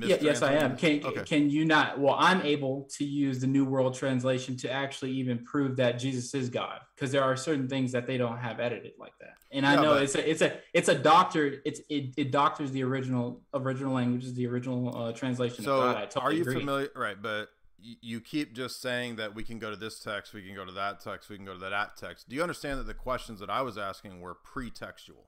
Translation? 0.00 0.24
Yeah, 0.24 0.30
yes, 0.32 0.42
I 0.42 0.54
am. 0.54 0.76
Can 0.76 1.04
Okay. 1.04 1.24
can 1.24 1.50
you 1.50 1.64
not? 1.64 1.98
Well, 2.00 2.16
I'm 2.18 2.40
able 2.42 2.88
to 2.96 3.04
use 3.04 3.40
the 3.40 3.46
New 3.46 3.64
World 3.64 3.94
Translation 3.94 4.56
to 4.58 4.70
actually 4.70 5.12
even 5.12 5.44
prove 5.44 5.76
that 5.76 5.92
Jesus 5.98 6.34
is 6.34 6.48
God, 6.48 6.80
because 6.94 7.12
there 7.12 7.22
are 7.22 7.36
certain 7.36 7.68
things 7.68 7.92
that 7.92 8.06
they 8.06 8.16
don't 8.16 8.38
have 8.38 8.58
edited 8.60 8.92
like 8.98 9.12
that. 9.20 9.34
And 9.50 9.66
I 9.66 9.74
Yeah, 9.74 9.80
know 9.82 9.94
but- 9.94 10.02
it's 10.04 10.14
a 10.14 10.30
it's 10.30 10.42
a 10.42 10.58
it's 10.72 10.88
a 10.88 10.94
doctor. 10.94 11.60
It's 11.64 11.80
it, 11.90 12.14
it 12.16 12.30
doctors 12.32 12.72
the 12.72 12.82
original 12.84 13.42
original 13.52 13.92
language 13.92 14.24
is 14.24 14.34
the 14.34 14.46
original 14.46 14.96
uh, 14.96 15.12
translation. 15.12 15.64
So, 15.64 15.74
of 15.82 15.94
God. 15.94 15.96
I 16.02 16.06
totally 16.06 16.24
are 16.24 16.32
you 16.36 16.42
agree. 16.42 16.58
familiar? 16.60 16.88
Right, 16.96 17.20
but 17.20 17.48
you 17.84 18.20
keep 18.20 18.54
just 18.54 18.80
saying 18.80 19.16
that 19.16 19.34
we 19.34 19.42
can 19.42 19.58
go 19.58 19.68
to 19.68 19.76
this 19.76 19.98
text, 19.98 20.32
we 20.32 20.40
can 20.42 20.54
go 20.54 20.64
to 20.64 20.70
that 20.72 21.00
text, 21.00 21.28
we 21.28 21.36
can 21.36 21.44
go 21.44 21.52
to 21.54 21.58
that 21.58 21.96
text. 21.96 22.28
Do 22.28 22.36
you 22.36 22.42
understand 22.42 22.78
that 22.78 22.86
the 22.86 22.94
questions 22.94 23.40
that 23.40 23.50
I 23.50 23.60
was 23.62 23.76
asking 23.76 24.20
were 24.20 24.36
pretextual? 24.36 25.26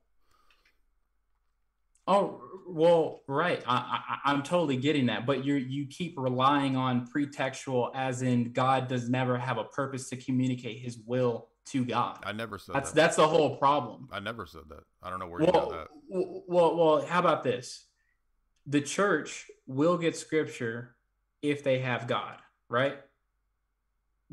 Oh 2.06 2.40
well, 2.66 3.22
right. 3.26 3.62
I, 3.66 4.00
I 4.24 4.30
I'm 4.30 4.42
totally 4.42 4.76
getting 4.76 5.06
that, 5.06 5.26
but 5.26 5.44
you 5.44 5.54
you 5.54 5.86
keep 5.86 6.14
relying 6.18 6.76
on 6.76 7.06
pretextual, 7.06 7.90
as 7.94 8.22
in 8.22 8.52
God 8.52 8.88
does 8.88 9.08
never 9.08 9.38
have 9.38 9.58
a 9.58 9.64
purpose 9.64 10.08
to 10.10 10.16
communicate 10.16 10.78
His 10.80 10.98
will 10.98 11.48
to 11.66 11.84
God. 11.84 12.18
I 12.24 12.32
never 12.32 12.58
said 12.58 12.74
That's 12.74 12.90
that. 12.90 12.96
that's 12.96 13.16
the 13.16 13.26
whole 13.26 13.56
problem. 13.56 14.08
I 14.12 14.20
never 14.20 14.44
said 14.46 14.62
that. 14.68 14.84
I 15.02 15.08
don't 15.10 15.18
know 15.18 15.28
where 15.28 15.40
you 15.40 15.46
got 15.46 15.54
Well, 15.54 15.70
that. 15.70 15.88
well, 16.46 16.76
well, 16.76 17.06
how 17.06 17.20
about 17.20 17.42
this? 17.42 17.86
The 18.66 18.80
church 18.82 19.50
will 19.66 19.96
get 19.96 20.16
scripture 20.16 20.96
if 21.42 21.62
they 21.64 21.78
have 21.78 22.06
God, 22.06 22.36
right? 22.68 22.98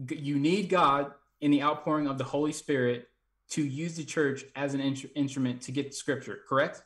You 0.09 0.39
need 0.39 0.69
God 0.69 1.11
in 1.41 1.51
the 1.51 1.61
outpouring 1.63 2.07
of 2.07 2.17
the 2.17 2.23
Holy 2.23 2.51
Spirit 2.53 3.07
to 3.51 3.61
use 3.63 3.95
the 3.95 4.05
church 4.05 4.43
as 4.55 4.73
an 4.73 4.79
in- 4.79 4.95
instrument 5.15 5.61
to 5.63 5.71
get 5.71 5.93
scripture, 5.93 6.39
correct? 6.47 6.83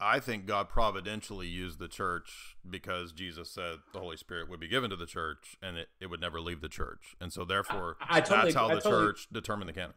I 0.00 0.18
think 0.20 0.46
God 0.46 0.68
providentially 0.68 1.46
used 1.46 1.78
the 1.78 1.88
church 1.88 2.56
because 2.68 3.12
Jesus 3.12 3.50
said 3.50 3.78
the 3.92 3.98
Holy 4.00 4.16
Spirit 4.16 4.48
would 4.48 4.60
be 4.60 4.68
given 4.68 4.88
to 4.90 4.96
the 4.96 5.06
church 5.06 5.56
and 5.62 5.76
it, 5.76 5.88
it 6.00 6.06
would 6.06 6.20
never 6.20 6.40
leave 6.40 6.60
the 6.62 6.68
church. 6.70 7.14
And 7.20 7.32
so 7.32 7.44
therefore 7.44 7.96
I- 8.00 8.18
I 8.18 8.20
totally- 8.20 8.52
that's 8.52 8.54
how 8.54 8.68
the 8.68 8.80
totally- 8.80 9.06
church 9.08 9.28
determined 9.30 9.68
the 9.68 9.74
canon. 9.74 9.94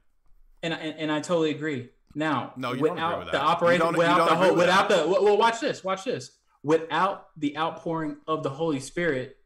And, 0.62 0.74
and 0.74 0.98
and 0.98 1.12
I 1.12 1.20
totally 1.20 1.52
agree. 1.52 1.90
Now, 2.16 2.54
No, 2.56 2.74
you 2.74 2.80
don't 2.84 2.92
without 2.92 3.14
agree 3.14 3.24
with 3.26 3.32
the 3.32 3.42
operation, 3.42 3.94
without 3.96 4.30
the 4.30 4.36
whole, 4.36 4.56
without 4.56 4.90
that. 4.90 5.06
the 5.06 5.10
well, 5.24 5.38
watch 5.38 5.60
this, 5.60 5.84
watch 5.84 6.04
this. 6.06 6.32
Without 6.64 7.30
the 7.38 7.58
outpouring 7.58 8.18
of 8.28 8.44
the 8.44 8.50
Holy 8.52 8.80
Spirit, 8.80 9.38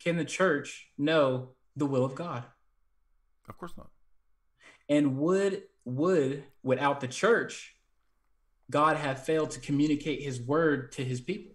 can 0.00 0.16
the 0.16 0.24
church 0.24 0.90
know 0.98 1.50
the 1.76 1.86
will 1.86 2.04
of 2.04 2.14
God? 2.16 2.44
Of 3.48 3.58
course 3.58 3.72
not. 3.76 3.90
And 4.88 5.18
would 5.18 5.64
would 5.84 6.44
without 6.62 7.00
the 7.00 7.08
church, 7.08 7.76
God 8.70 8.96
have 8.96 9.24
failed 9.24 9.50
to 9.52 9.60
communicate 9.60 10.22
His 10.22 10.40
word 10.40 10.92
to 10.92 11.04
His 11.04 11.20
people? 11.20 11.54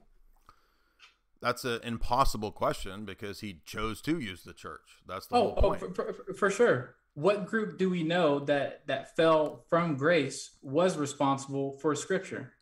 That's 1.42 1.66
an 1.66 1.82
impossible 1.84 2.52
question 2.52 3.04
because 3.04 3.42
he 3.42 3.60
chose 3.66 4.02
to 4.04 4.18
use 4.18 4.44
the 4.44 4.54
church. 4.54 5.02
That's 5.06 5.28
the 5.28 5.36
Oh, 5.36 5.54
whole 5.60 5.72
oh 5.72 5.74
for, 5.74 6.14
for, 6.14 6.34
for 6.34 6.50
sure. 6.50 6.96
What 7.16 7.46
group 7.48 7.78
do 7.78 7.90
we 7.90 8.02
know 8.02 8.40
that 8.46 8.88
that 8.88 9.16
fell 9.18 9.66
from 9.70 9.98
grace 9.98 10.52
was 10.62 10.96
responsible 10.98 11.74
for 11.80 11.96
Scripture? 11.96 12.54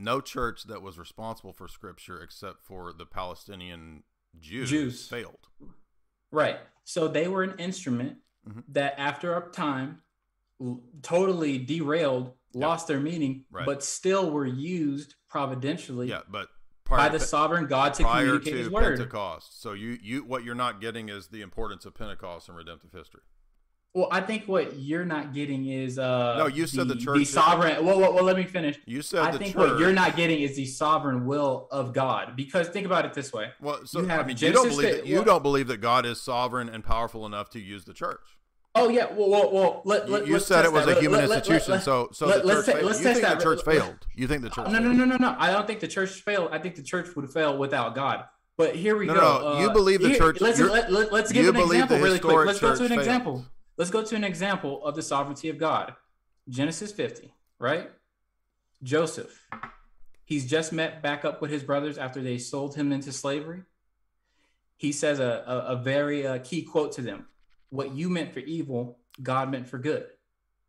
no 0.00 0.20
church 0.20 0.62
that 0.64 0.80
was 0.80 0.96
responsible 0.96 1.52
for 1.52 1.66
scripture 1.66 2.20
except 2.22 2.62
for 2.62 2.92
the 2.92 3.04
Palestinian 3.04 4.04
Jews, 4.38 4.70
Jews. 4.70 5.08
failed. 5.08 5.48
Right. 6.30 6.58
So 6.84 7.08
they 7.08 7.26
were 7.26 7.42
an 7.42 7.58
instrument 7.58 8.18
Mhm. 8.48 8.62
that, 8.68 8.94
after 8.96 9.36
a 9.36 9.50
time, 9.50 10.02
totally 11.02 11.58
derailed, 11.58 12.32
lost 12.54 12.86
their 12.88 13.00
meaning, 13.00 13.44
Right. 13.50 13.66
but 13.66 13.82
still 13.82 14.30
were 14.30 14.46
used 14.46 15.14
providentially 15.28 16.08
Yeah, 16.08 16.20
but 16.28 16.48
by 16.88 17.08
the 17.10 17.20
sovereign 17.20 17.66
God 17.66 17.94
to 17.94 18.02
communicate 18.04 18.52
to 18.52 18.58
His 18.58 18.70
word. 18.70 18.96
Pentecost. 18.98 19.60
So 19.60 19.72
you 19.72 19.98
you 20.02 20.24
what 20.24 20.42
you're 20.44 20.54
not 20.54 20.80
getting 20.80 21.08
is 21.10 21.28
the 21.28 21.42
importance 21.42 21.84
of 21.84 21.94
Pentecost 21.94 22.48
in 22.48 22.54
redemptive 22.54 22.92
history. 22.92 23.20
Well, 23.94 24.08
I 24.12 24.20
think 24.20 24.44
what 24.46 24.78
you're 24.78 25.04
not 25.04 25.32
getting 25.34 25.66
is 25.66 25.98
uh 25.98 26.36
No, 26.38 26.46
you 26.46 26.66
said 26.66 26.88
the 26.88 26.94
the 26.94 27.00
church- 27.00 27.26
sovereign. 27.26 27.84
Well, 27.84 28.00
well, 28.00 28.14
well, 28.14 28.24
let 28.24 28.36
me 28.36 28.44
finish. 28.44 28.78
You 28.86 29.02
said 29.02 29.20
I 29.20 29.30
the 29.32 29.38
think 29.38 29.54
church. 29.54 29.70
what 29.72 29.78
you're 29.80 29.92
not 29.92 30.16
getting 30.16 30.40
is 30.40 30.56
the 30.56 30.64
sovereign 30.66 31.26
will 31.26 31.68
of 31.70 31.92
God. 31.92 32.34
Because 32.36 32.68
think 32.68 32.86
about 32.86 33.04
it 33.04 33.12
this 33.12 33.32
way. 33.32 33.50
well, 33.60 33.84
so 33.84 34.00
you 34.00 34.06
I 34.08 34.14
have 34.14 34.26
mean, 34.26 34.36
you 34.38 34.52
don't 34.52 34.68
believe 34.68 34.94
that 34.96 35.06
you 35.06 35.16
well- 35.16 35.24
don't 35.24 35.42
believe 35.42 35.68
that 35.68 35.78
God 35.82 36.06
is 36.06 36.20
sovereign 36.20 36.68
and 36.70 36.82
powerful 36.84 37.26
enough 37.26 37.50
to 37.50 37.60
use 37.60 37.84
the 37.84 37.94
church. 37.94 38.37
Oh 38.78 38.88
yeah, 38.88 39.06
well, 39.12 39.28
well, 39.30 39.52
well 39.52 39.82
let, 39.84 40.06
You, 40.06 40.12
let, 40.12 40.26
you 40.26 40.32
let's 40.34 40.46
said 40.46 40.64
it 40.64 40.72
was 40.72 40.86
that. 40.86 40.98
a 40.98 41.00
human 41.00 41.20
Let- 41.28 41.38
institution, 41.38 41.72
let- 41.74 41.82
so 41.82 42.08
so 42.12 42.26
let- 42.26 42.42
the 42.42 42.46
let's 42.48 42.66
church 42.66 42.74
failed. 42.74 42.86
let's 42.86 42.98
You 43.00 43.04
test 43.04 43.20
think 43.20 43.38
the 43.38 43.44
church 43.44 43.62
failed? 43.64 44.06
You 44.14 44.26
think 44.28 44.42
the 44.42 44.50
church? 44.50 44.66
No, 44.66 44.72
failed? 44.72 44.84
no, 44.84 44.92
no, 44.92 45.04
no, 45.04 45.16
no. 45.16 45.36
I 45.38 45.50
don't 45.50 45.66
think 45.66 45.80
the 45.80 45.88
church 45.88 46.10
failed. 46.22 46.48
I 46.52 46.58
think 46.58 46.76
the 46.76 46.82
church 46.82 47.14
would 47.16 47.30
fail 47.30 47.56
without 47.58 47.94
God. 47.94 48.24
But 48.56 48.74
here 48.74 48.96
we 48.96 49.06
No, 49.06 49.14
go. 49.14 49.20
no, 49.20 49.52
no. 49.54 49.60
You 49.60 49.70
believe 49.70 50.00
the 50.02 50.08
here- 50.08 50.18
church- 50.18 50.40
Let's 50.40 50.58
let, 50.60 50.90
let, 50.90 51.12
us 51.12 51.32
give 51.32 51.54
an 51.54 51.60
example 51.60 51.98
really 51.98 52.18
quick. 52.18 52.46
Let's 52.46 52.60
go 52.60 52.74
to 52.74 52.82
an 52.82 52.88
failed. 52.88 53.00
example. 53.00 53.44
Let's 53.76 53.90
go 53.90 54.02
to 54.02 54.16
an 54.16 54.24
example 54.24 54.84
of 54.84 54.96
the 54.96 55.02
sovereignty 55.02 55.48
of 55.48 55.58
God. 55.58 55.94
Genesis 56.48 56.90
50, 56.92 57.32
right? 57.58 57.90
Joseph. 58.82 59.46
He's 60.24 60.44
just 60.46 60.72
met 60.72 61.02
back 61.02 61.24
up 61.24 61.40
with 61.40 61.50
his 61.50 61.62
brothers 61.62 61.96
after 61.98 62.20
they 62.20 62.38
sold 62.38 62.74
him 62.74 62.92
into 62.92 63.12
slavery. 63.12 63.62
He 64.76 64.92
says 64.92 65.18
a, 65.20 65.44
a, 65.46 65.58
a 65.72 65.76
very 65.76 66.26
uh, 66.26 66.38
key 66.38 66.62
quote 66.62 66.92
to 66.92 67.02
them 67.02 67.26
What 67.70 67.92
you 67.94 68.08
meant 68.08 68.32
for 68.32 68.40
evil, 68.40 68.98
God 69.22 69.50
meant 69.50 69.68
for 69.68 69.78
good, 69.78 70.06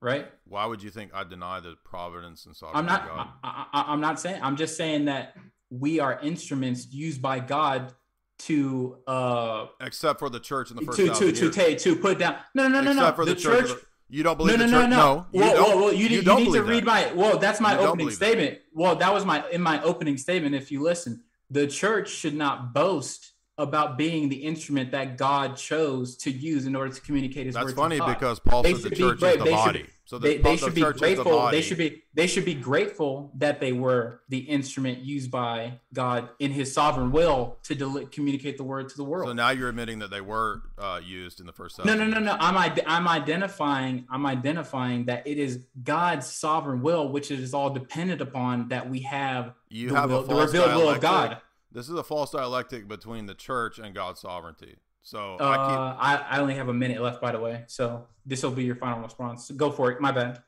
right? 0.02 0.28
Why 0.46 0.66
would 0.66 0.84
you 0.84 0.90
think 0.90 1.12
I 1.14 1.24
deny 1.24 1.60
the 1.60 1.76
providence 1.84 2.46
and 2.46 2.52
I'm 2.52 2.56
sovereignty 2.56 2.88
not. 2.92 3.02
of 3.04 3.08
God? 3.08 3.28
I, 3.44 3.84
I'm 3.88 4.02
not 4.02 4.20
saying. 4.20 4.42
I'm 4.44 4.58
just 4.58 4.76
saying 4.78 5.06
that 5.06 5.36
we 5.70 6.00
are 6.00 6.20
instruments 6.22 6.88
used 6.92 7.22
by 7.22 7.40
God 7.40 7.94
to 8.40 8.98
uh 9.06 9.68
Except 9.82 10.18
for 10.20 10.30
the 10.30 10.40
church 10.40 10.72
in 10.72 10.78
the 10.78 10.84
first 10.84 10.98
to 10.98 11.14
to 11.14 11.32
to 11.32 11.52
take 11.52 11.78
to 11.80 11.96
put 11.96 12.20
down. 12.20 12.38
No, 12.56 12.68
no, 12.68 12.82
no, 12.82 12.92
no, 12.92 12.92
Except 12.92 13.18
no. 13.18 13.24
for 13.24 13.26
the, 13.30 13.36
church. 13.36 13.70
You 14.10 14.24
don't 14.24 14.38
believe 14.38 14.58
no, 14.58 14.66
the 14.66 14.72
no, 14.72 14.82
church? 14.82 14.90
no. 14.90 15.26
you 15.32 15.42
Whoa, 15.42 15.54
don't. 15.54 15.70
whoa, 15.70 15.82
whoa. 15.84 15.90
You, 15.92 16.08
you 16.08 16.22
you 16.22 16.36
need 16.36 16.54
to 16.54 16.64
read 16.64 16.86
that. 16.86 17.14
my. 17.14 17.14
Well, 17.14 17.38
that's 17.38 17.60
my 17.62 17.74
You 17.74 17.80
opening 17.80 18.08
believe 18.08 18.20
that. 18.20 18.26
statement. 18.26 18.60
Well, 18.74 18.96
that 18.96 19.14
was 19.14 19.26
my 19.26 19.48
in 19.52 19.62
my 19.62 19.82
opening 19.84 20.18
statement. 20.18 20.56
If 20.56 20.72
you 20.72 20.82
listen, 20.82 21.22
the 21.52 21.68
church 21.68 22.10
should 22.10 22.34
not 22.36 22.74
boast 22.74 23.34
about 23.60 23.98
being 23.98 24.30
the 24.30 24.38
instrument 24.38 24.92
that 24.92 25.18
God 25.18 25.56
chose 25.58 26.16
to 26.18 26.32
use 26.32 26.66
in 26.66 26.76
order 26.76 26.92
to 26.94 27.02
communicate 27.02 27.46
His 27.46 27.54
That's 27.56 27.68
word. 27.68 27.76
funny 27.76 28.00
because 28.00 28.40
Paul 28.40 28.64
They 28.64 28.74
said 28.74 28.92
the 28.92 28.96
should 28.96 28.98
be 28.98 28.98
church 28.98 29.14
is 29.16 29.20
the 29.20 29.44
they 29.44 29.50
should- 29.52 29.56
body. 29.56 29.86
so 30.06 30.18
the, 30.18 30.28
they, 30.30 30.38
they 30.38 30.56
the 30.56 30.58
should 30.58 30.74
be 30.74 30.82
church 30.82 30.96
is 30.96 31.02
the 31.02 31.06
grateful. 31.24 31.52
They 31.52 31.62
should 31.62 31.78
be 31.78 32.04
they 32.16 32.26
should 32.28 32.46
be 32.46 32.54
grateful 32.56 33.32
that 33.36 33.60
they 33.62 33.72
were 33.74 34.22
the 34.30 34.40
instrument 34.40 35.00
used 35.00 35.30
by 35.30 35.80
God 35.94 36.30
in 36.40 36.52
His 36.52 36.74
sovereign 36.74 37.12
will 37.12 37.58
to 37.64 37.76
deli- 37.76 38.06
communicate 38.08 38.58
the 38.58 38.64
word 38.64 38.90
to 38.90 38.98
the 38.98 39.04
world. 39.04 39.28
So 39.30 39.34
now 39.34 39.50
you're 39.52 39.70
admitting 39.70 40.00
that 40.00 40.10
they 40.10 40.22
were 40.22 40.64
uh, 40.78 41.00
used 41.06 41.40
in 41.40 41.46
the 41.46 41.54
first. 41.54 41.76
century. 41.76 41.96
no, 41.98 42.06
no, 42.06 42.12
no, 42.12 42.20
no. 42.20 42.38
I'm 42.40 42.58
I'm 42.88 43.08
identifying 43.08 44.06
I'm 44.10 44.26
identifying 44.26 45.06
that 45.06 45.28
it 45.28 45.38
is 45.38 45.60
God's 45.84 46.26
sovereign 46.28 46.82
will, 46.82 47.10
which 47.10 47.30
it 47.30 47.40
is 47.40 47.54
all 47.54 47.70
dependent 47.70 48.22
upon 48.22 48.70
that 48.70 48.90
we 48.90 49.02
have 49.02 49.54
You 49.70 49.90
the, 49.90 49.96
have 49.96 50.10
will, 50.10 50.24
the 50.24 50.36
revealed 50.36 50.74
will 50.76 50.90
of. 50.90 51.02
God. 51.02 51.38
This 51.72 51.88
is 51.88 51.96
a 51.96 52.04
false 52.04 52.32
dialectic 52.32 52.88
between 52.88 53.26
the 53.28 53.36
church 53.36 53.78
and 53.80 53.94
God's 53.94 54.22
sovereignty. 54.22 54.78
So 55.02 55.38
Uh, 55.40 55.44
I 55.46 55.56
keep 55.56 56.24
I, 56.32 56.38
I 56.38 56.40
only 56.42 56.56
have 56.56 56.68
a 56.70 56.74
minute 56.74 57.02
left, 57.02 57.22
by 57.22 57.32
the 57.32 57.40
way. 57.40 57.64
So 57.68 58.08
this 58.26 58.44
will 58.44 58.52
be 58.52 58.64
your 58.64 58.76
final 58.76 59.00
response. 59.02 59.50
Go 59.52 59.72
for 59.72 59.92
it. 59.92 60.02
My 60.02 60.12
bad. 60.12 60.42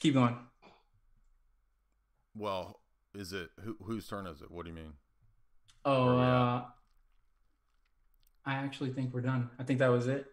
Keep 0.00 0.14
going. 0.14 0.36
well. 2.34 2.76
Is 3.12 3.32
it 3.32 3.50
who, 3.64 3.76
whose 3.82 4.06
turn 4.06 4.28
is 4.28 4.40
it? 4.40 4.52
What 4.52 4.64
do 4.64 4.70
you 4.70 4.76
mean? 4.76 4.92
Oh, 5.84 6.06
Where 6.06 6.14
we 6.14 6.20
at? 6.20 6.26
uh, 6.28 6.64
I 8.46 8.54
actually 8.54 8.90
think 8.90 9.12
we're 9.12 9.20
done. 9.20 9.50
I 9.58 9.64
think 9.64 9.80
that 9.80 9.88
was 9.88 10.06
it. 10.06 10.26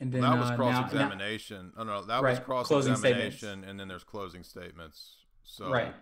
And 0.00 0.10
then 0.10 0.22
that 0.22 0.36
was 0.36 0.50
uh, 0.50 0.56
cross 0.56 0.72
now- 0.72 0.80
now- 0.80 0.86
examination. 0.86 1.72
oh 1.76 1.84
no, 1.84 2.04
that 2.06 2.20
Right, 2.22 2.30
was 2.30 2.40
cross 2.40 2.70
examination, 2.70 3.62
and 3.62 3.78
then 3.78 3.86
there's 3.86 4.02
closing 4.02 4.42
statements. 4.42 5.14
So 5.44 5.70
right. 5.70 5.94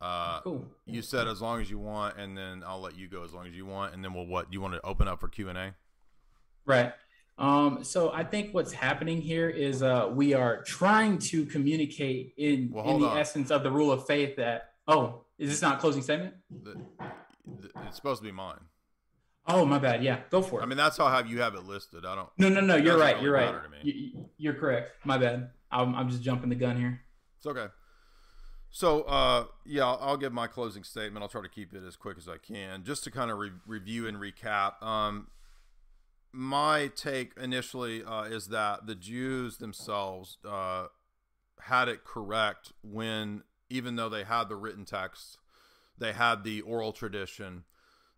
Uh, 0.00 0.40
Cool. 0.40 0.66
You 0.86 1.02
said 1.02 1.28
as 1.28 1.40
long 1.42 1.60
as 1.60 1.70
you 1.70 1.78
want, 1.78 2.16
and 2.18 2.36
then 2.36 2.62
I'll 2.66 2.80
let 2.80 2.96
you 2.96 3.08
go 3.08 3.22
as 3.24 3.32
long 3.34 3.46
as 3.46 3.54
you 3.54 3.66
want, 3.66 3.94
and 3.94 4.02
then 4.04 4.14
we'll 4.14 4.26
what 4.26 4.52
you 4.52 4.60
want 4.60 4.74
to 4.74 4.80
open 4.84 5.08
up 5.08 5.20
for 5.20 5.28
Q 5.28 5.48
and 5.50 5.58
A. 5.58 5.74
Right. 6.64 6.92
Um, 7.38 7.84
so 7.84 8.12
I 8.12 8.22
think 8.24 8.52
what's 8.54 8.72
happening 8.72 9.20
here 9.20 9.48
is 9.48 9.82
uh, 9.82 10.10
we 10.12 10.34
are 10.34 10.62
trying 10.62 11.18
to 11.18 11.46
communicate 11.46 12.34
in, 12.36 12.70
Well, 12.72 12.86
in 12.88 13.00
the 13.00 13.08
on. 13.08 13.16
essence 13.18 13.50
of 13.50 13.62
the 13.62 13.70
rule 13.70 13.90
of 13.92 14.06
faith 14.06 14.36
that 14.36 14.72
oh, 14.86 15.24
is 15.38 15.48
this 15.50 15.62
not 15.62 15.76
a 15.76 15.78
closing 15.80 16.02
statement? 16.02 16.34
The- 16.50 16.74
the- 17.46 17.70
It's 17.86 17.96
supposed 17.96 18.20
to 18.20 18.26
be 18.26 18.32
mine. 18.32 18.58
Oh, 19.46 19.64
my 19.64 19.78
bad. 19.78 20.04
Yeah, 20.04 20.20
go 20.30 20.42
for 20.42 20.60
it. 20.60 20.62
I 20.62 20.66
mean, 20.66 20.76
that's 20.76 20.96
how 20.98 21.08
have 21.08 21.26
you 21.28 21.40
have 21.40 21.54
it 21.54 21.64
listed. 21.64 22.04
I 22.04 22.14
don't. 22.14 22.28
no, 22.38 22.48
no, 22.50 22.60
no. 22.60 22.76
You're 22.76 22.98
right. 22.98 23.14
really 23.14 23.24
You're 23.24 23.34
right. 23.34 23.46
matter 23.46 23.62
to 23.62 23.68
me. 23.70 23.78
You, 23.82 24.26
you're 24.36 24.54
correct. 24.54 24.92
My 25.04 25.16
bad. 25.18 25.50
I'm, 25.72 25.94
I'm 25.94 26.08
just 26.10 26.22
jumping 26.22 26.50
the 26.50 26.56
gun 26.56 26.76
here. 26.78 27.00
It's 27.38 27.46
okay. 27.46 27.66
So, 28.70 29.02
uh, 29.02 29.46
yeah, 29.66 29.84
I'll, 29.84 30.16
give 30.16 30.32
my 30.32 30.46
closing 30.46 30.84
statement. 30.84 31.22
I'll 31.22 31.28
try 31.28 31.42
to 31.42 31.48
keep 31.48 31.74
it 31.74 31.82
as 31.84 31.96
quick 31.96 32.16
as 32.16 32.28
I 32.28 32.36
can, 32.36 32.84
just 32.84 33.02
to 33.04 33.10
kind 33.10 33.30
of 33.30 33.38
re- 33.38 33.50
review 33.66 34.06
and 34.06 34.16
recap. 34.16 34.80
Um, 34.80 35.26
my 36.32 36.88
take 36.94 37.32
initially 37.36 38.04
uh, 38.04 38.22
is 38.22 38.48
that 38.48 38.86
the 38.86 38.94
Jews 38.94 39.56
themselves 39.56 40.38
uh, 40.48 40.86
had 41.62 41.88
it 41.88 42.04
correct 42.04 42.72
when, 42.82 43.42
even 43.68 43.96
though 43.96 44.08
they 44.08 44.22
had 44.22 44.48
the 44.48 44.56
written 44.56 44.84
text, 44.84 45.38
they 45.98 46.12
had 46.12 46.44
the 46.44 46.60
oral 46.60 46.92
tradition, 46.92 47.64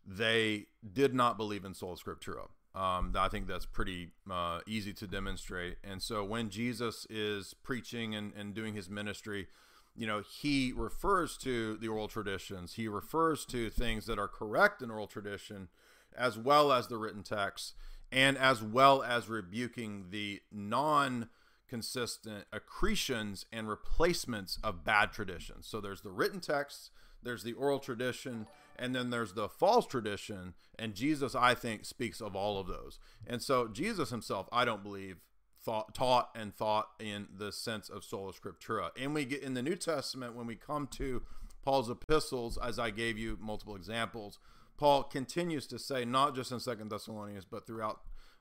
they 0.07 0.67
did 0.93 1.15
not 1.15 1.39
believe 1.39 1.65
in 1.65 1.73
sola 1.73 1.97
scriptura. 1.97 2.49
Um, 2.75 3.13
I 3.17 3.29
think 3.29 3.47
that's 3.47 3.67
pretty 3.67 4.13
uh, 4.31 4.61
easy 4.67 4.93
to 4.95 5.07
demonstrate. 5.07 5.77
And 5.85 6.03
so 6.03 6.25
when 6.25 6.49
Jesus 6.51 7.07
is 7.11 7.55
preaching 7.63 8.15
and, 8.15 8.33
and 8.35 8.55
doing 8.55 8.75
his 8.75 8.89
ministry, 8.89 9.49
you 9.95 10.07
know, 10.07 10.23
he 10.23 10.73
refers 10.75 11.37
to 11.39 11.77
the 11.77 11.89
oral 11.89 12.09
traditions. 12.09 12.75
He 12.75 12.89
refers 12.89 13.45
to 13.47 13.71
things 13.71 14.07
that 14.07 14.19
are 14.19 14.29
correct 14.29 14.83
in 14.83 14.91
oral 14.91 15.07
tradition, 15.07 15.69
as 16.17 16.39
well 16.39 16.73
as 16.73 16.89
the 16.89 16.97
written 16.97 17.23
text, 17.23 17.75
and 18.11 18.37
as 18.39 18.63
well 18.63 19.03
as 19.03 19.29
rebuking 19.29 20.07
the 20.11 20.41
non 20.51 21.29
consistent 21.69 22.45
accretions 22.53 23.47
and 23.53 23.69
replacements 23.69 24.59
of 24.63 24.85
bad 24.85 25.13
traditions. 25.13 25.67
So 25.67 25.81
there's 25.81 26.03
the 26.03 26.11
written 26.11 26.41
text, 26.41 26.91
there's 27.23 27.45
the 27.45 27.55
oral 27.55 27.79
tradition, 27.79 28.47
And 28.79 28.95
then 28.95 29.11
there's 29.11 29.35
the 29.35 29.49
false 29.49 29.87
tradition, 29.87 30.55
and 30.79 30.95
Jesus, 30.95 31.35
I 31.35 31.55
think, 31.55 31.85
speaks 31.85 32.21
of 32.21 32.35
all 32.35 32.59
of 32.59 32.67
those. 32.67 32.99
And 33.27 33.43
so 33.43 33.69
Jesus 33.69 34.11
himself, 34.11 34.49
I 34.51 34.65
don't 34.65 34.83
believe, 34.83 35.19
thought, 35.65 35.95
taught 35.95 36.31
and 36.35 36.55
thought 36.55 36.89
in 36.99 37.29
the 37.37 37.53
sense 37.53 37.89
of 37.89 38.05
sola 38.05 38.33
scriptura. 38.33 38.91
And 39.01 39.15
we 39.15 39.25
get 39.25 39.43
in 39.43 39.55
the 39.55 39.63
New 39.63 39.77
Testament 39.77 40.35
when 40.35 40.47
we 40.47 40.57
come 40.57 40.87
to 40.89 41.23
Paul's 41.65 41.89
epistles, 41.89 42.59
as 42.59 42.79
I 42.79 42.91
gave 42.91 43.17
you 43.17 43.39
multiple 43.41 43.77
examples. 43.77 44.39
Paul 44.77 45.05
continues 45.05 45.67
to 45.69 45.79
say, 45.79 46.05
not 46.05 46.35
just 46.35 46.51
in 46.51 46.59
Second 46.59 46.91
Thessalonians, 46.91 47.45
but 47.45 47.67
throughout 47.67 48.01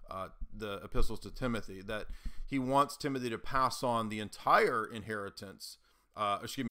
uh, 0.10 0.30
the 0.58 0.82
epistles 0.84 1.20
to 1.20 1.30
Timothy, 1.30 1.82
that 1.84 2.08
he 2.46 2.58
wants 2.58 2.98
Timothy 2.98 3.30
to 3.30 3.38
pass 3.38 3.84
on 3.84 4.10
the 4.10 4.20
entire 4.20 4.86
inheritance. 4.92 5.78
Uh, 6.16 6.40
excuse 6.42 6.66
me. 6.66 6.71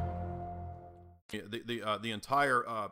The 1.31 1.61
the 1.65 1.83
uh, 1.83 1.97
the 1.97 2.11
entire 2.11 2.67
uh, 2.67 2.87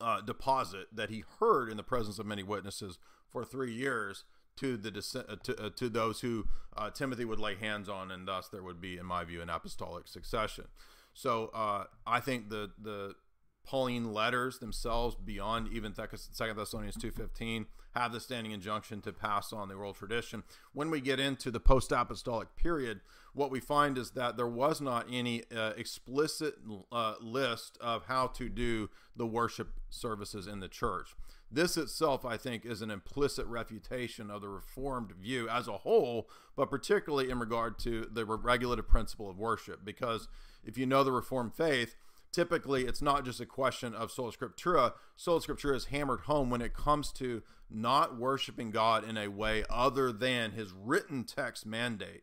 uh, 0.00 0.20
deposit 0.20 0.86
that 0.94 1.10
he 1.10 1.24
heard 1.38 1.68
in 1.68 1.76
the 1.76 1.82
presence 1.82 2.18
of 2.18 2.26
many 2.26 2.42
witnesses 2.42 2.98
for 3.28 3.44
three 3.44 3.72
years 3.72 4.24
to 4.56 4.76
the 4.76 4.90
uh, 5.28 5.36
to, 5.42 5.64
uh, 5.64 5.70
to 5.76 5.88
those 5.88 6.20
who 6.20 6.46
uh, 6.76 6.90
Timothy 6.90 7.24
would 7.24 7.40
lay 7.40 7.54
hands 7.54 7.88
on, 7.88 8.10
and 8.10 8.26
thus 8.26 8.48
there 8.48 8.62
would 8.62 8.80
be, 8.80 8.96
in 8.98 9.06
my 9.06 9.24
view, 9.24 9.42
an 9.42 9.50
apostolic 9.50 10.08
succession. 10.08 10.64
So 11.14 11.50
I 12.06 12.20
think 12.20 12.48
the 12.48 12.70
the 12.80 13.14
Pauline 13.64 14.12
letters 14.12 14.58
themselves, 14.58 15.14
beyond 15.14 15.72
even 15.72 15.94
Second 15.94 16.56
Thessalonians 16.56 16.96
two 16.96 17.10
fifteen, 17.10 17.66
have 17.94 18.12
the 18.12 18.20
standing 18.20 18.52
injunction 18.52 19.00
to 19.02 19.12
pass 19.12 19.52
on 19.52 19.68
the 19.68 19.74
oral 19.74 19.94
tradition. 19.94 20.42
When 20.72 20.90
we 20.90 21.00
get 21.00 21.20
into 21.20 21.50
the 21.50 21.60
post 21.60 21.92
apostolic 21.92 22.56
period, 22.56 23.00
what 23.34 23.50
we 23.50 23.60
find 23.60 23.96
is 23.96 24.10
that 24.10 24.36
there 24.36 24.46
was 24.46 24.80
not 24.80 25.06
any 25.10 25.42
uh, 25.54 25.72
explicit 25.76 26.54
uh, 26.90 27.14
list 27.20 27.78
of 27.80 28.04
how 28.06 28.26
to 28.28 28.48
do 28.48 28.90
the 29.16 29.26
worship 29.26 29.68
services 29.90 30.46
in 30.46 30.60
the 30.60 30.68
church. 30.68 31.14
This 31.50 31.76
itself, 31.76 32.24
I 32.24 32.38
think, 32.38 32.64
is 32.64 32.80
an 32.80 32.90
implicit 32.90 33.46
refutation 33.46 34.30
of 34.30 34.40
the 34.40 34.48
Reformed 34.48 35.12
view 35.12 35.48
as 35.48 35.68
a 35.68 35.78
whole, 35.78 36.28
but 36.56 36.70
particularly 36.70 37.30
in 37.30 37.38
regard 37.38 37.78
to 37.80 38.08
the 38.10 38.24
regulative 38.24 38.88
principle 38.88 39.28
of 39.28 39.38
worship. 39.38 39.84
Because 39.84 40.28
if 40.64 40.78
you 40.78 40.86
know 40.86 41.04
the 41.04 41.12
Reformed 41.12 41.54
faith, 41.54 41.94
typically 42.32 42.84
it's 42.86 43.02
not 43.02 43.24
just 43.24 43.40
a 43.40 43.46
question 43.46 43.94
of 43.94 44.10
sola 44.10 44.32
scriptura. 44.32 44.92
Sola 45.16 45.40
scriptura 45.40 45.76
is 45.76 45.86
hammered 45.86 46.20
home 46.20 46.48
when 46.48 46.62
it 46.62 46.72
comes 46.72 47.12
to 47.12 47.42
not 47.70 48.18
worshiping 48.18 48.70
God 48.70 49.06
in 49.06 49.18
a 49.18 49.28
way 49.28 49.64
other 49.68 50.10
than 50.10 50.52
his 50.52 50.72
written 50.72 51.24
text 51.24 51.66
mandate. 51.66 52.22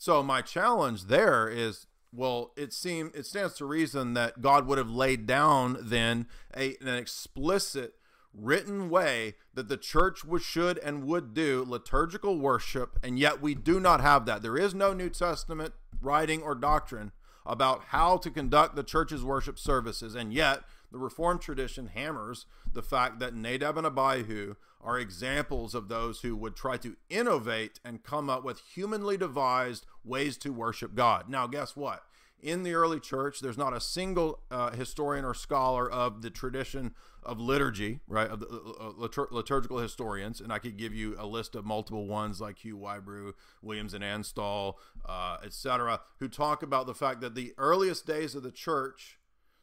So 0.00 0.22
my 0.22 0.40
challenge 0.40 1.08
there 1.08 1.46
is 1.46 1.86
well, 2.10 2.52
it 2.56 2.72
seems 2.72 3.14
it 3.14 3.26
stands 3.26 3.52
to 3.56 3.66
reason 3.66 4.14
that 4.14 4.40
God 4.40 4.66
would 4.66 4.78
have 4.78 4.90
laid 4.90 5.26
down 5.26 5.76
then 5.78 6.26
a, 6.56 6.74
an 6.80 6.88
explicit 6.88 7.96
written 8.32 8.88
way 8.88 9.34
that 9.52 9.68
the 9.68 9.76
church 9.76 10.24
would, 10.24 10.40
should 10.40 10.78
and 10.78 11.04
would 11.04 11.34
do 11.34 11.66
liturgical 11.68 12.38
worship, 12.38 12.98
and 13.02 13.18
yet 13.18 13.42
we 13.42 13.54
do 13.54 13.78
not 13.78 14.00
have 14.00 14.24
that. 14.24 14.40
There 14.40 14.56
is 14.56 14.74
no 14.74 14.94
New 14.94 15.10
Testament 15.10 15.74
writing 16.00 16.40
or 16.40 16.54
doctrine 16.54 17.12
about 17.44 17.84
how 17.88 18.16
to 18.16 18.30
conduct 18.30 18.76
the 18.76 18.82
church's 18.82 19.22
worship 19.22 19.58
services, 19.58 20.14
and 20.14 20.32
yet 20.32 20.62
the 20.92 20.98
Reformed 20.98 21.40
tradition 21.40 21.90
hammers 21.94 22.46
the 22.72 22.82
fact 22.82 23.18
that 23.20 23.34
Nadab 23.34 23.78
and 23.78 23.86
Abihu 23.86 24.56
are 24.82 24.98
examples 24.98 25.74
of 25.74 25.88
those 25.88 26.20
who 26.20 26.34
would 26.36 26.56
try 26.56 26.76
to 26.78 26.96
innovate 27.08 27.80
and 27.84 28.02
come 28.02 28.30
up 28.30 28.44
with 28.44 28.60
humanly 28.74 29.16
devised 29.16 29.86
ways 30.04 30.36
to 30.38 30.52
worship 30.52 30.94
God. 30.94 31.28
Now, 31.28 31.46
guess 31.46 31.76
what? 31.76 32.04
In 32.42 32.62
the 32.62 32.72
early 32.72 33.00
church, 33.00 33.40
there's 33.40 33.58
not 33.58 33.74
a 33.74 33.80
single 33.80 34.40
uh, 34.50 34.70
historian 34.70 35.26
or 35.26 35.34
scholar 35.34 35.90
of 35.90 36.22
the 36.22 36.30
tradition 36.30 36.94
of 37.22 37.38
liturgy, 37.38 38.00
right, 38.08 38.30
of 38.30 38.40
the 38.40 38.46
uh, 38.46 38.88
uh 38.88 38.92
litur- 38.92 39.30
liturgical 39.30 39.78
historians, 39.78 40.40
and 40.40 40.50
I 40.50 40.58
could 40.58 40.78
give 40.78 40.94
you 40.94 41.16
a 41.18 41.26
list 41.26 41.54
of 41.54 41.66
multiple 41.66 42.06
ones 42.06 42.40
like 42.40 42.58
Hugh 42.58 42.78
Wybrew, 42.78 43.34
Williams 43.60 43.92
and 43.92 44.02
Anstall, 44.02 44.76
uh, 45.06 45.36
etc., 45.44 46.00
who 46.18 46.28
talk 46.28 46.62
about 46.62 46.86
the 46.86 46.94
fact 46.94 47.20
that 47.20 47.34
the 47.34 47.52
earliest 47.58 48.06
days 48.06 48.34
of 48.34 48.42
the 48.42 48.50
church 48.50 49.18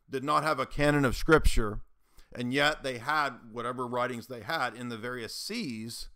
did 0.10 0.24
not 0.24 0.44
have 0.44 0.60
a 0.60 0.66
canon 0.66 1.06
of 1.06 1.16
scripture, 1.16 1.82
and 2.36 2.54
yet 2.54 2.84
they 2.84 2.98
had 2.98 3.32
whatever 3.52 3.88
writings 3.88 4.28
they 4.28 4.42
had 4.42 4.76
in 4.76 4.90
the 4.90 4.98
various 4.98 5.34
sees, 5.34 6.10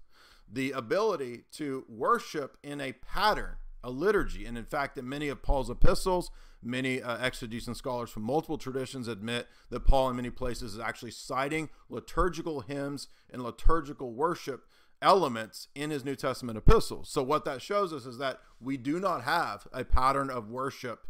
the 0.52 0.72
ability 0.72 1.44
to 1.54 1.86
worship 1.88 2.58
in 2.64 2.82
a 2.82 2.94
pattern, 2.94 3.56
a 3.84 3.90
liturgy. 3.90 4.46
And 4.46 4.58
in 4.58 4.66
fact, 4.66 4.98
in 4.98 5.08
many 5.08 5.30
of 5.30 5.42
Paul's 5.42 5.70
epistles, 5.70 6.30
many 6.62 7.02
uh, 7.02 7.18
exegetes 7.18 7.68
and 7.68 7.76
scholars 7.76 8.10
from 8.10 8.24
multiple 8.24 8.58
traditions 8.58 9.08
admit 9.08 9.48
that 9.70 9.86
Paul, 9.86 10.10
in 10.10 10.16
many 10.16 10.30
places, 10.30 10.74
is 10.74 10.80
actually 10.80 11.12
citing 11.12 11.70
liturgical 11.90 12.62
hymns 12.62 13.08
and 13.30 13.42
liturgical 13.42 14.14
worship 14.14 14.66
elements 15.02 15.68
in 15.74 15.90
his 15.90 16.06
New 16.06 16.16
Testament 16.16 16.58
epistles. 16.58 17.10
So, 17.10 17.24
what 17.24 17.46
that 17.46 17.62
shows 17.62 17.92
us 17.92 18.06
is 18.06 18.18
that 18.20 18.40
we 18.60 18.78
do 18.78 19.00
not 19.00 19.24
have 19.24 19.68
a 19.74 19.84
pattern 19.84 20.30
of 20.30 20.50
worship 20.50 21.08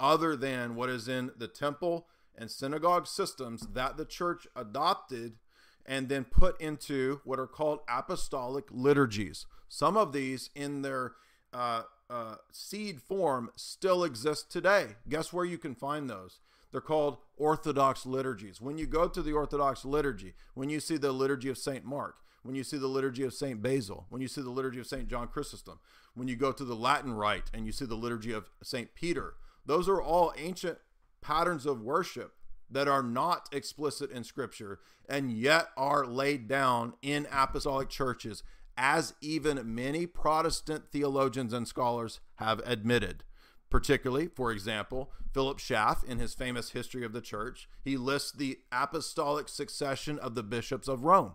other 0.00 0.36
than 0.36 0.74
what 0.74 0.88
is 0.88 1.08
in 1.08 1.30
the 1.36 1.48
temple 1.48 2.06
and 2.36 2.50
synagogue 2.50 3.06
systems 3.06 3.68
that 3.74 3.96
the 3.96 4.04
church 4.04 4.46
adopted 4.56 5.34
and 5.86 6.08
then 6.08 6.24
put 6.24 6.60
into 6.60 7.20
what 7.24 7.38
are 7.38 7.46
called 7.46 7.80
apostolic 7.88 8.64
liturgies. 8.70 9.46
Some 9.68 9.96
of 9.96 10.12
these, 10.12 10.50
in 10.54 10.82
their 10.82 11.12
uh, 11.52 11.82
uh, 12.08 12.36
seed 12.52 13.00
form, 13.00 13.50
still 13.56 14.04
exist 14.04 14.50
today. 14.50 14.96
Guess 15.08 15.32
where 15.32 15.44
you 15.44 15.58
can 15.58 15.74
find 15.74 16.08
those? 16.08 16.38
They're 16.72 16.80
called 16.80 17.18
Orthodox 17.36 18.04
liturgies. 18.04 18.60
When 18.60 18.78
you 18.78 18.86
go 18.86 19.08
to 19.08 19.22
the 19.22 19.32
Orthodox 19.32 19.84
liturgy, 19.84 20.34
when 20.54 20.70
you 20.70 20.80
see 20.80 20.96
the 20.96 21.12
liturgy 21.12 21.48
of 21.48 21.58
St. 21.58 21.84
Mark, 21.84 22.16
when 22.42 22.54
you 22.54 22.64
see 22.64 22.76
the 22.76 22.88
liturgy 22.88 23.22
of 23.22 23.32
St. 23.32 23.62
Basil, 23.62 24.06
when 24.10 24.20
you 24.20 24.28
see 24.28 24.42
the 24.42 24.50
liturgy 24.50 24.80
of 24.80 24.86
St. 24.86 25.08
John 25.08 25.28
Chrysostom, 25.28 25.78
when 26.14 26.28
you 26.28 26.36
go 26.36 26.52
to 26.52 26.64
the 26.64 26.74
Latin 26.74 27.14
Rite 27.14 27.50
and 27.54 27.64
you 27.64 27.72
see 27.72 27.84
the 27.84 27.94
liturgy 27.94 28.32
of 28.32 28.50
St. 28.62 28.94
Peter, 28.94 29.34
those 29.64 29.88
are 29.88 30.02
all 30.02 30.32
ancient 30.36 30.78
patterns 31.24 31.66
of 31.66 31.80
worship 31.80 32.34
that 32.70 32.88
are 32.88 33.02
not 33.02 33.48
explicit 33.52 34.10
in 34.10 34.24
Scripture 34.24 34.80
and 35.08 35.32
yet 35.32 35.68
are 35.76 36.06
laid 36.06 36.48
down 36.48 36.94
in 37.02 37.26
apostolic 37.32 37.88
churches, 37.88 38.42
as 38.76 39.14
even 39.20 39.74
many 39.74 40.06
Protestant 40.06 40.90
theologians 40.90 41.52
and 41.52 41.66
scholars 41.66 42.20
have 42.36 42.60
admitted 42.64 43.24
particularly, 43.74 44.28
for 44.28 44.52
example, 44.52 45.10
Philip 45.32 45.58
Schaff 45.58 46.04
in 46.04 46.20
his 46.20 46.32
famous 46.32 46.70
History 46.70 47.04
of 47.04 47.12
the 47.12 47.20
Church, 47.20 47.68
he 47.82 47.96
lists 47.96 48.30
the 48.30 48.60
apostolic 48.70 49.48
succession 49.48 50.16
of 50.20 50.36
the 50.36 50.44
bishops 50.44 50.86
of 50.86 51.02
Rome. 51.02 51.34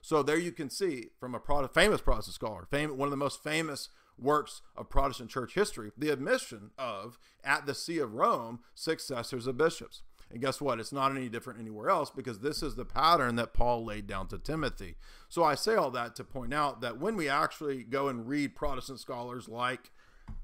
So 0.00 0.22
there 0.22 0.38
you 0.38 0.52
can 0.52 0.70
see 0.70 1.08
from 1.18 1.34
a 1.34 1.68
famous 1.68 2.00
Protestant 2.00 2.36
scholar, 2.36 2.68
one 2.70 3.08
of 3.08 3.10
the 3.10 3.16
most 3.16 3.42
famous 3.42 3.88
works 4.18 4.62
of 4.76 4.88
Protestant 4.88 5.30
church 5.30 5.54
history, 5.54 5.90
the 5.96 6.10
admission 6.10 6.70
of, 6.78 7.18
at 7.44 7.66
the 7.66 7.74
See 7.74 7.98
of 7.98 8.14
Rome, 8.14 8.60
successors 8.74 9.46
of 9.46 9.56
bishops. 9.56 10.02
And 10.30 10.40
guess 10.40 10.60
what? 10.60 10.80
It's 10.80 10.92
not 10.92 11.14
any 11.14 11.28
different 11.28 11.60
anywhere 11.60 11.90
else 11.90 12.10
because 12.10 12.38
this 12.38 12.62
is 12.62 12.74
the 12.74 12.86
pattern 12.86 13.36
that 13.36 13.52
Paul 13.52 13.84
laid 13.84 14.06
down 14.06 14.28
to 14.28 14.38
Timothy. 14.38 14.96
So 15.28 15.44
I 15.44 15.54
say 15.54 15.74
all 15.74 15.90
that 15.90 16.16
to 16.16 16.24
point 16.24 16.54
out 16.54 16.80
that 16.80 16.98
when 16.98 17.16
we 17.16 17.28
actually 17.28 17.82
go 17.82 18.08
and 18.08 18.26
read 18.26 18.54
Protestant 18.54 18.98
scholars 18.98 19.46
like 19.48 19.90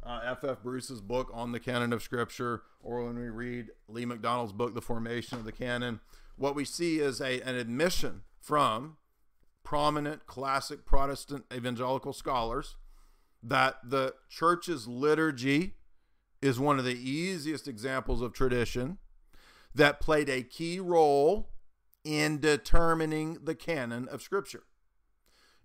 uh, 0.02 0.20
F.F. 0.24 0.62
Bruce's 0.62 1.00
book 1.00 1.30
on 1.32 1.52
the 1.52 1.60
canon 1.60 1.94
of 1.94 2.02
Scripture, 2.02 2.62
or 2.82 3.04
when 3.04 3.18
we 3.18 3.28
read 3.28 3.70
Lee 3.88 4.04
McDonald's 4.04 4.52
book, 4.52 4.74
The 4.74 4.82
Formation 4.82 5.38
of 5.38 5.44
the 5.44 5.52
Canon, 5.52 6.00
what 6.36 6.54
we 6.54 6.64
see 6.64 6.98
is 6.98 7.20
a, 7.20 7.40
an 7.40 7.56
admission 7.56 8.22
from 8.40 8.98
prominent 9.64 10.26
classic 10.26 10.84
Protestant 10.84 11.44
evangelical 11.52 12.12
scholars 12.12 12.76
that 13.42 13.78
the 13.84 14.14
church's 14.28 14.86
liturgy 14.86 15.74
is 16.40 16.58
one 16.58 16.78
of 16.78 16.84
the 16.84 16.98
easiest 16.98 17.66
examples 17.68 18.22
of 18.22 18.32
tradition 18.32 18.98
that 19.74 20.00
played 20.00 20.28
a 20.28 20.42
key 20.42 20.80
role 20.80 21.50
in 22.04 22.40
determining 22.40 23.38
the 23.44 23.54
canon 23.54 24.08
of 24.08 24.22
Scripture. 24.22 24.64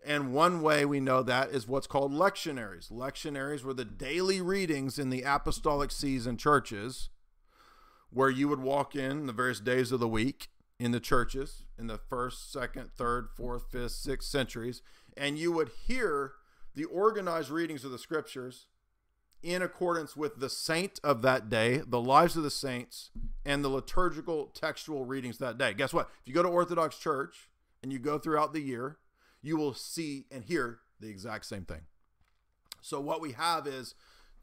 And 0.06 0.34
one 0.34 0.62
way 0.62 0.84
we 0.84 1.00
know 1.00 1.24
that 1.24 1.52
is 1.52 1.68
what's 1.68 1.88
called 1.88 2.12
lectionaries. 2.12 2.92
Lectionaries 2.92 3.64
were 3.64 3.74
the 3.74 3.86
daily 3.86 4.42
readings 4.42 5.00
in 5.00 5.10
the 5.10 5.24
apostolic 5.24 5.92
sees 5.92 6.28
and 6.28 6.38
churches 6.38 7.10
where 8.10 8.30
you 8.30 8.48
would 8.48 8.60
walk 8.60 8.96
in 8.96 9.26
the 9.26 9.34
various 9.34 9.60
days 9.60 9.92
of 9.92 10.00
the 10.00 10.08
week 10.08 10.50
in 10.80 10.92
the 10.92 11.00
churches 11.00 11.64
in 11.80 11.88
the 11.88 11.98
first, 11.98 12.52
second, 12.52 12.92
third, 12.96 13.30
fourth, 13.36 13.72
fifth, 13.72 13.94
sixth 13.94 14.30
centuries, 14.30 14.82
and 15.16 15.40
you 15.40 15.52
would 15.52 15.72
hear 15.88 16.34
the 16.76 16.86
organized 16.86 17.50
readings 17.50 17.84
of 17.84 17.92
the 17.92 18.00
scriptures 18.00 18.68
in 19.42 19.62
accordance 19.62 20.16
with 20.16 20.40
the 20.40 20.50
saint 20.50 21.00
of 21.04 21.22
that 21.22 21.50
day, 21.50 21.82
the 21.86 22.00
lives 22.00 22.38
of 22.38 22.44
the 22.44 22.50
saints, 22.50 23.12
and 23.46 23.64
the 23.64 23.70
liturgical 23.70 24.48
textual 24.48 25.06
readings 25.06 25.38
that 25.38 25.58
day. 25.58 25.74
Guess 25.74 25.94
what? 25.94 26.10
If 26.22 26.28
you 26.28 26.34
go 26.34 26.44
to 26.44 26.50
Orthodox 26.50 26.98
Church 26.98 27.50
and 27.82 27.92
you 27.92 28.00
go 28.00 28.18
throughout 28.18 28.54
the 28.54 28.62
year, 28.62 28.98
you 29.42 29.58
will 29.58 29.74
see 29.74 30.26
and 30.32 30.46
hear 30.46 30.80
the 31.00 31.10
exact 31.10 31.46
same 31.46 31.66
thing. 31.66 31.82
So, 32.82 33.02
what 33.02 33.22
we 33.22 33.34
have 33.34 33.68
is 33.68 33.96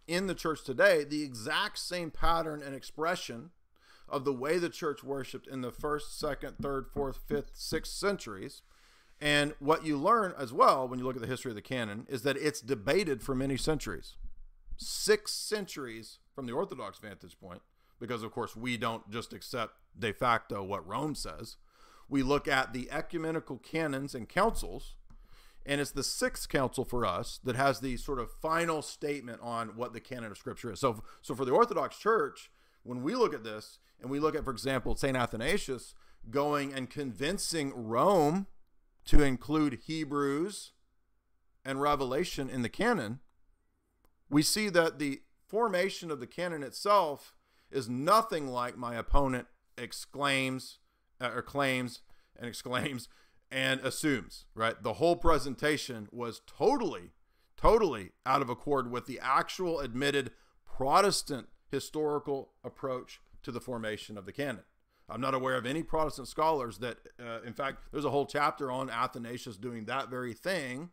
in 0.07 0.27
the 0.27 0.35
church 0.35 0.65
today, 0.65 1.05
the 1.05 1.23
exact 1.23 1.79
same 1.79 2.11
pattern 2.11 2.63
and 2.63 2.75
expression 2.75 3.51
of 4.09 4.25
the 4.25 4.33
way 4.33 4.59
the 4.59 4.69
church 4.69 5.03
worshiped 5.03 5.47
in 5.47 5.63
the 5.63 5.71
first, 5.71 6.19
second, 6.19 6.57
third, 6.61 6.87
fourth, 6.93 7.21
fifth, 7.27 7.53
sixth 7.55 7.93
centuries. 7.93 8.63
And 9.21 9.55
what 9.59 9.85
you 9.85 9.99
learn 9.99 10.33
as 10.39 10.53
well 10.53 10.89
when 10.89 10.99
you 10.99 11.05
look 11.05 11.17
at 11.17 11.23
the 11.23 11.29
history 11.29 11.51
of 11.51 11.57
the 11.57 11.63
canon 11.63 12.07
is 12.09 12.23
that 12.23 12.37
it's 12.37 12.61
debated 12.61 13.23
for 13.23 13.35
many 13.35 13.57
centuries. 13.57 14.17
Six 14.77 15.33
centuries 15.33 16.21
from 16.35 16.47
the 16.47 16.53
Orthodox 16.53 16.99
vantage 16.99 17.39
point, 17.39 17.61
because 17.99 18.23
of 18.23 18.33
course 18.33 18.57
we 18.57 18.79
don't 18.79 19.11
just 19.11 19.33
accept 19.35 19.75
de 19.99 20.13
facto 20.13 20.63
what 20.63 20.87
Rome 20.87 21.15
says 21.15 21.57
we 22.11 22.23
look 22.25 22.49
at 22.49 22.73
the 22.73 22.91
ecumenical 22.91 23.59
canons 23.59 24.15
and 24.15 24.29
councils, 24.29 24.97
and 25.65 25.81
it's 25.81 25.93
the 25.93 26.03
sixth 26.03 26.49
council 26.49 26.85
for 26.85 27.07
us 27.07 27.39
that 27.45 27.57
has 27.57 27.81
the 27.81 27.97
sort 27.97 28.19
of 28.19 28.33
final 28.43 28.83
statement 28.83 29.41
on 29.41 29.69
what 29.77 29.93
the 29.93 30.01
canon 30.01 30.33
of 30.33 30.37
Scripture 30.37 30.73
is. 30.73 30.81
So, 30.81 31.03
so 31.23 31.35
for 31.35 31.45
the 31.45 31.53
Orthodox 31.53 31.97
Church, 31.97 32.51
when 32.83 33.03
we 33.03 33.15
look 33.15 33.33
at 33.33 33.45
this, 33.45 33.79
and 34.01 34.11
we 34.11 34.19
look 34.19 34.35
at, 34.35 34.45
for 34.45 34.51
example, 34.51 34.97
St. 34.97 35.17
Athanasius 35.17 35.95
going 36.31 36.73
and 36.73 36.91
convincing 36.91 37.73
Rome 37.75 38.47
to 39.07 39.23
include 39.23 39.81
Hebrews 39.87 40.73
and 41.65 41.81
Revelation 41.81 42.49
in 42.49 42.63
the 42.63 42.69
canon, 42.69 43.21
we 44.29 44.43
see 44.43 44.69
that 44.69 44.99
the 44.99 45.23
formation 45.47 46.11
of 46.11 46.21
the 46.21 46.27
canon 46.27 46.63
itself 46.63 47.35
is 47.71 47.89
nothing 47.89 48.49
like 48.49 48.77
my 48.77 48.95
opponent 48.95 49.47
exclaims 49.77 50.79
uh, 51.21 51.31
or 51.35 51.43
claims 51.43 52.01
and 52.37 52.49
exclaims 52.49 53.09
and 53.51 53.81
assumes, 53.81 54.47
right? 54.55 54.81
The 54.83 54.95
whole 54.95 55.17
presentation 55.17 56.09
was 56.13 56.41
totally, 56.47 57.11
totally 57.57 58.13
out 58.25 58.43
of 58.43 58.49
accord 58.49 58.91
with 58.91 59.07
the 59.07 59.21
actual 59.21 59.81
admitted 59.81 60.31
Protestant 60.65 61.49
historical 61.71 62.53
approach 62.65 63.21
to 63.43 63.53
the 63.53 63.61
formation 63.61 64.17
of 64.17 64.25
the 64.25 64.33
canon. 64.33 64.65
I'm 65.11 65.21
not 65.21 65.35
aware 65.35 65.57
of 65.57 65.67
any 65.67 65.83
Protestant 65.83 66.29
scholars 66.29 66.79
that, 66.79 66.99
uh, 67.19 67.43
in 67.43 67.53
fact, 67.53 67.79
there's 67.93 68.05
a 68.05 68.11
whole 68.11 68.27
chapter 68.27 68.71
on 68.71 68.89
Athanasius 68.89 69.57
doing 69.57 69.87
that 69.87 70.09
very 70.09 70.33
thing 70.33 70.91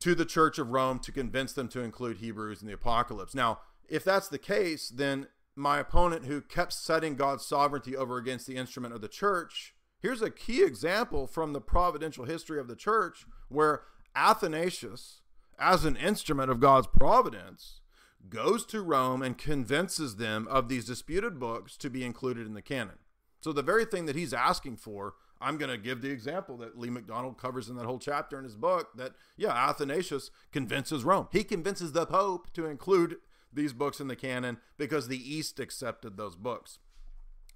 to 0.00 0.14
the 0.14 0.24
Church 0.24 0.58
of 0.58 0.70
Rome 0.70 0.98
to 1.00 1.12
convince 1.12 1.52
them 1.52 1.68
to 1.68 1.80
include 1.80 2.18
Hebrews 2.18 2.62
in 2.62 2.68
the 2.68 2.74
Apocalypse. 2.74 3.34
Now, 3.34 3.60
if 3.88 4.04
that's 4.04 4.28
the 4.28 4.38
case, 4.38 4.88
then 4.88 5.26
my 5.56 5.78
opponent 5.78 6.24
who 6.24 6.40
kept 6.40 6.72
setting 6.72 7.16
God's 7.16 7.44
sovereignty 7.44 7.96
over 7.96 8.16
against 8.16 8.46
the 8.46 8.56
instrument 8.56 8.94
of 8.94 9.00
the 9.00 9.08
church. 9.08 9.74
Here's 10.00 10.22
a 10.22 10.30
key 10.30 10.62
example 10.62 11.26
from 11.26 11.52
the 11.52 11.60
providential 11.60 12.24
history 12.24 12.58
of 12.58 12.68
the 12.68 12.76
church 12.76 13.26
where 13.48 13.82
Athanasius, 14.16 15.20
as 15.58 15.84
an 15.84 15.96
instrument 15.96 16.50
of 16.50 16.60
God's 16.60 16.86
providence, 16.86 17.79
goes 18.28 18.64
to 18.66 18.82
Rome 18.82 19.22
and 19.22 19.36
convinces 19.36 20.16
them 20.16 20.46
of 20.48 20.68
these 20.68 20.84
disputed 20.84 21.38
books 21.38 21.76
to 21.78 21.90
be 21.90 22.04
included 22.04 22.46
in 22.46 22.54
the 22.54 22.62
canon. 22.62 22.98
So, 23.40 23.52
the 23.52 23.62
very 23.62 23.84
thing 23.84 24.06
that 24.06 24.16
he's 24.16 24.34
asking 24.34 24.76
for, 24.76 25.14
I'm 25.40 25.56
going 25.56 25.70
to 25.70 25.78
give 25.78 26.02
the 26.02 26.10
example 26.10 26.58
that 26.58 26.78
Lee 26.78 26.90
McDonald 26.90 27.38
covers 27.38 27.68
in 27.68 27.76
that 27.76 27.86
whole 27.86 27.98
chapter 27.98 28.38
in 28.38 28.44
his 28.44 28.56
book 28.56 28.90
that, 28.96 29.12
yeah, 29.36 29.52
Athanasius 29.68 30.30
convinces 30.52 31.04
Rome. 31.04 31.28
He 31.32 31.42
convinces 31.42 31.92
the 31.92 32.04
Pope 32.04 32.52
to 32.52 32.66
include 32.66 33.16
these 33.52 33.72
books 33.72 34.00
in 34.00 34.08
the 34.08 34.16
canon 34.16 34.58
because 34.76 35.08
the 35.08 35.34
East 35.34 35.58
accepted 35.58 36.16
those 36.16 36.36
books. 36.36 36.78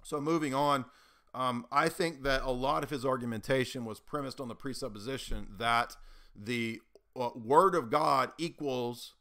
So 0.03 0.19
moving 0.19 0.53
on, 0.53 0.85
um, 1.33 1.65
I 1.71 1.89
think 1.89 2.23
that 2.23 2.41
a 2.43 2.51
lot 2.51 2.83
of 2.83 2.89
his 2.89 3.05
argumentation 3.05 3.85
was 3.85 3.99
premised 3.99 4.39
on 4.39 4.47
the 4.47 4.55
presupposition 4.55 5.47
that 5.57 5.95
the 6.35 6.79
uh, 7.15 7.29
Word 7.35 7.75
of 7.75 7.89
God 7.89 8.31
equals 8.37 9.13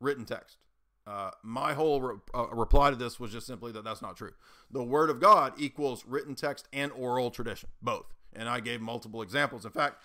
written 0.00 0.24
text. 0.24 0.58
Uh, 1.06 1.30
my 1.42 1.74
whole 1.74 2.00
re- 2.00 2.16
uh, 2.34 2.46
reply 2.48 2.90
to 2.90 2.96
this 2.96 3.20
was 3.20 3.30
just 3.30 3.46
simply 3.46 3.70
that 3.72 3.84
that's 3.84 4.00
not 4.00 4.16
true. 4.16 4.32
The 4.70 4.82
Word 4.82 5.10
of 5.10 5.20
God 5.20 5.52
equals 5.58 6.04
written 6.06 6.34
text 6.34 6.66
and 6.72 6.90
oral 6.92 7.30
tradition, 7.30 7.68
both. 7.82 8.06
And 8.32 8.48
I 8.48 8.60
gave 8.60 8.80
multiple 8.80 9.20
examples. 9.20 9.64
In 9.64 9.70
fact, 9.70 10.02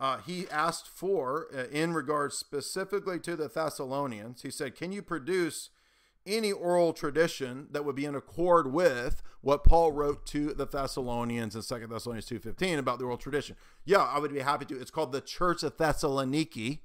uh, 0.00 0.18
he 0.18 0.48
asked 0.48 0.88
for, 0.88 1.48
uh, 1.54 1.64
in 1.70 1.92
regards 1.92 2.36
specifically 2.36 3.18
to 3.20 3.36
the 3.36 3.48
Thessalonians, 3.48 4.42
he 4.42 4.50
said, 4.50 4.74
Can 4.74 4.90
you 4.90 5.02
produce 5.02 5.70
any 6.26 6.52
oral 6.52 6.92
tradition 6.92 7.66
that 7.70 7.84
would 7.84 7.96
be 7.96 8.04
in 8.04 8.14
accord 8.14 8.72
with 8.72 9.22
what 9.40 9.64
Paul 9.64 9.92
wrote 9.92 10.26
to 10.26 10.52
the 10.54 10.66
Thessalonians 10.66 11.54
in 11.54 11.62
2 11.62 11.86
Thessalonians 11.86 12.28
2.15 12.28 12.78
about 12.78 12.98
the 12.98 13.04
oral 13.04 13.16
tradition? 13.18 13.56
Yeah, 13.84 14.02
I 14.02 14.18
would 14.18 14.32
be 14.32 14.40
happy 14.40 14.64
to. 14.66 14.80
It's 14.80 14.90
called 14.90 15.12
the 15.12 15.20
Church 15.20 15.62
of 15.62 15.76
Thessaloniki. 15.76 16.80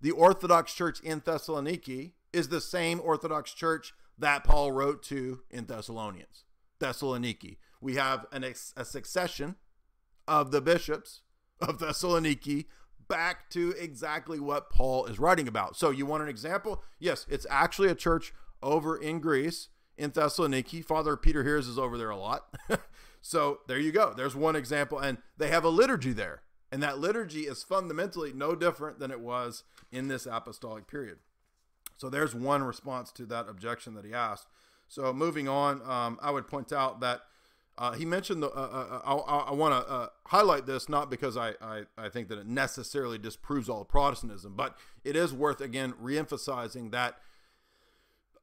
The 0.00 0.10
Orthodox 0.10 0.74
Church 0.74 1.00
in 1.00 1.20
Thessaloniki 1.20 2.12
is 2.32 2.48
the 2.48 2.60
same 2.60 3.00
Orthodox 3.00 3.52
Church 3.52 3.92
that 4.18 4.44
Paul 4.44 4.72
wrote 4.72 5.02
to 5.04 5.40
in 5.50 5.66
Thessalonians, 5.66 6.44
Thessaloniki. 6.80 7.58
We 7.80 7.96
have 7.96 8.26
an, 8.32 8.44
a 8.76 8.84
succession 8.84 9.56
of 10.28 10.50
the 10.50 10.60
bishops 10.60 11.22
of 11.60 11.78
Thessaloniki 11.78 12.66
back 13.08 13.50
to 13.50 13.74
exactly 13.78 14.40
what 14.40 14.70
Paul 14.70 15.06
is 15.06 15.18
writing 15.18 15.48
about. 15.48 15.76
So, 15.76 15.90
you 15.90 16.06
want 16.06 16.22
an 16.22 16.28
example? 16.28 16.82
Yes, 16.98 17.26
it's 17.28 17.46
actually 17.50 17.88
a 17.88 17.94
church 17.94 18.32
over 18.62 18.96
in 18.96 19.20
Greece 19.20 19.68
in 19.96 20.12
Thessaloniki. 20.12 20.84
Father 20.84 21.16
Peter 21.16 21.42
Heers 21.42 21.68
is 21.68 21.78
over 21.78 21.98
there 21.98 22.10
a 22.10 22.16
lot. 22.16 22.46
so, 23.20 23.60
there 23.66 23.78
you 23.78 23.92
go. 23.92 24.14
There's 24.16 24.36
one 24.36 24.56
example. 24.56 24.98
And 24.98 25.18
they 25.36 25.48
have 25.48 25.64
a 25.64 25.68
liturgy 25.68 26.12
there. 26.12 26.42
And 26.70 26.82
that 26.82 26.98
liturgy 26.98 27.42
is 27.42 27.62
fundamentally 27.62 28.32
no 28.32 28.54
different 28.54 28.98
than 28.98 29.10
it 29.10 29.20
was 29.20 29.64
in 29.90 30.08
this 30.08 30.24
apostolic 30.24 30.86
period. 30.86 31.18
So, 31.96 32.08
there's 32.08 32.34
one 32.34 32.62
response 32.62 33.12
to 33.12 33.26
that 33.26 33.48
objection 33.48 33.94
that 33.94 34.04
he 34.04 34.12
asked. 34.12 34.48
So 34.92 35.10
moving 35.10 35.48
on, 35.48 35.80
um, 35.88 36.18
I 36.20 36.30
would 36.30 36.46
point 36.46 36.70
out 36.70 37.00
that 37.00 37.22
uh, 37.78 37.92
he 37.92 38.04
mentioned 38.04 38.42
the. 38.42 38.50
Uh, 38.50 39.00
uh, 39.02 39.14
I, 39.26 39.36
I 39.48 39.52
want 39.52 39.72
to 39.72 39.90
uh, 39.90 40.08
highlight 40.26 40.66
this 40.66 40.86
not 40.86 41.08
because 41.08 41.34
I, 41.34 41.54
I, 41.62 41.84
I 41.96 42.10
think 42.10 42.28
that 42.28 42.38
it 42.38 42.46
necessarily 42.46 43.16
disproves 43.16 43.70
all 43.70 43.86
Protestantism, 43.86 44.52
but 44.54 44.76
it 45.02 45.16
is 45.16 45.32
worth 45.32 45.62
again 45.62 45.94
reemphasizing 45.94 46.90
that 46.90 47.16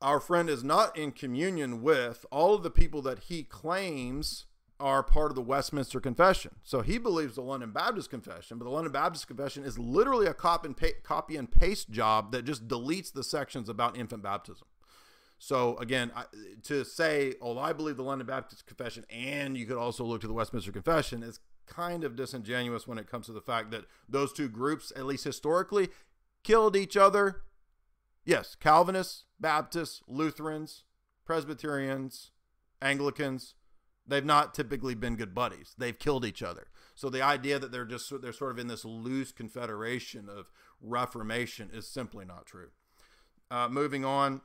our 0.02 0.20
friend 0.20 0.50
is 0.50 0.64
not 0.64 0.98
in 0.98 1.12
communion 1.12 1.84
with 1.84 2.26
all 2.32 2.56
of 2.56 2.64
the 2.64 2.72
people 2.72 3.04
that 3.04 3.20
he 3.20 3.44
claims 3.44 4.46
are 4.80 5.04
part 5.04 5.32
of 5.32 5.36
the 5.36 5.42
Westminster 5.42 6.00
Confession. 6.00 6.56
So 6.64 6.82
he 6.82 6.98
believes 6.98 7.36
the 7.36 7.42
London 7.42 7.72
Baptist 7.72 8.10
Confession, 8.10 8.58
but 8.58 8.66
the 8.66 8.72
London 8.72 8.94
Baptist 8.94 9.28
Confession 9.28 9.64
is 9.64 9.78
literally 9.78 10.28
a 10.28 10.34
copy 10.34 10.68
and, 10.68 10.78
pa- 10.78 10.88
copy 11.04 11.36
and 11.36 11.52
paste 11.52 11.90
job 11.90 12.32
that 12.32 12.46
just 12.46 12.68
deletes 12.68 13.12
the 13.12 13.24
sections 13.24 13.68
about 13.68 13.98
infant 13.98 14.24
baptism. 14.24 14.68
So 15.38 15.78
again, 15.78 16.12
I, 16.16 16.26
to 16.64 16.84
say, 16.84 17.36
"Oh, 17.42 17.58
I 17.58 17.72
believe 17.72 17.98
the 17.98 18.04
London 18.04 18.28
Baptist 18.28 18.66
Confession," 18.68 19.06
and 19.10 19.58
you 19.58 19.66
could 19.66 19.78
also 19.78 20.04
look 20.04 20.22
to 20.22 20.28
the 20.28 20.34
Westminster 20.34 20.72
Confession 20.72 21.24
is 21.24 21.40
kind 21.66 22.04
of 22.04 22.16
disingenuous 22.16 22.88
when 22.88 22.98
it 22.98 23.10
comes 23.10 23.28
to 23.28 23.32
the 23.32 23.42
fact 23.42 23.72
that 23.72 23.86
those 24.08 24.34
two 24.34 24.50
groups, 24.50 24.92
at 24.96 25.06
least 25.06 25.24
historically, 25.24 25.90
killed 26.44 26.76
each 26.76 26.98
other. 26.98 27.44
Yes, 28.26 28.56
Calvinists, 28.56 29.26
Baptists, 29.40 30.02
Lutherans, 30.08 30.84
Presbyterians, 31.26 32.32
Anglicans, 32.82 33.56
they've 34.10 34.26
not 34.26 34.54
typically 34.54 34.96
been 34.96 35.16
good 35.16 35.34
buddies. 35.34 35.76
They've 35.78 35.98
killed 35.98 36.26
each 36.26 36.44
other. 36.44 36.68
So 36.96 37.10
the 37.10 37.22
idea 37.22 37.60
that 37.60 37.72
they're 37.72 37.86
just 37.86 38.12
they're 38.22 38.34
sort 38.34 38.52
of 38.52 38.60
in 38.60 38.68
this 38.68 38.84
loose 38.84 39.32
confederation 39.32 40.28
of 40.30 40.52
reformation 40.82 41.70
is 41.74 41.88
simply 41.88 42.26
not 42.26 42.46
true. 42.46 42.70
Uh, 43.52 43.68
moving 43.70 44.06
on, 44.06 44.42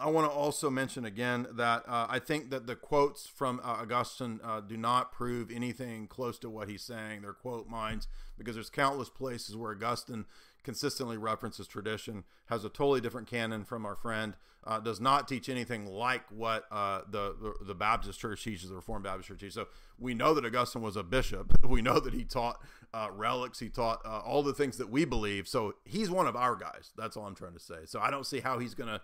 I 0.00 0.10
want 0.10 0.30
to 0.30 0.36
also 0.36 0.70
mention 0.70 1.04
again 1.04 1.46
that 1.52 1.88
uh, 1.88 2.06
I 2.08 2.20
think 2.20 2.50
that 2.50 2.66
the 2.66 2.76
quotes 2.76 3.26
from 3.26 3.60
uh, 3.64 3.78
Augustine 3.82 4.40
uh, 4.44 4.60
do 4.60 4.76
not 4.76 5.12
prove 5.12 5.50
anything 5.50 6.06
close 6.06 6.38
to 6.40 6.50
what 6.50 6.68
he's 6.68 6.82
saying. 6.82 7.22
They're 7.22 7.32
quote 7.32 7.68
mines 7.68 8.06
because 8.36 8.54
there's 8.54 8.70
countless 8.70 9.08
places 9.08 9.56
where 9.56 9.72
Augustine 9.72 10.26
consistently 10.68 11.16
references 11.16 11.66
tradition, 11.66 12.24
has 12.50 12.62
a 12.62 12.68
totally 12.68 13.00
different 13.00 13.26
canon 13.26 13.64
from 13.64 13.86
our 13.86 13.96
friend, 13.96 14.34
uh, 14.66 14.78
does 14.78 15.00
not 15.00 15.26
teach 15.26 15.48
anything 15.48 15.86
like 15.86 16.30
what 16.30 16.66
uh, 16.70 17.00
the, 17.10 17.54
the, 17.66 17.74
Baptist 17.74 18.20
Church 18.20 18.44
teaches, 18.44 18.68
the 18.68 18.74
Reformed 18.74 19.02
Baptist 19.02 19.28
Church 19.28 19.40
teaches. 19.40 19.54
So 19.54 19.68
we 19.98 20.12
know 20.12 20.34
that 20.34 20.44
Augustine 20.44 20.82
was 20.82 20.94
a 20.94 21.02
bishop. 21.02 21.54
We 21.66 21.80
know 21.80 21.98
that 21.98 22.12
he 22.12 22.22
taught 22.22 22.60
uh, 22.92 23.08
relics. 23.14 23.58
He 23.58 23.70
taught 23.70 24.04
all 24.04 24.42
the 24.42 24.52
things 24.52 24.76
that 24.76 24.90
we 24.90 25.06
believe. 25.06 25.48
So 25.48 25.72
he's 25.86 26.10
one 26.10 26.26
of 26.26 26.36
our 26.36 26.54
guys. 26.54 26.90
That's 26.98 27.16
all 27.16 27.24
I'm 27.24 27.34
trying 27.34 27.54
to 27.54 27.60
say. 27.60 27.86
So 27.86 27.98
I 27.98 28.10
don't 28.10 28.26
see 28.26 28.40
how 28.40 28.58
he's 28.58 28.74
going 28.74 28.90
to 28.90 29.00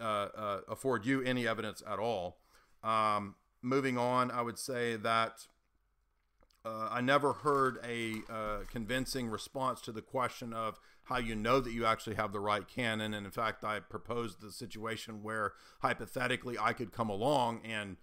uh, 0.00 0.28
uh, 0.36 0.60
afford 0.68 1.04
you 1.04 1.20
any 1.22 1.48
evidence 1.48 1.82
at 1.84 1.98
all. 1.98 2.38
Um, 2.84 3.34
moving 3.60 3.98
on, 3.98 4.30
I 4.30 4.42
would 4.42 4.58
say 4.58 4.94
that 4.94 5.48
uh, 6.64 6.88
I 6.90 7.00
never 7.00 7.32
heard 7.32 7.78
a 7.84 8.16
uh, 8.30 8.58
convincing 8.70 9.28
response 9.28 9.80
to 9.82 9.92
the 9.92 10.02
question 10.02 10.52
of 10.52 10.78
how 11.08 11.18
you 11.18 11.34
know 11.34 11.58
that 11.58 11.72
you 11.72 11.86
actually 11.86 12.16
have 12.16 12.32
the 12.32 12.40
right 12.40 12.68
canon. 12.68 13.14
And 13.14 13.24
in 13.24 13.32
fact, 13.32 13.64
I 13.64 13.80
proposed 13.80 14.40
the 14.40 14.52
situation 14.52 15.22
where 15.22 15.52
hypothetically 15.80 16.56
I 16.60 16.74
could 16.74 16.92
come 16.92 17.08
along 17.08 17.62
and 17.64 17.96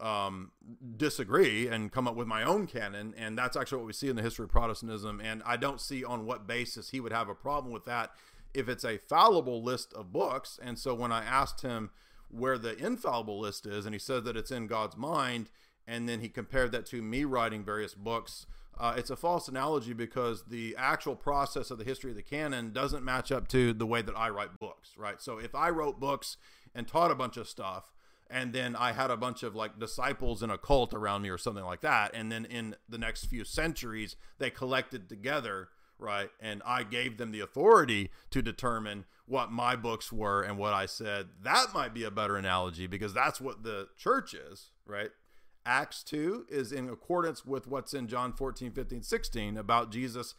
um, 0.00 0.50
disagree 0.96 1.68
and 1.68 1.92
come 1.92 2.08
up 2.08 2.16
with 2.16 2.26
my 2.26 2.42
own 2.42 2.66
canon. 2.66 3.14
And 3.16 3.38
that's 3.38 3.56
actually 3.56 3.78
what 3.78 3.86
we 3.86 3.92
see 3.92 4.08
in 4.08 4.16
the 4.16 4.22
history 4.22 4.44
of 4.44 4.50
Protestantism. 4.50 5.20
And 5.20 5.40
I 5.46 5.56
don't 5.56 5.80
see 5.80 6.04
on 6.04 6.26
what 6.26 6.48
basis 6.48 6.90
he 6.90 6.98
would 6.98 7.12
have 7.12 7.28
a 7.28 7.34
problem 7.34 7.72
with 7.72 7.84
that 7.84 8.10
if 8.52 8.68
it's 8.68 8.84
a 8.84 8.98
fallible 8.98 9.62
list 9.62 9.92
of 9.94 10.12
books. 10.12 10.58
And 10.60 10.78
so 10.78 10.94
when 10.94 11.12
I 11.12 11.24
asked 11.24 11.62
him 11.62 11.90
where 12.28 12.58
the 12.58 12.76
infallible 12.76 13.38
list 13.38 13.66
is, 13.66 13.86
and 13.86 13.94
he 13.94 14.00
said 14.00 14.24
that 14.24 14.36
it's 14.36 14.50
in 14.50 14.66
God's 14.66 14.96
mind, 14.96 15.48
and 15.86 16.08
then 16.08 16.20
he 16.20 16.28
compared 16.28 16.72
that 16.72 16.86
to 16.86 17.02
me 17.02 17.24
writing 17.24 17.64
various 17.64 17.94
books. 17.94 18.46
Uh, 18.78 18.94
it's 18.96 19.10
a 19.10 19.16
false 19.16 19.48
analogy 19.48 19.92
because 19.92 20.44
the 20.44 20.74
actual 20.78 21.16
process 21.16 21.70
of 21.70 21.78
the 21.78 21.84
history 21.84 22.10
of 22.10 22.16
the 22.16 22.22
canon 22.22 22.72
doesn't 22.72 23.04
match 23.04 23.32
up 23.32 23.48
to 23.48 23.72
the 23.72 23.86
way 23.86 24.02
that 24.02 24.16
I 24.16 24.28
write 24.28 24.58
books, 24.58 24.90
right? 24.96 25.20
So 25.20 25.38
if 25.38 25.54
I 25.54 25.70
wrote 25.70 25.98
books 25.98 26.36
and 26.74 26.86
taught 26.86 27.10
a 27.10 27.16
bunch 27.16 27.36
of 27.36 27.48
stuff, 27.48 27.92
and 28.30 28.52
then 28.52 28.76
I 28.76 28.92
had 28.92 29.10
a 29.10 29.16
bunch 29.16 29.42
of 29.42 29.54
like 29.56 29.78
disciples 29.78 30.42
in 30.42 30.50
a 30.50 30.58
cult 30.58 30.94
around 30.94 31.22
me 31.22 31.30
or 31.30 31.38
something 31.38 31.64
like 31.64 31.80
that, 31.80 32.12
and 32.14 32.30
then 32.30 32.44
in 32.44 32.76
the 32.88 32.98
next 32.98 33.24
few 33.24 33.44
centuries 33.44 34.16
they 34.38 34.50
collected 34.50 35.08
together 35.08 35.68
right? 35.98 36.30
And 36.40 36.62
I 36.64 36.84
gave 36.84 37.18
them 37.18 37.32
the 37.32 37.40
authority 37.40 38.10
to 38.30 38.42
determine 38.42 39.04
what 39.26 39.50
my 39.50 39.76
books 39.76 40.12
were 40.12 40.42
and 40.42 40.56
what 40.56 40.72
I 40.72 40.86
said. 40.86 41.28
That 41.42 41.74
might 41.74 41.92
be 41.92 42.04
a 42.04 42.10
better 42.10 42.36
analogy 42.36 42.86
because 42.86 43.12
that's 43.12 43.40
what 43.40 43.62
the 43.62 43.88
church 43.96 44.34
is, 44.34 44.70
right? 44.86 45.10
Acts 45.66 46.02
2 46.02 46.46
is 46.48 46.72
in 46.72 46.88
accordance 46.88 47.44
with 47.44 47.66
what's 47.66 47.94
in 47.94 48.08
John 48.08 48.32
14, 48.32 48.72
15, 48.72 49.02
16 49.02 49.56
about 49.56 49.90
Jesus 49.90 50.34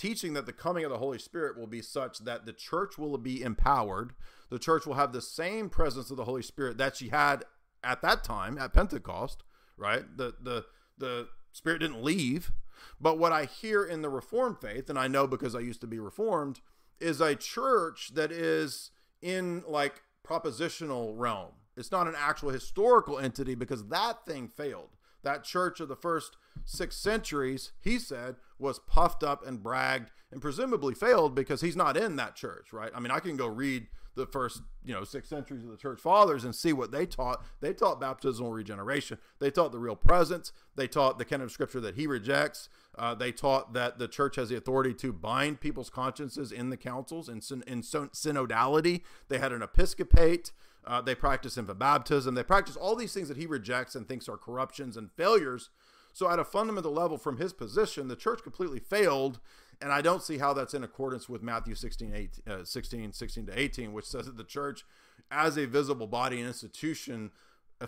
teaching 0.00 0.32
that 0.32 0.46
the 0.46 0.52
coming 0.52 0.82
of 0.82 0.90
the 0.90 0.96
Holy 0.96 1.18
Spirit 1.18 1.58
will 1.58 1.66
be 1.66 1.82
such 1.82 2.20
that 2.20 2.46
the 2.46 2.54
church 2.54 2.96
will 2.96 3.18
be 3.18 3.42
empowered. 3.42 4.14
The 4.48 4.58
church 4.58 4.86
will 4.86 4.94
have 4.94 5.12
the 5.12 5.20
same 5.20 5.68
presence 5.68 6.10
of 6.10 6.16
the 6.16 6.24
Holy 6.24 6.42
Spirit 6.42 6.78
that 6.78 6.96
she 6.96 7.08
had 7.08 7.44
at 7.84 8.00
that 8.00 8.24
time 8.24 8.56
at 8.56 8.72
Pentecost, 8.72 9.42
right? 9.76 10.04
The 10.16 10.34
the 10.40 10.64
the 10.96 11.28
Spirit 11.52 11.80
didn't 11.80 12.02
leave, 12.02 12.50
but 12.98 13.18
what 13.18 13.32
I 13.32 13.44
hear 13.44 13.84
in 13.84 14.00
the 14.00 14.08
Reformed 14.08 14.58
faith, 14.58 14.88
and 14.88 14.98
I 14.98 15.06
know 15.06 15.26
because 15.26 15.54
I 15.54 15.60
used 15.60 15.82
to 15.82 15.86
be 15.86 15.98
Reformed, 15.98 16.60
is 16.98 17.20
a 17.20 17.34
church 17.34 18.14
that 18.14 18.32
is 18.32 18.92
in 19.20 19.64
like 19.68 20.02
propositional 20.26 21.12
realm. 21.14 21.52
It's 21.76 21.92
not 21.92 22.06
an 22.06 22.14
actual 22.16 22.50
historical 22.50 23.18
entity 23.18 23.54
because 23.54 23.86
that 23.88 24.26
thing 24.26 24.48
failed. 24.48 24.90
That 25.22 25.44
church 25.44 25.80
of 25.80 25.88
the 25.88 25.96
first 25.96 26.36
six 26.64 26.96
centuries, 26.96 27.72
he 27.80 27.98
said, 27.98 28.36
was 28.58 28.78
puffed 28.78 29.22
up 29.22 29.46
and 29.46 29.62
bragged 29.62 30.10
and 30.32 30.40
presumably 30.40 30.94
failed 30.94 31.34
because 31.34 31.60
he's 31.60 31.76
not 31.76 31.96
in 31.96 32.16
that 32.16 32.36
church, 32.36 32.72
right? 32.72 32.90
I 32.94 33.00
mean, 33.00 33.10
I 33.10 33.20
can 33.20 33.36
go 33.36 33.46
read 33.46 33.86
the 34.14 34.26
first, 34.26 34.62
you 34.84 34.92
know, 34.92 35.04
six 35.04 35.28
centuries 35.28 35.64
of 35.64 35.70
the 35.70 35.76
church 35.76 36.00
fathers 36.00 36.44
and 36.44 36.54
see 36.54 36.72
what 36.72 36.90
they 36.90 37.06
taught. 37.06 37.44
They 37.60 37.72
taught 37.72 38.00
baptismal 38.00 38.52
regeneration. 38.52 39.18
They 39.38 39.50
taught 39.50 39.72
the 39.72 39.78
real 39.78 39.96
presence. 39.96 40.52
They 40.76 40.88
taught 40.88 41.18
the 41.18 41.24
kind 41.24 41.42
of 41.42 41.52
scripture 41.52 41.80
that 41.80 41.96
he 41.96 42.06
rejects. 42.06 42.68
Uh, 42.98 43.14
they 43.14 43.32
taught 43.32 43.72
that 43.72 43.98
the 43.98 44.08
church 44.08 44.36
has 44.36 44.48
the 44.48 44.56
authority 44.56 44.92
to 44.92 45.12
bind 45.12 45.60
people's 45.60 45.90
consciences 45.90 46.52
in 46.52 46.70
the 46.70 46.76
councils 46.76 47.28
in, 47.28 47.36
in 47.66 47.82
synodality. 47.82 49.02
They 49.28 49.38
had 49.38 49.52
an 49.52 49.62
episcopate. 49.62 50.52
Uh, 50.84 51.00
they 51.00 51.14
practice 51.14 51.56
infant 51.56 51.78
baptism. 51.78 52.34
They 52.34 52.42
practice 52.42 52.76
all 52.76 52.96
these 52.96 53.14
things 53.14 53.28
that 53.28 53.36
he 53.36 53.46
rejects 53.46 53.94
and 53.94 54.08
thinks 54.08 54.28
are 54.28 54.36
corruptions 54.36 54.96
and 54.96 55.10
failures. 55.12 55.70
So, 56.12 56.28
at 56.28 56.40
a 56.40 56.44
fundamental 56.44 56.92
level, 56.92 57.18
from 57.18 57.36
his 57.36 57.52
position, 57.52 58.08
the 58.08 58.16
church 58.16 58.42
completely 58.42 58.80
failed 58.80 59.38
and 59.82 59.92
I 59.92 60.02
don't 60.02 60.22
see 60.22 60.38
how 60.38 60.52
that's 60.52 60.74
in 60.74 60.84
accordance 60.84 61.28
with 61.28 61.42
Matthew 61.42 61.74
16, 61.74 62.14
18, 62.14 62.52
uh, 62.52 62.64
16, 62.64 63.12
16 63.12 63.46
to 63.46 63.58
18, 63.58 63.92
which 63.92 64.04
says 64.04 64.26
that 64.26 64.36
the 64.36 64.44
church, 64.44 64.84
as 65.30 65.56
a 65.56 65.66
visible 65.66 66.06
body 66.06 66.38
and 66.38 66.46
institution, 66.46 67.30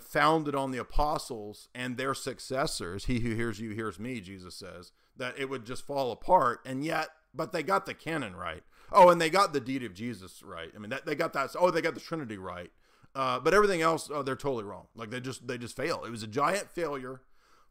founded 0.01 0.55
on 0.55 0.71
the 0.71 0.79
apostles 0.79 1.67
and 1.75 1.97
their 1.97 2.13
successors, 2.13 3.05
he 3.05 3.19
who 3.19 3.35
hears 3.35 3.59
you 3.59 3.71
hears 3.71 3.99
me, 3.99 4.19
Jesus 4.19 4.55
says, 4.55 4.91
that 5.15 5.37
it 5.37 5.49
would 5.49 5.65
just 5.65 5.85
fall 5.85 6.11
apart. 6.11 6.61
And 6.65 6.83
yet, 6.83 7.09
but 7.33 7.51
they 7.51 7.63
got 7.63 7.85
the 7.85 7.93
canon 7.93 8.35
right. 8.35 8.63
Oh, 8.91 9.09
and 9.09 9.19
they 9.19 9.29
got 9.29 9.53
the 9.53 9.59
deity 9.59 9.85
of 9.85 9.93
Jesus 9.93 10.41
right. 10.43 10.69
I 10.75 10.79
mean, 10.79 10.89
that, 10.89 11.05
they 11.05 11.15
got 11.15 11.33
that. 11.33 11.55
Oh, 11.59 11.71
they 11.71 11.81
got 11.81 11.93
the 11.93 11.99
Trinity 11.99 12.37
right. 12.37 12.71
Uh, 13.15 13.39
but 13.39 13.53
everything 13.53 13.81
else, 13.81 14.09
oh, 14.11 14.23
they're 14.23 14.35
totally 14.35 14.63
wrong. 14.63 14.87
Like 14.95 15.11
they 15.11 15.19
just 15.19 15.47
they 15.47 15.57
just 15.57 15.75
fail. 15.75 16.03
It 16.05 16.09
was 16.09 16.23
a 16.23 16.27
giant 16.27 16.71
failure. 16.71 17.21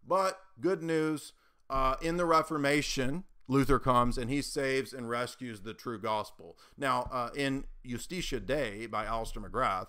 But 0.07 0.41
good 0.61 0.83
news 0.83 1.33
uh, 1.69 1.97
in 2.01 2.17
the 2.17 2.25
Reformation, 2.25 3.25
Luther 3.49 3.79
comes 3.79 4.19
and 4.19 4.31
he 4.31 4.43
saves 4.43 4.93
and 4.93 5.09
rescues 5.09 5.61
the 5.61 5.75
true 5.75 6.01
gospel. 6.01 6.57
Now, 6.77 7.09
uh, 7.13 7.31
in 7.37 7.65
Justitia 7.85 8.45
Dei 8.45 8.87
by 8.87 9.05
Alister 9.05 9.41
McGrath, 9.41 9.89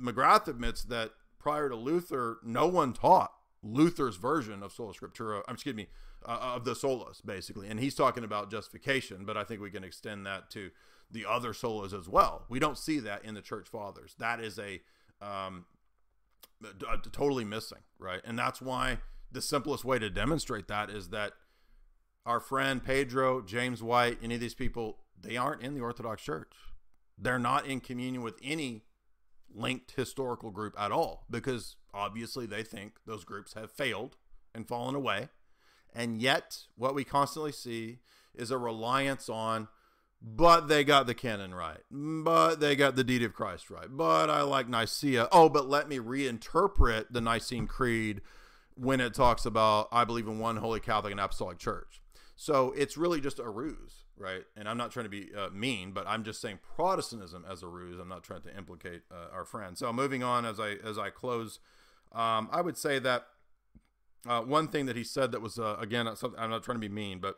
McGrath 0.00 0.46
admits 0.46 0.84
that 0.84 1.12
prior 1.40 1.68
to 1.68 1.76
Luther, 1.76 2.38
no 2.44 2.66
one 2.68 2.92
taught 2.92 3.32
Luther's 3.62 4.16
version 4.16 4.62
of 4.62 4.72
sola 4.72 4.92
scriptura. 4.92 5.42
I'm 5.48 5.54
excuse 5.54 5.74
me, 5.74 5.88
uh, 6.24 6.54
of 6.54 6.64
the 6.64 6.74
solas 6.74 7.24
basically, 7.24 7.68
and 7.68 7.80
he's 7.80 7.94
talking 7.94 8.24
about 8.24 8.50
justification. 8.50 9.24
But 9.24 9.36
I 9.36 9.44
think 9.44 9.60
we 9.60 9.70
can 9.70 9.82
extend 9.82 10.26
that 10.26 10.50
to 10.50 10.70
the 11.10 11.26
other 11.26 11.52
solas 11.52 11.98
as 11.98 12.08
well. 12.08 12.44
We 12.48 12.60
don't 12.60 12.78
see 12.78 13.00
that 13.00 13.24
in 13.24 13.34
the 13.34 13.42
church 13.42 13.68
fathers. 13.68 14.14
That 14.18 14.40
is 14.40 14.58
a, 14.58 14.80
um, 15.20 15.64
a 16.62 16.98
totally 17.10 17.44
missing, 17.44 17.80
right? 17.98 18.20
And 18.24 18.38
that's 18.38 18.62
why 18.62 18.98
the 19.32 19.42
simplest 19.42 19.84
way 19.84 19.98
to 19.98 20.10
demonstrate 20.10 20.68
that 20.68 20.90
is 20.90 21.08
that 21.08 21.32
our 22.26 22.40
friend 22.40 22.84
Pedro, 22.84 23.40
James 23.40 23.82
White, 23.82 24.18
any 24.22 24.34
of 24.34 24.40
these 24.40 24.54
people, 24.54 24.98
they 25.20 25.36
aren't 25.36 25.62
in 25.62 25.74
the 25.74 25.80
Orthodox 25.80 26.22
Church. 26.22 26.52
They're 27.18 27.38
not 27.38 27.66
in 27.66 27.80
communion 27.80 28.22
with 28.22 28.38
any 28.42 28.84
linked 29.54 29.92
historical 29.92 30.50
group 30.50 30.74
at 30.78 30.92
all 30.92 31.24
because 31.30 31.76
obviously 31.92 32.46
they 32.46 32.62
think 32.62 32.94
those 33.06 33.24
groups 33.24 33.54
have 33.54 33.70
failed 33.70 34.16
and 34.54 34.66
fallen 34.66 34.94
away. 34.94 35.28
And 35.94 36.22
yet, 36.22 36.66
what 36.76 36.94
we 36.94 37.04
constantly 37.04 37.52
see 37.52 37.98
is 38.34 38.50
a 38.50 38.58
reliance 38.58 39.28
on 39.28 39.68
but 40.22 40.68
they 40.68 40.84
got 40.84 41.06
the 41.06 41.14
canon 41.14 41.54
right. 41.54 41.80
But 41.90 42.60
they 42.60 42.76
got 42.76 42.94
the 42.94 43.04
deity 43.04 43.24
of 43.24 43.32
Christ 43.32 43.70
right. 43.70 43.86
But 43.88 44.28
I 44.28 44.42
like 44.42 44.68
Nicaea. 44.68 45.28
Oh, 45.32 45.48
but 45.48 45.68
let 45.68 45.88
me 45.88 45.98
reinterpret 45.98 47.06
the 47.10 47.20
Nicene 47.20 47.66
Creed 47.66 48.20
when 48.74 49.00
it 49.00 49.14
talks 49.14 49.46
about 49.46 49.88
I 49.90 50.04
believe 50.04 50.26
in 50.26 50.38
one 50.38 50.56
holy 50.56 50.80
Catholic 50.80 51.12
and 51.12 51.20
Apostolic 51.20 51.58
Church. 51.58 52.02
So 52.40 52.72
it's 52.74 52.96
really 52.96 53.20
just 53.20 53.38
a 53.38 53.50
ruse, 53.50 54.06
right? 54.16 54.44
And 54.56 54.66
I'm 54.66 54.78
not 54.78 54.90
trying 54.90 55.04
to 55.04 55.10
be 55.10 55.28
uh, 55.36 55.50
mean, 55.50 55.92
but 55.92 56.06
I'm 56.06 56.24
just 56.24 56.40
saying 56.40 56.60
Protestantism 56.74 57.44
as 57.46 57.62
a 57.62 57.66
ruse. 57.66 58.00
I'm 58.00 58.08
not 58.08 58.24
trying 58.24 58.40
to 58.44 58.56
implicate 58.56 59.02
uh, 59.12 59.26
our 59.30 59.44
friend. 59.44 59.76
So 59.76 59.92
moving 59.92 60.22
on 60.22 60.46
as 60.46 60.58
I 60.58 60.76
as 60.82 60.96
I 60.96 61.10
close, 61.10 61.60
um, 62.12 62.48
I 62.50 62.62
would 62.62 62.78
say 62.78 62.98
that 63.00 63.26
uh, 64.26 64.40
one 64.40 64.68
thing 64.68 64.86
that 64.86 64.96
he 64.96 65.04
said 65.04 65.32
that 65.32 65.42
was 65.42 65.58
uh, 65.58 65.76
again 65.78 66.08
I'm 66.08 66.48
not 66.48 66.62
trying 66.62 66.76
to 66.76 66.80
be 66.80 66.88
mean, 66.88 67.18
but 67.18 67.36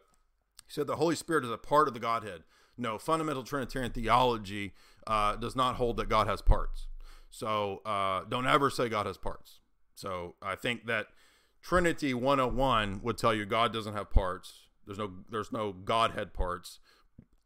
he 0.68 0.72
said 0.72 0.86
the 0.86 0.94
Holy 0.94 1.16
Spirit 1.16 1.44
is 1.44 1.50
a 1.50 1.58
part 1.58 1.88
of 1.88 1.94
the 1.94 2.00
Godhead. 2.00 2.44
No, 2.78 2.96
fundamental 2.96 3.42
Trinitarian 3.42 3.90
theology 3.90 4.72
uh, 5.08 5.34
does 5.34 5.56
not 5.56 5.74
hold 5.74 5.96
that 5.96 6.08
God 6.08 6.28
has 6.28 6.42
parts. 6.42 6.86
So 7.28 7.82
uh, 7.84 8.22
don't 8.28 8.46
ever 8.46 8.70
say 8.70 8.88
God 8.88 9.06
has 9.06 9.18
parts. 9.18 9.58
So 9.96 10.36
I 10.40 10.54
think 10.54 10.86
that 10.86 11.08
Trinity 11.60 12.14
101 12.14 13.00
would 13.02 13.18
tell 13.18 13.34
you 13.34 13.44
God 13.46 13.72
doesn't 13.72 13.94
have 13.94 14.08
parts. 14.08 14.68
There's 14.86 14.98
no 14.98 15.10
there's 15.30 15.52
no 15.52 15.72
Godhead 15.72 16.34
parts. 16.34 16.78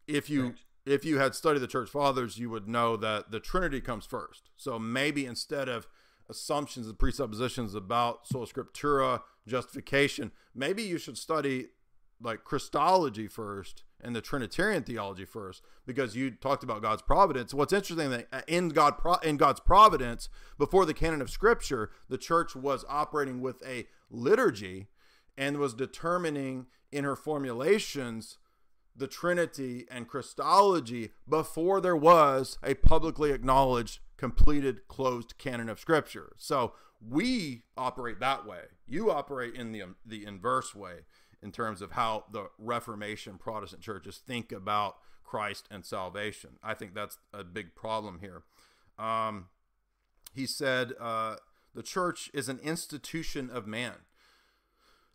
If 0.06 0.30
you 0.30 0.44
right. 0.44 0.54
if 0.84 1.04
you 1.04 1.18
had 1.18 1.34
studied 1.34 1.60
the 1.60 1.66
church 1.66 1.90
fathers, 1.90 2.38
you 2.38 2.50
would 2.50 2.68
know 2.68 2.96
that 2.96 3.30
the 3.30 3.40
Trinity 3.40 3.80
comes 3.80 4.06
first. 4.06 4.50
So 4.56 4.78
maybe 4.78 5.26
instead 5.26 5.68
of 5.68 5.86
assumptions 6.28 6.88
and 6.88 6.98
presuppositions 6.98 7.74
about 7.74 8.26
sola 8.26 8.46
scriptura 8.46 9.22
justification, 9.46 10.32
maybe 10.54 10.82
you 10.82 10.98
should 10.98 11.18
study 11.18 11.68
like 12.20 12.44
Christology 12.44 13.28
first 13.28 13.84
and 14.00 14.14
the 14.14 14.20
Trinitarian 14.20 14.82
theology 14.82 15.24
first, 15.24 15.62
because 15.86 16.14
you 16.14 16.30
talked 16.30 16.62
about 16.62 16.82
God's 16.82 17.02
providence. 17.02 17.54
What's 17.54 17.72
interesting 17.72 18.10
that 18.10 18.28
uh, 18.32 18.42
in 18.46 18.70
God 18.70 18.94
in 19.22 19.36
God's 19.36 19.60
providence, 19.60 20.28
before 20.58 20.84
the 20.84 20.94
canon 20.94 21.22
of 21.22 21.30
Scripture, 21.30 21.90
the 22.08 22.18
church 22.18 22.54
was 22.54 22.84
operating 22.88 23.40
with 23.40 23.62
a 23.66 23.86
liturgy 24.10 24.88
and 25.36 25.58
was 25.58 25.74
determining 25.74 26.66
in 26.96 27.04
her 27.04 27.16
formulations 27.16 28.38
the 28.98 29.06
Trinity 29.06 29.86
and 29.90 30.08
Christology 30.08 31.10
before 31.28 31.80
there 31.80 31.96
was 31.96 32.58
a 32.62 32.74
publicly 32.74 33.30
acknowledged, 33.30 34.00
completed, 34.16 34.88
closed 34.88 35.36
canon 35.38 35.68
of 35.68 35.78
Scripture. 35.78 36.32
So 36.38 36.72
we 37.06 37.64
operate 37.76 38.20
that 38.20 38.46
way. 38.46 38.62
You 38.86 39.10
operate 39.10 39.54
in 39.54 39.72
the 39.72 39.82
the 40.04 40.24
inverse 40.24 40.74
way 40.74 41.00
in 41.42 41.52
terms 41.52 41.82
of 41.82 41.92
how 41.92 42.24
the 42.32 42.48
Reformation 42.58 43.36
Protestant 43.38 43.82
churches 43.82 44.20
think 44.26 44.50
about 44.50 44.96
Christ 45.22 45.66
and 45.70 45.84
salvation. 45.84 46.58
I 46.62 46.74
think 46.74 46.94
that's 46.94 47.18
a 47.34 47.44
big 47.44 47.74
problem 47.74 48.20
here. 48.20 48.44
Um, 48.98 49.48
he 50.32 50.46
said 50.46 50.92
uh, 50.98 51.36
the 51.74 51.82
church 51.82 52.30
is 52.32 52.48
an 52.48 52.58
institution 52.60 53.50
of 53.50 53.66
man. 53.66 54.05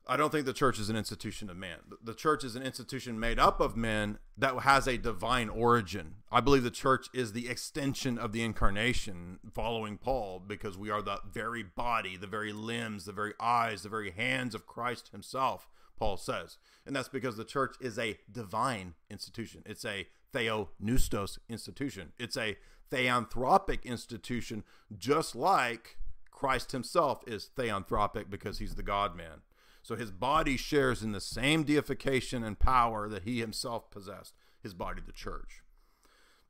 I 0.08 0.18
don't 0.18 0.32
think 0.32 0.46
the 0.46 0.54
church 0.54 0.80
is 0.80 0.90
an 0.90 0.96
institution 0.96 1.50
of 1.50 1.58
man. 1.58 1.78
The 2.04 2.16
church 2.16 2.44
is 2.44 2.56
an 2.56 2.64
institution 2.64 3.20
made 3.20 3.40
up 3.40 3.60
of 3.60 3.78
men 3.78 4.18
that 4.38 4.58
has 4.62 4.88
a 4.88 4.98
divine 4.98 5.48
origin. 5.48 6.16
I 6.32 6.42
believe 6.42 6.64
the 6.64 6.72
church 6.72 7.08
is 7.14 7.34
the 7.34 7.48
extension 7.48 8.18
of 8.18 8.32
the 8.34 8.44
incarnation, 8.44 9.40
following 9.54 9.98
Paul, 9.98 10.40
because 10.46 10.78
we 10.78 10.90
are 10.90 11.02
the 11.02 11.20
very 11.32 11.64
body, 11.64 12.18
the 12.18 12.28
very 12.28 12.52
limbs, 12.52 13.06
the 13.06 13.12
very 13.12 13.34
eyes, 13.40 13.84
the 13.84 13.90
very 13.90 14.12
hands 14.12 14.56
of 14.56 14.66
Christ 14.66 15.10
himself. 15.10 15.70
Paul 16.02 16.18
says. 16.18 16.58
And 16.84 16.96
that's 16.96 17.10
because 17.10 17.38
the 17.38 17.46
church 17.46 17.76
is 17.80 18.00
a 18.00 18.18
divine 18.30 18.96
institution. 19.12 19.62
It's 19.68 19.86
a 19.86 20.08
theopneustos 20.34 21.38
institution. 21.48 22.14
It's 22.18 22.36
a 22.36 22.58
theanthropic 22.92 23.84
institution, 23.84 24.64
just 24.98 25.36
like 25.36 25.98
Christ 26.32 26.72
himself 26.72 27.24
is 27.28 27.52
theanthropic 27.56 28.32
because 28.32 28.58
he's 28.58 28.74
the 28.74 28.82
God 28.82 29.16
man. 29.16 29.42
So 29.82 29.96
his 29.96 30.12
body 30.12 30.58
shares 30.58 31.02
in 31.02 31.12
the 31.12 31.22
same 31.22 31.64
deification 31.64 32.44
and 32.44 32.60
power 32.60 33.10
that 33.10 33.24
he 33.24 33.40
himself 33.40 33.90
possessed, 33.90 34.34
his 34.62 34.74
body, 34.74 35.02
the 35.06 35.12
church. 35.12 35.64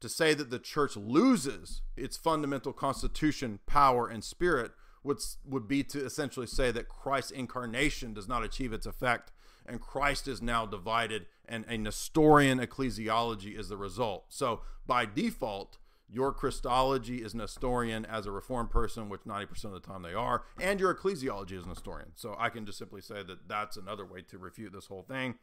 To 0.02 0.10
say 0.10 0.34
that 0.34 0.50
the 0.50 0.60
church 0.60 0.98
loses 0.98 1.82
its 1.96 2.18
fundamental 2.18 2.74
constitution, 2.74 3.60
power, 3.68 4.08
and 4.08 4.24
spirit 4.24 4.72
would, 5.04 5.20
would 5.46 5.68
be 5.68 5.84
to 5.86 6.04
essentially 6.04 6.48
say 6.48 6.72
that 6.72 6.90
Christ's 6.90 7.32
incarnation 7.32 8.14
does 8.14 8.28
not 8.28 8.44
achieve 8.44 8.74
its 8.74 8.86
effect 8.86 9.32
and 9.66 9.80
Christ 9.80 10.28
is 10.28 10.42
now 10.42 10.66
divided, 10.66 11.28
and 11.46 11.66
a 11.68 11.78
Nestorian 11.78 12.60
ecclesiology 12.60 13.58
is 13.58 13.70
the 13.70 13.78
result. 13.78 14.26
So 14.30 14.62
by 14.86 15.06
default, 15.06 15.78
your 16.12 16.34
Christology 16.34 17.18
is 17.18 17.34
Nestorian 17.34 18.06
as 18.06 18.26
a 18.26 18.32
Reformed 18.32 18.70
person, 18.70 19.10
which 19.10 19.22
90% 19.22 19.66
of 19.66 19.72
the 19.72 19.80
time 19.80 20.02
they 20.02 20.14
are, 20.14 20.44
and 20.60 20.80
your 20.80 20.94
ecclesiology 20.94 21.54
is 21.54 21.66
Nestorian. 21.66 22.12
So 22.16 22.36
I 22.38 22.50
can 22.50 22.66
just 22.66 22.78
simply 22.78 23.02
say 23.02 23.24
that 23.24 23.48
that's 23.48 23.78
another 23.78 24.06
way 24.06 24.22
to 24.30 24.38
refute 24.38 24.74
this 24.74 24.88
whole 24.88 25.04
thing. 25.04 25.36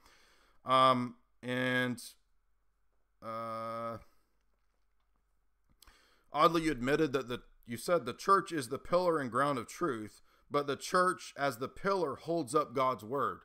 Um, 0.66 1.16
and 1.42 2.02
uh, 3.24 3.98
oddly, 6.32 6.62
you 6.62 6.70
admitted 6.70 7.12
that 7.12 7.28
the 7.28 7.42
you 7.66 7.76
said 7.76 8.06
the 8.06 8.14
church 8.14 8.50
is 8.50 8.68
the 8.68 8.78
pillar 8.78 9.18
and 9.18 9.30
ground 9.30 9.58
of 9.58 9.68
truth, 9.68 10.22
but 10.50 10.66
the 10.66 10.76
church 10.76 11.34
as 11.36 11.58
the 11.58 11.68
pillar 11.68 12.16
holds 12.16 12.54
up 12.54 12.74
God's 12.74 13.04
word 13.04 13.40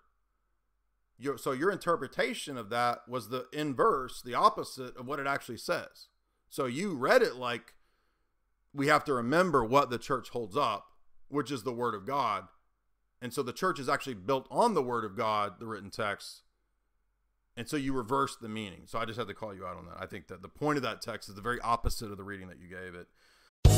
your 1.18 1.38
so 1.38 1.52
your 1.52 1.72
interpretation 1.72 2.58
of 2.58 2.70
that 2.70 3.08
was 3.08 3.30
the 3.30 3.48
inverse, 3.54 4.22
the 4.22 4.34
opposite 4.34 4.96
of 4.98 5.08
what 5.08 5.20
it 5.20 5.28
actually 5.28 5.58
says. 5.58 6.08
So 6.54 6.66
you 6.68 6.94
read 6.94 7.24
it 7.24 7.38
like 7.38 7.74
we 8.76 8.86
have 8.86 9.04
to 9.06 9.14
remember 9.16 9.66
what 9.66 9.90
the 9.90 9.98
church 9.98 10.30
holds 10.30 10.56
up, 10.56 10.86
which 11.28 11.50
is 11.50 11.64
the 11.64 11.72
word 11.72 11.96
of 11.96 12.06
God. 12.06 12.44
And 13.20 13.34
so 13.34 13.42
the 13.42 13.52
church 13.52 13.80
is 13.80 13.90
actually 13.90 14.14
built 14.14 14.46
on 14.52 14.76
the 14.76 14.84
word 14.84 15.04
of 15.04 15.18
God, 15.18 15.54
the 15.60 15.66
written 15.66 15.90
text. 15.90 16.44
And 17.58 17.68
so 17.68 17.76
you 17.76 17.92
reverse 17.92 18.36
the 18.40 18.50
meaning. 18.50 18.84
So 18.86 19.00
I 19.00 19.06
just 19.06 19.18
had 19.18 19.28
to 19.30 19.34
call 19.34 19.56
you 19.56 19.66
out 19.66 19.78
on 19.78 19.88
that. 19.88 19.96
I 20.00 20.06
think 20.06 20.28
that 20.28 20.44
the 20.44 20.48
point 20.48 20.78
of 20.78 20.84
that 20.84 21.02
text 21.02 21.28
is 21.28 21.34
the 21.34 21.42
very 21.42 21.60
opposite 21.62 22.12
of 22.12 22.18
the 22.18 22.24
reading 22.24 22.50
that 22.50 22.60
you 22.60 22.68
gave 22.68 22.94
it. 22.94 23.08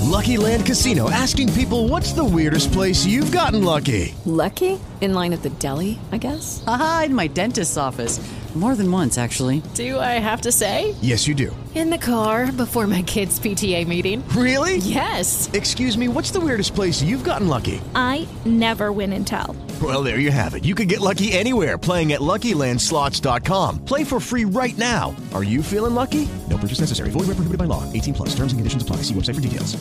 Lucky 0.04 0.36
Land 0.36 0.66
Casino 0.66 1.10
asking 1.10 1.54
people 1.54 1.88
what's 1.88 2.12
the 2.12 2.26
weirdest 2.26 2.74
place 2.74 3.06
you've 3.06 3.32
gotten 3.32 3.64
lucky? 3.64 4.14
Lucky? 4.26 4.82
In 5.00 5.14
line 5.14 5.32
at 5.32 5.44
the 5.44 5.50
deli, 5.50 5.98
I 6.12 6.18
guess? 6.18 6.62
Aha, 6.68 7.04
in 7.06 7.16
my 7.16 7.28
dentist's 7.28 7.78
office. 7.78 8.20
More 8.56 8.74
than 8.76 8.90
once, 8.90 9.18
actually. 9.18 9.62
Do 9.74 10.00
I 10.00 10.14
have 10.20 10.40
to 10.42 10.52
say? 10.52 10.96
Yes, 11.02 11.28
you 11.28 11.36
do. 11.36 11.54
In 11.76 11.90
the 11.90 11.98
car 11.98 12.54
before 12.54 12.88
my 12.88 13.02
kids' 13.02 13.38
PTA 13.38 13.86
meeting. 13.86 14.26
Really? 14.30 14.78
Yes. 14.78 15.50
Excuse 15.52 15.98
me, 15.98 16.08
what's 16.08 16.32
the 16.32 16.40
weirdest 16.40 16.74
place 16.74 17.02
you've 17.02 17.26
gotten 17.26 17.50
lucky? 17.50 17.82
I 17.96 18.26
never 18.46 18.94
win 18.94 19.12
and 19.12 19.28
tell. 19.28 19.58
Well, 19.82 20.04
there 20.04 20.20
you 20.20 20.32
have 20.32 20.56
it. 20.56 20.64
You 20.64 20.74
can 20.74 20.88
get 20.88 21.02
lucky 21.02 21.34
anywhere 21.34 21.78
playing 21.78 22.14
at 22.14 22.22
LuckyLandSlots.com. 22.22 23.84
Play 23.84 24.06
for 24.06 24.22
free 24.22 24.46
right 24.46 24.78
now. 24.78 25.14
Are 25.34 25.44
you 25.44 25.62
feeling 25.62 25.94
lucky? 25.94 26.26
No 26.50 26.58
purchase 26.58 26.80
necessary. 26.80 27.10
Void 27.10 27.28
where 27.28 27.36
prohibited 27.36 27.58
by 27.58 27.66
law. 27.66 27.84
18 27.92 28.14
plus. 28.14 28.30
Terms 28.30 28.54
and 28.54 28.60
conditions 28.60 28.84
apply. 28.84 28.98
See 28.98 29.14
website 29.14 29.36
for 29.36 29.42
details. 29.42 29.76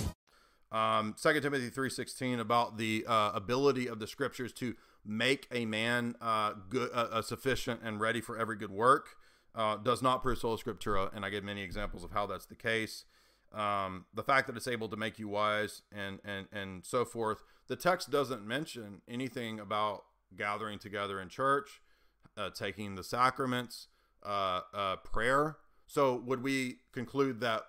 Um, 0.73 1.15
2 1.23 1.41
Timothy 1.41 1.71
3.16 1.71 2.41
about 2.41 2.77
the 2.77 3.05
uh, 3.07 3.31
ability 3.35 3.89
of 3.89 4.01
the 4.01 4.09
scriptures 4.09 4.53
to 4.55 4.75
make 5.05 5.47
a 5.51 5.67
man 5.67 6.17
uh, 6.21 6.55
good, 6.69 6.91
uh, 6.93 7.09
uh, 7.13 7.23
sufficient 7.23 7.81
and 7.83 8.01
ready 8.01 8.21
for 8.21 8.39
every 8.39 8.57
good 8.57 8.71
work 8.71 9.17
uh, 9.55 9.77
does 9.77 10.03
not 10.03 10.23
prove 10.23 10.39
sola 10.39 10.59
scriptura, 10.59 11.15
and 11.15 11.25
I 11.25 11.31
give 11.31 11.45
many 11.45 11.63
examples 11.63 12.05
of 12.05 12.11
how 12.11 12.27
that's 12.27 12.47
the 12.47 12.57
case. 12.57 13.05
Um, 13.53 14.07
the 14.13 14.23
fact 14.23 14.49
that 14.49 14.57
it's 14.57 14.67
able 14.67 14.89
to 14.89 14.97
make 14.97 15.19
you 15.19 15.29
wise 15.29 15.83
and 15.93 16.19
and 16.25 16.49
and 16.53 16.85
so 16.85 17.05
forth. 17.05 17.45
The 17.69 17.77
text 17.77 18.11
doesn't 18.11 18.47
mention 18.47 19.01
anything 19.09 19.61
about 19.61 20.05
gathering 20.37 20.79
together 20.79 21.21
in 21.21 21.29
church, 21.29 21.81
uh, 22.37 22.51
taking 22.51 22.97
the 22.97 23.05
sacraments, 23.05 23.89
uh, 24.25 24.63
uh, 24.75 24.97
prayer. 24.97 25.59
So 25.87 26.17
would 26.27 26.43
we 26.43 26.79
conclude 26.93 27.41
that 27.41 27.63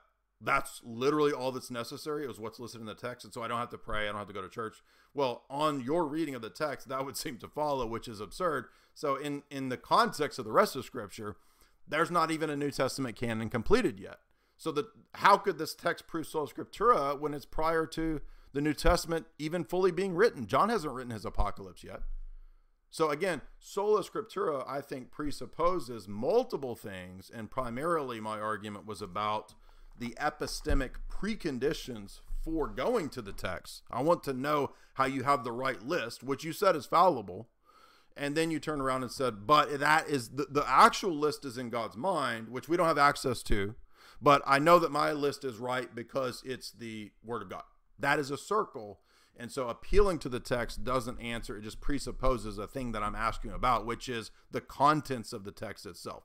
that's 0.46 0.82
literally 0.84 1.32
all 1.32 1.52
that's 1.52 1.72
necessary 1.72 2.26
is 2.26 2.40
what's 2.40 2.60
listed 2.60 2.80
in 2.80 2.88
the 2.88 2.96
text 2.96 3.26
and 3.26 3.34
so 3.34 3.42
i 3.42 3.48
don't 3.48 3.60
have 3.60 3.70
to 3.70 3.78
pray 3.78 4.04
i 4.04 4.06
don't 4.06 4.18
have 4.18 4.28
to 4.28 4.34
go 4.34 4.42
to 4.42 4.50
church. 4.50 4.78
Well 5.14 5.44
on 5.50 5.82
your 5.82 6.06
reading 6.06 6.36
of 6.36 6.42
the 6.42 6.50
text 6.50 6.88
that 6.90 7.06
would 7.06 7.18
seem 7.26 7.38
to 7.40 7.48
follow 7.48 7.86
which 7.86 8.08
is 8.08 8.20
absurd. 8.20 8.66
So 8.94 9.16
in 9.16 9.44
in 9.50 9.70
the 9.70 9.78
context 9.78 10.40
of 10.40 10.46
the 10.46 10.52
rest 10.52 10.76
of 10.76 10.86
scripture 10.86 11.38
there's 11.88 12.12
not 12.12 12.32
even 12.32 12.50
a 12.50 12.56
new 12.56 12.72
testament 12.72 13.16
canon 13.16 13.50
completed 13.50 14.00
yet. 14.00 14.20
So 14.58 14.74
how 15.16 15.38
could 15.38 15.58
this 15.58 15.76
text 15.76 16.08
prove 16.08 16.28
sola 16.28 16.48
scriptura 16.48 17.20
when 17.20 17.34
it's 17.34 17.46
prior 17.46 17.86
to 17.88 18.22
the 18.54 18.62
new 18.62 18.74
testament 18.74 19.28
even 19.38 19.64
fully 19.66 19.92
being 19.92 20.16
written? 20.16 20.48
John 20.48 20.70
hasn't 20.70 20.94
written 20.94 21.12
his 21.12 21.26
apocalypse 21.26 21.84
yet. 21.84 22.02
So 22.90 23.10
again 23.10 23.42
sola 23.60 24.04
scriptura 24.04 24.64
i 24.68 24.82
think 24.82 25.12
presupposes 25.12 26.08
multiple 26.08 26.76
things 26.76 27.30
and 27.34 27.52
primarily 27.52 28.20
my 28.20 28.40
argument 28.40 28.86
was 28.86 29.02
about 29.02 29.54
the 29.98 30.16
epistemic 30.20 30.92
preconditions 31.10 32.20
for 32.44 32.68
going 32.68 33.10
to 33.10 33.22
the 33.22 33.34
text. 33.34 33.82
I 33.90 34.02
want 34.02 34.24
to 34.24 34.34
know 34.34 34.72
how 34.96 35.06
you 35.06 35.24
have 35.24 35.44
the 35.44 35.52
right 35.52 35.82
list, 35.82 36.24
which 36.24 36.44
you 36.44 36.54
said 36.54 36.76
is 36.76 36.86
fallible. 36.86 37.48
and 38.18 38.36
then 38.36 38.50
you 38.52 38.60
turn 38.60 38.80
around 38.80 39.04
and 39.04 39.12
said, 39.12 39.46
but 39.46 39.80
that 39.80 40.08
is 40.08 40.30
the, 40.30 40.46
the 40.50 40.64
actual 40.68 41.14
list 41.16 41.44
is 41.44 41.58
in 41.58 41.70
God's 41.70 41.98
mind, 41.98 42.50
which 42.50 42.70
we 42.70 42.78
don't 42.78 42.88
have 42.88 42.98
access 42.98 43.44
to. 43.44 43.76
But 44.22 44.42
I 44.46 44.60
know 44.60 44.80
that 44.80 44.92
my 44.92 45.12
list 45.12 45.44
is 45.44 45.58
right 45.58 45.94
because 45.94 46.42
it's 46.46 46.72
the 46.72 47.12
Word 47.24 47.42
of 47.42 47.50
God. 47.50 47.64
That 48.00 48.20
is 48.20 48.32
a 48.32 48.38
circle. 48.38 49.00
And 49.38 49.52
so 49.52 49.68
appealing 49.68 50.20
to 50.20 50.30
the 50.30 50.40
text 50.40 50.86
doesn't 50.86 51.20
answer, 51.20 51.58
it 51.58 51.64
just 51.64 51.82
presupposes 51.82 52.58
a 52.58 52.68
thing 52.68 52.94
that 52.94 53.04
I'm 53.04 53.16
asking 53.16 53.52
about, 53.52 53.86
which 53.86 54.08
is 54.08 54.32
the 54.50 54.62
contents 54.62 55.34
of 55.34 55.44
the 55.44 55.52
text 55.52 55.86
itself. 55.86 56.24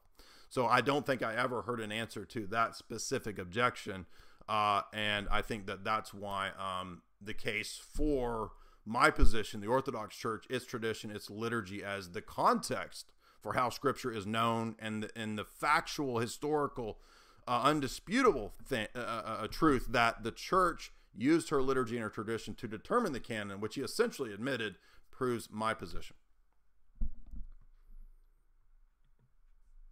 So 0.51 0.67
I 0.67 0.81
don't 0.81 1.07
think 1.07 1.23
I 1.23 1.35
ever 1.37 1.63
heard 1.63 1.81
an 1.81 1.93
answer 1.93 2.25
to 2.27 2.47
that 2.49 2.75
specific 2.75 3.39
objection. 3.39 4.05
Uh, 4.49 4.83
and 4.93 5.29
I 5.31 5.43
think 5.43 5.67
that 5.67 5.85
that's 5.85 6.13
why 6.13 6.51
um, 6.59 7.03
the 7.23 7.35
case 7.35 7.81
for 7.81 8.51
my 8.85 9.11
position, 9.11 9.61
the 9.61 9.69
Orthodox 9.69 10.17
Church, 10.17 10.47
its 10.51 10.67
tradition, 10.67 11.13
its 11.13 11.31
liturgy 11.31 11.85
as 11.85 12.11
the 12.11 12.21
context 12.21 13.13
for 13.41 13.55
how 13.55 13.71
Scripture 13.71 14.13
is 14.13 14.27
known 14.27 14.75
and 14.81 15.05
the, 15.05 15.11
and 15.15 15.39
the 15.39 15.45
factual, 15.45 16.19
historical, 16.19 16.99
uh, 17.47 17.63
undisputable 17.63 18.53
uh, 18.73 18.87
uh, 18.95 18.99
uh, 18.99 19.47
truth 19.47 19.87
that 19.91 20.25
the 20.25 20.33
Church 20.33 20.93
used 21.17 21.51
her 21.51 21.63
liturgy 21.63 21.95
and 21.95 22.03
her 22.03 22.11
tradition 22.11 22.55
to 22.55 22.67
determine 22.67 23.13
the 23.13 23.21
canon, 23.21 23.61
which 23.61 23.77
he 23.77 23.83
essentially 23.83 24.33
admitted 24.33 24.75
proves 25.13 25.49
my 25.51 25.75
position. 25.75 26.17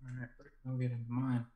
All 0.02 0.20
right, 0.20 0.28
I'll 0.68 0.76
get 0.76 0.90
into 0.90 1.10
mine. 1.10 1.46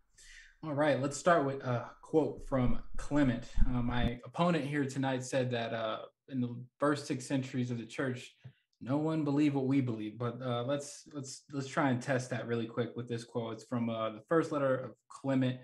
All 0.65 0.75
right, 0.75 1.01
let's 1.01 1.17
start 1.17 1.45
with 1.45 1.63
a 1.65 1.91
quote 2.03 2.47
from 2.49 2.83
Clement. 2.97 3.45
Uh, 3.69 3.83
my 3.83 4.21
opponent 4.25 4.65
here 4.65 4.85
tonight 4.85 5.25
said 5.25 5.51
that 5.51 5.75
uh, 5.75 5.99
in 6.29 6.41
the 6.41 6.57
first 6.79 7.07
six 7.07 7.27
centuries 7.27 7.71
of 7.71 7.79
the 7.79 7.85
church, 7.85 8.35
no 8.81 8.97
one 8.97 9.25
believed 9.25 9.55
what 9.55 9.67
we 9.67 9.81
believe. 9.81 10.19
But 10.19 10.41
uh, 10.41 10.63
let's 10.63 11.05
let's 11.13 11.43
let's 11.53 11.69
try 11.69 11.91
and 11.91 12.01
test 12.01 12.31
that 12.31 12.47
really 12.47 12.67
quick 12.67 12.91
with 12.97 13.09
this 13.09 13.25
quote. 13.25 13.55
It's 13.55 13.65
from 13.65 13.91
uh, 13.91 14.11
the 14.11 14.23
first 14.29 14.51
letter 14.51 14.77
of 14.77 14.93
Clement 15.09 15.59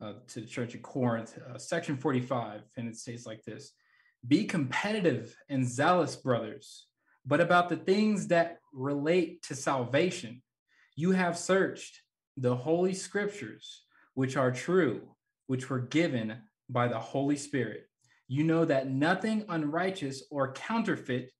uh, 0.00 0.14
to 0.28 0.40
the 0.40 0.46
church 0.46 0.74
at 0.74 0.82
Corinth, 0.82 1.36
uh, 1.52 1.58
section 1.58 1.96
45, 1.96 2.62
and 2.76 2.86
it 2.86 2.96
states 2.96 3.26
like 3.26 3.42
this: 3.44 3.72
Be 4.26 4.44
competitive 4.44 5.36
and 5.48 5.66
zealous, 5.66 6.16
brothers, 6.16 6.86
but 7.26 7.40
about 7.40 7.68
the 7.68 7.76
things 7.76 8.28
that 8.28 8.58
relate 8.72 9.42
to 9.44 9.56
salvation, 9.56 10.42
you 10.94 11.10
have 11.10 11.36
searched 11.36 12.00
the 12.36 12.54
holy 12.54 12.94
scriptures, 12.94 13.84
which 14.14 14.36
are 14.36 14.50
true, 14.50 15.08
which 15.46 15.70
were 15.70 15.80
given 15.80 16.38
by 16.68 16.88
the 16.88 16.98
Holy 16.98 17.36
Spirit 17.36 17.88
you 18.28 18.44
know 18.44 18.64
that 18.64 18.88
nothing 18.88 19.44
unrighteous 19.48 20.24
or 20.30 20.52
counterfeit 20.52 21.30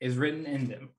is 0.00 0.16
written 0.16 0.46
in 0.46 0.66
them. 0.66 0.90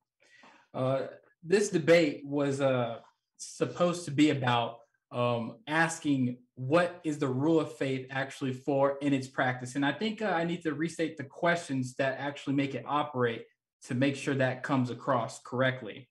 Uh, 0.74 1.02
this 1.44 1.70
debate 1.70 2.22
was 2.26 2.62
uh, 2.62 3.00
supposed 3.38 4.06
to 4.06 4.12
be 4.12 4.30
about 4.30 4.78
um, 5.12 5.58
asking 5.68 6.38
what 6.56 7.00
is 7.04 7.20
the 7.20 7.28
rule 7.28 7.60
of 7.60 7.78
faith 7.78 8.08
actually 8.10 8.54
for 8.54 8.98
in 9.02 9.14
its 9.14 9.28
practice. 9.28 9.76
And 9.76 9.86
I 9.86 9.92
think 9.92 10.22
uh, 10.22 10.28
I 10.28 10.46
need 10.46 10.64
to 10.64 10.74
restate 10.74 11.18
the 11.18 11.24
questions 11.24 11.96
that 11.96 12.18
actually 12.20 12.56
make 12.56 12.76
it 12.76 12.84
operate 12.88 13.46
to 13.84 13.96
make 13.96 14.16
sure 14.16 14.36
that 14.36 14.64
comes 14.64 14.90
across 14.90 15.40
correctly. 15.42 16.10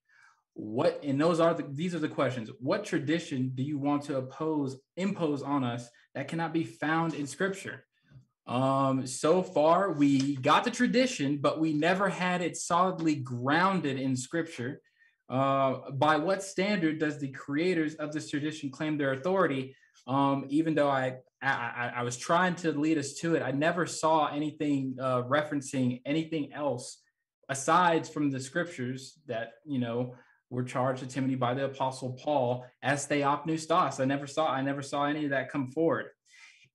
What 0.55 1.01
and 1.03 1.21
those 1.21 1.41
are 1.41 1.53
the 1.53 1.65
these 1.69 1.95
are 1.95 1.99
the 2.01 2.09
questions. 2.09 2.49
What 2.61 2.85
tradition 2.85 3.53
do 3.55 3.63
you 3.63 3.77
want 3.77 4.03
to 4.05 4.19
oppose 4.19 4.77
impose 4.97 5.43
on 5.43 5.65
us 5.65 5.89
that 6.15 6.29
cannot 6.29 6.53
be 6.53 6.65
found 6.65 7.15
in 7.15 7.27
scripture? 7.27 7.85
Um, 8.47 9.07
so 9.07 9.43
far, 9.43 9.93
we 9.93 10.37
got 10.37 10.65
the 10.65 10.71
tradition, 10.71 11.39
but 11.39 11.59
we 11.59 11.73
never 11.73 12.09
had 12.09 12.41
it 12.41 12.57
solidly 12.57 13.17
grounded 13.17 13.99
in 13.99 14.17
scripture. 14.17 14.81
Uh, 15.29 15.91
by 15.93 16.17
what 16.17 16.43
standard 16.43 16.99
does 16.99 17.19
the 17.19 17.31
creators 17.33 17.95
of 17.95 18.13
this 18.13 18.31
tradition 18.31 18.71
claim 18.71 18.99
their 18.99 19.15
authority? 19.15 19.75
Um, 20.07 20.45
even 20.51 20.75
though 20.75 20.91
I, 20.91 21.17
I, 21.43 21.93
I 21.97 22.03
was 22.03 22.19
trying 22.19 22.55
to 22.57 22.73
lead 22.73 22.99
us 22.99 23.15
to 23.15 23.35
it, 23.35 23.43
I 23.43 23.51
never 23.51 23.87
saw 23.87 24.27
anything 24.27 24.97
uh, 25.01 25.23
referencing 25.23 26.03
anything 26.05 26.53
else 26.53 26.99
aside 27.49 28.07
from 28.07 28.31
the 28.31 28.41
scriptures 28.41 29.19
that 29.27 29.55
you 29.65 29.79
know 29.79 30.15
were 30.55 30.65
charged 30.65 31.01
to 31.01 31.07
Timothy 31.07 31.35
by 31.35 31.55
the 31.55 31.67
apostle 31.67 32.19
Paul 32.23 32.65
as 32.83 33.07
theopneustos. 33.07 34.01
I 34.01 34.05
never 34.05 34.27
saw 34.27 34.49
I 34.49 34.63
never 34.63 34.83
saw 34.83 35.05
any 35.05 35.25
of 35.25 35.31
that 35.31 35.51
come 35.51 35.69
forward 35.69 36.07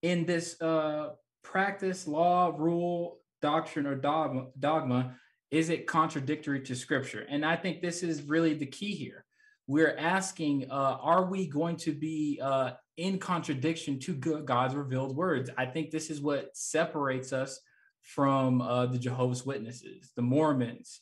in 0.01 0.25
this 0.25 0.59
uh, 0.61 1.09
practice, 1.43 2.07
law, 2.07 2.53
rule, 2.55 3.19
doctrine, 3.41 3.85
or 3.85 3.95
dogma, 3.95 4.47
dogma 4.57 5.15
is 5.51 5.69
it 5.69 5.87
contradictory 5.87 6.61
to 6.61 6.75
scripture? 6.75 7.25
And 7.29 7.43
I 7.43 7.55
think 7.55 7.81
this 7.81 8.03
is 8.03 8.23
really 8.23 8.53
the 8.53 8.67
key 8.67 8.93
here. 8.93 9.25
We're 9.67 9.95
asking, 9.97 10.69
uh, 10.69 10.97
are 11.01 11.25
we 11.25 11.47
going 11.47 11.75
to 11.77 11.93
be 11.93 12.39
uh, 12.41 12.71
in 12.97 13.17
contradiction 13.17 13.99
to 14.01 14.13
God's 14.13 14.75
revealed 14.75 15.15
words? 15.15 15.49
I 15.57 15.65
think 15.65 15.89
this 15.89 16.09
is 16.09 16.21
what 16.21 16.55
separates 16.55 17.33
us 17.33 17.59
from 18.01 18.61
uh, 18.61 18.87
the 18.87 18.99
Jehovah's 18.99 19.45
Witnesses, 19.45 20.11
the 20.15 20.21
Mormons, 20.21 21.01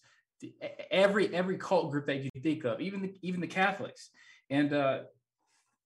every 0.91 1.33
every 1.33 1.57
cult 1.57 1.91
group 1.91 2.07
that 2.07 2.23
you 2.23 2.29
think 2.41 2.63
of, 2.63 2.79
even 2.79 3.01
the, 3.01 3.13
even 3.21 3.41
the 3.41 3.47
Catholics. 3.47 4.09
And 4.49 4.73
uh, 4.73 4.99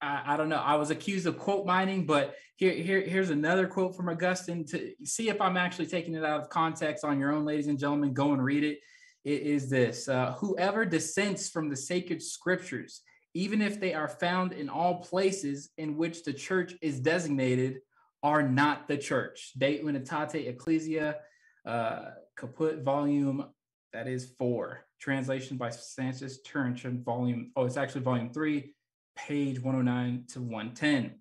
I, 0.02 0.34
I, 0.34 0.38
don't 0.38 0.50
know. 0.50 0.58
I 0.58 0.76
was 0.76 0.92
accused 0.92 1.28
of 1.28 1.38
quote 1.38 1.66
mining, 1.66 2.06
but 2.06 2.36
here, 2.58 2.74
here, 2.74 3.02
here's 3.02 3.30
another 3.30 3.68
quote 3.68 3.96
from 3.96 4.10
Augustine 4.10 4.66
to 4.68 4.94
see 5.04 5.30
if 5.30 5.42
I'm 5.42 5.58
actually 5.58 5.88
taking 5.88 6.16
it 6.16 6.24
out 6.24 6.42
of 6.42 6.50
context 6.50 7.04
on 7.04 7.20
your 7.20 7.32
own, 7.32 7.46
ladies 7.46 7.68
and 7.68 7.80
gentlemen. 7.80 8.14
Go 8.14 8.34
and 8.34 8.44
read 8.44 8.64
it. 8.64 8.80
It 9.24 9.42
is 9.42 9.70
this 9.70 10.08
uh, 10.08 10.34
Whoever 10.34 10.86
dissents 10.86 11.50
from 11.50 11.70
the 11.70 11.76
sacred 11.76 12.22
scriptures, 12.22 13.02
even 13.34 13.62
if 13.62 13.80
they 13.80 13.94
are 13.94 14.08
found 14.08 14.54
in 14.54 14.70
all 14.70 15.02
places 15.02 15.70
in 15.78 15.98
which 15.98 16.24
the 16.24 16.34
church 16.34 16.74
is 16.82 17.00
designated, 17.00 17.80
are 18.24 18.44
not 18.44 18.88
the 18.88 18.98
church. 18.98 19.54
De 19.58 19.80
Unitate 19.80 20.48
Ecclesia, 20.48 21.18
uh, 21.66 22.10
Caput 22.38 22.84
Volume, 22.84 23.46
that 23.94 24.08
is 24.08 24.34
four. 24.38 24.86
Translation 25.00 25.58
by 25.58 25.72
Francis 25.72 26.40
Turretin, 26.48 27.04
Volume, 27.04 27.52
oh, 27.56 27.66
it's 27.66 27.78
actually 27.78 28.02
Volume 28.02 28.32
three 28.32 28.74
page 29.16 29.60
109 29.60 30.26
to 30.30 30.42
110. 30.42 31.16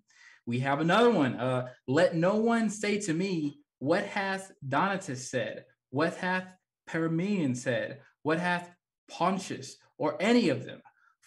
We 0.45 0.59
have 0.59 0.79
another 0.79 1.11
one. 1.11 1.35
Uh, 1.35 1.67
Let 1.87 2.15
no 2.15 2.35
one 2.35 2.69
say 2.69 2.99
to 3.01 3.13
me, 3.13 3.59
What 3.79 4.05
hath 4.05 4.51
Donatus 4.67 5.29
said? 5.29 5.65
What 5.89 6.15
hath 6.15 6.47
Parmenian 6.87 7.55
said? 7.55 7.99
What 8.23 8.39
hath 8.39 8.69
Pontius 9.09 9.75
or 9.97 10.17
any 10.19 10.49
of 10.49 10.65
them? 10.65 10.81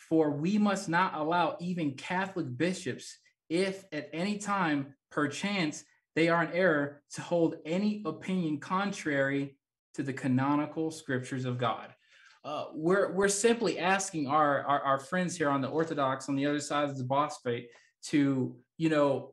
For 0.09 0.31
we 0.31 0.59
must 0.59 0.89
not 0.89 1.15
allow 1.15 1.57
even 1.61 1.95
Catholic 1.95 2.57
bishops, 2.57 3.19
if 3.49 3.85
at 3.93 4.11
any 4.13 4.39
time, 4.39 4.95
perchance, 5.11 5.85
they 6.15 6.29
are 6.29 6.45
in 6.45 6.53
error, 6.53 7.03
to 7.15 7.21
hold 7.21 7.57
any 7.65 8.03
opinion 8.05 8.59
contrary 8.59 9.57
to 9.95 10.03
the 10.03 10.13
canonical 10.13 10.91
scriptures 10.91 11.45
of 11.45 11.59
God. 11.59 11.95
Uh, 12.45 12.67
we're 12.75 13.13
we're 13.13 13.29
simply 13.29 13.79
asking 13.79 14.27
our, 14.27 14.63
our, 14.65 14.81
our 14.83 14.99
friends 14.99 15.37
here 15.37 15.49
on 15.49 15.63
the 15.63 15.69
Orthodox 15.69 16.29
on 16.29 16.37
the 16.37 16.45
other 16.45 16.61
side 16.61 16.89
of 16.89 16.99
the 16.99 17.05
phosphate 17.05 17.69
to 18.05 18.55
you 18.77 18.89
know 18.91 19.33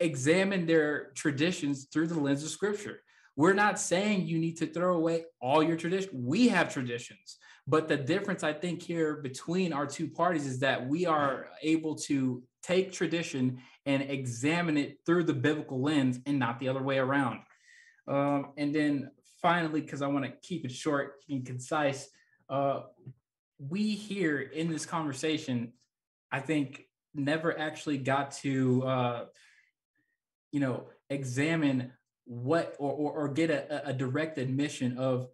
examine 0.00 0.66
their 0.66 1.12
traditions 1.14 1.86
through 1.92 2.08
the 2.08 2.18
lens 2.18 2.42
of 2.42 2.50
Scripture. 2.50 3.00
We're 3.36 3.52
not 3.52 3.78
saying 3.78 4.26
you 4.26 4.38
need 4.38 4.56
to 4.58 4.66
throw 4.66 4.96
away 4.96 5.26
all 5.40 5.62
your 5.62 5.76
tradition. 5.76 6.10
We 6.14 6.48
have 6.48 6.72
traditions, 6.72 7.36
but 7.66 7.86
the 7.86 7.96
difference 7.96 8.42
I 8.42 8.54
think 8.54 8.82
here 8.82 9.16
between 9.16 9.72
our 9.72 9.86
two 9.86 10.08
parties 10.08 10.46
is 10.46 10.58
that 10.60 10.88
we 10.88 11.06
are 11.06 11.48
able 11.62 11.94
to 11.96 12.42
take 12.62 12.92
tradition 12.92 13.58
and 13.84 14.02
examine 14.02 14.76
it 14.76 14.98
through 15.06 15.24
the 15.24 15.34
biblical 15.34 15.80
lens 15.80 16.18
and 16.26 16.38
not 16.38 16.58
the 16.58 16.68
other 16.68 16.82
way 16.82 16.98
around. 16.98 17.40
Um, 18.08 18.52
and 18.56 18.74
then 18.74 19.10
finally, 19.46 19.80
because 19.80 20.02
I 20.02 20.08
want 20.08 20.24
to 20.24 20.32
keep 20.42 20.64
it 20.64 20.72
short 20.72 21.22
and 21.30 21.46
concise, 21.46 22.08
uh, 22.50 22.80
we 23.60 23.94
here 23.94 24.40
in 24.40 24.68
this 24.68 24.84
conversation, 24.84 25.72
I 26.32 26.40
think, 26.40 26.82
never 27.14 27.56
actually 27.56 27.98
got 27.98 28.32
to, 28.42 28.82
uh, 28.82 29.24
you 30.50 30.58
know, 30.58 30.88
examine 31.10 31.92
what 32.24 32.74
or, 32.80 32.90
or, 32.90 33.12
or 33.12 33.28
get 33.28 33.50
a, 33.50 33.90
a 33.90 33.92
direct 33.92 34.36
admission 34.38 34.98
of 34.98 35.28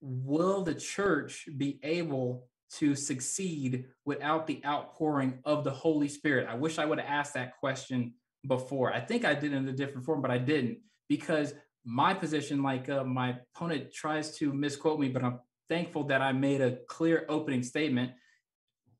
will 0.00 0.62
the 0.62 0.74
church 0.74 1.46
be 1.58 1.78
able 1.82 2.48
to 2.78 2.94
succeed 2.94 3.84
without 4.06 4.46
the 4.46 4.62
outpouring 4.64 5.40
of 5.44 5.64
the 5.64 5.70
Holy 5.70 6.08
Spirit? 6.08 6.48
I 6.48 6.54
wish 6.54 6.78
I 6.78 6.86
would 6.86 6.98
have 6.98 7.10
asked 7.10 7.34
that 7.34 7.58
question 7.58 8.14
before. 8.48 8.90
I 8.90 9.00
think 9.00 9.26
I 9.26 9.34
did 9.34 9.52
in 9.52 9.68
a 9.68 9.72
different 9.72 10.06
form, 10.06 10.22
but 10.22 10.30
I 10.30 10.38
didn't 10.38 10.78
because 11.10 11.52
my 11.84 12.14
position, 12.14 12.62
like 12.62 12.88
uh, 12.88 13.04
my 13.04 13.36
opponent 13.54 13.92
tries 13.92 14.36
to 14.38 14.52
misquote 14.52 14.98
me, 14.98 15.08
but 15.08 15.22
I'm 15.22 15.40
thankful 15.68 16.04
that 16.04 16.22
I 16.22 16.32
made 16.32 16.60
a 16.60 16.78
clear 16.88 17.26
opening 17.28 17.62
statement. 17.62 18.12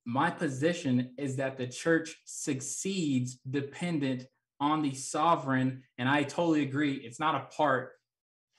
My 0.04 0.30
position 0.30 1.14
is 1.16 1.36
that 1.36 1.56
the 1.56 1.66
church 1.66 2.16
succeeds 2.24 3.36
dependent 3.48 4.26
on 4.60 4.82
the 4.82 4.94
sovereign. 4.94 5.82
And 5.98 6.08
I 6.08 6.22
totally 6.22 6.62
agree. 6.62 6.94
It's 6.94 7.18
not 7.18 7.34
a 7.34 7.56
part. 7.56 7.92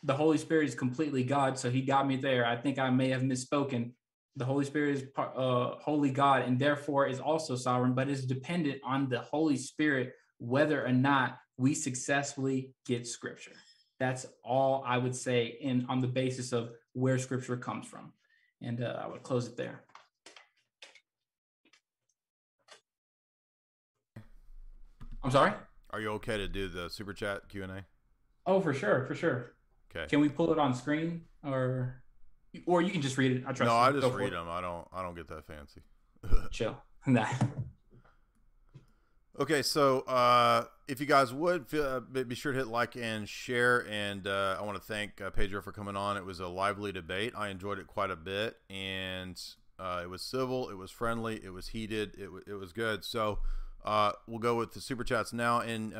The 0.03 0.15
Holy 0.15 0.37
Spirit 0.37 0.67
is 0.67 0.75
completely 0.75 1.23
God. 1.23 1.57
So 1.57 1.69
he 1.69 1.81
got 1.81 2.07
me 2.07 2.15
there. 2.15 2.45
I 2.45 2.55
think 2.55 2.79
I 2.79 2.89
may 2.89 3.09
have 3.09 3.21
misspoken. 3.21 3.91
the 4.35 4.45
Holy 4.45 4.65
Spirit 4.65 4.97
is 4.97 5.03
uh, 5.17 5.75
holy 5.79 6.11
God 6.11 6.43
and 6.43 6.59
therefore 6.59 7.07
is 7.07 7.19
also 7.19 7.55
sovereign, 7.55 7.93
but 7.93 8.09
is 8.09 8.25
dependent 8.25 8.81
on 8.83 9.07
the 9.07 9.19
Holy 9.19 9.55
Spirit 9.55 10.13
whether 10.39 10.85
or 10.85 10.91
not 10.91 11.37
we 11.57 11.73
successfully 11.73 12.71
get 12.85 13.07
Scripture. 13.07 13.53
That's 13.99 14.25
all 14.43 14.83
I 14.85 14.97
would 14.97 15.15
say 15.15 15.57
in 15.61 15.85
on 15.87 16.01
the 16.01 16.07
basis 16.07 16.51
of 16.51 16.71
where 16.93 17.17
Scripture 17.17 17.55
comes 17.57 17.87
from, 17.87 18.11
and 18.61 18.81
uh, 18.83 19.01
I 19.03 19.07
would 19.07 19.23
close 19.23 19.47
it 19.47 19.55
there. 19.55 19.81
I'm 25.23 25.31
sorry. 25.31 25.53
Are 25.91 25.99
you 26.01 26.09
okay 26.11 26.37
to 26.37 26.47
do 26.47 26.67
the 26.67 26.89
super 26.89 27.13
chat 27.13 27.47
Q 27.49 27.63
and 27.63 27.71
A? 27.71 27.85
Oh, 28.45 28.59
for 28.59 28.73
sure, 28.73 29.05
for 29.05 29.15
sure. 29.15 29.53
Okay. 29.89 30.07
Can 30.07 30.19
we 30.19 30.29
pull 30.29 30.51
it 30.51 30.59
on 30.59 30.73
screen, 30.73 31.21
or 31.43 32.03
or 32.65 32.81
you 32.81 32.91
can 32.91 33.01
just 33.01 33.17
read 33.17 33.31
it? 33.31 33.43
I 33.47 33.53
trust. 33.53 33.61
No, 33.61 33.73
you. 33.73 33.79
I 33.79 33.91
just 33.91 34.01
Go 34.01 34.11
read 34.11 34.27
it. 34.27 34.31
them. 34.31 34.47
I 34.49 34.61
don't. 34.61 34.87
I 34.93 35.01
don't 35.01 35.15
get 35.15 35.27
that 35.29 35.45
fancy. 35.47 35.81
Chill. 36.51 36.77
Nah. 37.07 37.27
Okay, 39.37 39.63
so 39.63 39.99
uh, 40.01 40.63
if 40.87 41.01
you 41.01 41.05
guys 41.05 41.33
would 41.33 41.67
feel, 41.67 41.83
uh, 41.83 41.99
be 41.99 42.35
sure 42.35 42.53
to 42.53 42.57
hit 42.57 42.67
like 42.67 42.95
and 42.95 43.27
share. 43.27 43.85
And 43.89 44.25
uh, 44.27 44.55
I 44.57 44.63
want 44.63 44.77
to 44.77 44.83
thank 44.83 45.19
uh, 45.19 45.29
Pedro 45.29 45.61
for 45.61 45.73
coming 45.73 45.97
on. 45.97 46.15
It 46.15 46.23
was 46.23 46.39
a 46.39 46.47
lively 46.47 46.93
debate. 46.93 47.33
I 47.35 47.49
enjoyed 47.49 47.77
it 47.77 47.85
quite 47.85 48.11
a 48.11 48.15
bit, 48.15 48.55
and 48.69 49.37
uh, 49.77 49.99
it 50.03 50.09
was 50.09 50.21
civil, 50.21 50.69
it 50.69 50.77
was 50.77 50.89
friendly, 50.89 51.41
it 51.43 51.51
was 51.51 51.67
heated, 51.67 52.15
it, 52.17 52.25
w- 52.25 52.43
it 52.47 52.53
was 52.53 52.71
good. 52.71 53.03
So 53.03 53.39
uh, 53.83 54.13
we'll 54.25 54.39
go 54.39 54.55
with 54.55 54.71
the 54.71 54.79
super 54.79 55.03
chats 55.03 55.33
now. 55.33 55.59
And 55.59 55.93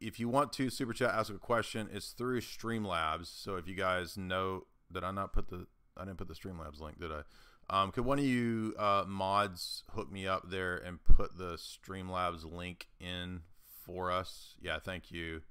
if 0.00 0.18
you 0.18 0.30
want 0.30 0.54
to 0.54 0.70
super 0.70 0.94
chat, 0.94 1.10
ask 1.10 1.30
a 1.30 1.36
question, 1.36 1.90
it's 1.92 2.12
through 2.12 2.40
Streamlabs. 2.40 3.26
So 3.26 3.56
if 3.56 3.68
you 3.68 3.74
guys 3.74 4.16
know, 4.16 4.64
did 4.90 5.04
I 5.04 5.10
not 5.10 5.34
put 5.34 5.50
the 5.50 5.66
I 5.94 6.04
didn't 6.04 6.16
put 6.16 6.28
the 6.28 6.34
Streamlabs 6.34 6.80
link, 6.80 6.98
did 6.98 7.12
I? 7.12 7.22
Um, 7.70 7.92
could 7.92 8.04
one 8.04 8.18
of 8.18 8.24
you 8.24 8.74
uh, 8.78 9.04
mods 9.06 9.82
hook 9.90 10.10
me 10.10 10.26
up 10.26 10.50
there 10.50 10.76
and 10.76 11.04
put 11.04 11.36
the 11.36 11.56
Streamlabs 11.56 12.50
link 12.50 12.88
in 12.98 13.42
for 13.84 14.10
us? 14.10 14.54
Yeah, 14.60 14.78
thank 14.78 15.10
you. 15.10 15.42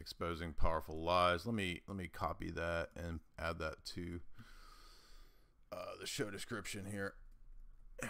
Exposing 0.00 0.52
powerful 0.52 1.02
lies. 1.02 1.44
Let 1.44 1.56
me 1.56 1.80
let 1.88 1.96
me 1.96 2.06
copy 2.06 2.50
that 2.52 2.90
and 2.96 3.18
add 3.36 3.58
that 3.58 3.84
to 3.94 4.20
uh, 5.72 5.98
the 6.00 6.06
show 6.06 6.30
description 6.30 6.86
here. 6.90 7.14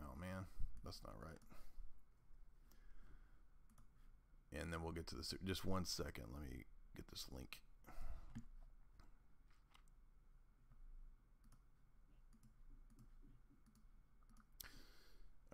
Oh 0.00 0.20
man, 0.20 0.44
that's 0.84 1.00
not 1.02 1.14
right. 1.24 1.40
And 4.60 4.72
then 4.72 4.82
we'll 4.82 4.92
get 4.92 5.06
to 5.08 5.16
this. 5.16 5.32
Just 5.44 5.64
one 5.64 5.84
second. 5.84 6.24
Let 6.32 6.42
me 6.42 6.64
get 6.94 7.08
this 7.08 7.26
link. 7.32 7.58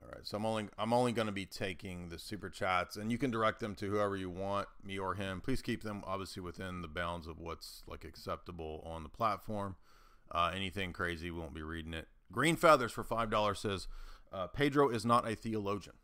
All 0.02 0.09
right, 0.10 0.27
so 0.27 0.39
I'm 0.39 0.47
only 0.47 0.68
I'm 0.78 0.93
only 0.94 1.12
going 1.12 1.27
to 1.27 1.32
be 1.32 1.44
taking 1.44 2.09
the 2.09 2.18
super 2.18 2.48
chats, 2.48 2.97
and 2.97 3.12
you 3.12 3.18
can 3.18 3.31
direct 3.31 3.60
them 3.60 3.74
to 3.77 3.90
whoever 3.90 4.16
you 4.16 4.31
want, 4.31 4.66
me 4.82 4.98
or 4.98 5.14
him. 5.14 5.43
Please 5.43 5.60
keep 5.60 5.82
them 5.82 6.02
obviously 6.06 6.43
within 6.43 6.81
the 6.81 6.89
bounds 6.89 7.27
of 7.27 7.39
what's 7.39 7.82
like 7.86 8.05
acceptable 8.05 8.82
on 8.86 9.02
the 9.02 9.10
platform. 9.10 9.77
Uh, 10.32 10.52
anything 10.55 10.93
crazy, 10.93 11.31
we 11.31 11.39
won't 11.39 11.55
be 11.55 11.62
reading 11.62 11.93
it. 11.93 12.09
Green 12.32 12.56
Feathers 12.56 12.93
for 12.93 13.05
five 13.05 13.31
dollars 13.31 13.60
says 13.60 13.89
uh, 14.32 14.47
Pedro 14.47 14.89
is 14.89 15.05
not 15.05 15.28
a 15.28 15.35
theologian. 15.35 15.97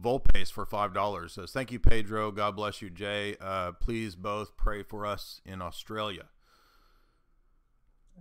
Volpace 0.00 0.50
for 0.50 0.66
five 0.66 0.92
dollars 0.92 1.34
says 1.34 1.52
thank 1.52 1.70
you 1.70 1.78
Pedro. 1.78 2.32
God 2.32 2.56
bless 2.56 2.82
you, 2.82 2.90
Jay. 2.90 3.36
Uh, 3.40 3.72
please 3.72 4.16
both 4.16 4.56
pray 4.56 4.82
for 4.82 5.06
us 5.06 5.40
in 5.44 5.62
Australia. 5.62 6.24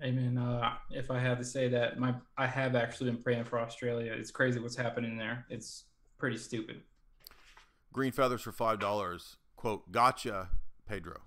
Amen. 0.03 0.37
Uh, 0.37 0.73
if 0.91 1.09
I 1.09 1.19
had 1.19 1.39
to 1.39 1.43
say 1.43 1.67
that, 1.69 1.99
my 1.99 2.13
I 2.37 2.45
have 2.45 2.75
actually 2.75 3.09
been 3.11 3.21
praying 3.21 3.45
for 3.45 3.59
Australia. 3.59 4.13
It's 4.13 4.31
crazy 4.31 4.59
what's 4.59 4.75
happening 4.75 5.17
there. 5.17 5.45
It's 5.49 5.85
pretty 6.17 6.37
stupid. 6.37 6.81
Green 7.91 8.11
Feathers 8.11 8.41
for 8.41 8.51
five 8.51 8.79
dollars. 8.79 9.37
Quote, 9.55 9.91
gotcha, 9.91 10.49
Pedro. 10.87 11.21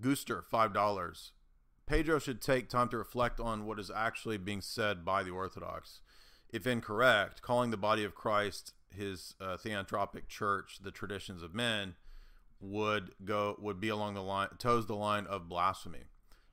Gooster, 0.00 0.44
five 0.44 0.72
dollars. 0.72 1.32
Pedro 1.86 2.18
should 2.18 2.42
take 2.42 2.68
time 2.68 2.88
to 2.88 2.98
reflect 2.98 3.40
on 3.40 3.64
what 3.64 3.78
is 3.78 3.90
actually 3.94 4.36
being 4.36 4.60
said 4.60 5.04
by 5.04 5.22
the 5.22 5.30
Orthodox. 5.30 6.00
If 6.50 6.66
incorrect, 6.66 7.42
calling 7.42 7.70
the 7.70 7.76
body 7.76 8.04
of 8.04 8.14
Christ 8.14 8.72
his 8.90 9.34
uh, 9.40 9.56
theanthropic 9.56 10.28
church 10.28 10.78
the 10.82 10.90
traditions 10.90 11.42
of 11.42 11.54
men 11.54 11.94
would 12.60 13.12
go 13.24 13.56
would 13.60 13.80
be 13.80 13.88
along 13.88 14.14
the 14.14 14.22
line 14.22 14.48
toes 14.58 14.86
the 14.86 14.96
line 14.96 15.26
of 15.26 15.48
blasphemy. 15.48 16.04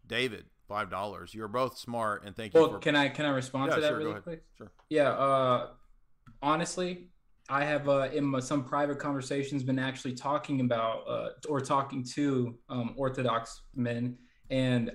David, 0.07 0.45
five 0.67 0.89
dollars. 0.89 1.33
You're 1.33 1.47
both 1.47 1.77
smart, 1.77 2.23
and 2.25 2.35
thank 2.35 2.53
you. 2.53 2.61
Well, 2.61 2.71
for... 2.71 2.79
can 2.79 2.95
I 2.95 3.09
can 3.09 3.25
I 3.25 3.29
respond 3.29 3.69
Yeah, 3.69 3.75
to 3.75 3.81
that 3.81 3.87
sure, 3.87 3.97
go 3.97 3.99
really 3.99 4.11
ahead. 4.11 4.23
quick? 4.23 4.43
Sure. 4.57 4.71
Yeah. 4.89 5.09
Uh, 5.09 5.67
honestly, 6.41 7.09
I 7.49 7.63
have 7.63 7.87
uh, 7.87 8.09
in 8.13 8.25
my, 8.25 8.39
some 8.39 8.63
private 8.63 8.99
conversations 8.99 9.63
been 9.63 9.79
actually 9.79 10.15
talking 10.15 10.61
about 10.61 11.07
uh, 11.07 11.29
or 11.47 11.61
talking 11.61 12.03
to 12.15 12.57
um, 12.69 12.93
Orthodox 12.97 13.61
men, 13.75 14.17
and 14.49 14.91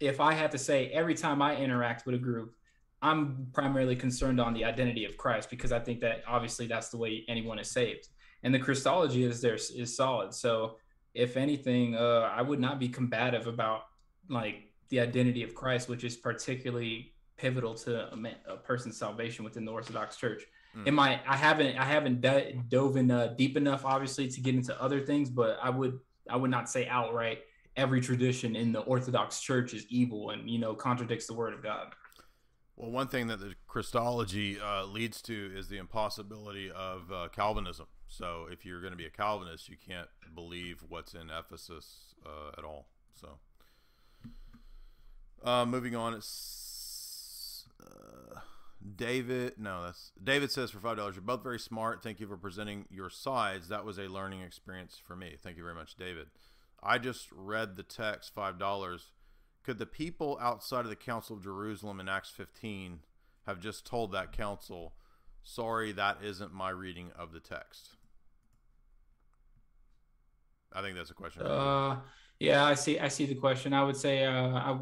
if 0.00 0.20
I 0.20 0.32
had 0.32 0.50
to 0.52 0.58
say, 0.58 0.88
every 0.88 1.14
time 1.14 1.42
I 1.42 1.56
interact 1.56 2.06
with 2.06 2.14
a 2.14 2.18
group, 2.18 2.54
I'm 3.02 3.48
primarily 3.52 3.96
concerned 3.96 4.40
on 4.40 4.54
the 4.54 4.64
identity 4.64 5.04
of 5.04 5.16
Christ 5.16 5.50
because 5.50 5.72
I 5.72 5.80
think 5.80 6.00
that 6.00 6.22
obviously 6.26 6.66
that's 6.68 6.88
the 6.90 6.98
way 6.98 7.24
anyone 7.28 7.58
is 7.58 7.70
saved, 7.70 8.08
and 8.42 8.54
the 8.54 8.58
Christology 8.58 9.24
is 9.24 9.40
there 9.40 9.54
is 9.54 9.96
solid. 9.96 10.34
So 10.34 10.76
if 11.14 11.36
anything, 11.36 11.96
uh, 11.96 12.30
I 12.32 12.42
would 12.42 12.60
not 12.60 12.78
be 12.78 12.88
combative 12.88 13.46
about 13.46 13.82
like 14.28 14.70
the 14.88 15.00
identity 15.00 15.42
of 15.42 15.54
Christ, 15.54 15.88
which 15.88 16.04
is 16.04 16.16
particularly 16.16 17.12
pivotal 17.36 17.74
to 17.74 18.12
a, 18.12 18.16
man, 18.16 18.34
a 18.46 18.56
person's 18.56 18.96
salvation 18.96 19.44
within 19.44 19.64
the 19.64 19.72
Orthodox 19.72 20.16
Church. 20.16 20.44
Mm. 20.76 20.86
In 20.88 20.94
my, 20.94 21.20
I 21.26 21.36
haven't, 21.36 21.78
I 21.78 21.84
haven't 21.84 22.20
d- 22.20 22.60
dove 22.68 22.96
in 22.96 23.10
uh, 23.10 23.34
deep 23.36 23.56
enough, 23.56 23.84
obviously, 23.84 24.28
to 24.28 24.40
get 24.40 24.54
into 24.54 24.80
other 24.82 25.00
things, 25.00 25.30
but 25.30 25.58
I 25.62 25.70
would, 25.70 25.98
I 26.28 26.36
would 26.36 26.50
not 26.50 26.68
say 26.68 26.86
outright 26.88 27.40
every 27.78 28.00
tradition 28.00 28.56
in 28.56 28.72
the 28.72 28.80
Orthodox 28.80 29.40
Church 29.40 29.72
is 29.72 29.86
evil 29.88 30.30
and 30.30 30.50
you 30.50 30.58
know 30.58 30.74
contradicts 30.74 31.26
the 31.26 31.34
Word 31.34 31.54
of 31.54 31.62
God. 31.62 31.94
Well, 32.76 32.90
one 32.90 33.08
thing 33.08 33.28
that 33.28 33.40
the 33.40 33.54
Christology 33.66 34.60
uh, 34.60 34.84
leads 34.84 35.22
to 35.22 35.52
is 35.54 35.68
the 35.68 35.78
impossibility 35.78 36.70
of 36.70 37.10
uh, 37.10 37.28
Calvinism. 37.32 37.86
So, 38.08 38.46
if 38.50 38.64
you're 38.64 38.80
going 38.80 38.92
to 38.92 38.96
be 38.96 39.06
a 39.06 39.10
Calvinist, 39.10 39.68
you 39.68 39.76
can't 39.84 40.08
believe 40.34 40.84
what's 40.88 41.14
in 41.14 41.30
Ephesus 41.30 42.14
uh, 42.26 42.52
at 42.58 42.64
all. 42.64 42.88
So, 43.14 43.38
uh, 45.44 45.64
moving 45.66 45.94
on, 45.94 46.14
it's 46.14 47.64
uh, 47.82 48.40
David. 48.96 49.54
No, 49.58 49.84
that's 49.84 50.12
David 50.22 50.50
says 50.50 50.70
for 50.70 50.80
five 50.80 50.96
dollars. 50.96 51.14
You're 51.14 51.22
both 51.22 51.42
very 51.42 51.58
smart. 51.58 52.02
Thank 52.02 52.20
you 52.20 52.26
for 52.26 52.36
presenting 52.36 52.86
your 52.90 53.10
sides. 53.10 53.68
That 53.68 53.84
was 53.84 53.98
a 53.98 54.08
learning 54.08 54.42
experience 54.42 55.00
for 55.02 55.16
me. 55.16 55.36
Thank 55.42 55.56
you 55.56 55.62
very 55.62 55.74
much, 55.74 55.96
David. 55.96 56.26
I 56.82 56.98
just 56.98 57.28
read 57.32 57.76
the 57.76 57.82
text 57.82 58.34
five 58.34 58.58
dollars. 58.58 59.12
Could 59.64 59.78
the 59.78 59.86
people 59.86 60.38
outside 60.40 60.80
of 60.80 60.88
the 60.88 60.96
Council 60.96 61.36
of 61.36 61.42
Jerusalem 61.42 62.00
in 62.00 62.08
Acts 62.08 62.30
15 62.30 63.00
have 63.46 63.60
just 63.60 63.84
told 63.84 64.12
that 64.12 64.32
council, 64.32 64.94
"Sorry, 65.42 65.92
that 65.92 66.18
isn't 66.22 66.52
my 66.52 66.70
reading 66.70 67.10
of 67.16 67.32
the 67.32 67.40
text"? 67.40 67.96
I 70.72 70.82
think 70.82 70.96
that's 70.96 71.10
a 71.10 71.14
question. 71.14 71.42
Uh, 71.42 72.00
yeah, 72.38 72.64
I 72.64 72.74
see. 72.74 72.98
I 72.98 73.08
see 73.08 73.26
the 73.26 73.34
question. 73.34 73.72
I 73.72 73.82
would 73.82 73.96
say, 73.96 74.24
uh, 74.24 74.54
I, 74.54 74.78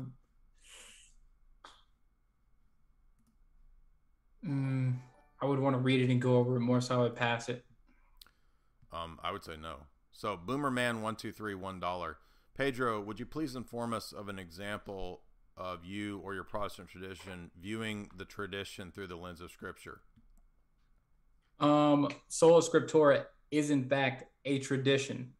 mm, 4.47 4.95
I 5.41 5.47
would 5.47 5.59
want 5.59 5.75
to 5.75 5.81
read 5.81 6.01
it 6.01 6.11
and 6.11 6.21
go 6.21 6.37
over 6.37 6.57
it 6.57 6.61
more, 6.61 6.81
so 6.81 6.95
I 6.95 7.03
would 7.03 7.17
pass 7.17 7.49
it. 7.49 7.65
Um, 8.93 9.19
I 9.23 9.33
would 9.33 9.45
say 9.45 9.57
no. 9.61 9.77
So 10.13 10.37
Boomerman 10.37 11.03
one 11.03 11.17
two 11.17 11.33
three 11.33 11.55
one 11.55 11.81
dollar. 11.81 12.19
Pedro, 12.57 13.01
would 13.03 13.21
you 13.21 13.27
please 13.27 13.55
inform 13.55 13.93
us 13.93 14.13
of 14.13 14.29
an 14.29 14.39
example 14.39 15.21
of 15.57 15.85
you 15.85 16.21
or 16.25 16.35
your 16.35 16.45
Protestant 16.45 16.89
tradition 16.89 17.51
viewing 17.61 18.09
the 18.17 18.25
tradition 18.25 18.91
through 18.91 19.09
the 19.09 19.17
lens 19.17 19.41
of 19.41 19.51
Scripture? 19.51 20.01
Um, 21.61 22.09
sola 22.29 22.61
scriptura 22.61 23.25
is 23.51 23.71
in 23.71 23.89
fact 23.89 24.25
a 24.45 24.59
tradition, 24.59 25.33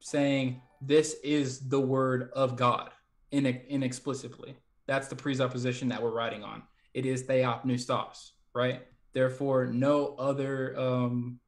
saying 0.00 0.62
this 0.80 1.16
is 1.24 1.68
the 1.68 1.80
word 1.80 2.30
of 2.34 2.56
God, 2.56 2.90
in 3.32 3.46
inexplicably. 3.46 4.56
That's 4.86 5.08
the 5.08 5.16
presupposition 5.16 5.88
that 5.88 6.02
we're 6.02 6.10
writing 6.10 6.44
on. 6.44 6.62
It 6.94 7.06
is 7.06 7.24
theopneustos, 7.24 8.30
right? 8.54 8.82
Therefore, 9.12 9.66
no 9.66 10.14
other 10.18 10.78
um, 10.78 11.40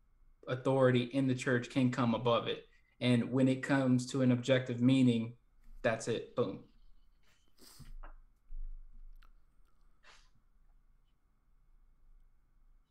authority 0.48 1.04
in 1.04 1.26
the 1.26 1.34
church 1.34 1.70
can 1.70 1.90
come 1.90 2.14
above 2.14 2.48
it. 2.48 2.66
And 3.00 3.30
when 3.30 3.48
it 3.48 3.62
comes 3.62 4.06
to 4.06 4.22
an 4.22 4.32
objective 4.32 4.80
meaning, 4.80 5.34
that's 5.82 6.08
it. 6.08 6.36
Boom. 6.36 6.60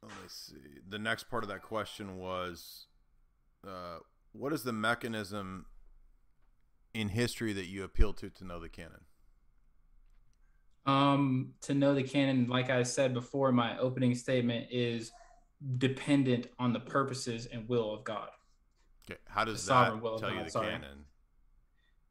Let 0.02 0.12
me 0.12 0.28
see. 0.28 0.56
The 0.88 0.98
next 0.98 1.30
part 1.30 1.44
of 1.44 1.50
that 1.50 1.62
question 1.62 2.18
was, 2.18 2.88
uh, 3.68 4.00
what 4.32 4.54
is 4.54 4.64
the 4.64 4.74
mechanism 4.74 5.66
in 6.94 7.10
history 7.10 7.54
that 7.54 7.68
you 7.68 7.84
appeal 7.84 8.14
to 8.14 8.30
to 8.30 8.46
know 8.46 8.60
the 8.60 8.70
canon? 8.70 9.06
Um, 10.86 11.54
to 11.62 11.74
know 11.74 11.94
the 11.94 12.04
canon, 12.04 12.48
like 12.48 12.70
I 12.70 12.84
said 12.84 13.14
before, 13.14 13.52
my 13.52 13.78
opening 13.78 14.16
statement 14.16 14.68
is 14.72 15.12
dependent 15.78 16.48
on 16.58 16.74
the 16.74 16.80
purposes 16.80 17.46
and 17.46 17.68
will 17.68 17.94
of 17.94 18.04
God. 18.04 18.30
Okay, 19.10 19.20
how 19.28 19.44
does 19.46 19.62
The 19.62 19.68
sovereign 19.68 20.02
will 20.02 20.18
that 20.20 20.28
tell 20.28 20.38
you 20.38 20.44
the 20.46 20.50
sorry. 20.50 20.70
canon? 20.72 21.06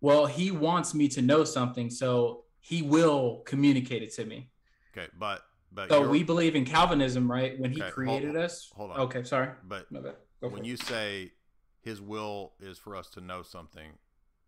Well, 0.01 0.27
He 0.27 0.51
wants 0.51 0.95
me 0.95 1.09
to 1.09 1.23
know 1.23 1.45
something, 1.45 1.91
so 1.91 2.45
He 2.61 2.83
will 2.83 3.43
communicate 3.47 4.03
it 4.03 4.13
to 4.15 4.25
me. 4.25 4.51
Okay, 4.97 5.09
but 5.19 5.43
but 5.73 5.91
So 5.91 6.09
we 6.09 6.23
believe 6.23 6.55
in 6.55 6.65
Calvinism, 6.65 7.31
right? 7.31 7.59
When 7.59 7.71
He 7.73 7.81
Okay, 7.81 7.85
hold- 7.87 7.95
created 7.95 8.37
us. 8.37 8.71
Hold 8.75 8.93
on. 8.93 9.01
Okay, 9.01 9.23
sorry. 9.25 9.51
But 9.65 9.91
My 9.91 10.01
bad. 10.01 10.17
Go 10.41 10.49
when 10.49 10.65
it. 10.65 10.69
you 10.69 10.77
say 10.77 11.33
His 11.81 12.01
will 12.01 12.53
is 12.61 12.79
for 12.79 12.95
us 12.97 13.09
to 13.11 13.21
know 13.21 13.43
something, 13.43 13.93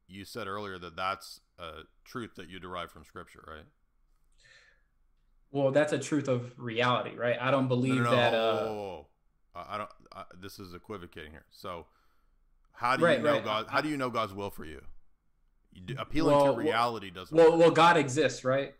you 0.06 0.24
said 0.24 0.46
earlier 0.46 0.78
that 0.78 0.96
that's 0.96 1.40
a 1.58 1.82
truth 2.04 2.34
that 2.36 2.48
you 2.48 2.58
derive 2.60 2.90
from 2.90 3.04
Scripture, 3.04 3.44
right? 3.46 3.66
Well, 5.52 5.70
that's 5.72 5.92
a 5.92 5.98
truth 5.98 6.28
of 6.28 6.52
reality, 6.56 7.16
right? 7.16 7.36
I 7.40 7.50
don't 7.50 7.68
believe 7.68 7.96
no, 7.96 8.04
no, 8.04 8.10
that. 8.10 8.32
whoa, 8.32 8.38
Uh, 8.38 8.72
whoa. 8.72 9.06
I 9.68 9.78
don't. 9.78 9.90
I, 10.14 10.24
this 10.40 10.58
is 10.58 10.74
equivocating 10.74 11.32
here. 11.32 11.44
So, 11.50 11.86
how 12.72 12.96
do 12.96 13.04
Right, 13.04 13.18
you 13.18 13.24
know 13.24 13.32
right. 13.34 13.44
God? 13.44 13.66
How 13.68 13.80
do 13.80 13.88
you 13.88 13.96
know 13.96 14.10
God's 14.10 14.32
will 14.32 14.50
for 14.50 14.64
you? 14.64 14.80
You 15.72 15.96
Appealing 15.98 16.36
Well, 16.36 16.46
to 16.46 16.52
well- 16.52 16.64
reality 16.64 17.10
doesn't. 17.10 17.36
well, 17.36 17.50
work. 17.52 17.60
well, 17.60 17.70
God 17.70 17.96
exists, 17.96 18.44
right? 18.44 18.74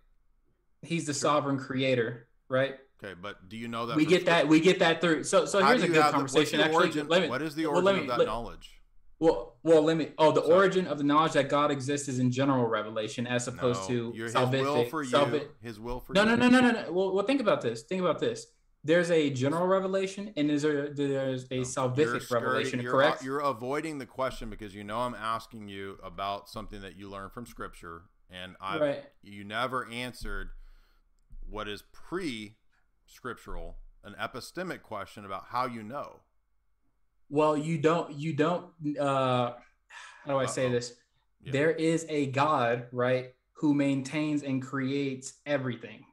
He's 0.83 1.07
the 1.07 1.15
sovereign 1.15 1.59
creator, 1.59 2.29
right? 2.49 2.77
Okay, 3.03 3.15
but 3.21 3.49
do 3.49 3.57
you 3.57 3.69
know 3.69 3.87
that 3.87 3.97
we 3.97 4.05
get 4.07 4.27
that. 4.27 4.47
We 4.49 4.61
get 4.61 4.79
that 4.81 5.01
through. 5.01 5.25
So, 5.25 5.45
so 5.47 5.61
How 5.61 5.69
here's 5.71 5.83
a 5.83 5.89
good 5.89 5.97
have 5.97 6.13
the- 6.13 6.19
what's 6.21 6.33
conversation. 6.35 6.59
the 6.59 6.65
Actually, 6.67 6.77
origin- 6.85 7.09
me, 7.09 7.29
what 7.29 7.43
is 7.43 7.55
the 7.55 7.67
origin 7.67 7.85
let 7.85 7.95
me- 7.97 8.01
of 8.03 8.07
that 8.09 8.19
let- 8.19 8.27
knowledge? 8.27 8.80
Well, 9.21 9.59
well, 9.63 9.83
let 9.83 9.97
me. 9.99 10.09
Oh, 10.17 10.33
the 10.33 10.41
origin 10.41 10.87
of 10.87 10.97
the 10.99 11.05
knowledge 11.05 11.33
that 11.35 11.51
God 11.51 11.71
exists 11.71 12.09
is 12.09 12.19
in 12.19 12.33
general 12.33 12.67
revelation, 12.67 13.27
as 13.27 13.47
opposed 13.47 13.83
No, 13.83 13.89
to 13.89 14.13
your- 14.17 14.27
his 14.27 14.35
salvific. 14.35 14.63
will 14.63 14.85
for 14.87 15.03
you. 15.03 15.11
salvi- 15.11 15.47
His 15.61 15.79
will 15.79 16.01
for 16.01 16.15
no, 16.15 16.23
you. 16.23 16.29
no, 16.31 16.37
no, 16.37 16.49
no, 16.49 16.61
no, 16.61 16.71
no. 16.71 16.91
Well, 16.93 17.13
well, 17.15 17.25
think 17.27 17.41
about 17.43 17.61
this. 17.61 17.83
Think 17.83 18.01
about 18.01 18.19
this. 18.19 18.47
There's 18.83 19.11
a 19.11 19.29
general 19.29 19.67
revelation, 19.67 20.33
and 20.39 20.49
there's 20.49 20.65
a 20.65 20.89
there's 20.95 21.45
a 21.51 21.57
You're 21.57 21.65
salvific 21.67 22.23
skirting- 22.23 22.29
revelation. 22.47 22.81
you're, 22.81 22.93
correct? 22.93 23.23
You're 23.23 23.41
avoiding 23.41 23.99
the 23.99 24.07
question 24.07 24.49
because 24.49 24.75
you 24.75 24.85
know 24.85 25.01
I'm 25.01 25.15
asking 25.15 25.69
you 25.69 25.99
about 26.03 26.49
something 26.49 26.81
that 26.81 26.97
you 26.97 27.11
learned 27.11 27.33
from 27.33 27.45
Scripture, 27.45 28.05
and 28.31 28.57
I 28.59 28.79
Right. 28.79 29.05
you 29.23 29.45
never 29.45 29.87
answered 29.91 30.53
what 31.47 31.69
is 31.69 31.83
pre-scriptural, 31.93 33.77
an 34.03 34.15
epistemic 34.19 34.81
question 34.83 35.27
about 35.27 35.47
how 35.49 35.67
you 35.67 35.83
know. 35.83 36.21
Well, 37.31 37.57
you 37.57 37.79
don't. 37.79 38.13
You 38.13 38.33
don't. 38.35 38.67
Uh, 38.99 39.53
how 40.25 40.33
do 40.33 40.37
I 40.37 40.47
say 40.47 40.69
this? 40.71 40.95
Yeah. 41.43 41.53
There 41.53 41.71
is 41.71 42.05
a 42.09 42.27
God, 42.27 42.87
right, 42.93 43.33
who 43.55 43.73
maintains 43.73 44.43
and 44.43 44.61
creates 44.61 45.35
everything, 45.47 46.05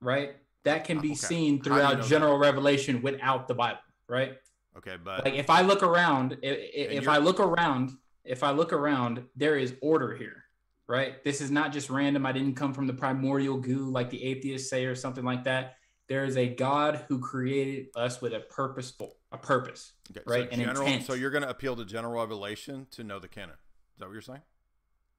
right? 0.00 0.36
That 0.64 0.84
can 0.84 0.98
be 1.00 1.10
Okay. 1.10 1.16
seen 1.16 1.58
How 1.58 1.62
do 1.62 1.70
you 1.70 1.76
throughout 1.76 1.94
know 1.96 2.02
that? 2.02 2.08
general 2.08 2.38
revelation 2.38 3.02
without 3.02 3.46
the 3.46 3.54
Bible, 3.54 3.78
right? 4.08 4.36
Okay, 4.78 4.96
but 5.04 5.24
Like 5.24 5.34
if 5.34 5.50
I 5.50 5.60
look 5.60 5.82
around, 5.84 6.38
i- 6.42 6.46
i- 6.46 6.50
if 6.98 7.06
I 7.06 7.18
look 7.18 7.38
around, 7.38 7.92
if 8.24 8.42
I 8.42 8.50
look 8.50 8.72
around, 8.72 9.24
there 9.36 9.56
is 9.56 9.76
order 9.82 10.16
here, 10.16 10.44
right? 10.88 11.22
This 11.22 11.40
is 11.40 11.50
not 11.50 11.72
just 11.72 11.90
random. 11.90 12.26
I 12.26 12.32
didn't 12.32 12.54
come 12.56 12.72
from 12.74 12.86
the 12.88 12.94
primordial 12.94 13.58
goo 13.58 13.90
like 13.90 14.10
the 14.10 14.24
atheists 14.24 14.68
say 14.70 14.86
or 14.86 14.96
something 14.96 15.24
like 15.24 15.44
that. 15.44 15.76
There 16.08 16.24
is 16.24 16.36
a 16.36 16.46
God 16.48 17.06
who 17.08 17.18
created 17.18 17.86
us 17.96 18.20
with 18.20 18.34
a 18.34 18.40
purposeful, 18.40 19.16
a 19.32 19.38
purpose, 19.38 19.92
okay, 20.10 20.20
right? 20.26 20.48
So, 20.48 20.50
An 20.50 20.60
general, 20.66 20.86
intent. 20.86 21.06
so 21.06 21.14
you're 21.14 21.30
going 21.30 21.42
to 21.44 21.48
appeal 21.48 21.76
to 21.76 21.84
general 21.84 22.20
revelation 22.20 22.86
to 22.92 23.04
know 23.04 23.18
the 23.18 23.28
canon. 23.28 23.54
Is 23.94 24.00
that 24.00 24.06
what 24.06 24.12
you're 24.12 24.20
saying? 24.22 24.42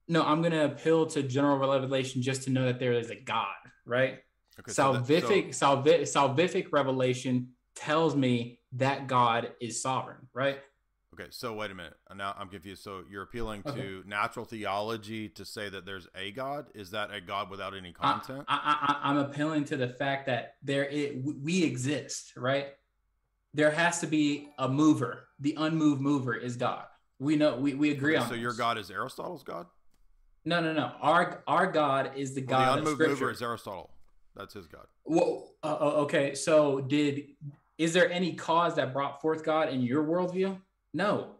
No, 0.08 0.22
I'm 0.22 0.40
going 0.42 0.52
to 0.52 0.64
appeal 0.66 1.06
to 1.06 1.22
general 1.24 1.58
revelation 1.58 2.22
just 2.22 2.44
to 2.44 2.50
know 2.50 2.66
that 2.66 2.78
there 2.78 2.92
is 2.92 3.10
a 3.10 3.16
God, 3.16 3.46
right? 3.84 4.18
Okay, 4.60 4.72
so 4.72 4.92
that- 4.92 5.02
salvific, 5.02 5.54
salvi- 5.54 6.02
salvific 6.02 6.68
revelation 6.70 7.48
tells 7.74 8.14
me 8.14 8.60
that 8.72 9.08
God 9.08 9.52
is 9.60 9.82
sovereign, 9.82 10.28
right? 10.32 10.58
Okay, 11.18 11.28
so 11.30 11.54
wait 11.54 11.70
a 11.70 11.74
minute. 11.74 11.94
Uh, 12.10 12.14
Now 12.14 12.34
I'm 12.38 12.48
confused. 12.48 12.82
So 12.82 13.02
you're 13.10 13.22
appealing 13.22 13.62
to 13.64 13.70
Okay. 13.70 14.02
natural 14.08 14.44
theology 14.44 15.28
to 15.30 15.44
say 15.44 15.68
that 15.70 15.86
there's 15.86 16.06
a 16.14 16.30
God? 16.32 16.66
Is 16.74 16.90
that 16.90 17.10
a 17.12 17.20
God 17.20 17.48
without 17.50 17.74
any 17.74 17.92
content? 17.92 18.44
I, 18.48 18.98
I, 19.02 19.08
I'm 19.10 19.16
appealing 19.18 19.64
to 19.66 19.76
the 19.76 19.88
fact 19.88 20.26
that 20.26 20.56
there 20.62 20.84
it, 20.84 21.22
we 21.24 21.62
exist, 21.64 22.34
right? 22.36 22.68
There 23.54 23.70
has 23.70 24.00
to 24.00 24.06
be 24.06 24.50
a 24.58 24.68
mover. 24.68 25.28
The 25.40 25.54
unmoved 25.56 26.02
mover 26.02 26.34
is 26.34 26.56
God. 26.56 26.84
We 27.18 27.36
know 27.36 27.56
we, 27.56 27.72
we 27.72 27.92
agree 27.92 28.16
Okay, 28.16 28.22
on. 28.24 28.28
so 28.28 28.34
your. 28.34 28.52
God 28.52 28.76
is 28.76 28.90
Aristotle's 28.90 29.42
God? 29.42 29.66
No, 30.44 30.60
no, 30.60 30.74
no. 30.74 30.92
Our 31.00 31.42
our 31.46 31.70
God 31.72 32.12
is 32.14 32.34
the 32.34 32.42
Well, 32.42 32.58
God 32.58 32.76
the 32.76 32.78
unmoved 32.80 33.00
mover 33.00 33.30
is 33.30 33.40
Aristotle. 33.40 33.90
That's 34.34 34.52
his 34.52 34.66
God. 34.66 34.86
Well, 35.06 35.54
uh, 35.62 35.76
uh, 35.80 35.90
okay. 36.02 36.34
So, 36.34 36.82
did 36.82 37.22
is 37.78 37.94
there 37.94 38.10
any 38.12 38.34
cause 38.34 38.74
that 38.76 38.92
brought 38.92 39.22
forth 39.22 39.42
God 39.42 39.70
in 39.70 39.80
your 39.80 40.04
worldview? 40.04 40.60
No, 40.96 41.32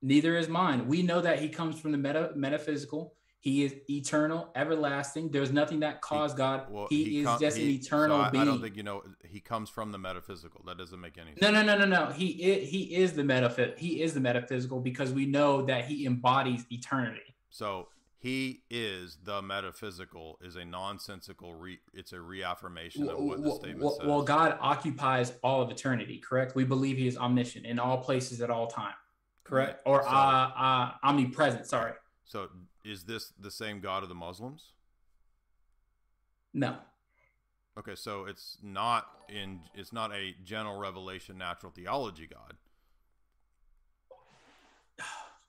neither 0.00 0.36
is 0.36 0.48
mine. 0.48 0.88
We 0.88 1.02
know 1.02 1.20
that 1.20 1.38
He 1.40 1.48
comes 1.48 1.78
from 1.78 1.92
the 1.92 1.98
meta, 1.98 2.30
metaphysical. 2.34 3.14
He 3.40 3.62
is 3.62 3.74
eternal, 3.90 4.48
everlasting. 4.56 5.30
There's 5.30 5.52
nothing 5.52 5.80
that 5.80 6.00
caused 6.00 6.38
God. 6.38 6.62
Well, 6.70 6.86
he, 6.88 7.20
is 7.20 7.26
com- 7.26 7.38
just 7.38 7.58
he- 7.58 7.64
an 7.64 7.68
eternal 7.72 8.16
so 8.16 8.22
I, 8.22 8.30
being. 8.30 8.42
I 8.42 8.46
don't 8.46 8.62
think 8.62 8.74
you 8.76 8.82
know. 8.82 9.02
He 9.22 9.40
comes 9.40 9.68
from 9.68 9.92
the 9.92 9.98
metaphysical. 9.98 10.62
That 10.66 10.78
doesn't 10.78 10.98
make 10.98 11.18
any 11.18 11.32
sense. 11.34 11.42
no, 11.42 11.50
no, 11.50 11.62
no, 11.62 11.76
no, 11.76 11.84
no. 11.84 12.10
He 12.12 12.28
is, 12.28 12.70
he 12.70 12.94
is 12.94 13.12
the 13.12 13.22
metaphys- 13.22 13.76
He 13.78 14.00
is 14.00 14.14
the 14.14 14.20
metaphysical 14.20 14.80
because 14.80 15.12
we 15.12 15.26
know 15.26 15.60
that 15.66 15.84
He 15.84 16.06
embodies 16.06 16.64
eternity. 16.70 17.20
So 17.50 17.88
he 18.24 18.62
is 18.70 19.18
the 19.22 19.42
metaphysical 19.42 20.38
is 20.40 20.56
a 20.56 20.64
nonsensical. 20.64 21.54
Re, 21.54 21.78
it's 21.92 22.14
a 22.14 22.20
reaffirmation 22.22 23.06
of 23.10 23.18
what 23.18 23.36
the 23.36 23.42
Well, 23.42 23.54
statement 23.56 23.80
well, 23.82 23.96
says. 23.98 24.06
well, 24.06 24.22
God 24.22 24.56
occupies 24.62 25.34
all 25.42 25.60
of 25.60 25.70
eternity, 25.70 26.16
correct? 26.18 26.54
We 26.54 26.64
believe 26.64 26.96
He 26.96 27.06
is 27.06 27.18
omniscient 27.18 27.66
in 27.66 27.78
all 27.78 27.98
places 27.98 28.40
at 28.40 28.48
all 28.48 28.66
time, 28.66 28.94
correct? 29.44 29.82
Or 29.84 30.02
So- 30.02 30.08
uh, 30.08 30.12
uh, 30.56 30.92
omnipresent. 31.02 31.66
Sorry, 31.66 31.92
so 32.24 32.48
is 32.82 33.04
this 33.04 33.28
the 33.38 33.50
same 33.50 33.80
God 33.80 34.02
of 34.02 34.08
the 34.08 34.14
Muslims? 34.14 34.72
no. 36.54 36.78
Okay, 37.76 37.96
so 37.96 38.24
it's 38.24 38.56
not 38.62 39.06
in. 39.28 39.60
It's 39.74 39.92
not 39.92 40.12
a 40.14 40.34
general 40.44 40.78
revelation, 40.78 41.36
natural 41.36 41.72
theology 41.72 42.26
God, 42.26 42.56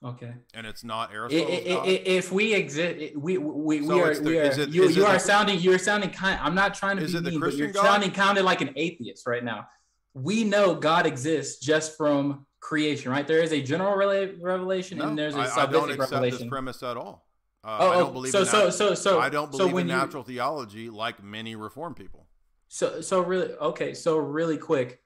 Okay. 0.04 0.34
and 0.54 0.66
it's 0.66 0.84
not 0.84 1.10
I- 1.10 1.14
Aristotle's 1.14 1.50
I- 1.86 1.86
if 1.88 2.30
we 2.30 2.52
exist, 2.54 3.16
we 3.16 3.38
we, 3.38 3.80
we 3.80 3.86
So 3.86 4.00
are 4.00 4.14
the- 4.14 4.22
we 4.22 4.38
are. 4.38 4.42
is 4.42 4.58
it- 4.58 4.68
you 4.68 4.84
is 4.84 4.90
it 4.90 4.96
you 5.00 5.06
are 5.06 5.14
the- 5.14 5.18
sounding 5.18 5.58
you're 5.58 5.78
sounding 5.78 6.10
kind. 6.10 6.38
I'm 6.42 6.54
not 6.54 6.74
trying 6.74 6.98
to 6.98 7.02
Is 7.04 7.12
be 7.12 7.18
it 7.18 7.24
the 7.24 7.30
mean, 7.30 7.40
but 7.40 7.54
you're 7.54 7.68
God? 7.72 7.82
sounding 7.82 8.10
kind 8.10 8.36
of 8.38 8.44
like 8.44 8.60
an 8.60 8.72
atheist 8.76 9.26
right 9.26 9.42
now. 9.42 9.66
We 10.14 10.44
know 10.44 10.74
God 10.74 11.06
exists 11.06 11.64
just 11.64 11.96
from 11.96 12.46
creation, 12.60 13.10
right? 13.10 13.26
There 13.26 13.42
is 13.42 13.52
a 13.52 13.62
general 13.62 13.96
rela- 13.96 14.36
revelation 14.40 14.98
No, 14.98 15.08
and 15.08 15.18
there's 15.18 15.34
a 15.34 15.38
I, 15.40 15.62
I 15.62 15.66
don't 15.66 15.90
accept 15.90 16.12
revelation. 16.12 16.38
this 16.40 16.48
premise 16.48 16.82
at 16.82 16.96
all. 16.96 17.26
Uh, 17.64 17.78
Oh, 17.80 17.90
I 17.90 17.94
oh, 17.96 18.00
don't 18.00 18.12
believe 18.12 18.32
so- 18.32 18.40
in 18.40 18.46
so- 18.46 18.64
nat- 18.66 18.70
so- 18.72 18.94
so- 18.94 19.18
I 19.18 19.28
don't 19.28 19.50
believe 19.50 19.72
when 19.72 19.82
in 19.84 19.88
you- 19.88 19.96
natural 19.96 20.22
theology 20.22 20.88
like 20.90 21.22
many 21.22 21.56
Reform 21.56 21.94
people. 21.94 22.28
So 22.68 23.00
so 23.00 23.20
really 23.22 23.52
okay, 23.54 23.94
so 23.94 24.18
really 24.18 24.58
quick, 24.58 25.00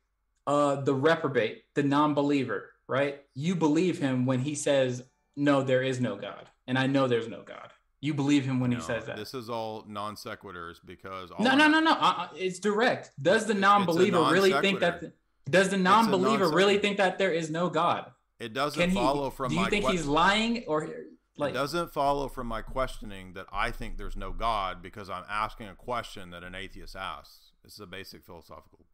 uh 0.47 0.77
the 0.77 0.95
reprobate, 0.95 1.63
the 1.75 1.83
non-believer, 1.83 2.70
right? 2.91 3.23
You 3.35 3.55
believe 3.55 3.99
him 3.99 4.27
when 4.27 4.41
he 4.41 4.55
says 4.55 5.05
no 5.37 5.63
there 5.63 5.83
is 5.83 6.01
no 6.01 6.17
God. 6.17 6.49
And 6.67 6.79
I 6.79 6.87
know 6.87 7.07
there's 7.07 7.29
no 7.29 7.43
God. 7.43 7.73
You 8.01 8.15
believe 8.15 8.45
him 8.45 8.61
when 8.61 8.73
he 8.73 8.81
says 8.81 9.05
that. 9.07 9.17
This 9.17 9.35
is 9.35 9.51
all 9.51 9.85
non 9.87 10.17
sequiturs 10.17 10.77
because 10.85 11.31
all 11.31 11.45
No, 11.45 11.55
no, 11.55 11.69
no, 11.69 11.81
no. 11.81 11.93
Uh, 11.93 12.15
uh, 12.17 12.29
it's 12.35 12.59
direct. 12.59 13.11
Does 13.21 13.47
the 13.47 13.55
non-believer 13.55 14.23
really 14.31 14.53
think 14.53 14.81
that 14.81 14.95
sequitur. 14.95 15.15
does 15.49 15.69
the 15.69 15.77
non-believer 15.77 16.49
really 16.49 16.79
think 16.79 16.97
that 16.97 17.19
there 17.19 17.33
is 17.33 17.51
no 17.51 17.69
God? 17.69 18.11
It 18.39 18.55
doesn't 18.55 18.81
Can 18.81 18.91
he 18.91 18.97
follow 18.97 19.29
from 19.29 19.51
Do 19.51 19.57
you 19.57 19.61
my 19.63 19.69
think 19.69 19.85
he's 19.87 20.07
lying 20.07 20.65
or 20.67 20.89
like 21.37 21.51
it 21.51 21.55
doesn't 21.55 21.93
follow 21.93 22.29
from 22.29 22.47
my 22.47 22.63
questioning 22.63 23.35
that 23.35 23.47
I 23.53 23.71
think 23.71 23.99
there's 23.99 24.17
no 24.17 24.33
God 24.33 24.83
because 24.83 25.11
I'm 25.11 25.25
asking 25.29 25.69
a 25.69 25.75
question 25.75 26.31
that 26.31 26.43
an 26.43 26.55
atheist 26.55 26.97
asks. 26.97 27.53
This 27.63 27.75
is 27.75 27.81
a 27.81 27.87
basic 27.87 28.25
philosophical. 28.25 28.87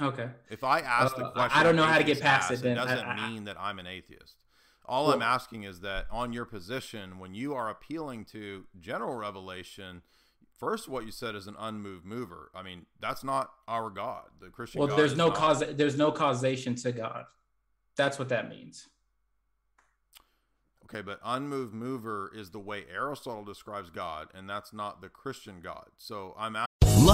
Okay. 0.00 0.30
If 0.50 0.64
I 0.64 0.80
ask 0.80 1.14
the 1.16 1.24
Uh, 1.26 1.28
I- 1.28 1.32
question, 1.32 1.58
I 1.60 1.62
don't 1.62 1.76
know 1.76 1.84
how 1.84 1.98
to 1.98 2.04
get 2.04 2.20
past 2.20 2.50
it 2.50 2.60
then. 2.60 2.72
It 2.72 2.74
doesn't 2.80 3.06
I- 3.06 3.12
I- 3.12 3.28
mean 3.30 3.44
that 3.44 3.58
I'm 3.60 3.78
an 3.78 3.86
atheist. 3.86 4.36
All 4.86 5.06
Well- 5.06 5.14
I'm 5.14 5.22
asking 5.22 5.62
is 5.62 5.80
that 5.80 6.06
on 6.10 6.32
your 6.32 6.44
position, 6.44 7.18
when 7.18 7.34
you 7.34 7.54
are 7.54 7.70
appealing 7.70 8.24
to 8.26 8.66
general 8.80 9.14
revelation, 9.14 10.02
first 10.58 10.88
what 10.88 11.04
you 11.06 11.12
said 11.12 11.34
is 11.34 11.46
an 11.46 11.56
unmoved 11.58 12.04
mover. 12.04 12.50
I 12.54 12.62
mean, 12.62 12.86
that's 12.98 13.22
not 13.24 13.52
our 13.68 13.88
God. 13.88 14.30
The 14.40 14.50
Christian 14.50 14.80
Well, 14.80 14.88
God 14.88 14.98
there's 14.98 15.16
no 15.16 15.28
not- 15.28 15.36
cause 15.36 15.60
there's 15.60 15.96
no 15.96 16.10
causation 16.12 16.74
to 16.76 16.92
God. 16.92 17.26
That's 17.96 18.18
what 18.18 18.28
that 18.30 18.48
means. 18.48 18.88
Okay, 20.84 21.00
but 21.00 21.18
unmoved 21.24 21.72
mover 21.72 22.30
is 22.34 22.50
the 22.50 22.60
way 22.60 22.84
Aristotle 22.88 23.44
describes 23.44 23.90
God, 23.90 24.28
and 24.34 24.48
that's 24.48 24.72
not 24.72 25.00
the 25.00 25.08
Christian 25.08 25.60
God. 25.60 25.90
So 25.96 26.34
I'm 26.38 26.56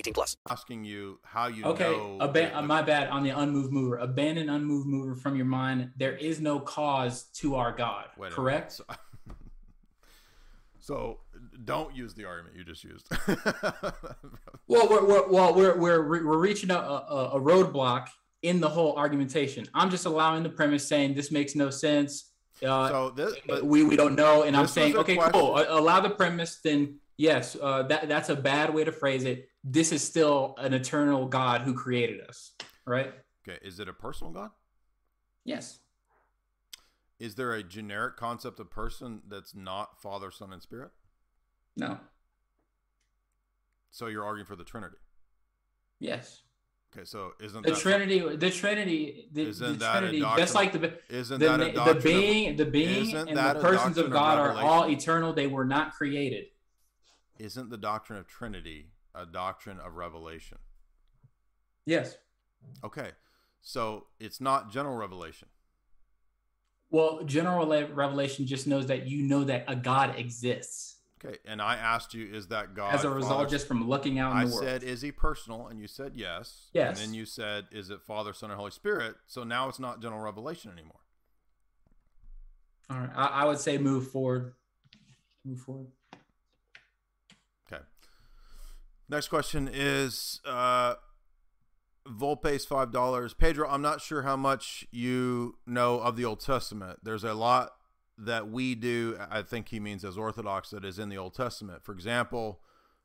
18 0.00 0.14
plus. 0.14 0.36
Asking 0.50 0.82
you 0.84 1.18
how 1.22 1.46
you 1.48 1.62
Okay, 1.64 1.84
know. 1.90 2.18
aban- 2.22 2.54
uh, 2.54 2.62
my 2.62 2.80
bad 2.82 3.08
on 3.08 3.22
the 3.22 3.30
unmoved 3.30 3.70
mover. 3.72 3.98
Abandon 3.98 4.48
unmoved 4.48 4.86
mover 4.88 5.14
from 5.14 5.36
your 5.36 5.44
mind. 5.44 5.90
There 5.96 6.16
is 6.16 6.40
no 6.40 6.58
cause 6.58 7.24
to 7.34 7.56
our 7.56 7.70
God. 7.72 8.06
Wait 8.16 8.32
correct? 8.32 8.72
So, 8.72 8.84
so 10.80 11.18
don't 11.64 11.94
use 11.94 12.14
the 12.14 12.24
argument 12.24 12.56
you 12.56 12.64
just 12.64 12.82
used. 12.84 13.08
Well, 14.68 14.86
we're, 14.88 15.04
we're 15.04 15.28
well 15.28 15.52
we're 15.52 15.76
we're 15.76 16.24
we're 16.24 16.38
reaching 16.38 16.70
a, 16.70 16.76
a, 16.78 17.30
a 17.34 17.40
roadblock 17.40 18.06
in 18.42 18.60
the 18.60 18.68
whole 18.68 18.94
argumentation. 18.96 19.66
I'm 19.74 19.90
just 19.90 20.06
allowing 20.06 20.44
the 20.44 20.48
premise, 20.48 20.86
saying 20.86 21.14
this 21.14 21.32
makes 21.32 21.56
no 21.56 21.70
sense. 21.70 22.30
Uh, 22.64 22.88
so 22.88 23.10
this, 23.10 23.34
but 23.48 23.64
we 23.64 23.82
we 23.82 23.96
don't 23.96 24.14
know, 24.14 24.44
and 24.44 24.56
I'm 24.56 24.68
saying 24.68 24.96
okay, 24.96 25.16
question- 25.16 25.32
cool. 25.40 25.58
Allow 25.68 25.98
the 26.02 26.10
premise, 26.10 26.60
then 26.62 26.99
yes, 27.20 27.54
uh, 27.60 27.82
that 27.84 28.08
that's 28.08 28.30
a 28.30 28.34
bad 28.34 28.72
way 28.72 28.82
to 28.84 28.92
phrase 28.92 29.24
it. 29.24 29.50
This 29.62 29.92
is 29.92 30.02
still 30.02 30.54
an 30.58 30.72
eternal 30.72 31.26
God 31.26 31.60
who 31.60 31.74
created 31.74 32.20
us, 32.26 32.52
right? 32.86 33.12
okay, 33.46 33.58
is 33.62 33.78
it 33.78 33.88
a 33.88 33.92
personal 33.92 34.32
God? 34.32 34.50
Yes. 35.44 35.78
Is 37.18 37.34
there 37.34 37.52
a 37.52 37.62
generic 37.62 38.16
concept 38.16 38.58
of 38.60 38.70
person 38.70 39.20
that's 39.28 39.54
not 39.54 40.00
Father, 40.00 40.30
Son, 40.30 40.52
and 40.52 40.62
Spirit? 40.62 40.90
No. 41.76 41.98
So 43.90 44.06
you're 44.06 44.24
arguing 44.24 44.46
for 44.46 44.56
the 44.56 44.64
Trinity. 44.64 44.96
Yes. 45.98 46.42
Okay, 46.96 47.04
so 47.04 47.32
isn't 47.38 47.66
The 47.66 47.74
Trinity, 47.74 48.36
the 48.36 48.50
Trinity, 48.50 49.28
the, 49.32 49.42
Isn't 49.48 49.72
the 49.74 49.78
that 49.78 49.98
Trinity, 49.98 50.20
doctrine- 50.20 50.42
just 50.42 50.54
like 50.54 50.72
the 50.72 50.98
isn't 51.08 51.38
the, 51.38 51.46
that 51.46 51.74
the 51.74 52.00
being, 52.02 52.56
the 52.56 52.64
being, 52.64 53.14
and 53.14 53.36
the 53.36 53.60
persons 53.60 53.98
of 53.98 54.10
God 54.10 54.38
are 54.38 54.52
all 54.54 54.88
eternal. 54.88 55.32
They 55.34 55.46
were 55.46 55.66
not 55.66 55.92
created. 55.92 56.46
Isn't 57.40 57.70
the 57.70 57.76
doctrine 57.78 58.18
of 58.18 58.26
Trinity 58.26 58.90
a 59.14 59.26
doctrine 59.26 59.80
of 59.80 59.96
revelation? 59.96 60.58
Yes. 61.86 62.16
Okay, 62.84 63.10
so 63.60 64.06
it's 64.20 64.40
not 64.40 64.70
general 64.70 64.96
revelation. 64.96 65.48
Well, 66.90 67.22
general 67.24 67.66
revelation 67.92 68.46
just 68.46 68.66
knows 68.66 68.86
that 68.86 69.06
you 69.06 69.22
know 69.22 69.44
that 69.44 69.64
a 69.68 69.76
God 69.76 70.18
exists 70.18 70.96
Okay, 71.22 71.36
and 71.44 71.60
I 71.60 71.76
asked 71.76 72.14
you, 72.14 72.26
is 72.32 72.46
that 72.48 72.74
God 72.74 72.94
as 72.94 73.04
a 73.04 73.10
result 73.10 73.32
Father- 73.32 73.50
just 73.50 73.68
from 73.68 73.86
looking 73.86 74.18
out 74.18 74.32
in 74.32 74.38
I 74.38 74.44
the 74.46 74.52
world. 74.52 74.64
said, 74.64 74.82
is 74.82 75.02
he 75.02 75.12
personal? 75.12 75.66
And 75.66 75.78
you 75.78 75.86
said 75.86 76.12
yes. 76.14 76.70
Yes. 76.72 76.98
And 76.98 77.08
then 77.08 77.14
you 77.14 77.26
said, 77.26 77.66
is 77.70 77.90
it 77.90 78.00
Father, 78.00 78.32
Son, 78.32 78.50
and 78.50 78.58
Holy 78.58 78.70
Spirit? 78.70 79.16
So 79.26 79.44
now 79.44 79.68
it's 79.68 79.78
not 79.78 80.00
general 80.00 80.22
revelation 80.22 80.70
anymore. 80.72 81.00
All 82.88 82.98
right, 82.98 83.10
I, 83.14 83.26
I 83.26 83.44
would 83.44 83.58
say 83.58 83.76
move 83.76 84.10
forward. 84.10 84.54
Move 85.44 85.60
forward. 85.60 85.88
Okay. 87.70 87.82
Next 89.10 89.26
question 89.26 89.68
is 89.72 90.40
uh, 90.46 90.94
Volpe's 92.06 92.64
five 92.64 92.92
dollars. 92.92 93.34
Pedro, 93.34 93.68
I'm 93.68 93.82
not 93.82 94.00
sure 94.00 94.22
how 94.22 94.36
much 94.36 94.86
you 94.92 95.56
know 95.66 95.98
of 95.98 96.14
the 96.14 96.24
Old 96.24 96.38
Testament. 96.38 97.00
There's 97.02 97.24
a 97.24 97.34
lot 97.34 97.72
that 98.16 98.48
we 98.48 98.76
do. 98.76 99.18
I 99.28 99.42
think 99.42 99.70
he 99.70 99.80
means 99.80 100.04
as 100.04 100.16
Orthodox 100.16 100.70
that 100.70 100.84
is 100.84 101.00
in 101.00 101.08
the 101.08 101.18
Old 101.18 101.34
Testament. 101.34 101.82
For 101.82 101.90
example, 101.90 102.60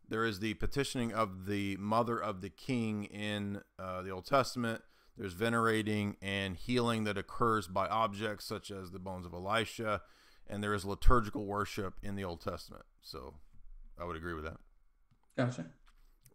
there 0.08 0.26
is 0.26 0.42
the 0.42 0.54
petitioning 0.54 1.12
of 1.12 1.48
the 1.48 1.76
mother 1.78 2.20
of 2.20 2.42
the 2.42 2.52
king 2.52 3.06
in 3.06 3.62
uh, 3.80 4.04
the 4.04 4.12
Old 4.12 4.28
Testament. 4.28 4.84
There's 5.18 5.34
venerating 5.34 6.18
and 6.22 6.56
healing 6.56 7.06
that 7.06 7.18
occurs 7.18 7.68
by 7.68 7.88
objects 7.88 8.46
such 8.46 8.70
as 8.70 8.92
the 8.92 9.00
bones 9.00 9.26
of 9.26 9.34
Elisha, 9.34 10.04
and 10.46 10.64
there 10.64 10.76
is 10.76 10.86
liturgical 10.86 11.48
worship 11.48 11.96
in 12.04 12.16
the 12.16 12.24
Old 12.24 12.42
Testament. 12.42 12.84
So, 13.02 13.34
I 14.00 14.06
would 14.06 14.18
agree 14.18 14.36
with 14.36 14.44
that. 14.44 14.58
Gotcha. 15.36 15.66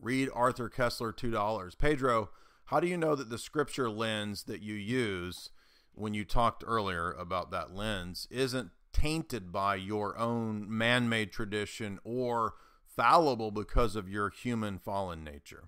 Read 0.00 0.30
Arthur 0.34 0.68
Kessler 0.68 1.12
two 1.12 1.30
dollars. 1.30 1.74
Pedro, 1.74 2.30
how 2.66 2.80
do 2.80 2.86
you 2.88 2.96
know 2.96 3.14
that 3.14 3.30
the 3.30 3.38
scripture 3.38 3.90
lens 3.90 4.44
that 4.44 4.62
you 4.62 4.74
use 4.74 5.50
when 5.92 6.14
you 6.14 6.24
talked 6.24 6.64
earlier 6.66 7.12
about 7.12 7.50
that 7.50 7.74
lens 7.74 8.26
isn't 8.30 8.70
tainted 8.92 9.52
by 9.52 9.74
your 9.74 10.16
own 10.18 10.64
man-made 10.68 11.32
tradition 11.32 11.98
or 12.04 12.54
fallible 12.84 13.50
because 13.50 13.94
of 13.96 14.08
your 14.08 14.30
human 14.30 14.78
fallen 14.78 15.22
nature? 15.22 15.64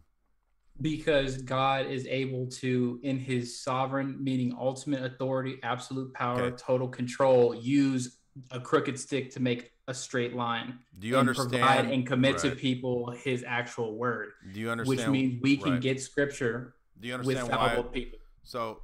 Because 0.80 1.42
God 1.42 1.86
is 1.86 2.06
able 2.06 2.46
to, 2.46 2.98
in 3.02 3.18
his 3.18 3.62
sovereign, 3.62 4.16
meaning 4.22 4.56
ultimate 4.58 5.04
authority, 5.04 5.58
absolute 5.62 6.12
power, 6.14 6.42
Okay. 6.44 6.56
total 6.56 6.88
control, 6.88 7.54
use 7.54 8.16
a 8.50 8.58
crooked 8.58 8.98
stick 8.98 9.30
to 9.32 9.40
make 9.40 9.71
a 9.88 9.94
straight 9.94 10.34
line. 10.34 10.78
Do 10.98 11.06
you 11.08 11.14
and 11.14 11.28
understand- 11.28 11.50
Provide 11.50 11.86
and 11.90 12.06
commit 12.06 12.38
to 12.38 12.52
people 12.52 13.10
his 13.10 13.44
actual 13.46 13.96
word. 13.96 14.30
Do 14.52 14.60
you 14.60 14.70
understand? 14.70 14.98
Which 14.98 15.08
means 15.08 15.42
we 15.42 15.56
can 15.56 15.72
right. 15.72 15.80
get 15.80 16.00
scripture 16.00 16.74
Do 17.00 17.08
you 17.08 17.14
understand 17.14 17.48
why? 17.48 17.82
people. 17.92 18.18
So, 18.44 18.80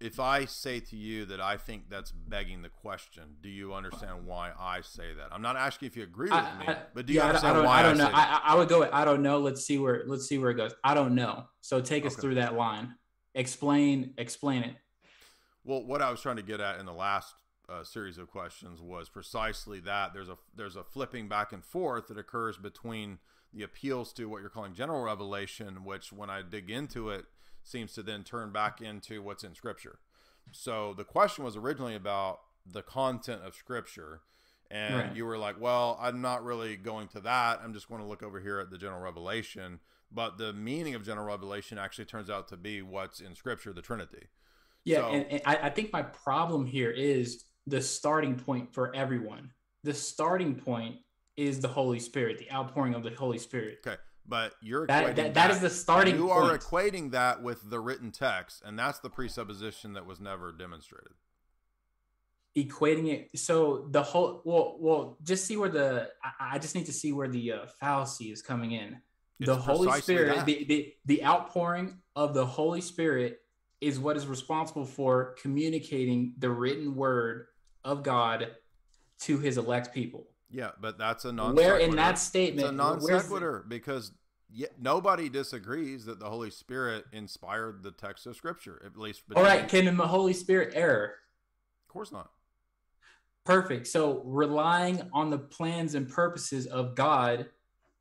if 0.00 0.18
I 0.18 0.46
say 0.46 0.80
to 0.80 0.96
you 0.96 1.26
that 1.26 1.42
I 1.42 1.58
think 1.58 1.90
that's 1.90 2.10
begging 2.10 2.62
the 2.62 2.70
question, 2.70 3.24
do 3.42 3.50
you 3.50 3.74
understand 3.74 4.24
why 4.24 4.52
I 4.58 4.80
say 4.80 5.12
that? 5.12 5.28
I'm 5.30 5.42
not 5.42 5.56
asking 5.56 5.88
if 5.88 5.96
you 5.96 6.04
agree 6.04 6.30
with 6.30 6.38
I- 6.38 6.58
me, 6.58 6.64
I- 6.68 6.78
but 6.94 7.04
do 7.04 7.12
you 7.12 7.18
yeah, 7.18 7.26
understand 7.26 7.52
I 7.52 7.56
don't, 7.56 7.66
why 7.66 7.78
I 7.80 7.82
don't 7.82 7.98
know. 7.98 8.04
say 8.06 8.12
that? 8.12 8.42
I, 8.44 8.48
I 8.48 8.52
I 8.52 8.56
would 8.56 8.68
go. 8.68 8.80
with, 8.80 8.90
I 8.92 9.04
don't 9.04 9.22
know. 9.22 9.38
Let's 9.40 9.62
see 9.64 9.76
where. 9.76 10.04
Let's 10.06 10.26
see 10.26 10.38
where 10.38 10.50
it 10.50 10.54
goes. 10.54 10.72
I 10.82 10.94
don't 10.94 11.14
know. 11.14 11.44
So 11.60 11.82
take 11.82 12.06
us 12.06 12.14
through 12.16 12.36
that 12.36 12.54
line. 12.54 12.94
Explain. 13.34 14.14
Explain 14.16 14.62
it. 14.64 14.74
Well, 15.64 15.84
what 15.84 16.00
I 16.00 16.10
was 16.10 16.22
trying 16.22 16.36
to 16.36 16.42
get 16.42 16.60
at 16.60 16.80
in 16.80 16.86
the 16.86 16.94
last 16.94 17.34
uh, 17.70 17.84
series 17.84 18.18
of 18.18 18.30
questions 18.30 18.80
was 18.80 19.08
precisely 19.08 19.80
that 19.80 20.12
there's 20.12 20.28
a 20.28 20.36
there's 20.54 20.76
a 20.76 20.84
flipping 20.84 21.28
back 21.28 21.52
and 21.52 21.64
forth 21.64 22.08
that 22.08 22.18
occurs 22.18 22.56
between 22.58 23.18
the 23.52 23.62
appeals 23.62 24.12
to 24.14 24.26
what 24.28 24.40
you're 24.40 24.50
calling 24.50 24.74
general 24.74 25.02
revelation, 25.02 25.84
which 25.84 26.12
when 26.12 26.30
I 26.30 26.42
dig 26.42 26.70
into 26.70 27.10
it 27.10 27.24
seems 27.62 27.92
to 27.94 28.02
then 28.02 28.24
turn 28.24 28.52
back 28.52 28.80
into 28.80 29.22
what's 29.22 29.44
in 29.44 29.54
Scripture. 29.54 29.98
So 30.52 30.94
the 30.94 31.04
question 31.04 31.44
was 31.44 31.56
originally 31.56 31.94
about 31.94 32.40
the 32.66 32.82
content 32.82 33.42
of 33.44 33.54
Scripture, 33.54 34.20
and 34.70 34.94
Right. 34.94 35.16
you 35.16 35.24
were 35.24 35.38
like, 35.38 35.60
"Well, 35.60 35.98
I'm 36.00 36.20
not 36.20 36.44
really 36.44 36.76
going 36.76 37.08
to 37.08 37.20
that. 37.20 37.60
I'm 37.62 37.72
just 37.72 37.88
going 37.88 38.00
to 38.00 38.06
look 38.06 38.22
over 38.22 38.40
here 38.40 38.58
at 38.58 38.70
the 38.70 38.78
general 38.78 39.00
revelation." 39.00 39.80
But 40.12 40.38
the 40.38 40.52
meaning 40.52 40.96
of 40.96 41.04
general 41.04 41.26
revelation 41.26 41.78
actually 41.78 42.06
turns 42.06 42.28
out 42.28 42.48
to 42.48 42.56
be 42.56 42.82
what's 42.82 43.20
in 43.20 43.36
Scripture, 43.36 43.72
the 43.72 43.82
Trinity. 43.82 44.26
Yeah, 44.84 45.02
So- 45.02 45.08
and, 45.10 45.26
and 45.26 45.42
I, 45.46 45.56
I 45.66 45.70
think 45.70 45.92
my 45.92 46.02
problem 46.02 46.66
here 46.66 46.90
is 46.90 47.44
the 47.70 47.80
starting 47.80 48.36
point 48.36 48.74
for 48.74 48.94
everyone. 48.94 49.50
The 49.84 49.94
starting 49.94 50.54
point 50.56 50.96
is 51.36 51.60
the 51.60 51.68
Holy 51.68 51.98
Spirit, 52.00 52.38
the 52.38 52.50
outpouring 52.52 52.94
of 52.94 53.02
the 53.02 53.10
Holy 53.10 53.38
Spirit. 53.38 53.78
Okay. 53.86 53.96
But 54.26 54.54
you're 54.60 54.86
That- 54.86 55.06
equating 55.06 55.16
that- 55.16 55.34
that 55.34 55.50
is 55.50 55.60
the 55.60 55.70
starting 55.70 56.16
You 56.16 56.30
are 56.30 56.50
point. 56.50 56.60
equating 56.62 57.10
that 57.12 57.42
with 57.42 57.68
the 57.70 57.80
written 57.80 58.10
text, 58.12 58.62
and 58.64 58.78
that's 58.78 58.98
the 58.98 59.08
presupposition 59.10 59.94
that 59.94 60.04
was 60.06 60.20
never 60.20 60.52
demonstrated. 60.52 61.12
equating 62.56 63.06
it 63.06 63.38
so 63.38 63.86
the 63.92 64.02
whole 64.02 64.42
well 64.44 64.76
well 64.80 65.16
just 65.22 65.44
see 65.46 65.56
where 65.56 65.68
the 65.68 66.10
i, 66.24 66.54
I 66.56 66.58
just 66.58 66.74
need 66.74 66.86
to 66.86 66.92
see 66.92 67.12
where 67.12 67.28
the 67.28 67.52
uh, 67.52 67.66
fallacy 67.78 68.32
is 68.32 68.42
coming 68.42 68.72
in 68.72 69.00
the 69.38 69.54
holy 69.54 70.00
spirit 70.00 70.44
the, 70.46 70.64
the 70.64 70.92
the 71.04 71.24
outpouring 71.24 71.98
of 72.16 72.34
the 72.34 72.44
holy 72.44 72.80
spirit 72.80 73.38
is 73.80 74.00
what 74.00 74.16
is 74.16 74.26
responsible 74.26 74.84
for 74.84 75.36
communicating 75.40 76.34
the 76.38 76.50
written 76.50 76.96
word 76.96 77.46
of 77.84 78.02
god 78.02 78.48
to 79.20 79.38
his 79.38 79.58
elect 79.58 79.92
people 79.94 80.26
Yeah, 80.50 80.70
but 80.80 80.98
that's 80.98 81.24
a 81.24 81.32
non. 81.32 81.54
Where 81.54 81.78
in 81.78 81.96
that 81.96 82.18
statement- 82.18 82.60
it's 82.64 82.70
a 82.70 82.72
non 82.72 83.00
sequitur 83.00 83.64
because 83.68 84.12
yeah, 84.52 84.66
nobody 84.80 85.28
disagrees 85.28 86.06
that 86.06 86.18
the 86.18 86.28
Holy 86.28 86.50
Spirit 86.50 87.04
inspired 87.12 87.82
the 87.84 87.92
text 87.92 88.26
of 88.26 88.34
Scripture. 88.34 88.82
At 88.84 88.96
least, 88.96 89.22
all 89.36 89.44
right 89.44 89.68
can 89.68 89.96
the 89.96 90.06
holy 90.06 90.32
spirit 90.32 90.72
error 90.74 91.14
of 91.84 91.92
course 91.92 92.10
not. 92.12 92.30
perfect 93.44 93.86
so 93.86 94.22
relying 94.24 95.02
on 95.12 95.30
the 95.30 95.38
plans 95.38 95.94
and 95.94 96.08
purposes 96.08 96.66
of 96.66 96.94
god 96.94 97.46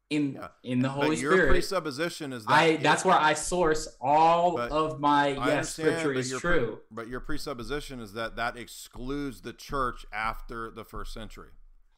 in 0.09 0.39
in 0.63 0.79
the 0.79 0.89
holy 0.89 1.09
but 1.09 1.17
your 1.19 1.33
spirit 1.33 1.49
presupposition 1.51 2.33
is 2.33 2.43
that 2.45 2.51
I 2.51 2.75
that's 2.77 3.05
where 3.05 3.17
I 3.17 3.33
source 3.35 3.87
all 4.01 4.55
But 4.55 4.71
of 4.71 4.99
my 4.99 5.35
I 5.35 5.47
yes 5.47 5.69
scripture 5.73 6.13
but 6.13 6.17
is 6.17 6.31
your 6.31 6.39
true. 6.39 6.79
but 6.91 7.07
your 7.07 7.19
presupposition 7.19 7.99
is 7.99 8.13
that 8.13 8.35
that 8.37 8.57
excludes 8.57 9.41
the 9.41 9.53
church 9.53 10.05
after 10.11 10.71
the 10.71 10.83
first 10.83 11.13
century. 11.13 11.49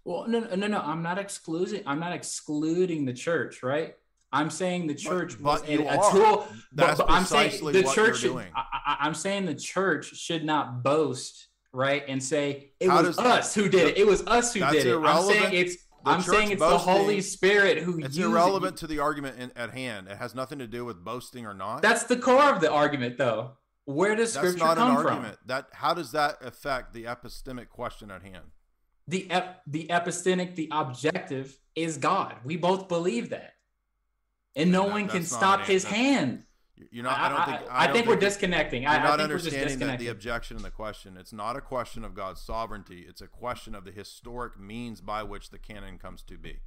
Well, 0.03 0.27
no, 0.27 0.39
no, 0.39 0.55
no, 0.55 0.67
no. 0.67 0.79
I'm 0.79 1.03
not 1.03 1.19
excluding. 1.19 1.83
I'm 1.85 1.99
not 1.99 2.11
excluding 2.11 3.05
the 3.05 3.13
church, 3.13 3.61
right? 3.61 3.95
I'm 4.33 4.49
saying 4.49 4.88
the 4.88 4.95
church 4.95 5.39
was 5.39 5.61
but 5.61 5.69
a, 5.69 5.75
a 5.88 6.11
tool. 6.11 6.47
That's 6.73 6.97
but, 6.97 7.07
but 7.07 7.13
I'm 7.13 7.25
saying 7.25 7.63
the 7.71 7.83
church. 7.83 8.25
I, 8.25 8.97
I'm 8.99 9.13
saying 9.13 9.45
the 9.45 9.55
church 9.55 10.15
should 10.15 10.43
not 10.43 10.83
boast, 10.83 11.47
right, 11.71 12.03
and 12.07 12.21
say 12.21 12.71
it 12.79 12.89
How 12.89 13.03
was 13.03 13.19
us 13.19 13.53
who 13.53 13.69
did 13.69 13.89
it. 13.89 13.97
It 13.97 14.07
was 14.07 14.25
us 14.25 14.53
who 14.53 14.61
did 14.71 14.85
it. 14.88 14.97
I'm 14.97 15.23
saying 15.23 15.53
it's. 15.53 15.77
The 16.03 16.10
I'm 16.11 16.22
saying 16.22 16.52
it's 16.52 16.60
the 16.60 16.78
Holy 16.78 17.22
Spirit 17.22 17.80
who 17.80 17.99
It's 17.99 18.18
irrelevant 18.18 18.78
to 18.78 18.88
the 18.88 18.99
argument 18.99 19.40
in, 19.40 19.52
at 19.56 19.72
hand. 19.72 20.07
It 20.07 20.18
has 20.18 20.34
nothing 20.34 20.60
to 20.60 20.68
do 20.68 20.84
with 20.86 21.03
boasting 21.03 21.45
or 21.45 21.53
not. 21.53 21.82
That's 21.82 22.03
the 22.03 22.18
core 22.18 22.52
of 22.53 22.60
the 22.60 22.72
argument, 22.72 23.18
though. 23.18 23.52
Where 23.86 24.15
does 24.15 24.34
That's 24.34 24.48
scripture 24.48 24.65
not 24.65 24.78
come 24.78 24.95
an 24.98 25.03
from? 25.03 25.07
argument. 25.07 25.38
That 25.45 25.68
how 25.73 25.94
does 25.94 26.11
that 26.14 26.38
affect 26.44 26.94
the 26.94 27.03
epistemic 27.06 27.69
question 27.69 28.10
at 28.11 28.22
hand? 28.23 28.45
the 29.07 29.30
ep- 29.30 29.61
the 29.68 29.88
epistemic, 29.88 30.56
the 30.56 30.69
objective 30.72 31.57
is 31.76 31.98
God. 31.98 32.36
We 32.45 32.56
both 32.56 32.88
believe 32.88 33.32
that, 33.32 33.53
and 34.56 34.72
no 34.72 34.84
That- 34.86 34.91
one 34.91 35.07
can 35.10 35.23
stop 35.23 35.61
an- 35.61 35.65
His 35.65 35.84
hand. 35.84 36.44
You're 36.89 37.03
not. 37.03 37.19
I, 37.19 37.29
don't 37.29 37.45
think. 37.45 37.71
I, 37.71 37.87
don't 37.87 37.95
think 37.95 38.07
we're 38.07 38.15
disconnecting. 38.15 38.83
You're 38.83 38.91
I, 38.91 38.95
I 38.97 39.03
not 39.03 39.17
think 39.19 39.29
we're 39.29 39.37
just 39.37 39.55
understanding 39.55 39.87
that 39.87 39.99
the 39.99 40.07
objection 40.07 40.55
and 40.57 40.65
the 40.65 40.71
question. 40.71 41.17
It's 41.17 41.33
not 41.33 41.55
a 41.55 41.61
question 41.61 42.03
of 42.03 42.13
God's 42.15 42.41
sovereignty. 42.41 43.05
It's 43.07 43.21
a 43.21 43.27
question 43.27 43.75
of 43.75 43.85
the 43.85 43.91
historic 43.91 44.59
means 44.59 45.01
by 45.01 45.23
which 45.23 45.49
the 45.49 45.59
canon 45.59 45.97
comes 45.97 46.21
to 46.23 46.37
be. 46.37 46.59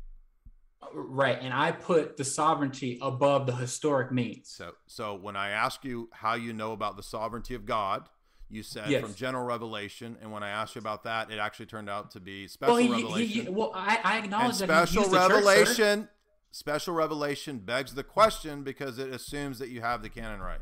right, 0.92 1.38
and 1.40 1.52
I 1.54 1.72
put 1.72 2.16
the 2.16 2.24
sovereignty 2.24 2.98
above 3.00 3.46
the 3.46 3.56
historic 3.56 4.12
means. 4.12 4.50
So, 4.50 4.72
so 4.86 5.14
when 5.14 5.34
I 5.36 5.50
ask 5.50 5.84
you 5.84 6.10
how 6.12 6.34
you 6.34 6.52
know 6.52 6.72
about 6.72 6.96
the 6.96 7.02
sovereignty 7.02 7.54
of 7.54 7.64
God, 7.64 8.08
you 8.50 8.62
said 8.62 8.90
Yes. 8.90 9.00
from 9.02 9.14
general 9.14 9.44
revelation, 9.44 10.18
and 10.20 10.30
when 10.30 10.42
I 10.42 10.50
asked 10.50 10.74
you 10.74 10.80
about 10.80 11.04
that, 11.04 11.30
it 11.30 11.38
actually 11.38 11.66
turned 11.66 11.88
out 11.88 12.10
to 12.12 12.20
be 12.20 12.46
special 12.46 12.74
Well, 12.74 12.82
he, 12.82 12.88
he, 12.88 13.02
revelation. 13.02 13.44
he, 13.46 13.48
well, 13.50 13.72
I, 13.74 13.98
I 14.04 14.16
and 14.16 14.24
acknowledge 14.26 14.58
that 14.58 14.68
special 14.68 15.04
he 15.04 15.08
the 15.08 15.16
church, 15.16 15.30
revelation, 15.30 16.08
special 16.54 16.94
revelation 16.94 17.58
begs 17.58 17.94
the 17.94 18.04
question 18.04 18.62
because 18.62 18.96
it 19.00 19.12
assumes 19.12 19.58
that 19.58 19.70
you 19.70 19.80
have 19.80 20.02
the 20.02 20.08
canon 20.08 20.40
right. 20.40 20.60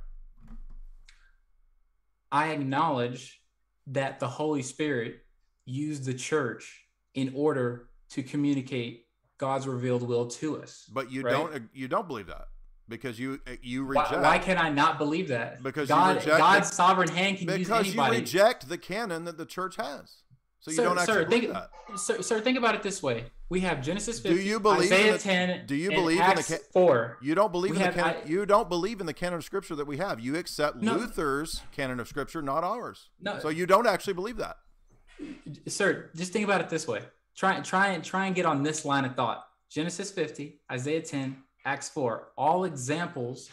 I 2.30 2.52
acknowledge 2.52 3.42
that 3.88 4.18
the 4.18 4.26
Holy 4.26 4.62
Spirit 4.62 5.16
used 5.66 6.06
the 6.06 6.14
church 6.14 6.86
in 7.14 7.32
order 7.36 7.90
to 8.10 8.22
communicate 8.22 9.04
God's 9.36 9.66
revealed 9.66 10.02
will 10.02 10.28
to 10.28 10.62
us. 10.62 10.88
But 10.90 11.12
you 11.12 11.22
right? 11.22 11.32
don't. 11.32 11.68
You 11.74 11.88
don't 11.88 12.08
believe 12.08 12.28
that 12.28 12.46
because 12.88 13.18
you 13.20 13.40
you 13.60 13.84
reject. 13.84 14.12
why 14.12 14.38
can 14.38 14.56
I 14.56 14.70
not 14.70 14.96
believe 14.96 15.28
that? 15.28 15.62
Because 15.62 15.88
God, 15.88 16.24
God's 16.24 16.70
the- 16.70 16.74
sovereign 16.74 17.10
hand 17.10 17.36
can 17.36 17.48
use 17.58 17.70
anybody. 17.70 17.90
because 17.90 17.94
you 17.94 18.20
reject 18.20 18.68
the 18.70 18.78
canon 18.78 19.24
that 19.24 19.36
the 19.36 19.46
church 19.46 19.76
has. 19.76 20.22
So 20.62 20.70
you 20.70 20.76
sir, 20.76 20.84
don't 20.84 20.98
actually 20.98 21.14
sir, 21.14 21.24
believe 21.24 21.40
think, 21.42 21.52
that. 21.52 21.98
Sir, 21.98 22.22
sir, 22.22 22.40
think 22.40 22.56
about 22.56 22.76
it 22.76 22.84
this 22.84 23.02
way: 23.02 23.24
We 23.50 23.60
have 23.60 23.82
Genesis 23.82 24.20
Do 24.20 24.28
50, 24.28 24.44
you 24.44 24.60
believe 24.60 24.92
Isaiah 24.92 25.06
in 25.08 25.12
the, 25.14 25.18
10, 25.18 25.66
Do 25.66 25.74
you 25.74 25.90
and 25.90 25.96
believe 25.96 26.20
Acts 26.20 26.50
in 26.50 26.56
the 26.58 26.62
four? 26.72 27.18
You 27.20 27.34
don't 27.34 27.50
believe 27.50 27.72
We 27.72 27.78
in 27.78 27.82
the 27.82 27.92
canon. 27.92 28.22
I- 28.24 28.28
you 28.28 28.46
don't 28.46 28.68
believe 28.68 29.00
in 29.00 29.06
the 29.06 29.12
canon 29.12 29.38
of 29.38 29.44
scripture 29.44 29.74
that 29.74 29.88
we 29.88 29.96
have. 29.96 30.20
You 30.20 30.36
accept 30.36 30.76
No. 30.76 30.94
Luther's 30.94 31.62
canon 31.72 31.98
of 31.98 32.06
scripture, 32.06 32.40
not 32.42 32.62
ours. 32.62 33.10
No. 33.20 33.40
So 33.40 33.48
you 33.48 33.66
don't 33.66 33.88
actually 33.88 34.12
believe 34.14 34.36
that. 34.36 34.56
Sir, 35.66 36.10
just 36.14 36.32
think 36.32 36.44
about 36.44 36.60
it 36.60 36.68
this 36.68 36.86
way: 36.86 37.02
try, 37.36 37.60
try 37.60 37.88
and 37.88 38.04
try 38.04 38.26
and 38.26 38.34
get 38.34 38.46
on 38.46 38.62
this 38.62 38.84
line 38.84 39.04
of 39.04 39.16
thought. 39.16 39.44
Genesis 39.68 40.10
50, 40.12 40.60
Isaiah 40.70 41.02
10, 41.02 41.42
Acts 41.64 41.88
4, 41.88 42.28
all 42.36 42.64
examples 42.64 43.50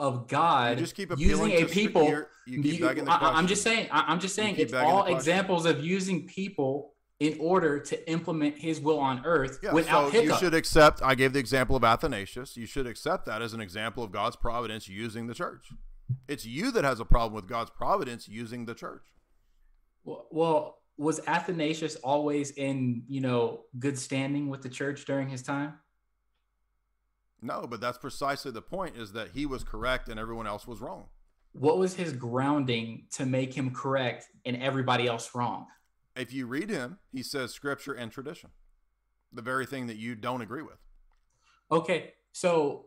of 0.00 0.26
God 0.26 0.78
You 0.78 0.84
just 0.84 0.96
keep 0.96 1.16
using 1.18 1.52
a 1.52 1.66
people. 1.66 2.24
you 2.46 2.62
keep 2.62 2.80
the 2.80 3.04
I, 3.06 3.32
I'm 3.38 3.46
just 3.46 3.62
saying. 3.62 3.88
I, 3.92 4.06
I'm 4.08 4.18
just 4.18 4.34
saying. 4.34 4.56
It's 4.58 4.72
all 4.72 5.06
examples 5.06 5.66
of 5.66 5.84
using 5.84 6.26
people 6.26 6.94
in 7.20 7.36
order 7.38 7.78
to 7.78 8.10
implement 8.10 8.56
His 8.56 8.80
will 8.80 8.98
on 8.98 9.24
earth 9.26 9.60
Yeah, 9.62 9.74
without 9.74 10.10
so 10.10 10.20
you 10.22 10.34
should 10.38 10.54
accept. 10.54 11.02
I 11.02 11.14
gave 11.14 11.34
the 11.34 11.38
example 11.38 11.76
of 11.76 11.84
Athanasius. 11.84 12.56
You 12.56 12.64
should 12.66 12.86
accept 12.86 13.26
that 13.26 13.42
as 13.42 13.52
an 13.52 13.60
example 13.60 14.02
of 14.02 14.10
God's 14.10 14.36
providence 14.36 14.88
using 14.88 15.26
the 15.26 15.34
church. 15.34 15.68
It's 16.26 16.46
you 16.46 16.72
that 16.72 16.82
has 16.82 16.98
a 16.98 17.04
problem 17.04 17.34
with 17.34 17.46
God's 17.46 17.70
providence 17.70 18.26
using 18.26 18.64
the 18.64 18.74
church. 18.74 19.02
Well, 20.04 20.26
well, 20.30 20.78
was 20.96 21.20
Athanasius 21.26 21.96
always 21.96 22.52
in 22.52 23.02
you 23.06 23.20
know 23.20 23.64
good 23.78 23.98
standing 23.98 24.48
with 24.48 24.62
the 24.62 24.70
church 24.70 25.04
during 25.04 25.28
his 25.28 25.42
time? 25.42 25.74
No, 27.42 27.66
but 27.68 27.80
that's 27.80 27.98
precisely 27.98 28.50
the 28.50 28.62
point: 28.62 28.96
is 28.96 29.12
that 29.12 29.30
he 29.34 29.46
was 29.46 29.64
correct 29.64 30.08
and 30.08 30.18
everyone 30.20 30.46
else 30.46 30.66
was 30.66 30.80
wrong. 30.80 31.06
What 31.52 31.78
was 31.78 31.94
his 31.94 32.12
grounding 32.12 33.06
to 33.12 33.26
make 33.26 33.54
him 33.54 33.72
correct 33.72 34.26
and 34.44 34.56
everybody 34.62 35.08
else 35.08 35.34
wrong? 35.34 35.66
If 36.14 36.32
you 36.32 36.46
read 36.46 36.70
him, 36.70 36.98
he 37.12 37.22
says 37.22 37.52
scripture 37.52 37.92
and 37.92 38.12
tradition, 38.12 38.50
the 39.32 39.42
very 39.42 39.66
thing 39.66 39.86
that 39.88 39.96
you 39.96 40.14
don't 40.14 40.42
agree 40.42 40.62
with. 40.62 40.78
Okay, 41.72 42.14
so 42.32 42.86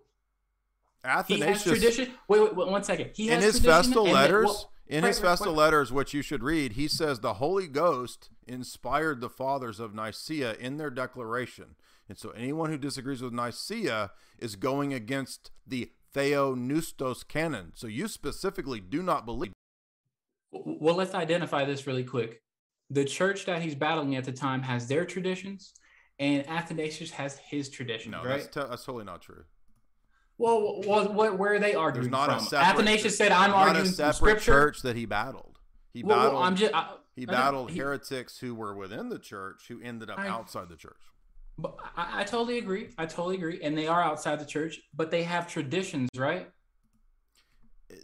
he 1.04 1.10
has 1.10 1.20
Athanasius 1.20 1.64
tradition. 1.64 2.14
Wait, 2.28 2.42
wait, 2.42 2.56
wait, 2.56 2.68
one 2.68 2.84
second. 2.84 3.12
He 3.16 3.30
in 3.30 3.42
has 3.42 3.56
his 3.56 3.60
festal 3.60 4.04
letters, 4.06 4.46
well, 4.46 4.72
in 4.88 5.04
wait, 5.04 5.10
his 5.10 5.20
festal 5.20 5.54
wait. 5.54 5.58
letters, 5.60 5.92
which 5.92 6.14
you 6.14 6.22
should 6.22 6.44
read, 6.44 6.74
he 6.74 6.88
says 6.88 7.20
the 7.20 7.36
Holy 7.36 7.68
Ghost 7.68 8.30
inspired 8.48 9.20
the 9.20 9.30
fathers 9.30 9.80
of 9.80 9.94
Nicaea 9.94 10.54
in 10.56 10.78
their 10.78 10.90
declaration. 10.90 11.76
And 12.10 12.18
so 12.18 12.32
anyone 12.32 12.70
who 12.70 12.78
disagrees 12.78 13.22
with 13.22 13.34
Nicaea 13.34 14.12
is 14.40 14.56
going 14.56 14.94
against 14.94 15.52
the 15.66 15.92
Theopneustos 16.14 17.28
canon. 17.28 17.72
So 17.76 17.88
you 17.88 18.08
specifically 18.08 18.80
do 18.80 19.02
not 19.02 19.26
believe. 19.26 19.54
Well, 20.52 20.96
let's 20.96 21.16
identify 21.16 21.66
this 21.66 21.88
really 21.88 22.04
quick. 22.04 22.42
The 22.90 23.06
church 23.06 23.46
that 23.46 23.62
he's 23.62 23.74
battling 23.76 24.16
at 24.16 24.24
the 24.26 24.32
time 24.32 24.62
has 24.64 24.88
their 24.88 25.06
traditions, 25.06 25.74
and 26.20 26.48
Athanasius 26.48 27.10
has 27.12 27.38
his 27.38 27.70
traditions, 27.70 28.12
No, 28.12 28.18
right? 28.20 28.42
that's, 28.42 28.48
te- 28.48 28.60
that's 28.70 28.86
totally 28.86 29.06
not 29.06 29.22
true. 29.22 29.46
well, 30.38 30.82
well, 30.86 31.12
what, 31.12 31.40
where 31.40 31.54
are 31.56 31.60
they 31.60 31.72
There's 31.72 32.08
not 32.08 32.28
from? 32.30 32.38
a 32.38 32.42
separate. 32.42 32.68
Athanasius 32.70 33.18
said, 33.18 33.32
"I'm 33.32 33.50
not 33.52 33.68
arguing 33.70 33.88
a 33.88 33.90
separate 33.92 34.16
scripture." 34.16 34.52
church 34.52 34.82
that 34.84 34.96
he 34.96 35.06
battled. 35.06 35.58
He 35.94 36.04
Well, 36.04 36.18
well, 36.18 36.26
battled. 36.28 36.44
I'm 36.46 36.56
just- 36.56 36.74
I- 36.76 36.96
he 37.16 37.24
I 37.28 37.32
battled 37.32 37.72
he- 37.72 37.80
heretics 37.80 38.38
who 38.40 38.54
were 38.54 38.76
within 38.76 39.10
the 39.10 39.20
church 39.20 39.68
who 39.70 39.82
ended 39.82 40.12
up 40.12 40.20
I- 40.20 40.28
outside 40.28 40.70
the 40.70 40.76
church. 40.76 40.98
But 41.58 41.76
I, 41.96 42.22
I 42.22 42.24
totally 42.24 42.58
agree. 42.58 42.90
I 42.98 43.06
totally 43.06 43.36
agree. 43.36 43.60
And 43.62 43.78
they 43.78 43.88
are 43.88 44.02
outside 44.02 44.40
the 44.40 44.46
church, 44.46 44.80
but 44.94 45.12
they 45.12 45.24
have 45.24 45.48
traditions, 45.48 46.10
right? 46.16 46.50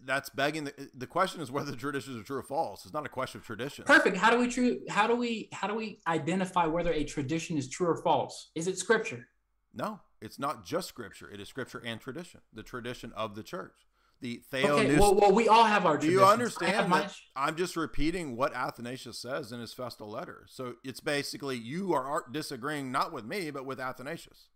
That's 0.05 0.29
begging 0.29 0.65
the, 0.65 0.89
the 0.93 1.07
question 1.07 1.41
is 1.41 1.51
whether 1.51 1.71
the 1.71 1.77
traditions 1.77 2.19
are 2.19 2.23
true 2.23 2.37
or 2.37 2.43
false. 2.43 2.85
It's 2.85 2.93
not 2.93 3.05
a 3.05 3.09
question 3.09 3.39
of 3.39 3.45
tradition. 3.45 3.85
Perfect. 3.85 4.17
How 4.17 4.29
do 4.29 4.37
we 4.39 4.47
true? 4.47 4.81
How 4.87 5.07
do 5.07 5.15
we? 5.15 5.49
How 5.51 5.67
do 5.67 5.73
we 5.73 5.99
identify 6.07 6.67
whether 6.67 6.91
a 6.93 7.03
tradition 7.03 7.57
is 7.57 7.67
true 7.69 7.87
or 7.87 7.97
false? 8.03 8.51
Is 8.53 8.67
it 8.67 8.77
scripture? 8.77 9.27
No, 9.73 9.99
it's 10.21 10.37
not 10.37 10.63
just 10.63 10.89
scripture. 10.89 11.29
It 11.31 11.39
is 11.39 11.47
scripture 11.47 11.81
and 11.83 11.99
tradition. 11.99 12.41
The 12.53 12.63
tradition 12.63 13.11
of 13.15 13.35
the 13.35 13.41
church. 13.41 13.73
The 14.21 14.41
Okay. 14.53 14.63
Theopneustos. 14.63 14.99
Well, 14.99 15.15
well, 15.15 15.31
we 15.31 15.47
all 15.47 15.63
have 15.63 15.85
our. 15.85 15.97
Do 15.97 16.07
you 16.07 16.19
traditions. 16.19 16.57
I 16.61 16.65
have 16.65 16.79
understand 16.85 16.89
my- 16.89 17.09
I'm 17.35 17.55
just 17.55 17.77
repeating 17.77 18.35
what 18.35 18.53
Athanasius 18.53 19.17
says 19.17 19.51
in 19.53 19.61
his 19.61 19.73
festal 19.73 20.09
letter? 20.09 20.45
So 20.49 20.75
it's 20.83 20.99
basically 20.99 21.55
you 21.55 21.93
are 21.93 22.25
disagreeing 22.31 22.91
not 22.91 23.13
with 23.13 23.23
me, 23.25 23.49
but 23.49 23.65
with 23.65 23.79
Athanasius. 23.79 24.49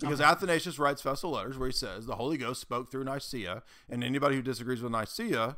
Because 0.00 0.20
Okay. 0.20 0.30
Athanasius 0.30 0.78
writes 0.78 1.02
festal 1.02 1.30
letters 1.32 1.58
where 1.58 1.68
he 1.68 1.72
says 1.72 2.06
the 2.06 2.16
Holy 2.16 2.36
Ghost 2.36 2.60
spoke 2.60 2.90
through 2.90 3.04
Nicaea, 3.04 3.62
and 3.88 4.02
anybody 4.04 4.36
who 4.36 4.42
disagrees 4.42 4.82
with 4.82 4.92
Nicaea 4.92 5.56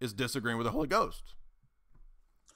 is 0.00 0.12
disagreeing 0.12 0.56
with 0.58 0.66
the 0.66 0.72
Holy 0.72 0.88
Ghost. 0.88 1.34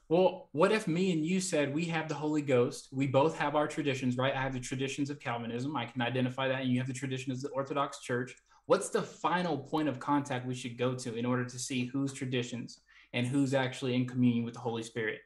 Well, 0.09 0.49
what 0.53 0.73
if 0.73 0.87
me 0.87 1.13
and 1.13 1.25
you 1.25 1.41
said 1.41 1.73
we 1.75 1.87
have 1.87 2.09
the 2.09 2.15
Holy 2.15 2.43
Ghost? 2.43 2.89
We 2.93 3.07
both 3.07 3.39
have 3.39 3.55
our 3.57 3.67
traditions, 3.67 4.17
right? 4.19 4.35
I 4.35 4.43
have 4.43 4.53
the 4.53 4.61
traditions 4.61 5.09
of 5.09 5.21
Calvinism. 5.21 5.75
I 5.75 5.87
can 5.87 6.03
identify 6.03 6.49
that. 6.49 6.63
And 6.63 6.71
you 6.71 6.79
have 6.79 6.87
the 6.87 6.93
traditions 6.93 7.39
of 7.43 7.51
the 7.51 7.57
Orthodox 7.57 8.01
Church. 8.01 8.37
What's 8.73 8.89
the 8.89 9.03
final 9.03 9.59
point 9.59 9.87
of 9.87 10.01
contact 10.01 10.47
we 10.47 10.55
should 10.55 10.79
go 10.79 10.95
to 10.95 11.15
in 11.15 11.27
order 11.27 11.45
to 11.45 11.59
see 11.59 11.85
whose 11.85 12.11
traditions 12.15 12.81
and 13.13 13.27
who's 13.27 13.53
actually 13.53 13.95
in 13.95 14.07
communion 14.07 14.47
with 14.47 14.55
the 14.55 14.61
Holy 14.61 14.83
Spirit? 14.83 15.19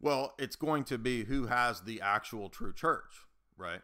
Well, 0.00 0.34
it's 0.40 0.56
going 0.56 0.82
to 0.86 0.98
be 0.98 1.22
who 1.22 1.46
has 1.46 1.82
the 1.82 2.00
actual 2.00 2.48
true 2.48 2.72
church, 2.72 3.14
right? 3.56 3.80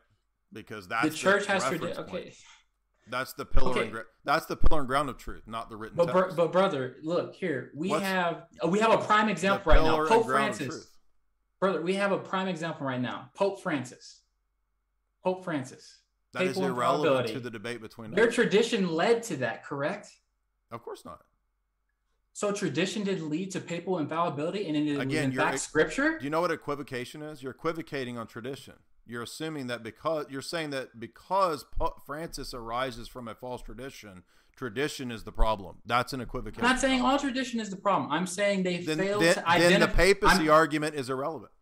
Because 0.52 0.88
that's 0.88 1.08
the 1.10 1.14
church 1.14 1.46
has 1.46 1.62
reference 1.62 1.94
tradition. 1.94 2.04
Okay. 2.16 2.32
That's 3.08 3.32
the 3.34 3.44
pillar. 3.44 3.70
Okay. 3.70 3.82
And 3.82 3.92
gra- 3.92 4.04
that's 4.24 4.46
the 4.46 4.56
pillar 4.56 4.80
and 4.80 4.88
ground 4.88 5.08
of 5.08 5.16
truth, 5.16 5.44
not 5.46 5.70
the 5.70 5.76
written 5.76 5.96
But, 5.96 6.12
text. 6.12 6.36
but 6.36 6.50
brother, 6.50 6.96
look 7.04 7.36
here. 7.36 7.70
We 7.76 7.90
What's- 7.90 8.04
have 8.04 8.46
uh, 8.60 8.66
we 8.66 8.80
have 8.80 8.90
a 8.90 8.98
prime 8.98 9.28
example 9.28 9.72
right 9.72 9.80
now. 9.80 10.04
Pope 10.04 10.26
Francis. 10.26 10.88
Brother, 11.60 11.80
we 11.80 11.94
have 11.94 12.10
a 12.10 12.18
prime 12.18 12.48
example 12.48 12.88
right 12.88 13.00
now. 13.00 13.30
Pope 13.34 13.62
Francis. 13.62 14.22
Pope 15.22 15.44
Francis. 15.44 16.00
That 16.34 16.42
is 16.44 16.58
irrelevant 16.58 17.28
to 17.28 17.40
the 17.40 17.50
debate 17.50 17.80
between 17.80 18.10
Their 18.10 18.28
us. 18.28 18.34
tradition 18.34 18.88
led 18.92 19.22
to 19.24 19.36
that, 19.38 19.64
correct? 19.64 20.08
Of 20.70 20.82
course 20.82 21.04
not. 21.04 21.20
So 22.32 22.50
tradition 22.50 23.04
did 23.04 23.22
lead 23.22 23.52
to 23.52 23.60
papal 23.60 23.98
infallibility, 24.00 24.66
and 24.66 24.76
it 24.76 24.90
was 24.90 24.98
Again, 25.00 25.30
in 25.30 25.36
fact 25.36 25.60
scripture. 25.60 26.18
Do 26.18 26.24
you 26.24 26.30
know 26.30 26.40
what 26.40 26.50
equivocation 26.50 27.22
is? 27.22 27.42
You're 27.42 27.52
equivocating 27.52 28.18
on 28.18 28.26
tradition. 28.26 28.74
You're 29.06 29.22
assuming 29.22 29.68
that 29.68 29.84
because 29.84 30.26
you're 30.30 30.42
saying 30.42 30.70
that 30.70 30.98
because 30.98 31.62
Pope 31.62 32.02
Francis 32.04 32.52
arises 32.52 33.06
from 33.06 33.28
a 33.28 33.34
false 33.36 33.62
tradition, 33.62 34.24
tradition 34.56 35.12
is 35.12 35.22
the 35.22 35.30
problem. 35.30 35.76
That's 35.86 36.12
an 36.12 36.20
equivocation. 36.20 36.64
I'm 36.64 36.72
not 36.72 36.80
saying 36.80 37.02
all 37.02 37.18
tradition 37.18 37.60
is 37.60 37.70
the 37.70 37.76
problem. 37.76 38.10
I'm 38.10 38.26
saying 38.26 38.64
they 38.64 38.78
then, 38.78 38.98
failed 38.98 39.22
then, 39.22 39.34
to 39.36 39.42
then 39.46 39.80
the 39.80 39.88
papacy 39.88 40.48
I'm- 40.48 40.50
argument 40.50 40.96
is 40.96 41.10
irrelevant. 41.10 41.52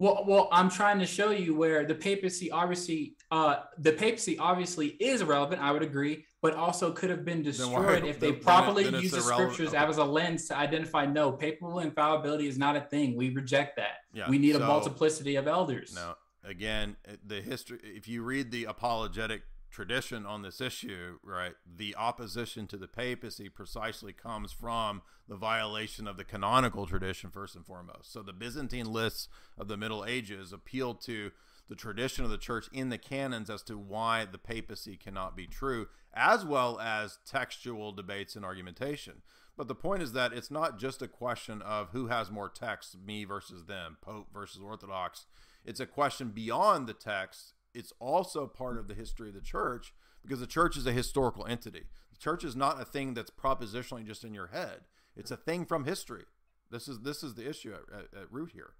Well, 0.00 0.24
well, 0.28 0.48
I'm 0.52 0.70
trying 0.70 1.00
to 1.00 1.06
show 1.06 1.30
you 1.30 1.56
where 1.56 1.84
the 1.84 1.94
papacy 1.94 2.50
obviously, 2.52 3.16
uh, 3.32 3.62
the 3.78 3.92
papacy 3.92 4.38
obviously 4.38 4.88
is 5.00 5.24
relevant. 5.24 5.60
I 5.60 5.72
would 5.72 5.82
agree, 5.82 6.24
but 6.40 6.54
also 6.54 6.92
could 6.92 7.10
have 7.10 7.24
been 7.24 7.38
why- 7.38 7.42
destroyed 7.42 8.04
if 8.04 8.20
they 8.20 8.30
then- 8.30 8.40
properly 8.40 8.84
then 8.84 9.02
used 9.02 9.14
the 9.14 9.18
irrelevant. 9.18 9.54
scriptures 9.54 9.74
Okay. 9.74 9.84
as 9.84 9.96
a 9.98 10.04
lens 10.04 10.46
to 10.48 10.56
identify. 10.56 11.04
No, 11.06 11.32
papal 11.32 11.80
infallibility 11.80 12.46
is 12.46 12.56
not 12.58 12.76
a 12.76 12.80
thing. 12.82 13.16
We 13.16 13.30
reject 13.30 13.76
that. 13.76 13.98
Yeah, 14.12 14.30
we 14.30 14.38
need 14.38 14.54
a 14.54 14.60
multiplicity 14.60 15.34
of 15.34 15.48
elders. 15.48 15.92
No, 15.96 16.14
again, 16.44 16.96
the 17.24 17.40
history. 17.40 17.80
If 17.82 18.06
you 18.06 18.22
read 18.22 18.52
the 18.52 18.66
apologetic 18.66 19.42
tradition 19.70 20.24
on 20.26 20.42
this 20.42 20.60
issue, 20.60 21.18
right, 21.22 21.54
the 21.76 21.94
opposition 21.96 22.66
to 22.68 22.76
the 22.76 22.88
papacy 22.88 23.48
precisely 23.48 24.12
comes 24.12 24.52
from 24.52 25.02
the 25.28 25.36
violation 25.36 26.06
of 26.06 26.16
the 26.16 26.24
canonical 26.24 26.86
tradition 26.86 27.30
first 27.30 27.54
and 27.54 27.66
foremost. 27.66 28.12
So 28.12 28.22
the 28.22 28.32
Byzantine 28.32 28.92
lists 28.92 29.28
of 29.58 29.68
the 29.68 29.76
Middle 29.76 30.04
Ages 30.04 30.52
appeal 30.52 30.94
to 30.94 31.30
the 31.68 31.76
tradition 31.76 32.24
of 32.24 32.30
the 32.30 32.38
church 32.38 32.66
in 32.72 32.88
the 32.88 32.98
canons 32.98 33.50
as 33.50 33.62
to 33.64 33.76
why 33.76 34.24
the 34.24 34.38
papacy 34.38 34.96
cannot 34.96 35.36
be 35.36 35.46
true, 35.46 35.88
as 36.14 36.44
well 36.44 36.80
as 36.80 37.18
textual 37.26 37.92
debates 37.92 38.36
and 38.36 38.44
argumentation. 38.44 39.22
But 39.56 39.68
the 39.68 39.74
point 39.74 40.02
is 40.02 40.12
that 40.12 40.32
it's 40.32 40.50
not 40.50 40.78
just 40.78 41.02
a 41.02 41.08
question 41.08 41.60
of 41.62 41.90
who 41.90 42.06
has 42.06 42.30
more 42.30 42.48
texts, 42.48 42.96
me 43.04 43.24
versus 43.24 43.66
them, 43.66 43.98
Pope 44.00 44.28
versus 44.32 44.62
Orthodox. 44.62 45.26
It's 45.64 45.80
a 45.80 45.86
question 45.86 46.28
beyond 46.28 46.86
the 46.86 46.94
text. 46.94 47.52
It's 47.74 47.92
also 48.00 48.46
part 48.46 48.78
of 48.78 48.88
the 48.88 48.94
history 48.94 49.28
of 49.28 49.34
the 49.34 49.40
church 49.40 49.92
because 50.22 50.40
the 50.40 50.46
church 50.46 50.76
is 50.76 50.86
a 50.86 50.92
historical 50.92 51.46
entity. 51.46 51.84
The 52.12 52.18
church 52.18 52.44
is 52.44 52.56
not 52.56 52.80
a 52.80 52.84
thing 52.84 53.14
that's 53.14 53.30
propositionally 53.30 54.06
just 54.06 54.24
in 54.24 54.34
your 54.34 54.48
head. 54.48 54.80
It's 55.16 55.30
a 55.30 55.36
thing 55.36 55.64
from 55.64 55.84
history. 55.84 56.24
This 56.70 56.88
is 56.88 57.00
this 57.00 57.22
is 57.22 57.34
the 57.34 57.48
issue 57.48 57.72
at, 57.72 57.98
at, 57.98 58.22
at 58.22 58.32
root 58.32 58.50
here. 58.52 58.72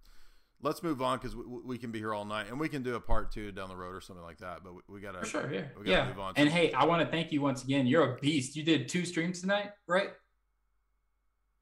Let's 0.60 0.82
move 0.82 1.01
on 1.01 1.19
because 1.19 1.36
we, 1.36 1.44
we 1.44 1.78
can 1.78 1.93
be 1.93 2.01
here 2.01 2.12
all 2.12 2.24
night, 2.24 2.48
and 2.48 2.59
we 2.59 2.69
can 2.69 2.82
do 2.82 2.97
a 2.97 3.01
part 3.01 3.31
two 3.31 3.52
down 3.52 3.69
the 3.69 3.77
road 3.77 3.94
or 3.94 4.01
something 4.01 4.24
like 4.24 4.39
that. 4.39 4.65
But 4.65 4.74
we, 4.74 4.81
we 4.89 5.01
gotta 5.01 5.20
For 5.20 5.27
sure, 5.27 5.52
yeah, 5.52 5.65
we 5.78 5.85
gotta 5.85 5.90
yeah. 5.90 6.09
move 6.09 6.19
on. 6.19 6.35
And 6.36 6.48
hey, 6.48 6.73
I 6.73 6.85
want 6.85 7.02
to 7.02 7.09
thank 7.09 7.32
you 7.32 7.40
once 7.40 7.62
again. 7.62 7.86
You're 7.86 8.15
a 8.15 8.19
beast. 8.19 8.56
You 8.56 8.62
did 8.62 8.89
two 8.89 9.05
streams 9.05 9.40
tonight, 9.40 9.70
right? 9.86 10.10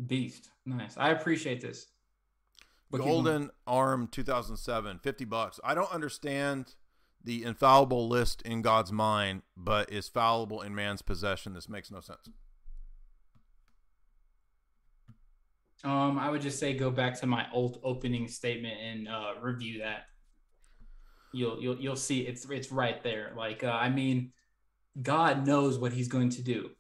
Beast, 0.05 0.51
nice. 0.65 0.97
I 0.97 1.11
appreciate 1.11 1.61
this. 1.61 1.87
But. 2.91 3.01
Golden 3.01 3.51
Arm 3.67 4.09
2007, 4.11 5.01
50 5.03 5.25
bucks. 5.25 5.61
I 5.65 5.75
don't 5.75 5.91
understand 5.93 6.75
the 7.27 7.43
infallible 7.43 8.09
list 8.09 8.41
in 8.43 8.63
God's 8.63 8.93
mind, 8.93 9.43
but 9.57 9.93
is 9.93 10.09
fallible 10.09 10.63
in 10.63 10.75
man's 10.77 11.03
possession. 11.03 11.55
This 11.55 11.69
makes 11.69 11.91
no 11.91 12.01
sense. 12.01 12.31
Um, 15.85 16.19
I 16.19 16.31
would 16.31 16.41
just 16.41 16.59
say 16.59 16.73
go 16.75 16.91
back 16.91 17.19
to 17.21 17.27
my 17.27 17.47
old 17.53 17.81
opening 17.83 18.29
statement 18.29 18.75
and 18.81 19.09
uh, 19.09 19.33
review 19.43 19.81
that. 19.81 20.05
You'll 21.33 21.61
you'll 21.61 21.77
you'll 21.77 21.97
see 21.97 22.21
it's 22.21 22.49
it's 22.49 22.71
right 22.73 23.03
there. 23.03 23.33
Like 23.37 23.63
uh, 23.63 23.71
I 23.71 23.91
mean, 23.91 24.33
God 25.03 25.47
knows 25.47 25.79
what 25.79 25.93
He's 25.93 26.09
going 26.09 26.31
to 26.31 26.43
do. 26.43 26.71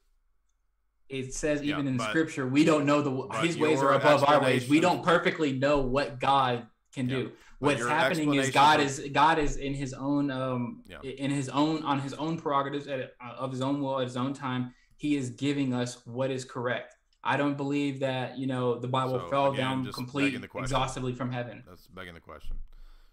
It 1.08 1.34
says 1.34 1.60
Yeah, 1.62 1.74
even 1.74 1.88
in 1.88 1.96
but- 1.96 2.08
Scripture, 2.08 2.46
we 2.46 2.64
don't 2.64 2.86
know 2.86 3.02
the 3.02 3.38
His 3.40 3.58
ways 3.58 3.82
are 3.82 3.92
above 3.92 4.24
our 4.24 4.40
ways. 4.40 4.68
We 4.68 4.80
don't 4.80 5.04
perfectly 5.04 5.52
know 5.52 5.80
what 5.80 6.20
God 6.20 6.66
can 6.94 7.08
Yeah, 7.08 7.16
do. 7.16 7.32
What's 7.58 7.86
happening 7.86 8.34
is 8.34 8.50
God 8.50 8.80
is 8.80 9.08
God 9.12 9.38
is 9.38 9.56
in 9.56 9.74
His 9.74 9.94
own 9.94 10.30
um 10.30 10.82
Yeah. 10.88 11.00
in 11.02 11.30
His 11.30 11.48
own 11.48 11.82
on 11.82 12.00
His 12.00 12.14
own 12.14 12.38
prerogatives 12.38 12.86
at, 12.86 13.14
uh, 13.20 13.34
of 13.38 13.50
His 13.50 13.60
own 13.60 13.80
will 13.80 14.00
at 14.00 14.06
His 14.06 14.16
own 14.16 14.34
time. 14.34 14.74
He 14.96 15.16
is 15.16 15.30
giving 15.30 15.74
us 15.74 16.06
what 16.06 16.30
is 16.30 16.44
correct. 16.44 16.96
I 17.22 17.36
don't 17.36 17.56
believe 17.56 18.00
that 18.00 18.38
you 18.38 18.46
know 18.46 18.78
the 18.78 18.88
Bible 18.88 19.20
So, 19.20 19.28
fell 19.28 19.52
again, 19.52 19.84
down 19.84 19.92
complete 19.92 20.42
exhaustively 20.54 21.14
from 21.14 21.30
heaven. 21.32 21.64
That's 21.66 21.86
begging 21.88 22.14
the 22.14 22.20
question. 22.20 22.56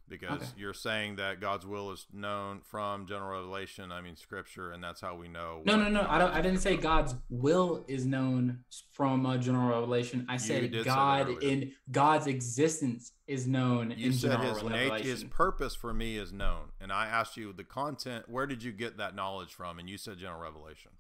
Because 0.10 0.42
Okay. 0.42 0.52
you're 0.58 0.74
saying 0.74 1.16
that 1.16 1.40
God's 1.40 1.66
will 1.66 1.92
is 1.92 2.06
known 2.12 2.60
from 2.62 3.08
general 3.08 3.40
revelation, 3.40 3.92
I 3.92 4.02
mean 4.02 4.16
scripture, 4.18 4.72
and 4.72 4.84
that's 4.84 5.00
how 5.00 5.16
we 5.16 5.28
know. 5.30 5.62
No, 5.66 5.78
no, 5.78 5.88
no. 5.90 6.06
I 6.08 6.18
don't. 6.20 6.32
I 6.34 6.42
didn't 6.42 6.60
say 6.60 6.76
God's 6.76 7.16
will 7.30 7.86
is 7.88 8.06
known 8.06 8.60
from 8.92 9.26
uh, 9.26 9.38
general 9.38 9.70
revelation. 9.70 10.26
I 10.30 10.38
said 10.38 10.72
God 10.84 11.42
in 11.42 11.72
God's 11.90 12.28
existence 12.28 13.14
is 13.28 13.48
known 13.48 13.92
You 13.98 14.08
in 14.08 14.14
said 14.14 14.32
general 14.32 14.54
his 14.54 14.64
nature, 14.64 14.78
revelation. 14.82 15.08
his 15.08 15.24
purpose 15.24 15.74
for 15.74 15.94
me 15.94 16.18
is 16.18 16.34
known, 16.34 16.74
and 16.82 16.92
I 16.92 17.08
asked 17.08 17.38
you 17.38 17.54
the 17.54 17.64
content. 17.64 18.28
Where 18.28 18.46
did 18.46 18.62
you 18.62 18.74
get 18.74 18.98
that 18.98 19.16
knowledge 19.16 19.54
from? 19.54 19.80
And 19.80 19.90
you 19.90 19.98
said 19.98 20.18
general 20.20 20.42
revelation. 20.42 20.92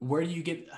Where 0.00 0.22
do 0.22 0.28
you 0.30 0.42
get? 0.42 0.68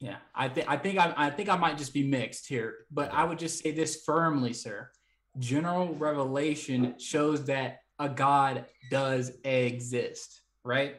Yeah, 0.00 0.16
I 0.34 0.48
think 0.48 0.68
I 0.68 0.76
think 0.76 0.98
I, 0.98 1.14
I 1.16 1.30
think 1.30 1.48
I 1.48 1.56
might 1.56 1.78
just 1.78 1.94
be 1.94 2.06
mixed 2.06 2.46
here, 2.46 2.86
but 2.90 3.12
I 3.12 3.24
would 3.24 3.38
just 3.38 3.62
say 3.62 3.70
this 3.70 4.02
firmly, 4.04 4.52
sir. 4.52 4.90
General 5.38 5.94
revelation 5.94 6.94
shows 6.98 7.44
that 7.46 7.80
a 7.98 8.08
God 8.08 8.66
does 8.90 9.32
exist, 9.44 10.42
right? 10.64 10.96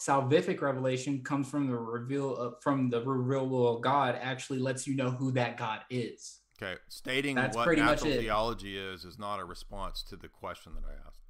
Salvific 0.00 0.60
revelation 0.60 1.22
comes 1.22 1.48
from 1.48 1.68
the 1.68 1.76
reveal 1.76 2.36
of, 2.36 2.54
from 2.62 2.90
the 2.90 3.02
reveal 3.02 3.48
will 3.48 3.76
of 3.76 3.82
God. 3.82 4.18
Actually, 4.20 4.58
lets 4.58 4.86
you 4.86 4.94
know 4.94 5.10
who 5.10 5.32
that 5.32 5.56
God 5.56 5.80
is. 5.90 6.40
Okay, 6.60 6.78
stating 6.88 7.34
That's 7.34 7.56
what 7.56 7.76
natural 7.76 8.12
theology 8.12 8.78
is 8.78 9.04
is 9.04 9.18
not 9.18 9.40
a 9.40 9.44
response 9.44 10.02
to 10.04 10.16
the 10.16 10.28
question 10.28 10.74
that 10.74 10.84
I 10.84 10.92
asked. 11.06 11.23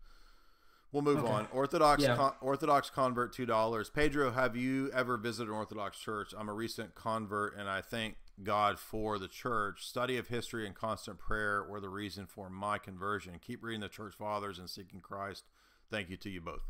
We'll 0.95 1.03
move 1.03 1.25
Okay. 1.25 1.29
on. 1.33 1.49
Orthodox 1.51 2.05
Yeah. 2.05 2.15
con- 2.15 2.35
Orthodox 2.41 2.89
convert 2.89 3.33
two 3.33 3.47
dollars. 3.47 3.91
Pedro, 3.91 4.31
have 4.31 4.55
you 4.55 4.93
ever 4.93 5.17
visited 5.17 5.51
an 5.51 5.57
Orthodox 5.57 5.99
church? 5.99 6.33
I'm 6.39 6.49
a 6.49 6.53
recent 6.55 6.95
convert, 6.95 7.57
and 7.57 7.69
I 7.69 7.81
thank 7.81 8.17
God 8.45 8.79
for 8.79 9.19
the 9.19 9.27
church. 9.27 9.85
Study 9.89 10.19
of 10.19 10.29
history 10.29 10.67
and 10.69 10.75
constant 10.77 11.19
prayer 11.19 11.65
were 11.65 11.81
the 11.81 11.89
reason 11.89 12.27
for 12.29 12.49
my 12.49 12.79
conversion. 12.79 13.41
Keep 13.41 13.65
reading 13.65 13.81
the 13.81 13.89
church 13.89 14.15
fathers 14.15 14.61
and 14.61 14.71
seeking 14.71 15.01
Christ. 15.01 15.47
Thank 15.91 16.11
you 16.11 16.17
to 16.19 16.31
you 16.31 16.41
both. 16.41 16.63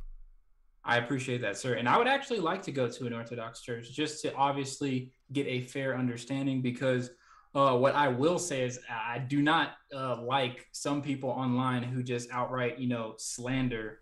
I 0.84 0.96
appreciate 0.96 1.42
that, 1.42 1.58
sir. 1.58 1.74
And 1.74 1.86
I 1.86 1.98
would 1.98 2.08
actually 2.08 2.40
like 2.40 2.62
to 2.62 2.72
go 2.72 2.88
to 2.88 3.06
an 3.06 3.12
Orthodox 3.12 3.60
church 3.60 3.92
just 3.92 4.22
to 4.22 4.34
obviously 4.34 5.12
get 5.34 5.46
a 5.48 5.60
fair 5.60 5.98
understanding 5.98 6.62
because 6.62 7.10
uh, 7.54 7.76
what 7.76 7.94
I 7.94 8.08
will 8.08 8.38
say 8.38 8.64
is 8.64 8.80
I 8.90 9.18
do 9.18 9.42
not 9.42 9.72
uh, 9.94 10.22
like 10.22 10.66
some 10.72 11.02
people 11.02 11.28
online 11.28 11.82
who 11.82 12.02
just 12.02 12.30
outright, 12.32 12.78
you 12.78 12.88
know, 12.88 13.14
slander 13.18 14.00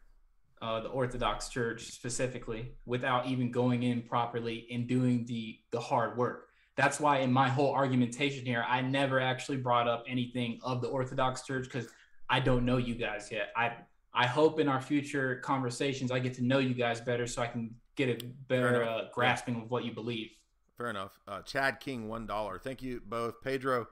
uh, 0.62 0.80
the 0.80 0.88
Orthodox 0.88 1.48
Church 1.48 1.86
specifically 1.86 2.70
without 2.86 3.26
even 3.26 3.50
going 3.50 3.82
in 3.82 4.00
properly 4.00 4.66
and 4.70 4.86
doing 4.86 5.26
the 5.26 5.58
the 5.72 5.80
hard 5.80 6.16
work. 6.16 6.48
That's 6.76 6.98
why 6.98 7.18
in 7.18 7.32
my 7.32 7.48
whole 7.48 7.74
argumentation 7.74 8.46
here, 8.46 8.64
I 8.66 8.80
never 8.80 9.20
actually 9.20 9.58
brought 9.58 9.88
up 9.88 10.04
anything 10.08 10.60
of 10.62 10.80
the 10.80 10.88
Orthodox 10.88 11.42
Church 11.42 11.64
because 11.64 11.88
I 12.30 12.40
don't 12.40 12.64
know 12.64 12.78
you 12.78 12.94
guys 12.94 13.28
yet. 13.30 13.52
I 13.56 13.72
I 14.14 14.26
hope 14.26 14.60
in 14.60 14.68
our 14.68 14.80
future 14.80 15.36
conversations 15.44 16.10
I 16.12 16.20
get 16.20 16.34
to 16.34 16.44
know 16.44 16.58
you 16.58 16.74
guys 16.74 17.00
better 17.00 17.26
so 17.26 17.42
I 17.42 17.48
can 17.48 17.74
get 17.96 18.22
a 18.22 18.24
better 18.48 18.84
uh, 18.84 19.02
grasping 19.12 19.56
of 19.56 19.70
what 19.70 19.84
you 19.84 19.92
believe. 19.92 20.30
Fair 20.78 20.90
enough. 20.90 21.18
Uh, 21.26 21.42
Chad 21.42 21.80
King, 21.80 22.08
one 22.08 22.26
dollar. 22.26 22.58
Thank 22.58 22.82
you 22.82 23.02
both, 23.04 23.42
Pedro. 23.42 23.88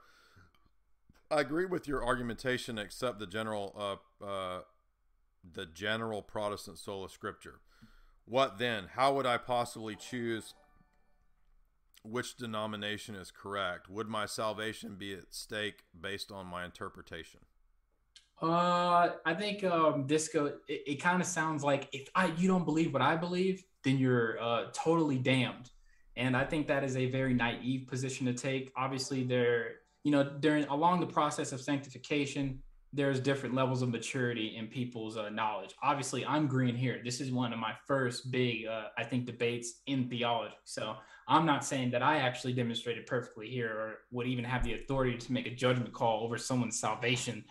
I 1.32 1.40
agree 1.40 1.66
with 1.66 1.86
your 1.86 2.04
argumentation, 2.04 2.76
except 2.78 3.20
the 3.20 3.26
general, 3.26 4.00
uh, 4.22 4.24
uh, 4.24 4.60
the 5.44 5.66
general 5.66 6.22
Protestant 6.22 6.78
sola 6.78 7.08
scripture. 7.08 7.60
What 8.24 8.58
then? 8.58 8.88
How 8.94 9.14
would 9.14 9.26
I 9.26 9.38
possibly 9.38 9.96
choose 9.96 10.54
which 12.02 12.36
denomination 12.36 13.14
is 13.14 13.30
correct? 13.30 13.88
Would 13.90 14.08
my 14.08 14.26
salvation 14.26 14.96
be 14.96 15.14
at 15.14 15.34
stake 15.34 15.82
based 15.98 16.30
on 16.30 16.46
my 16.46 16.64
interpretation? 16.64 17.40
Uh, 18.42 19.10
I 19.26 19.34
think 19.34 19.64
um, 19.64 20.06
go. 20.06 20.46
It, 20.46 20.62
it 20.68 21.02
kind 21.02 21.20
of 21.20 21.26
sounds 21.26 21.62
like 21.62 21.88
if 21.92 22.08
I 22.14 22.32
you 22.38 22.48
don't 22.48 22.64
believe 22.64 22.92
what 22.92 23.02
I 23.02 23.16
believe, 23.16 23.64
then 23.84 23.98
you're 23.98 24.40
uh, 24.40 24.66
totally 24.72 25.18
damned. 25.18 25.70
And 26.16 26.36
I 26.36 26.44
think 26.44 26.66
that 26.68 26.82
is 26.82 26.96
a 26.96 27.06
very 27.06 27.34
naive 27.34 27.86
position 27.86 28.26
to 28.26 28.32
take. 28.32 28.72
Obviously, 28.76 29.24
there, 29.24 29.76
you 30.04 30.10
know, 30.10 30.24
during 30.40 30.64
along 30.64 31.00
the 31.00 31.06
process 31.06 31.52
of 31.52 31.60
sanctification, 31.60 32.62
there's 32.92 33.20
different 33.20 33.54
levels 33.54 33.82
of 33.82 33.88
maturity 33.88 34.56
in 34.56 34.66
people's 34.66 35.16
uh, 35.16 35.28
knowledge. 35.28 35.74
Obviously, 35.82 36.26
I'm 36.26 36.48
green 36.48 36.74
here. 36.74 37.00
This 37.04 37.20
is 37.20 37.30
one 37.30 37.52
of 37.52 37.58
my 37.58 37.72
first 37.86 38.30
big, 38.32 38.66
uh, 38.66 38.88
I 38.98 39.04
think, 39.04 39.26
debates 39.26 39.80
in 39.86 40.08
theology. 40.08 40.54
So 40.64 40.96
I'm 41.28 41.46
not 41.46 41.64
saying 41.64 41.92
that 41.92 42.02
I 42.02 42.18
actually 42.18 42.52
demonstrated 42.52 43.06
perfectly 43.06 43.48
here 43.48 43.70
or 43.70 43.94
would 44.10 44.26
even 44.26 44.44
have 44.44 44.64
the 44.64 44.74
authority 44.74 45.16
to 45.16 45.32
make 45.32 45.46
a 45.46 45.54
judgment 45.54 45.92
call 45.92 46.24
over 46.24 46.36
someone's 46.36 46.80
salvation. 46.80 47.44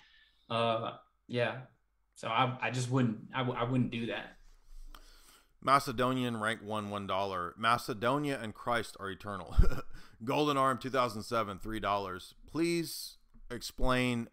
Uh, 0.49 0.91
yeah. 1.27 1.59
So 2.15 2.27
I, 2.27 2.57
I 2.61 2.71
just 2.71 2.91
wouldn't, 2.91 3.19
I 3.33 3.39
w- 3.39 3.57
I 3.57 3.63
wouldn't 3.63 3.91
do 3.91 4.07
that. 4.07 4.35
Macedonian 5.61 6.37
rank 6.37 6.61
one 6.61 6.89
one 6.89 7.07
dollar. 7.07 7.53
Macedonia 7.57 8.37
and 8.41 8.53
Christ 8.53 8.97
are 8.99 9.09
eternal. 9.09 9.55
Golden 10.25 10.57
Arm 10.57 10.77
2007 10.79 11.59
three 11.59 11.79
dollars. 11.79 12.33
Please 12.45 13.17
explain. 13.49 14.27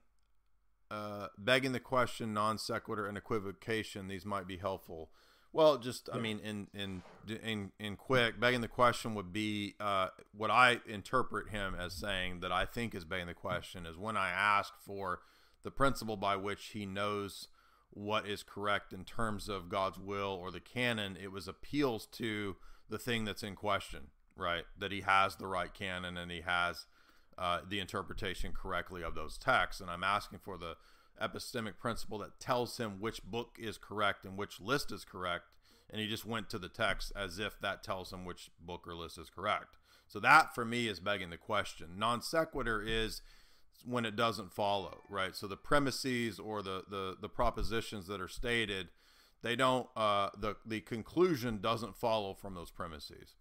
Uh, 0.90 1.28
begging 1.36 1.72
the 1.72 1.80
question, 1.80 2.32
non 2.32 2.58
sequitur 2.58 3.06
and 3.06 3.18
equivocation. 3.18 4.08
These 4.08 4.24
might 4.24 4.46
be 4.46 4.56
helpful. 4.56 5.10
Well, 5.52 5.78
just 5.78 6.10
I 6.12 6.18
mean, 6.18 6.38
in 6.40 6.66
in 6.74 7.02
in 7.42 7.72
in 7.80 7.96
quick, 7.96 8.38
begging 8.38 8.60
the 8.60 8.68
question 8.68 9.14
would 9.14 9.32
be 9.32 9.74
uh, 9.80 10.08
what 10.36 10.50
I 10.50 10.80
interpret 10.86 11.48
him 11.48 11.74
as 11.74 11.94
saying 11.94 12.40
that 12.40 12.52
I 12.52 12.66
think 12.66 12.94
is 12.94 13.04
begging 13.04 13.26
the 13.26 13.34
question 13.34 13.86
is 13.86 13.96
when 13.96 14.16
I 14.16 14.28
ask 14.28 14.74
for 14.78 15.20
the 15.62 15.70
principle 15.70 16.16
by 16.16 16.36
which 16.36 16.66
he 16.66 16.84
knows 16.84 17.48
what 17.90 18.26
is 18.26 18.42
correct 18.42 18.92
in 18.92 19.04
terms 19.04 19.48
of 19.48 19.70
God's 19.70 19.98
will 19.98 20.38
or 20.40 20.50
the 20.50 20.60
canon. 20.60 21.16
It 21.20 21.32
was 21.32 21.48
appeals 21.48 22.06
to 22.12 22.56
the 22.90 22.98
thing 22.98 23.24
that's 23.24 23.42
in 23.42 23.56
question, 23.56 24.08
right? 24.36 24.64
That 24.78 24.92
he 24.92 25.00
has 25.00 25.36
the 25.36 25.46
right 25.46 25.72
canon 25.72 26.18
and 26.18 26.30
he 26.30 26.42
has 26.42 26.84
uh, 27.38 27.60
the 27.68 27.80
interpretation 27.80 28.52
correctly 28.52 29.02
of 29.02 29.14
those 29.14 29.38
texts. 29.38 29.80
And 29.80 29.90
I'm 29.90 30.04
asking 30.04 30.40
for 30.42 30.56
the 30.56 30.76
epistemic 31.22 31.78
principle 31.78 32.18
that 32.18 32.40
tells 32.40 32.78
him 32.78 33.00
which 33.00 33.22
book 33.22 33.56
is 33.58 33.78
correct 33.78 34.24
and 34.24 34.36
which 34.36 34.60
list 34.60 34.92
is 34.92 35.04
correct. 35.04 35.44
And 35.90 36.00
he 36.00 36.08
just 36.08 36.26
went 36.26 36.50
to 36.50 36.58
the 36.58 36.68
text 36.68 37.12
as 37.14 37.38
if 37.38 37.60
that 37.60 37.82
tells 37.82 38.12
him 38.12 38.24
which 38.24 38.50
book 38.60 38.86
or 38.86 38.94
list 38.94 39.18
is 39.18 39.30
correct. 39.30 39.76
So 40.08 40.20
that 40.20 40.54
for 40.54 40.64
me 40.64 40.88
is 40.88 41.00
begging 41.00 41.30
the 41.30 41.36
question. 41.36 41.98
Non 41.98 42.22
sequitur 42.22 42.82
is 42.84 43.22
when 43.84 44.04
it 44.04 44.16
doesn't 44.16 44.52
follow, 44.52 45.02
right? 45.08 45.34
So 45.36 45.46
the 45.46 45.56
premises 45.56 46.38
or 46.38 46.62
the 46.62 46.84
the, 46.88 47.16
the 47.20 47.28
propositions 47.28 48.06
that 48.08 48.20
are 48.20 48.28
stated, 48.28 48.88
they 49.42 49.56
don't 49.56 49.88
uh, 49.96 50.30
the 50.38 50.56
the 50.64 50.80
conclusion 50.80 51.60
doesn't 51.60 51.96
follow 51.96 52.34
from 52.34 52.54
those 52.54 52.70
premises. 52.70 53.34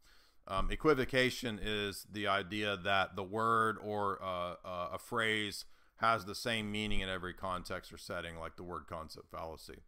Um, 0.47 0.69
equivocation 0.71 1.59
is 1.61 2.05
the 2.11 2.27
idea 2.27 2.77
that 2.77 3.15
the 3.15 3.23
word 3.23 3.77
or 3.83 4.21
uh, 4.23 4.55
uh, 4.63 4.89
a 4.93 4.99
phrase 4.99 5.65
has 5.97 6.25
the 6.25 6.35
same 6.35 6.71
meaning 6.71 6.99
in 6.99 7.09
every 7.09 7.33
context 7.33 7.91
or 7.91 7.97
setting, 7.97 8.37
like 8.37 8.55
the 8.55 8.63
word 8.63 8.83
concept 8.87 9.31
fallacy. 9.31 9.79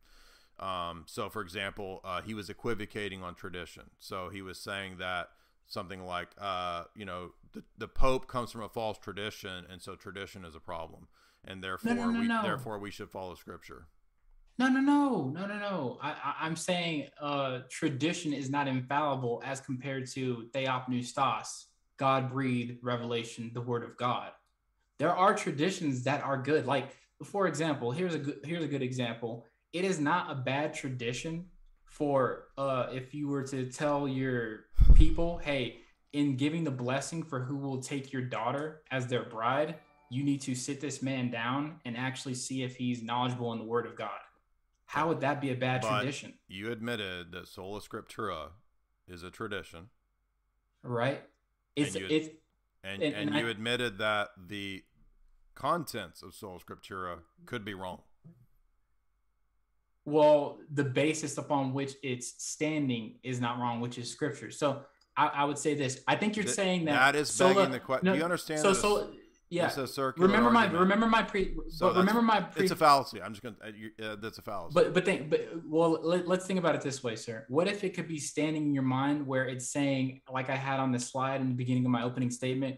Um, 0.59 1.03
so, 1.05 1.29
for 1.29 1.41
example, 1.41 2.01
uh, 2.03 2.21
he 2.21 2.33
was 2.33 2.49
equivocating 2.49 3.21
on 3.21 3.35
tradition. 3.35 3.83
So 3.99 4.29
he 4.29 4.41
was 4.41 4.59
saying 4.59 4.97
that 4.97 5.29
something 5.67 6.05
like, 6.05 6.29
uh, 6.39 6.85
you 6.95 7.05
know, 7.05 7.33
the, 7.53 7.63
the 7.77 7.87
Pope 7.87 8.27
comes 8.27 8.51
from 8.51 8.63
a 8.63 8.69
false 8.69 8.97
tradition, 8.97 9.65
and 9.69 9.81
so 9.81 9.95
tradition 9.95 10.43
is 10.43 10.55
a 10.55 10.59
problem, 10.59 11.07
and 11.45 11.63
therefore 11.63 11.93
no, 11.93 12.09
no, 12.09 12.19
we 12.19 12.27
no. 12.27 12.41
therefore 12.41 12.79
we 12.79 12.89
should 12.89 13.11
follow 13.11 13.35
Scripture. 13.35 13.87
No, 14.59 14.67
no, 14.69 14.79
no, 14.79 15.29
no, 15.29 15.45
no, 15.45 15.59
no. 15.59 15.99
I, 16.01 16.09
I, 16.09 16.35
I'm 16.41 16.55
saying 16.55 17.09
uh, 17.21 17.59
tradition 17.69 18.33
is 18.33 18.49
not 18.49 18.67
infallible 18.67 19.41
as 19.45 19.61
compared 19.61 20.07
to 20.11 20.47
theopneustos, 20.53 21.65
God 21.97 22.31
breathed 22.31 22.79
revelation, 22.81 23.51
the 23.53 23.61
Word 23.61 23.83
of 23.83 23.95
God. 23.97 24.31
There 24.97 25.15
are 25.15 25.35
traditions 25.35 26.03
that 26.05 26.23
are 26.23 26.41
good. 26.41 26.65
Like, 26.65 26.95
for 27.23 27.47
example, 27.47 27.91
here's 27.91 28.15
a 28.15 28.19
good 28.19 28.39
here's 28.43 28.63
a 28.63 28.67
good 28.67 28.81
example. 28.81 29.45
It 29.73 29.85
is 29.85 29.99
not 29.99 30.31
a 30.31 30.35
bad 30.35 30.73
tradition 30.73 31.45
for 31.85 32.47
uh, 32.57 32.87
if 32.91 33.13
you 33.13 33.27
were 33.27 33.43
to 33.43 33.71
tell 33.71 34.07
your 34.07 34.65
people, 34.95 35.37
hey, 35.37 35.81
in 36.13 36.35
giving 36.35 36.63
the 36.63 36.71
blessing 36.71 37.21
for 37.21 37.39
who 37.39 37.57
will 37.57 37.81
take 37.81 38.11
your 38.11 38.23
daughter 38.23 38.81
as 38.89 39.05
their 39.05 39.23
bride, 39.23 39.75
you 40.09 40.23
need 40.23 40.41
to 40.41 40.55
sit 40.55 40.81
this 40.81 41.03
man 41.03 41.29
down 41.29 41.79
and 41.85 41.95
actually 41.95 42.33
see 42.33 42.63
if 42.63 42.75
he's 42.75 43.03
knowledgeable 43.03 43.51
in 43.53 43.59
the 43.59 43.65
Word 43.65 43.85
of 43.85 43.95
God. 43.95 44.19
How 44.87 45.09
would 45.09 45.19
that 45.21 45.41
be 45.41 45.51
a 45.51 45.55
bad 45.55 45.81
But 45.81 45.99
tradition? 45.99 46.33
You 46.47 46.71
admitted 46.71 47.31
that 47.33 47.47
sola 47.47 47.81
scriptura 47.81 48.49
is 49.07 49.21
a 49.23 49.29
tradition, 49.29 49.89
Right? 50.83 51.23
It's 51.75 51.93
and 51.95 52.01
you, 52.09 52.15
it's 52.15 52.29
and, 52.83 53.03
and- 53.03 53.13
and, 53.15 53.29
and 53.29 53.39
you 53.39 53.47
I- 53.47 53.51
admitted 53.51 53.97
that 53.99 54.29
the 54.47 54.83
contents 55.55 56.21
of 56.23 56.33
sola 56.33 56.59
scriptura 56.59 57.19
could 57.45 57.65
be 57.65 57.73
wrong. 57.73 58.01
well, 60.05 60.59
the 60.71 60.83
basis 60.85 61.37
upon 61.37 61.73
which 61.73 61.93
it's 62.01 62.41
standing 62.41 63.15
is 63.23 63.41
not 63.41 63.59
wrong, 63.59 63.81
which 63.81 63.97
is 63.97 64.09
scripture. 64.09 64.51
So 64.51 64.83
I, 65.17 65.27
I 65.27 65.43
would 65.43 65.57
say 65.57 65.73
this. 65.75 65.99
I 66.07 66.15
think 66.15 66.37
you're 66.37 66.45
Th- 66.45 66.55
saying 66.55 66.85
that 66.85 67.13
that 67.13 67.19
is 67.19 67.29
sola- 67.29 67.55
begging 67.55 67.71
the 67.71 67.79
que- 67.81 67.99
do 68.03 68.15
you 68.15 68.23
understand 68.23 68.61
So 68.61 68.69
that 68.69 68.75
so 68.79 68.97
it's- 68.99 69.16
yeah. 69.49 69.67
it's 69.67 69.77
a 69.77 69.87
circular 69.87 70.27
remember 70.27 70.51
my 70.51 70.65
remember 70.67 71.07
my 71.07 71.23
pre. 71.23 71.55
So 71.69 71.87
but 71.87 71.97
remember 71.97 72.21
my 72.21 72.41
pre. 72.41 72.63
It's 72.63 72.71
a 72.71 72.75
fallacy. 72.75 73.21
I'm 73.21 73.33
just 73.33 73.43
gonna. 73.43 73.55
Uh, 73.61 74.05
uh, 74.05 74.15
that's 74.17 74.37
a 74.37 74.41
fallacy. 74.41 74.73
But 74.73 74.93
but 74.93 75.05
think 75.05 75.29
but 75.29 75.47
well 75.65 75.99
let, 76.01 76.27
let's 76.27 76.45
think 76.45 76.59
about 76.59 76.75
it 76.75 76.81
this 76.81 77.03
way, 77.03 77.15
sir. 77.15 77.45
What 77.47 77.67
if 77.67 77.83
it 77.83 77.93
could 77.93 78.07
be 78.07 78.19
standing 78.19 78.63
in 78.63 78.73
your 78.73 78.83
mind 78.83 79.25
where 79.25 79.45
it's 79.45 79.69
saying, 79.69 80.21
like 80.31 80.49
I 80.49 80.55
had 80.55 80.79
on 80.79 80.91
the 80.91 80.99
slide 80.99 81.41
in 81.41 81.49
the 81.49 81.55
beginning 81.55 81.85
of 81.85 81.91
my 81.91 82.03
opening 82.03 82.29
statement, 82.29 82.77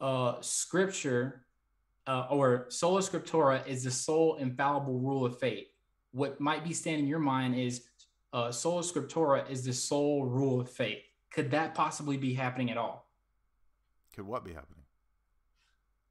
uh, 0.00 0.40
scripture 0.40 1.44
uh, 2.06 2.26
or 2.30 2.66
sola 2.68 3.00
scriptura 3.00 3.66
is 3.66 3.84
the 3.84 3.90
sole 3.90 4.36
infallible 4.36 4.98
rule 4.98 5.26
of 5.26 5.38
faith. 5.38 5.66
What 6.12 6.40
might 6.40 6.64
be 6.64 6.72
standing 6.72 7.04
in 7.04 7.08
your 7.08 7.18
mind 7.18 7.56
is 7.56 7.82
uh, 8.32 8.52
sola 8.52 8.82
scriptura 8.82 9.48
is 9.50 9.64
the 9.64 9.72
sole 9.72 10.24
rule 10.24 10.60
of 10.60 10.70
faith. 10.70 11.02
Could 11.30 11.50
that 11.50 11.74
possibly 11.74 12.16
be 12.16 12.32
happening 12.34 12.70
at 12.70 12.76
all? 12.76 13.04
could 14.14 14.26
what 14.26 14.44
be 14.44 14.52
happening? 14.52 14.83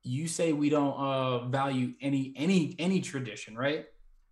You 0.04 0.28
say 0.28 0.52
we 0.54 0.70
don't 0.70 0.94
uh, 0.98 1.46
value 1.48 1.94
any 2.02 2.34
any 2.36 2.76
any 2.80 3.02
tradition, 3.02 3.56
right? 3.58 3.86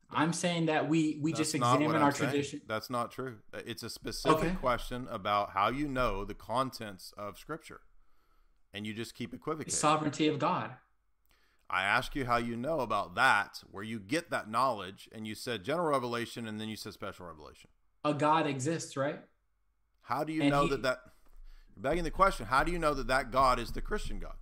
I'm 0.10 0.34
saying 0.34 0.66
that 0.66 0.90
we 0.90 1.20
we 1.22 1.32
just 1.32 1.54
That's 1.54 1.64
what 1.64 1.76
examine 1.82 2.02
our 2.02 2.12
saying. 2.12 2.30
tradition. 2.32 2.62
That's 2.68 2.90
not 2.90 3.12
true. 3.12 3.38
Uh, 3.54 3.62
It's 3.66 3.82
a 3.84 3.90
specific 3.90 4.38
Okay. 4.38 4.56
question 4.56 5.08
about 5.10 5.52
how 5.52 5.70
you 5.70 5.88
know 5.88 6.26
the 6.26 6.34
contents 6.34 7.14
of 7.18 7.38
Scripture, 7.40 7.82
and 8.74 8.86
you 8.86 8.94
just 8.94 9.16
keep 9.16 9.34
equivocating. 9.34 9.74
Sovereignty 9.74 10.28
of 10.28 10.38
God. 10.40 10.72
I 11.70 11.84
ask 11.84 12.16
you 12.16 12.26
how 12.26 12.36
you 12.36 12.58
know 12.58 12.82
about 12.82 13.16
that, 13.16 13.64
where 13.72 13.84
you 13.84 13.98
get 14.02 14.30
that 14.32 14.50
knowledge, 14.50 15.08
and 15.14 15.26
you 15.26 15.36
said 15.36 15.64
general 15.64 15.88
revelation, 15.88 16.46
and 16.46 16.60
then 16.60 16.68
you 16.68 16.76
said 16.76 16.92
special 16.92 17.28
revelation. 17.28 17.70
A 18.04 18.14
God 18.14 18.46
exists, 18.46 18.98
right? 18.98 19.22
How 20.02 20.26
do 20.26 20.34
you 20.34 20.42
And 20.42 20.50
know 20.52 20.64
he- 20.64 20.70
that 20.72 20.82
that? 20.84 21.00
Begging 21.78 22.04
the 22.04 22.12
question. 22.12 22.48
How 22.48 22.66
do 22.66 22.72
you 22.74 22.78
know 22.78 22.94
that 22.94 23.08
that 23.08 23.32
God 23.32 23.58
is 23.58 23.72
the 23.72 23.82
Christian 23.82 24.20
God? 24.20 24.36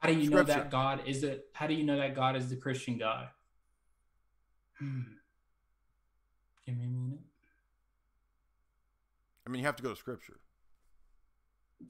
How 0.00 0.08
do 0.08 0.14
you 0.14 0.30
know 0.30 0.42
that 0.42 0.70
God 0.70 1.02
is 1.06 1.22
it? 1.22 1.46
How 1.52 1.66
do 1.66 1.74
you 1.74 1.84
know 1.84 1.98
that 1.98 2.14
God 2.14 2.34
is 2.34 2.48
the 2.48 2.56
Christian 2.56 2.96
God? 2.96 3.28
Hmm. 4.78 5.00
Give 6.66 6.76
me 6.76 6.84
a 6.84 6.88
minute. 6.88 7.18
I 9.46 9.50
mean, 9.50 9.60
you 9.60 9.66
have 9.66 9.76
to 9.76 9.82
go 9.82 9.90
to 9.90 9.96
Scripture. 9.96 10.38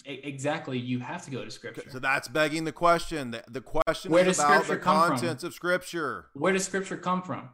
Exactly. 0.05 0.79
You 0.79 0.99
have 1.01 1.25
to 1.25 1.31
go 1.31 1.45
to 1.45 1.51
Scripture. 1.51 1.83
So 1.89 2.01
that's 2.01 2.27
begging 2.27 2.65
the 2.65 2.73
question. 2.73 3.31
The, 3.31 3.45
the 3.49 3.61
question 3.61 4.11
Where 4.11 4.27
is 4.27 4.37
does 4.37 4.45
about 4.45 4.65
Scripture 4.65 4.75
the 4.75 4.81
come 4.81 5.01
from? 5.01 5.11
contents 5.17 5.45
of 5.45 5.55
Scripture. 5.55 6.27
Where 6.35 6.53
does 6.53 6.65
Scripture 6.65 6.97
come 6.97 7.23
from? 7.23 7.51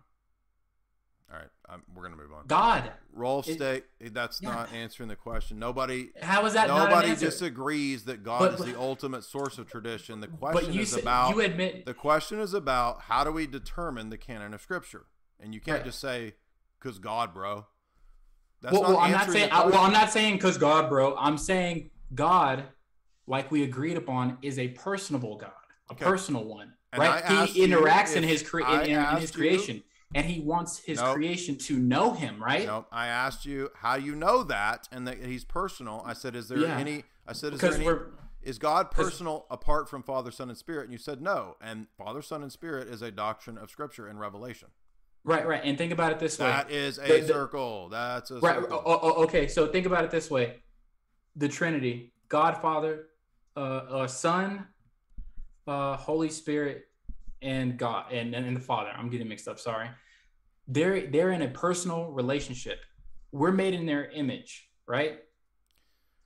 Um, 1.68 1.82
we're 1.94 2.04
gonna 2.04 2.16
move 2.16 2.32
on. 2.32 2.46
God. 2.46 2.92
Rolf 3.12 3.48
It- 3.48 3.54
state 3.54 3.84
that's 4.14 4.40
Yeah. 4.40 4.50
not 4.50 4.72
answering 4.72 5.08
the 5.08 5.16
question. 5.16 5.58
Nobody. 5.58 6.10
How 6.22 6.46
is 6.46 6.52
that 6.52 6.68
not 6.68 6.78
an 6.82 6.90
Nobody 6.90 7.16
disagrees 7.16 8.04
that 8.04 8.22
God 8.22 8.38
But- 8.40 8.60
is 8.60 8.72
the 8.72 8.78
ultimate 8.78 9.24
source 9.24 9.58
of 9.58 9.68
tradition. 9.68 10.20
The 10.20 10.28
question 10.28 10.78
is 10.78 10.90
said- 10.92 11.02
about. 11.02 11.34
you 11.34 11.40
admit- 11.40 11.84
the 11.84 11.94
question 11.94 12.38
is 12.38 12.54
about 12.54 13.02
how 13.02 13.24
do 13.24 13.32
we 13.32 13.46
determine 13.48 14.10
the 14.10 14.18
canon 14.18 14.54
of 14.54 14.60
Scripture, 14.62 15.06
and 15.40 15.54
you 15.54 15.60
can't 15.60 15.78
Right. 15.78 15.84
just 15.86 15.98
say 16.00 16.36
because 16.78 16.98
God, 17.00 17.34
bro. 17.34 17.66
That's 18.60 18.72
well, 18.72 18.82
not 18.82 18.90
well, 18.90 18.98
I'm 19.00 19.10
not 19.10 19.30
saying. 19.30 19.50
I, 19.50 19.66
well, 19.66 19.80
I'm 19.80 19.92
not 19.92 20.10
saying 20.12 20.36
because 20.36 20.58
God, 20.58 20.88
bro. 20.88 21.16
I'm 21.16 21.36
saying 21.36 21.90
God, 22.14 22.68
like 23.26 23.50
we 23.50 23.64
agreed 23.64 23.96
upon, 23.96 24.38
is 24.40 24.56
a 24.58 24.68
personable 24.68 25.36
God, 25.36 25.50
a 25.90 25.94
Okay. 25.94 26.04
personal 26.04 26.44
one, 26.44 26.74
And 26.92 27.00
right? 27.02 27.24
asked 27.24 27.52
He 27.54 27.66
interacts 27.66 28.14
in 28.14 28.22
his 28.22 28.48
cre- 28.48 28.62
I 28.62 28.82
in, 28.84 28.90
in 28.90 28.96
his 28.96 28.98
asked 28.98 29.22
you- 29.34 29.40
creation. 29.40 29.82
And 30.14 30.26
he 30.26 30.40
wants 30.40 30.78
his 30.78 31.00
Nope. 31.00 31.14
creation 31.16 31.56
to 31.58 31.78
know 31.78 32.12
him, 32.14 32.42
right? 32.42 32.66
No, 32.66 32.86
I 32.92 33.08
asked 33.08 33.44
you 33.44 33.70
how 33.76 33.96
you 33.96 34.14
know 34.14 34.42
that 34.44 34.88
and 34.92 35.06
that 35.06 35.18
he's 35.24 35.44
personal. 35.44 36.02
I 36.06 36.12
said, 36.12 36.36
is 36.36 36.48
there 36.48 36.58
Yeah. 36.58 36.78
any? 36.78 37.04
I 37.26 37.32
said, 37.32 37.52
is 37.54 37.60
Because 37.60 37.76
there 37.78 37.86
any? 37.88 37.98
we're- 37.98 38.10
Is 38.42 38.58
God 38.60 38.92
personal 38.92 39.44
apart 39.50 39.88
from 39.90 40.04
Father, 40.04 40.30
Son, 40.30 40.48
and 40.48 40.56
Spirit? 40.56 40.84
And 40.84 40.92
you 40.92 40.98
said 40.98 41.20
no. 41.20 41.56
And 41.60 41.88
Father, 41.98 42.22
Son, 42.22 42.42
and 42.44 42.52
Spirit 42.52 42.86
is 42.86 43.02
a 43.02 43.10
doctrine 43.10 43.58
of 43.58 43.70
Scripture 43.70 44.06
and 44.06 44.20
Revelation. 44.20 44.68
Right, 45.24 45.44
right. 45.44 45.60
And 45.64 45.76
think 45.76 45.90
about 45.92 46.12
it 46.12 46.20
this 46.20 46.38
way. 46.38 46.46
That 46.46 46.70
is 46.70 46.98
a 46.98 47.02
The- 47.08 47.20
the- 47.22 47.26
circle. 47.26 47.88
That's 47.88 48.30
a 48.30 48.38
Right. 48.38 48.60
circle. 48.60 48.80
Oh, 48.86 49.00
oh, 49.02 49.22
okay. 49.24 49.48
So 49.48 49.66
think 49.66 49.84
about 49.86 50.04
it 50.04 50.12
this 50.12 50.30
way: 50.30 50.62
the 51.34 51.48
Trinity, 51.48 52.12
God, 52.28 52.62
Father, 52.62 53.08
uh, 53.56 53.60
uh 53.60 54.06
Son, 54.06 54.68
uh, 55.66 55.96
Holy 55.96 56.28
Spirit, 56.30 56.85
and 57.42 57.78
God, 57.78 58.12
and, 58.12 58.34
and 58.34 58.56
the 58.56 58.60
Father. 58.60 58.90
I'm 58.96 59.08
getting 59.10 59.28
mixed 59.28 59.48
up. 59.48 59.58
Sorry. 59.58 59.88
They're 60.68 61.06
they're 61.06 61.30
in 61.32 61.42
a 61.42 61.48
personal 61.48 62.10
relationship. 62.10 62.80
We're 63.32 63.52
made 63.52 63.74
in 63.74 63.86
their 63.86 64.10
image, 64.10 64.68
right? 64.86 65.18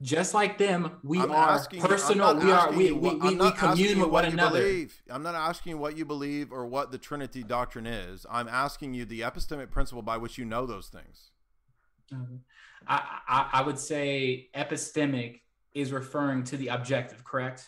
Just 0.03 0.33
like 0.33 0.57
them, 0.57 0.93
we 1.03 1.21
I'm 1.21 1.31
are 1.31 1.51
asking 1.51 1.83
personal. 1.83 2.35
we 2.37 2.51
are 2.51 2.71
we 2.73 2.77
we, 2.87 2.93
what- 2.93 3.21
we, 3.21 3.29
we 3.31 3.35
not 3.35 3.53
asking 3.59 3.69
commune 3.69 4.01
with 4.01 4.09
what 4.09 4.25
one 4.25 4.33
you 4.33 4.39
another. 4.39 4.61
Believe. 4.61 5.03
I'm 5.11 5.23
not 5.23 5.35
asking 5.35 5.71
you 5.71 5.79
what 5.79 5.97
you 5.99 6.07
believe 6.07 6.53
or 6.53 6.65
what 6.67 6.91
the 6.91 6.97
Trinity 6.97 7.43
doctrine 7.43 7.87
is. 7.87 8.25
I'm 8.31 8.49
asking 8.49 8.95
you 8.95 9.05
the 9.05 9.21
epistemic 9.21 9.71
principle 9.71 10.01
by 10.03 10.17
which 10.17 10.39
you 10.39 10.47
know 10.47 10.65
those 10.65 10.89
things. 10.89 11.31
I, 12.89 13.03
I 13.29 13.51
I 13.55 13.63
would 13.63 13.79
say 13.79 14.49
epistemic 14.57 15.41
is 15.75 15.93
referring 15.93 16.45
to 16.45 16.57
the 16.57 16.69
objective, 16.69 17.23
correct? 17.25 17.67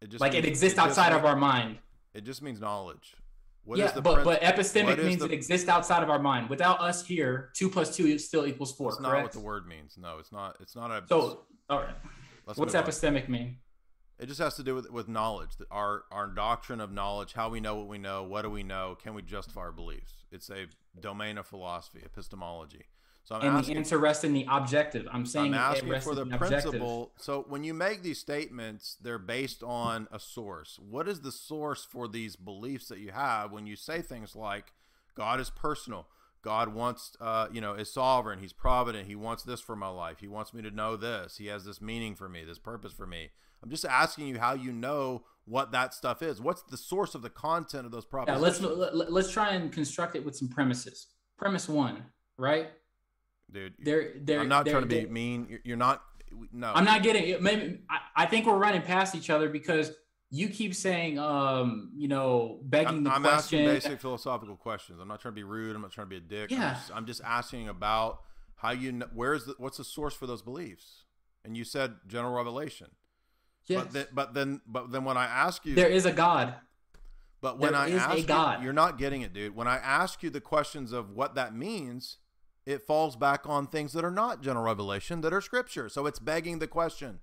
It 0.00 0.08
just 0.10 0.20
Like 0.20 0.34
it 0.34 0.44
exists 0.44 0.76
just 0.76 0.84
outside 0.98 1.12
of 1.12 1.24
our 1.24 1.36
mind. 1.36 1.78
It 2.14 2.24
just 2.24 2.42
means 2.42 2.60
knowledge. 2.60 3.14
What 3.64 3.78
is 3.78 3.84
yeah, 3.84 3.90
the 3.92 4.02
but 4.02 4.24
but 4.24 4.40
epistemic 4.40 4.98
is 4.98 5.04
means 5.04 5.20
the- 5.20 5.26
it 5.26 5.32
exists 5.32 5.68
outside 5.68 6.02
of 6.02 6.10
our 6.10 6.18
mind. 6.18 6.48
Without 6.48 6.80
us 6.80 7.06
here, 7.06 7.50
two 7.54 7.68
plus 7.68 7.94
two 7.94 8.18
still 8.18 8.46
equals 8.46 8.72
four. 8.72 8.90
That's 8.90 9.00
not 9.00 9.22
what 9.22 9.32
the 9.32 9.40
word 9.40 9.66
means. 9.66 9.96
No, 9.98 10.18
it's 10.18 10.32
not. 10.32 10.56
It's 10.60 10.74
not 10.74 10.90
a. 10.90 11.04
So, 11.08 11.42
all 11.68 11.80
right. 11.80 11.94
What's 12.44 12.58
move 12.58 12.74
on. 12.74 12.84
epistemic 12.84 13.28
mean? 13.28 13.58
It 14.18 14.26
just 14.26 14.40
has 14.40 14.54
to 14.56 14.62
do 14.62 14.74
with 14.74 14.90
with 14.90 15.08
knowledge. 15.08 15.50
Our 15.70 16.04
our 16.10 16.26
doctrine 16.26 16.80
of 16.80 16.90
knowledge, 16.90 17.32
how 17.34 17.48
we 17.48 17.60
know 17.60 17.76
what 17.76 17.88
we 17.88 17.98
know, 17.98 18.22
what 18.22 18.42
do 18.42 18.50
we 18.50 18.62
know, 18.62 18.96
can 19.00 19.14
we 19.14 19.22
justify 19.22 19.60
our 19.60 19.72
beliefs? 19.72 20.24
It's 20.30 20.50
a 20.50 20.66
domain 20.98 21.38
of 21.38 21.46
philosophy, 21.46 22.00
epistemology. 22.04 22.86
So 23.24 23.36
I'm 23.36 23.42
and 23.42 23.58
asking, 23.58 23.74
the 23.74 23.78
answer 23.78 23.98
rests 23.98 24.24
in 24.24 24.32
the 24.32 24.46
objective. 24.48 25.06
I'm 25.12 25.24
saying 25.24 25.54
I'm 25.54 25.60
asking 25.60 26.00
for 26.00 26.14
the 26.14 26.22
objective. 26.22 26.48
principle. 26.48 27.12
So 27.16 27.44
when 27.48 27.62
you 27.62 27.74
make 27.74 28.02
these 28.02 28.18
statements, 28.18 28.96
they're 29.00 29.18
based 29.18 29.62
on 29.62 30.08
a 30.10 30.18
source. 30.18 30.78
What 30.80 31.06
is 31.06 31.20
the 31.20 31.32
source 31.32 31.84
for 31.84 32.08
these 32.08 32.34
beliefs 32.36 32.88
that 32.88 32.98
you 32.98 33.12
have 33.12 33.52
when 33.52 33.66
you 33.66 33.76
say 33.76 34.02
things 34.02 34.34
like 34.34 34.72
God 35.14 35.38
is 35.38 35.50
personal? 35.50 36.08
God 36.42 36.74
wants, 36.74 37.16
uh, 37.20 37.48
you 37.52 37.60
know, 37.60 37.74
is 37.74 37.92
sovereign. 37.92 38.38
He's 38.38 38.52
provident. 38.52 39.06
He 39.06 39.14
wants 39.14 39.42
this 39.42 39.60
for 39.60 39.76
my 39.76 39.88
life. 39.88 40.20
He 40.20 40.28
wants 40.28 40.54
me 40.54 40.62
to 40.62 40.70
know 40.70 40.96
this. 40.96 41.36
He 41.36 41.46
has 41.46 41.64
this 41.64 41.80
meaning 41.80 42.14
for 42.14 42.28
me, 42.28 42.44
this 42.44 42.58
purpose 42.58 42.92
for 42.92 43.06
me. 43.06 43.30
I'm 43.62 43.70
just 43.70 43.84
asking 43.84 44.28
you 44.28 44.38
how 44.38 44.54
you 44.54 44.72
know 44.72 45.24
what 45.44 45.72
that 45.72 45.92
stuff 45.92 46.22
is. 46.22 46.40
What's 46.40 46.62
the 46.62 46.78
source 46.78 47.14
of 47.14 47.22
the 47.22 47.30
content 47.30 47.84
of 47.84 47.92
those 47.92 48.06
Yeah, 48.26 48.36
let's 48.36 48.60
let, 48.60 49.12
let's 49.12 49.30
try 49.30 49.50
and 49.50 49.70
construct 49.70 50.16
it 50.16 50.24
with 50.24 50.34
some 50.34 50.48
premises. 50.48 51.08
Premise 51.36 51.68
one, 51.68 52.04
right? 52.38 52.68
Dude, 53.52 53.74
They're, 53.78 54.12
they're, 54.20 54.40
I'm 54.40 54.48
not 54.48 54.64
they're- 54.64 54.74
trying 54.74 54.88
to 54.88 54.88
be 54.88 55.06
mean. 55.06 55.46
You're, 55.50 55.60
you're 55.64 55.76
not. 55.76 56.02
No, 56.52 56.72
I'm 56.72 56.84
not 56.84 57.02
getting 57.02 57.24
it. 57.28 57.42
Maybe 57.42 57.80
I, 57.90 57.98
I 58.22 58.26
think 58.26 58.46
we're 58.46 58.56
running 58.56 58.82
past 58.82 59.14
each 59.16 59.30
other 59.30 59.48
because 59.48 59.90
you 60.30 60.48
keep 60.48 60.76
saying, 60.76 61.18
um, 61.18 61.90
you 61.96 62.06
know, 62.06 62.60
begging 62.62 62.88
I'm, 62.98 63.04
the 63.04 63.10
I'm 63.12 63.22
question. 63.22 63.60
asking 63.60 63.64
basic 63.90 64.00
philosophical 64.00 64.54
questions. 64.56 65.00
I'm 65.00 65.08
not 65.08 65.20
trying 65.20 65.32
to 65.32 65.36
be 65.36 65.42
rude. 65.42 65.74
I'm 65.74 65.82
not 65.82 65.90
trying 65.90 66.06
to 66.06 66.10
be 66.10 66.16
a 66.18 66.20
dick. 66.20 66.52
I'm 66.52 66.58
Yeah. 66.58 66.74
just, 66.74 66.90
I'm 66.94 67.04
just 67.06 67.20
asking 67.24 67.68
about 67.68 68.20
how 68.54 68.70
you 68.70 68.92
know, 68.92 69.08
where's 69.12 69.44
the, 69.46 69.54
what's 69.58 69.78
the 69.78 69.84
source 69.84 70.14
for 70.14 70.28
those 70.28 70.40
beliefs? 70.40 71.04
And 71.44 71.56
you 71.56 71.64
said 71.64 71.94
general 72.06 72.32
revelation. 72.34 72.88
Yes. 73.66 73.82
But 73.82 73.92
then, 73.92 74.06
but 74.12 74.34
then, 74.34 74.60
but 74.68 74.92
then 74.92 75.04
when 75.04 75.16
I 75.16 75.24
ask 75.24 75.66
you, 75.66 75.74
There 75.74 75.88
is 75.88 76.06
a 76.06 76.12
God. 76.12 76.54
But 77.40 77.58
when 77.58 77.72
there 77.72 77.80
I 77.80 77.90
ask 77.90 78.28
you, 78.60 78.64
you're 78.64 78.72
not 78.72 78.98
getting 78.98 79.22
it, 79.22 79.32
dude. 79.32 79.56
When 79.56 79.66
I 79.66 79.76
ask 79.78 80.22
you 80.22 80.30
the 80.30 80.40
questions 80.42 80.92
of 80.92 81.10
what 81.10 81.34
that 81.36 81.54
means, 81.56 82.18
it 82.66 82.82
falls 82.82 83.16
back 83.16 83.48
on 83.48 83.66
things 83.66 83.92
that 83.92 84.04
are 84.04 84.10
not 84.10 84.42
general 84.42 84.64
revelation, 84.64 85.20
that 85.22 85.32
are 85.32 85.40
scripture. 85.40 85.88
So 85.88 86.06
it's 86.06 86.18
begging 86.18 86.58
the 86.58 86.66
question. 86.66 87.20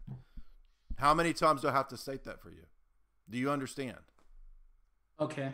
How 0.98 1.14
many 1.14 1.34
times 1.34 1.62
do 1.62 1.68
I 1.68 1.72
have 1.72 1.88
to 1.90 1.98
state 1.98 2.24
that 2.24 2.42
for 2.42 2.50
you? 2.50 2.66
Do 3.30 3.38
you 3.38 3.52
understand? 3.52 3.98
Okay. 5.20 5.52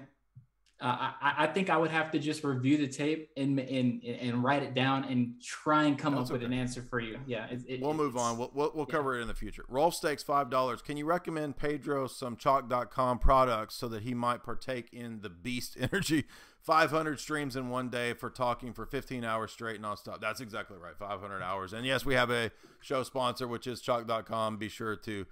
Uh, 0.81 1.11
I, 1.21 1.33
I 1.37 1.47
think 1.47 1.69
I 1.69 1.77
would 1.77 1.91
have 1.91 2.11
to 2.11 2.19
just 2.19 2.43
review 2.43 2.75
the 2.75 2.87
tape 2.87 3.29
and 3.37 3.57
and 3.57 4.03
and 4.03 4.43
write 4.43 4.63
it 4.63 4.73
down 4.73 5.05
and 5.05 5.41
try 5.41 5.83
and 5.83 5.97
come 5.97 6.13
That's 6.15 6.29
up 6.29 6.33
with 6.33 6.43
an 6.43 6.51
answer 6.51 6.81
for 6.81 6.99
you. 6.99 7.19
Yeah, 7.25 7.45
it, 7.45 7.61
it, 7.69 7.81
We'll 7.81 7.93
move 7.93 8.17
on. 8.17 8.37
We'll, 8.37 8.51
we'll, 8.53 8.71
we'll 8.75 8.85
cover 8.85 9.17
it 9.17 9.21
in 9.21 9.29
the 9.29 9.33
future. 9.33 9.63
Roll 9.69 9.91
Stakes, 9.91 10.25
$5. 10.25 10.83
Can 10.83 10.97
you 10.97 11.05
recommend 11.05 11.55
Pedro 11.55 12.07
some 12.07 12.35
choq.com 12.35 13.19
products 13.19 13.75
so 13.75 13.87
that 13.87 14.03
he 14.03 14.13
might 14.13 14.43
partake 14.43 14.89
in 14.91 15.21
the 15.21 15.29
Beast 15.29 15.77
Energy 15.79 16.25
500 16.63 17.19
streams 17.19 17.55
in 17.57 17.69
one 17.69 17.89
day 17.89 18.13
for 18.13 18.29
talking 18.29 18.73
for 18.73 18.85
15 18.85 19.25
hours 19.25 19.51
straight 19.51 19.81
nonstop? 19.81 20.21
That's 20.21 20.39
exactly 20.39 20.77
right. 20.77 20.97
500 20.97 21.41
hours. 21.41 21.73
And 21.73 21.85
yes, 21.85 22.05
we 22.05 22.13
have 22.13 22.31
a 22.31 22.51
show 22.79 23.03
sponsor, 23.03 23.47
which 23.47 23.67
is 23.67 23.81
choq.com. 23.81 24.57
Be 24.57 24.69
sure 24.69 24.95
to 24.95 25.25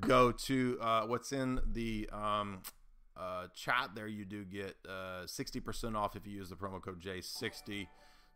go 0.00 0.32
to 0.32 0.78
uh, 0.80 1.02
what's 1.02 1.32
in 1.32 1.60
the 1.70 2.08
um, 2.10 2.62
uh, 3.16 3.48
chat 3.54 3.90
there. 3.94 4.06
You 4.06 4.24
do 4.24 4.44
get 4.44 4.76
uh, 4.88 5.24
60% 5.26 5.94
off 5.94 6.16
if 6.16 6.26
you 6.26 6.32
use 6.32 6.48
the 6.48 6.56
promo 6.56 6.80
code 6.80 7.02
J60. 7.02 7.88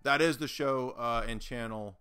That 0.03 0.21
is 0.21 0.37
the 0.37 0.49
show 0.49 0.91
uh, 0.99 1.25
and 1.27 1.41
channel 1.41 1.97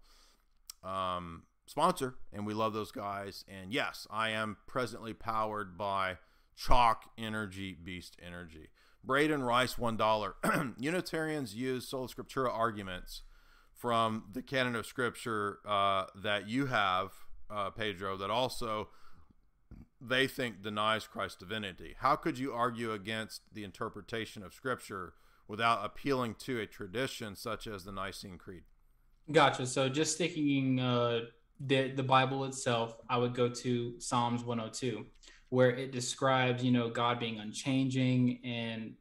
um, 0.84 1.44
sponsor, 1.66 2.16
and 2.34 2.46
we 2.46 2.54
love 2.54 2.74
those 2.74 2.92
guys. 2.92 3.46
And 3.48 3.72
yes, 3.72 4.06
I 4.12 4.32
am 4.32 4.58
presently 4.68 5.14
powered 5.14 5.78
by 5.78 6.18
Chalk 6.58 7.04
Energy 7.18 7.78
Beast 7.82 8.18
Energy. 8.26 8.70
Braden 9.04 9.44
Rice, 9.44 9.78
one 9.78 9.98
dollar. 9.98 10.36
Unitarians 10.78 11.56
use 11.56 11.88
sola 11.88 12.08
scriptura 12.08 12.52
arguments 12.54 13.24
from 13.82 14.26
the 14.32 14.44
canon 14.44 14.76
of 14.76 14.86
Scripture 14.86 15.58
uh, 15.68 16.06
that 16.22 16.48
you 16.48 16.68
have, 16.68 17.12
uh, 17.50 17.72
Pedro, 17.72 18.16
that 18.18 18.30
also 18.30 18.90
they 20.00 20.28
think 20.28 20.62
denies 20.62 21.08
Christ's 21.08 21.38
divinity. 21.38 21.96
How 22.00 22.16
could 22.16 22.38
you 22.38 22.54
argue 22.54 22.92
against 22.92 23.42
the 23.54 23.64
interpretation 23.64 24.44
of 24.44 24.54
Scripture 24.54 25.14
without 25.48 25.84
appealing 25.84 26.36
to 26.40 26.60
a 26.60 26.68
tradition 26.68 27.36
such 27.36 27.66
as 27.66 27.84
the 27.84 27.92
Nicene 27.92 28.38
Creed? 28.38 28.64
Gotcha. 29.32 29.66
So 29.66 29.90
just 29.90 30.16
sticking 30.16 30.80
uh, 30.80 31.22
the 31.60 31.92
the 31.92 32.04
Bible 32.04 32.46
itself, 32.46 32.98
I 33.10 33.18
would 33.18 33.34
go 33.34 33.50
to 33.50 34.00
Psalms 34.00 34.44
102, 34.44 35.06
where 35.52 35.70
it 35.70 35.92
describes, 35.92 36.64
you 36.64 36.72
know, 36.72 36.90
God 36.90 37.20
being 37.20 37.40
unchanging 37.40 38.40
and 38.44 38.96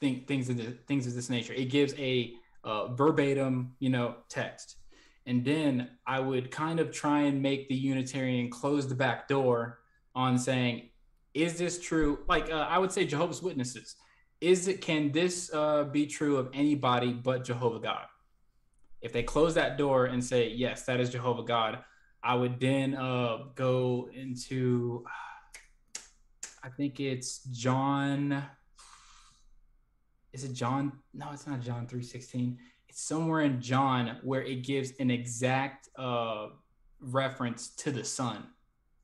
think, 0.00 0.28
things 0.28 0.48
of 0.48 0.56
the, 0.56 0.76
things 0.86 1.06
of 1.06 1.14
this 1.14 1.28
nature. 1.28 1.52
It 1.52 1.66
gives 1.66 1.92
a 1.98 2.34
uh, 2.62 2.94
verbatim, 2.94 3.74
you 3.80 3.90
know, 3.90 4.14
text, 4.28 4.76
and 5.26 5.44
then 5.44 5.90
I 6.06 6.20
would 6.20 6.50
kind 6.50 6.78
of 6.78 6.92
try 6.92 7.22
and 7.22 7.42
make 7.42 7.68
the 7.68 7.74
Unitarian 7.74 8.50
close 8.50 8.86
the 8.86 8.94
back 8.94 9.26
door 9.26 9.80
on 10.14 10.38
saying, 10.38 10.90
is 11.34 11.58
this 11.58 11.80
true? 11.80 12.20
Like 12.28 12.50
uh, 12.50 12.66
I 12.70 12.78
would 12.78 12.92
say 12.92 13.04
Jehovah's 13.04 13.42
Witnesses. 13.42 13.96
Is 14.40 14.68
it 14.68 14.80
can 14.80 15.10
this 15.10 15.50
uh, 15.52 15.84
be 15.84 16.06
true 16.06 16.36
of 16.36 16.50
anybody 16.54 17.12
but 17.12 17.44
Jehovah 17.44 17.80
God? 17.80 18.06
if 19.04 19.12
they 19.12 19.22
close 19.22 19.54
that 19.54 19.76
door 19.76 20.06
and 20.06 20.24
say 20.24 20.48
yes 20.48 20.84
that 20.84 20.98
is 20.98 21.10
jehovah 21.10 21.44
god 21.44 21.78
i 22.24 22.34
would 22.34 22.58
then 22.58 22.96
uh, 22.96 23.38
go 23.54 24.08
into 24.12 25.04
i 26.64 26.68
think 26.68 27.00
it's 27.00 27.44
john 27.44 28.44
is 30.32 30.42
it 30.42 30.52
john? 30.52 30.92
No 31.12 31.30
it's 31.32 31.46
not 31.46 31.60
john 31.60 31.86
316 31.86 32.58
it's 32.88 33.02
somewhere 33.02 33.42
in 33.42 33.60
john 33.60 34.18
where 34.22 34.42
it 34.42 34.64
gives 34.64 34.92
an 34.98 35.10
exact 35.10 35.88
uh, 35.96 36.48
reference 37.04 37.68
to 37.70 37.90
the 37.90 38.04
sun, 38.04 38.44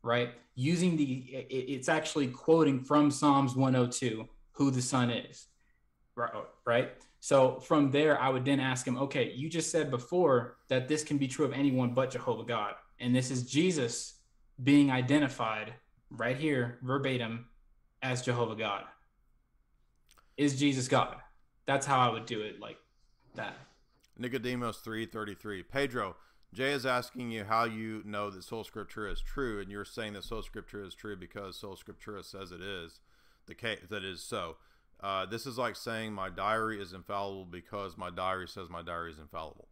right? 0.03 0.31
Using 0.55 0.97
the 0.97 1.47
it's 1.51 1.89
actually 1.89 2.29
quoting 2.29 2.83
from 2.83 3.11
psalms 3.11 3.55
102 3.55 4.29
who 4.53 4.71
the 4.71 4.83
sun 4.83 5.11
is 5.11 5.47
right? 6.67 6.91
So 7.21 7.61
from 7.61 7.91
there 7.91 8.21
i 8.21 8.29
would 8.29 8.45
then 8.45 8.61
ask 8.61 8.87
him 8.87 8.99
okay 8.99 9.33
you 9.33 9.49
just 9.49 9.71
said 9.71 9.91
before 9.91 10.57
that 10.69 10.89
this 10.89 11.05
can 11.05 11.19
be 11.19 11.29
true 11.29 11.45
of 11.45 11.53
anyone 11.53 11.93
but 11.95 12.11
jehovah 12.11 12.45
god 12.45 12.75
and 12.99 13.15
this 13.15 13.31
is 13.31 13.51
jesus 13.51 14.21
being 14.65 14.91
identified 14.91 15.75
right 16.11 16.37
here 16.37 16.79
verbatim 16.83 17.47
as 18.03 18.23
jehovah 18.23 18.57
god 18.57 18.85
is 20.37 20.59
jesus 20.59 20.89
god 20.89 21.17
that's 21.67 21.87
how 21.87 21.99
i 21.99 22.13
would 22.13 22.27
do 22.27 22.41
it 22.41 22.61
like 22.61 22.77
that 23.35 23.57
Nicodemus 24.21 24.83
3:33. 24.85 25.63
Pedro, 25.63 26.17
Jay 26.53 26.73
is 26.73 26.85
asking 26.85 27.31
you 27.31 27.45
how 27.45 27.65
you 27.65 28.03
know 28.05 28.31
that 28.31 28.45
sola 28.45 28.65
scriptura 28.65 29.13
is 29.13 29.23
true 29.23 29.61
and 29.61 29.71
you're 29.71 29.85
saying 29.85 30.13
that 30.13 30.25
sola 30.25 30.43
scriptura 30.43 30.87
is 30.87 30.95
true 30.95 31.17
because 31.17 31.57
sola 31.57 31.77
scriptura 31.77 32.23
says 32.23 32.53
it 32.53 32.61
is 32.61 33.01
the 33.47 33.55
case 33.55 33.81
that 33.89 34.05
is 34.05 34.23
so. 34.23 34.57
Uh, 35.01 35.25
this 35.25 35.47
is 35.47 35.57
like 35.57 35.75
saying 35.75 36.13
my 36.13 36.29
diary 36.29 36.81
is 36.81 36.93
infallible 36.93 37.47
because 37.47 37.97
my 37.97 38.11
diary 38.11 38.47
says 38.47 38.69
my 38.69 38.83
diary 38.83 39.11
is 39.11 39.19
infallible. 39.19 39.69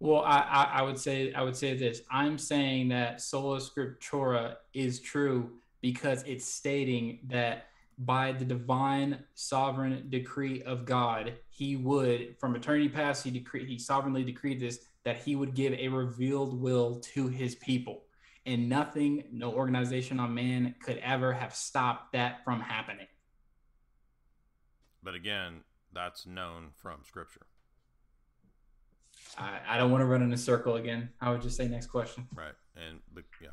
Well, 0.00 0.22
I, 0.22 0.38
I, 0.38 0.64
I 0.78 0.82
would 0.82 0.98
say 0.98 1.34
I 1.34 1.42
would 1.42 1.56
say 1.56 1.76
this. 1.76 2.00
I'm 2.10 2.38
saying 2.38 2.88
that 2.88 3.20
sola 3.20 3.58
scriptura 3.58 4.56
is 4.72 5.00
true 5.00 5.58
because 5.84 6.22
it's 6.22 6.46
stating 6.46 7.18
that 7.24 7.66
by 7.98 8.32
the 8.32 8.44
divine 8.46 9.18
sovereign 9.34 10.06
decree 10.08 10.62
of 10.62 10.86
God, 10.86 11.34
he 11.50 11.76
would, 11.76 12.36
from 12.40 12.56
eternity 12.56 12.88
past, 12.88 13.22
he 13.22 13.30
decreed 13.30 13.68
he 13.68 13.78
sovereignly 13.78 14.24
decreed 14.24 14.58
this 14.58 14.78
that 15.04 15.18
he 15.18 15.36
would 15.36 15.52
give 15.54 15.74
a 15.74 15.88
revealed 15.88 16.58
will 16.58 17.00
to 17.00 17.28
his 17.28 17.56
people. 17.56 18.04
And 18.46 18.66
nothing, 18.66 19.24
no 19.30 19.52
organization 19.52 20.18
on 20.20 20.32
man 20.32 20.74
could 20.82 20.96
ever 21.04 21.34
have 21.34 21.54
stopped 21.54 22.14
that 22.14 22.42
from 22.46 22.62
happening. 22.62 23.06
But 25.02 25.14
again, 25.14 25.64
that's 25.92 26.24
known 26.24 26.70
from 26.76 27.00
scripture. 27.04 27.44
I, 29.36 29.58
I 29.68 29.76
don't 29.76 29.90
want 29.90 30.00
to 30.00 30.06
run 30.06 30.22
in 30.22 30.32
a 30.32 30.38
circle 30.38 30.76
again. 30.76 31.10
I 31.20 31.30
would 31.30 31.42
just 31.42 31.58
say 31.58 31.68
next 31.68 31.88
question. 31.88 32.26
Right. 32.34 32.54
And 32.74 33.00
yeah. 33.42 33.50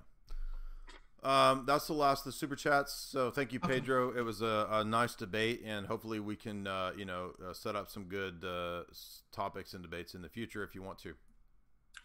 Um, 1.24 1.66
that's 1.67 1.85
the 1.85 1.93
last 1.93 2.25
of 2.25 2.33
the 2.33 2.38
super 2.38 2.56
chats. 2.56 2.93
So 2.93 3.30
thank 3.30 3.53
you, 3.53 3.59
Pedro. 3.59 4.11
It 4.17 4.22
was 4.22 4.41
a, 4.41 4.67
a, 4.72 4.83
nice 4.83 5.14
debate, 5.14 5.61
and 5.64 5.85
hopefully 5.85 6.19
we 6.19 6.35
can, 6.35 6.66
uh, 6.66 6.93
you 6.98 7.06
know, 7.06 7.32
uh, 7.48 7.53
set 7.53 7.75
up 7.75 7.90
some 7.90 8.06
good 8.06 8.43
uh, 8.43 8.83
topics 9.32 9.74
and 9.74 9.83
debates 9.83 10.16
in 10.16 10.24
the 10.24 10.30
future 10.30 10.64
if 10.64 10.74
you 10.74 10.82
want 10.82 10.98
to. 11.00 11.14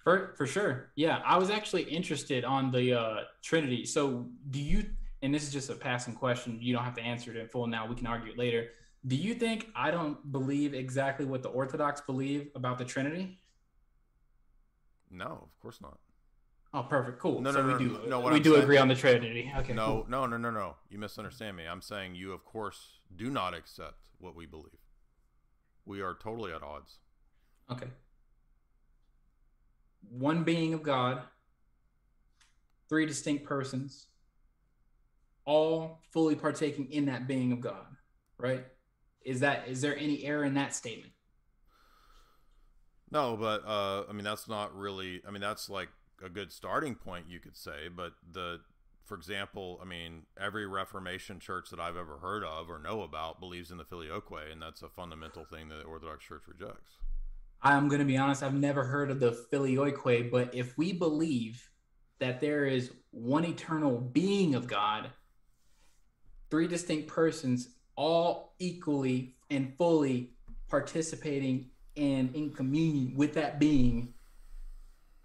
For 0.05 0.35
for 0.36 0.47
sure, 0.47 0.91
yeah. 0.97 1.23
I 1.25 1.39
was 1.39 1.49
actually 1.49 1.85
interested 1.85 2.45
on 2.45 2.70
the 2.70 2.93
uh, 2.93 3.20
Trinity. 3.43 3.86
So 3.86 4.27
do 4.51 4.61
you? 4.61 4.85
And 5.23 5.35
this 5.35 5.45
is 5.45 5.53
just 5.53 5.70
a 5.70 5.75
passing 5.75 6.15
question. 6.15 6.59
You 6.61 6.75
don't 6.75 6.85
have 6.85 6.95
to 6.97 7.03
answer 7.03 7.31
it 7.31 7.39
in 7.39 7.49
full 7.49 7.67
now. 7.67 7.86
We 7.86 7.95
can 7.95 8.07
argue 8.07 8.31
it 8.31 8.39
later. 8.39 8.69
Do 9.07 9.17
you 9.17 9.35
think 9.35 9.69
I 9.75 9.91
don't 9.91 10.31
believe 10.31 10.75
exactly 10.75 11.25
what 11.25 11.43
the 11.43 11.49
Orthodox 11.49 12.03
believe 12.03 12.51
about 12.55 12.77
the 12.77 12.85
Trinity? 12.85 13.39
No, 15.11 15.27
of 15.27 15.61
course 15.61 15.81
not. 15.81 15.99
Oh, 16.77 16.83
perfect. 16.83 17.19
Cool. 17.19 17.41
No, 17.41 17.53
so 17.53 17.63
no, 17.63 17.67
we 17.67 17.73
no, 17.73 17.79
do. 17.79 18.01
no. 18.07 18.21
we 18.21 18.33
I'm 18.33 18.43
do 18.43 18.51
saying- 18.51 18.63
agree 18.65 18.77
on 18.77 18.89
the 18.89 18.95
Trinity. 18.95 19.51
Okay. 19.57 19.73
No, 19.73 19.87
cool. 19.87 20.07
no, 20.11 20.27
no, 20.27 20.37
no, 20.37 20.51
no. 20.51 20.77
You 20.91 20.99
misunderstand 20.99 21.57
me. 21.57 21.65
I'm 21.65 21.81
saying 21.81 22.17
you, 22.17 22.33
of 22.35 22.45
course, 22.45 22.99
do 23.17 23.31
not 23.31 23.55
accept 23.55 24.11
what 24.19 24.37
we 24.37 24.45
believe. 24.45 24.77
We 25.87 26.03
are 26.03 26.13
totally 26.15 26.53
at 26.53 26.63
odds. 26.63 26.99
Okay. 27.73 27.87
One 30.11 30.45
being 30.45 30.75
of 30.75 30.83
God, 30.83 31.23
three 32.91 33.07
distinct 33.07 33.47
persons, 33.47 34.09
all 35.47 36.03
fully 36.13 36.35
partaking 36.35 36.93
in 36.93 37.07
that 37.07 37.27
being 37.27 37.53
of 37.53 37.63
God, 37.63 37.87
right? 38.37 38.67
Is 39.25 39.41
that 39.41 39.67
is 39.67 39.81
there 39.81 39.97
any 39.97 40.25
error 40.25 40.45
in 40.45 40.55
that 40.55 40.75
statement? 40.75 41.13
No, 43.11 43.35
but 43.35 43.65
uh, 43.67 44.05
I 44.11 44.13
mean 44.13 44.25
that's 44.25 44.47
not 44.47 44.77
really. 44.77 45.23
I 45.27 45.31
mean 45.31 45.41
that's 45.41 45.71
like 45.71 45.89
a 46.25 46.28
good 46.28 46.53
starting 46.53 46.95
point, 46.95 47.27
you 47.28 47.41
could 47.41 47.57
say. 47.57 47.89
But 47.95 48.12
the, 48.31 48.61
for 49.05 49.17
example, 49.17 49.78
I 49.83 49.85
mean 49.85 50.23
every 50.41 50.67
Reformation 50.67 51.41
church 51.41 51.70
that 51.70 51.81
I've 51.81 51.97
ever 51.97 52.19
heard 52.19 52.45
of 52.45 52.70
or 52.70 52.78
know 52.78 53.03
about 53.03 53.41
believes 53.41 53.70
in 53.70 53.78
the 53.78 53.85
filioque, 53.85 54.51
and 54.51 54.61
that's 54.61 54.83
a 54.83 54.89
fundamental 54.89 55.45
thing 55.45 55.69
that 55.69 55.77
the 55.77 55.85
Orthodox 55.85 56.25
Church 56.25 56.43
rejects. 56.47 56.99
I'm 57.62 57.89
going 57.89 58.01
to 58.01 58.07
be 58.07 58.17
honest, 58.17 58.43
I've 58.43 58.55
never 58.55 58.85
heard 58.85 59.11
of 59.11 59.19
the 59.19 59.33
filioque, 59.33 60.31
but 60.31 60.55
if 60.55 60.77
we 60.77 60.93
believe 60.93 61.69
that 62.19 62.41
there 62.41 62.67
is 62.67 62.93
one 63.11 63.45
eternal 63.45 63.99
being 63.99 64.55
of 64.55 64.67
God, 64.67 65.11
three 66.51 66.69
distinct 66.69 67.09
persons, 67.09 67.70
all 67.97 68.55
equally 68.59 69.36
and 69.51 69.75
fully 69.77 70.33
participating 70.69 71.70
and 71.97 72.35
in 72.35 72.51
communion 72.51 73.15
with 73.17 73.35
that 73.35 73.59
being, 73.59 74.15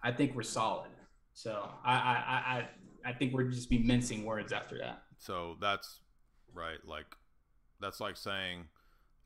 I 0.04 0.12
think 0.12 0.36
we're 0.36 0.44
solid. 0.44 0.90
So 1.34 1.70
I 1.86 1.94
I 1.94 2.68
I, 3.06 3.10
I 3.10 3.14
think 3.14 3.34
we're 3.34 3.44
just 3.46 3.70
be 3.70 3.80
mincing 3.80 4.26
words 4.26 4.52
after 4.52 4.78
that. 4.80 5.04
So 5.18 5.58
that's 5.62 6.00
right. 6.54 6.78
Like 6.86 7.06
that's 7.80 8.00
like 8.00 8.18
saying 8.18 8.66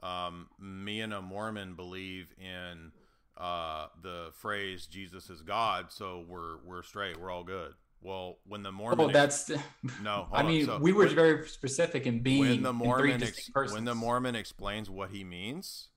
um, 0.03 0.47
me 0.59 1.01
and 1.01 1.13
a 1.13 1.21
Mormon 1.21 1.75
believe 1.75 2.27
in 2.39 2.91
uh, 3.37 3.87
the 4.03 4.29
phrase 4.33 4.85
"Jesus 4.85 5.29
is 5.29 5.41
God," 5.41 5.91
so 5.91 6.25
we're 6.27 6.57
we're 6.65 6.83
straight. 6.83 7.19
We're 7.19 7.31
all 7.31 7.43
good. 7.43 7.73
Well, 8.01 8.37
when 8.45 8.61
the 8.61 8.71
Mormon 8.71 9.09
Oh, 9.09 9.11
that's 9.11 9.49
no, 10.03 10.27
I 10.31 10.43
mean, 10.43 10.65
So 10.67 10.77
we 10.77 10.93
were 10.93 11.05
when- 11.07 11.15
very 11.15 11.47
specific 11.47 12.05
in 12.05 12.21
being 12.21 12.39
when 12.39 12.61
the 12.61 12.71
Mormon 12.73 13.23
ex- 13.23 13.49
persons. 13.49 13.73
when 13.73 13.85
the 13.85 13.95
Mormon 13.95 14.35
explains 14.35 14.91
what 14.91 15.09
he 15.09 15.23
means, 15.23 15.87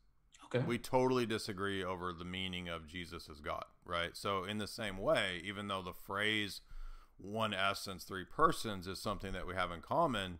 Okay. 0.54 0.64
we 0.64 0.78
totally 0.78 1.26
disagree 1.26 1.84
over 1.84 2.12
the 2.12 2.24
meaning 2.24 2.68
of 2.68 2.86
Jesus 2.86 3.28
as 3.30 3.40
God, 3.40 3.64
right? 3.84 4.16
So 4.16 4.44
in 4.44 4.58
the 4.58 4.66
same 4.66 4.96
way, 4.96 5.42
even 5.44 5.68
though 5.68 5.82
the 5.82 5.92
phrase 5.92 6.62
one 7.18 7.52
essence, 7.52 8.04
three 8.04 8.24
persons 8.24 8.86
is 8.86 9.00
something 9.00 9.32
that 9.32 9.46
we 9.46 9.54
have 9.54 9.70
in 9.70 9.82
common, 9.82 10.38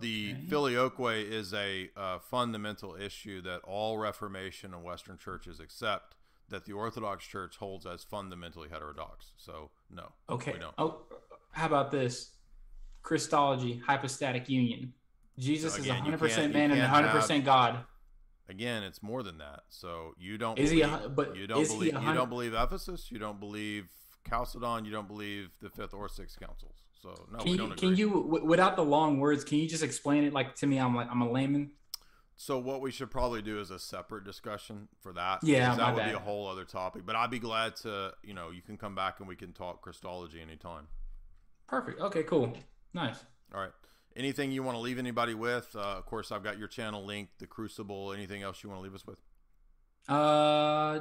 the 0.00 0.34
filioque 0.48 1.00
is 1.28 1.52
a 1.52 1.90
uh, 1.96 2.18
fundamental 2.18 2.96
issue 2.96 3.42
that 3.42 3.60
all 3.64 3.98
Reformation 3.98 4.74
and 4.74 4.82
Western 4.82 5.18
churches 5.18 5.60
accept 5.60 6.14
that 6.48 6.64
the 6.66 6.72
Orthodox 6.72 7.26
Church 7.26 7.56
holds 7.56 7.86
as 7.86 8.04
fundamentally 8.04 8.68
heterodox. 8.70 9.32
So 9.36 9.70
no, 9.90 10.12
Okay. 10.28 10.54
Oh, 10.78 11.02
how 11.52 11.66
about 11.66 11.90
this? 11.90 12.30
Christology, 13.02 13.82
hypostatic 13.86 14.48
union. 14.48 14.92
Jesus 15.38 15.74
So 15.74 15.80
is 15.80 15.86
again, 15.86 16.04
you 16.04 16.12
100% 16.12 16.52
man 16.52 16.70
and 16.70 16.80
100% 16.80 17.36
have- 17.36 17.44
God. 17.44 17.84
Again, 18.52 18.82
it's 18.82 19.02
more 19.02 19.22
than 19.22 19.38
that. 19.38 19.60
So 19.70 20.12
you 20.18 20.36
don't. 20.36 20.58
Is 20.58 20.70
he 20.70 20.82
believe, 20.82 21.00
hun- 21.00 21.14
but 21.14 21.36
you 21.36 21.46
don't 21.46 21.66
believe 21.66 21.94
you 21.94 22.12
don't 22.12 22.28
believe 22.28 22.52
Ephesus. 22.52 23.10
You 23.10 23.18
don't 23.18 23.40
believe 23.40 23.88
Chalcedon. 24.28 24.84
You 24.84 24.92
don't 24.92 25.08
believe 25.08 25.48
the 25.62 25.70
fifth 25.70 25.94
or 25.94 26.06
sixth 26.08 26.38
councils. 26.38 26.76
So 27.00 27.14
no, 27.32 27.38
can 27.38 27.46
we 27.46 27.50
you, 27.52 27.56
don't 27.56 27.72
agree. 27.72 27.88
can 27.88 27.96
you 27.96 28.10
w- 28.10 28.44
without 28.44 28.76
the 28.76 28.84
long 28.84 29.20
words, 29.20 29.42
can 29.42 29.56
you 29.56 29.66
just 29.66 29.82
explain 29.82 30.24
it 30.24 30.34
like 30.34 30.54
to 30.56 30.66
me? 30.66 30.78
I'm 30.78 30.94
like 30.94 31.08
I'm 31.10 31.22
a 31.22 31.32
layman. 31.32 31.70
So 32.36 32.58
what 32.58 32.82
we 32.82 32.90
should 32.90 33.10
probably 33.10 33.40
do 33.40 33.58
is 33.58 33.70
a 33.70 33.78
separate 33.78 34.24
discussion 34.24 34.88
for 35.00 35.14
that. 35.14 35.40
Yeah, 35.42 35.74
that 35.76 35.94
would 35.94 36.04
be 36.04 36.10
a 36.10 36.18
whole 36.18 36.46
other 36.46 36.64
topic. 36.64 37.06
But 37.06 37.16
I'd 37.16 37.30
be 37.30 37.38
glad 37.38 37.76
to, 37.76 38.12
you 38.22 38.34
know, 38.34 38.50
you 38.50 38.60
can 38.60 38.76
come 38.76 38.94
back 38.94 39.20
and 39.20 39.28
we 39.28 39.36
can 39.36 39.52
talk 39.52 39.80
Christology 39.80 40.42
anytime. 40.42 40.88
Perfect. 41.68 42.00
Okay, 42.00 42.22
cool. 42.24 42.52
Nice. 42.92 43.16
All 43.54 43.60
right. 43.60 43.70
Anything 44.16 44.52
you 44.52 44.62
want 44.62 44.76
to 44.76 44.80
leave 44.80 44.98
anybody 44.98 45.34
with? 45.34 45.74
Uh, 45.74 45.80
of 45.80 46.06
course, 46.06 46.32
I've 46.32 46.44
got 46.44 46.58
your 46.58 46.68
channel 46.68 47.04
linked, 47.04 47.38
the 47.38 47.46
Crucible. 47.46 48.12
Anything 48.12 48.42
else 48.42 48.62
you 48.62 48.68
want 48.68 48.80
to 48.80 48.82
leave 48.82 48.94
us 48.94 49.06
with? 49.06 49.18
Uh, 50.08 51.00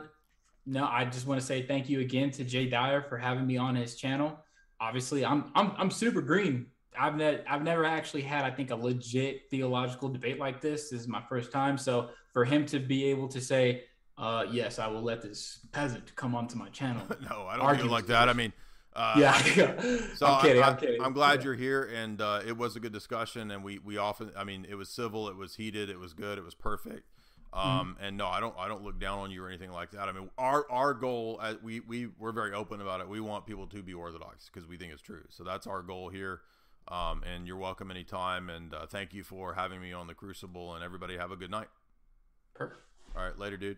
no, 0.66 0.86
I 0.86 1.06
just 1.06 1.28
want 1.28 1.40
to 1.40 1.46
say 1.46 1.64
thank 1.64 1.90
you 1.90 2.00
again 2.00 2.32
to 2.32 2.44
Jay 2.44 2.68
Dyer 2.68 3.02
for 3.02 3.18
having 3.18 3.48
me 3.48 3.58
on 3.58 3.76
his 3.76 3.96
channel. 3.96 4.40
Obviously, 4.80 5.26
I'm 5.26 5.52
I'm 5.56 5.74
I'm 5.78 5.92
super 5.92 6.22
green. 6.22 6.68
I've 6.98 7.16
ne- 7.16 7.42
I've 7.48 7.64
never 7.64 7.86
actually 7.86 8.22
had 8.22 8.44
I 8.44 8.52
think 8.52 8.72
a 8.72 8.76
legit 8.76 9.50
theological 9.50 10.10
debate 10.10 10.40
like 10.40 10.62
this. 10.62 10.90
This 10.90 11.02
is 11.02 11.08
my 11.08 11.22
first 11.28 11.52
time. 11.52 11.78
So 11.78 12.10
for 12.34 12.46
him 12.46 12.66
to 12.68 12.80
be 12.80 13.06
able 13.06 13.28
to 13.30 13.42
say, 13.42 13.86
uh, 14.18 14.46
yes, 14.52 14.78
I 14.78 14.88
will 14.88 15.02
let 15.02 15.22
this 15.22 15.60
peasant 15.72 16.16
come 16.16 16.36
onto 16.36 16.58
my 16.58 16.70
channel. 16.70 17.04
no, 17.30 17.48
I 17.48 17.58
don't 17.58 17.66
argue 17.66 17.84
feel 17.84 17.92
like 17.92 18.08
that. 18.08 18.30
I 18.30 18.34
mean, 18.34 18.54
uh, 18.96 19.16
Yeah, 19.18 19.82
so 20.16 20.26
I'm 20.26 20.42
kidding, 20.42 20.64
I, 20.64 20.68
I'm 20.70 20.78
kidding. 20.78 21.02
I'm 21.02 21.14
glad 21.14 21.40
Yeah. 21.40 21.46
you're 21.46 21.56
here, 21.56 21.84
and 21.84 22.22
uh, 22.22 22.42
it 22.46 22.58
was 22.58 22.76
a 22.76 22.80
good 22.80 22.94
discussion. 22.94 23.52
And 23.52 23.64
we 23.64 23.80
we 23.80 23.98
often, 23.98 24.32
I 24.36 24.44
mean, 24.44 24.66
it 24.70 24.76
was 24.76 24.90
civil, 24.90 25.28
it 25.30 25.36
was 25.36 25.56
heated, 25.56 25.90
it 25.90 26.00
was 26.00 26.14
good, 26.14 26.38
it 26.38 26.44
was 26.44 26.56
perfect. 26.56 27.10
Mm-hmm. 27.54 27.68
Um, 27.68 27.98
and 28.00 28.16
no, 28.18 28.28
I 28.28 28.40
don't 28.40 28.56
I 28.58 28.68
don't 28.68 28.84
look 28.84 29.00
down 29.00 29.20
on 29.20 29.32
you 29.32 29.44
or 29.44 29.50
anything 29.50 29.72
like 29.72 29.92
that. 29.92 30.08
I 30.08 30.12
mean, 30.14 30.30
our 30.38 30.66
our 30.70 30.94
goal, 30.94 31.40
uh, 31.42 31.56
we 31.62 31.80
we 31.82 32.08
we're 32.18 32.32
very 32.32 32.54
open 32.54 32.80
about 32.82 33.02
it. 33.02 33.10
We 33.10 33.20
want 33.20 33.46
people 33.46 33.68
to 33.68 33.84
be 33.84 33.94
orthodox 33.94 34.50
because 34.52 34.68
we 34.68 34.78
think 34.78 34.94
it's 34.94 35.02
true. 35.02 35.24
So 35.30 35.44
that's 35.44 35.68
our 35.68 35.82
goal 35.82 36.10
here. 36.10 36.42
Um, 36.88 37.24
and 37.24 37.46
you're 37.46 37.58
welcome 37.58 37.92
anytime. 37.92 38.50
And 38.50 38.74
uh, 38.74 38.86
thank 38.88 39.14
you 39.14 39.24
for 39.24 39.54
having 39.54 39.82
me 39.82 39.94
on 39.94 40.08
the 40.08 40.14
Crucible. 40.14 40.74
And 40.76 40.84
everybody 40.84 41.18
have 41.18 41.32
a 41.32 41.36
good 41.36 41.52
night. 41.52 41.68
Perfect. 42.54 42.80
All 43.16 43.24
right, 43.24 43.38
later, 43.38 43.58
dude. 43.58 43.78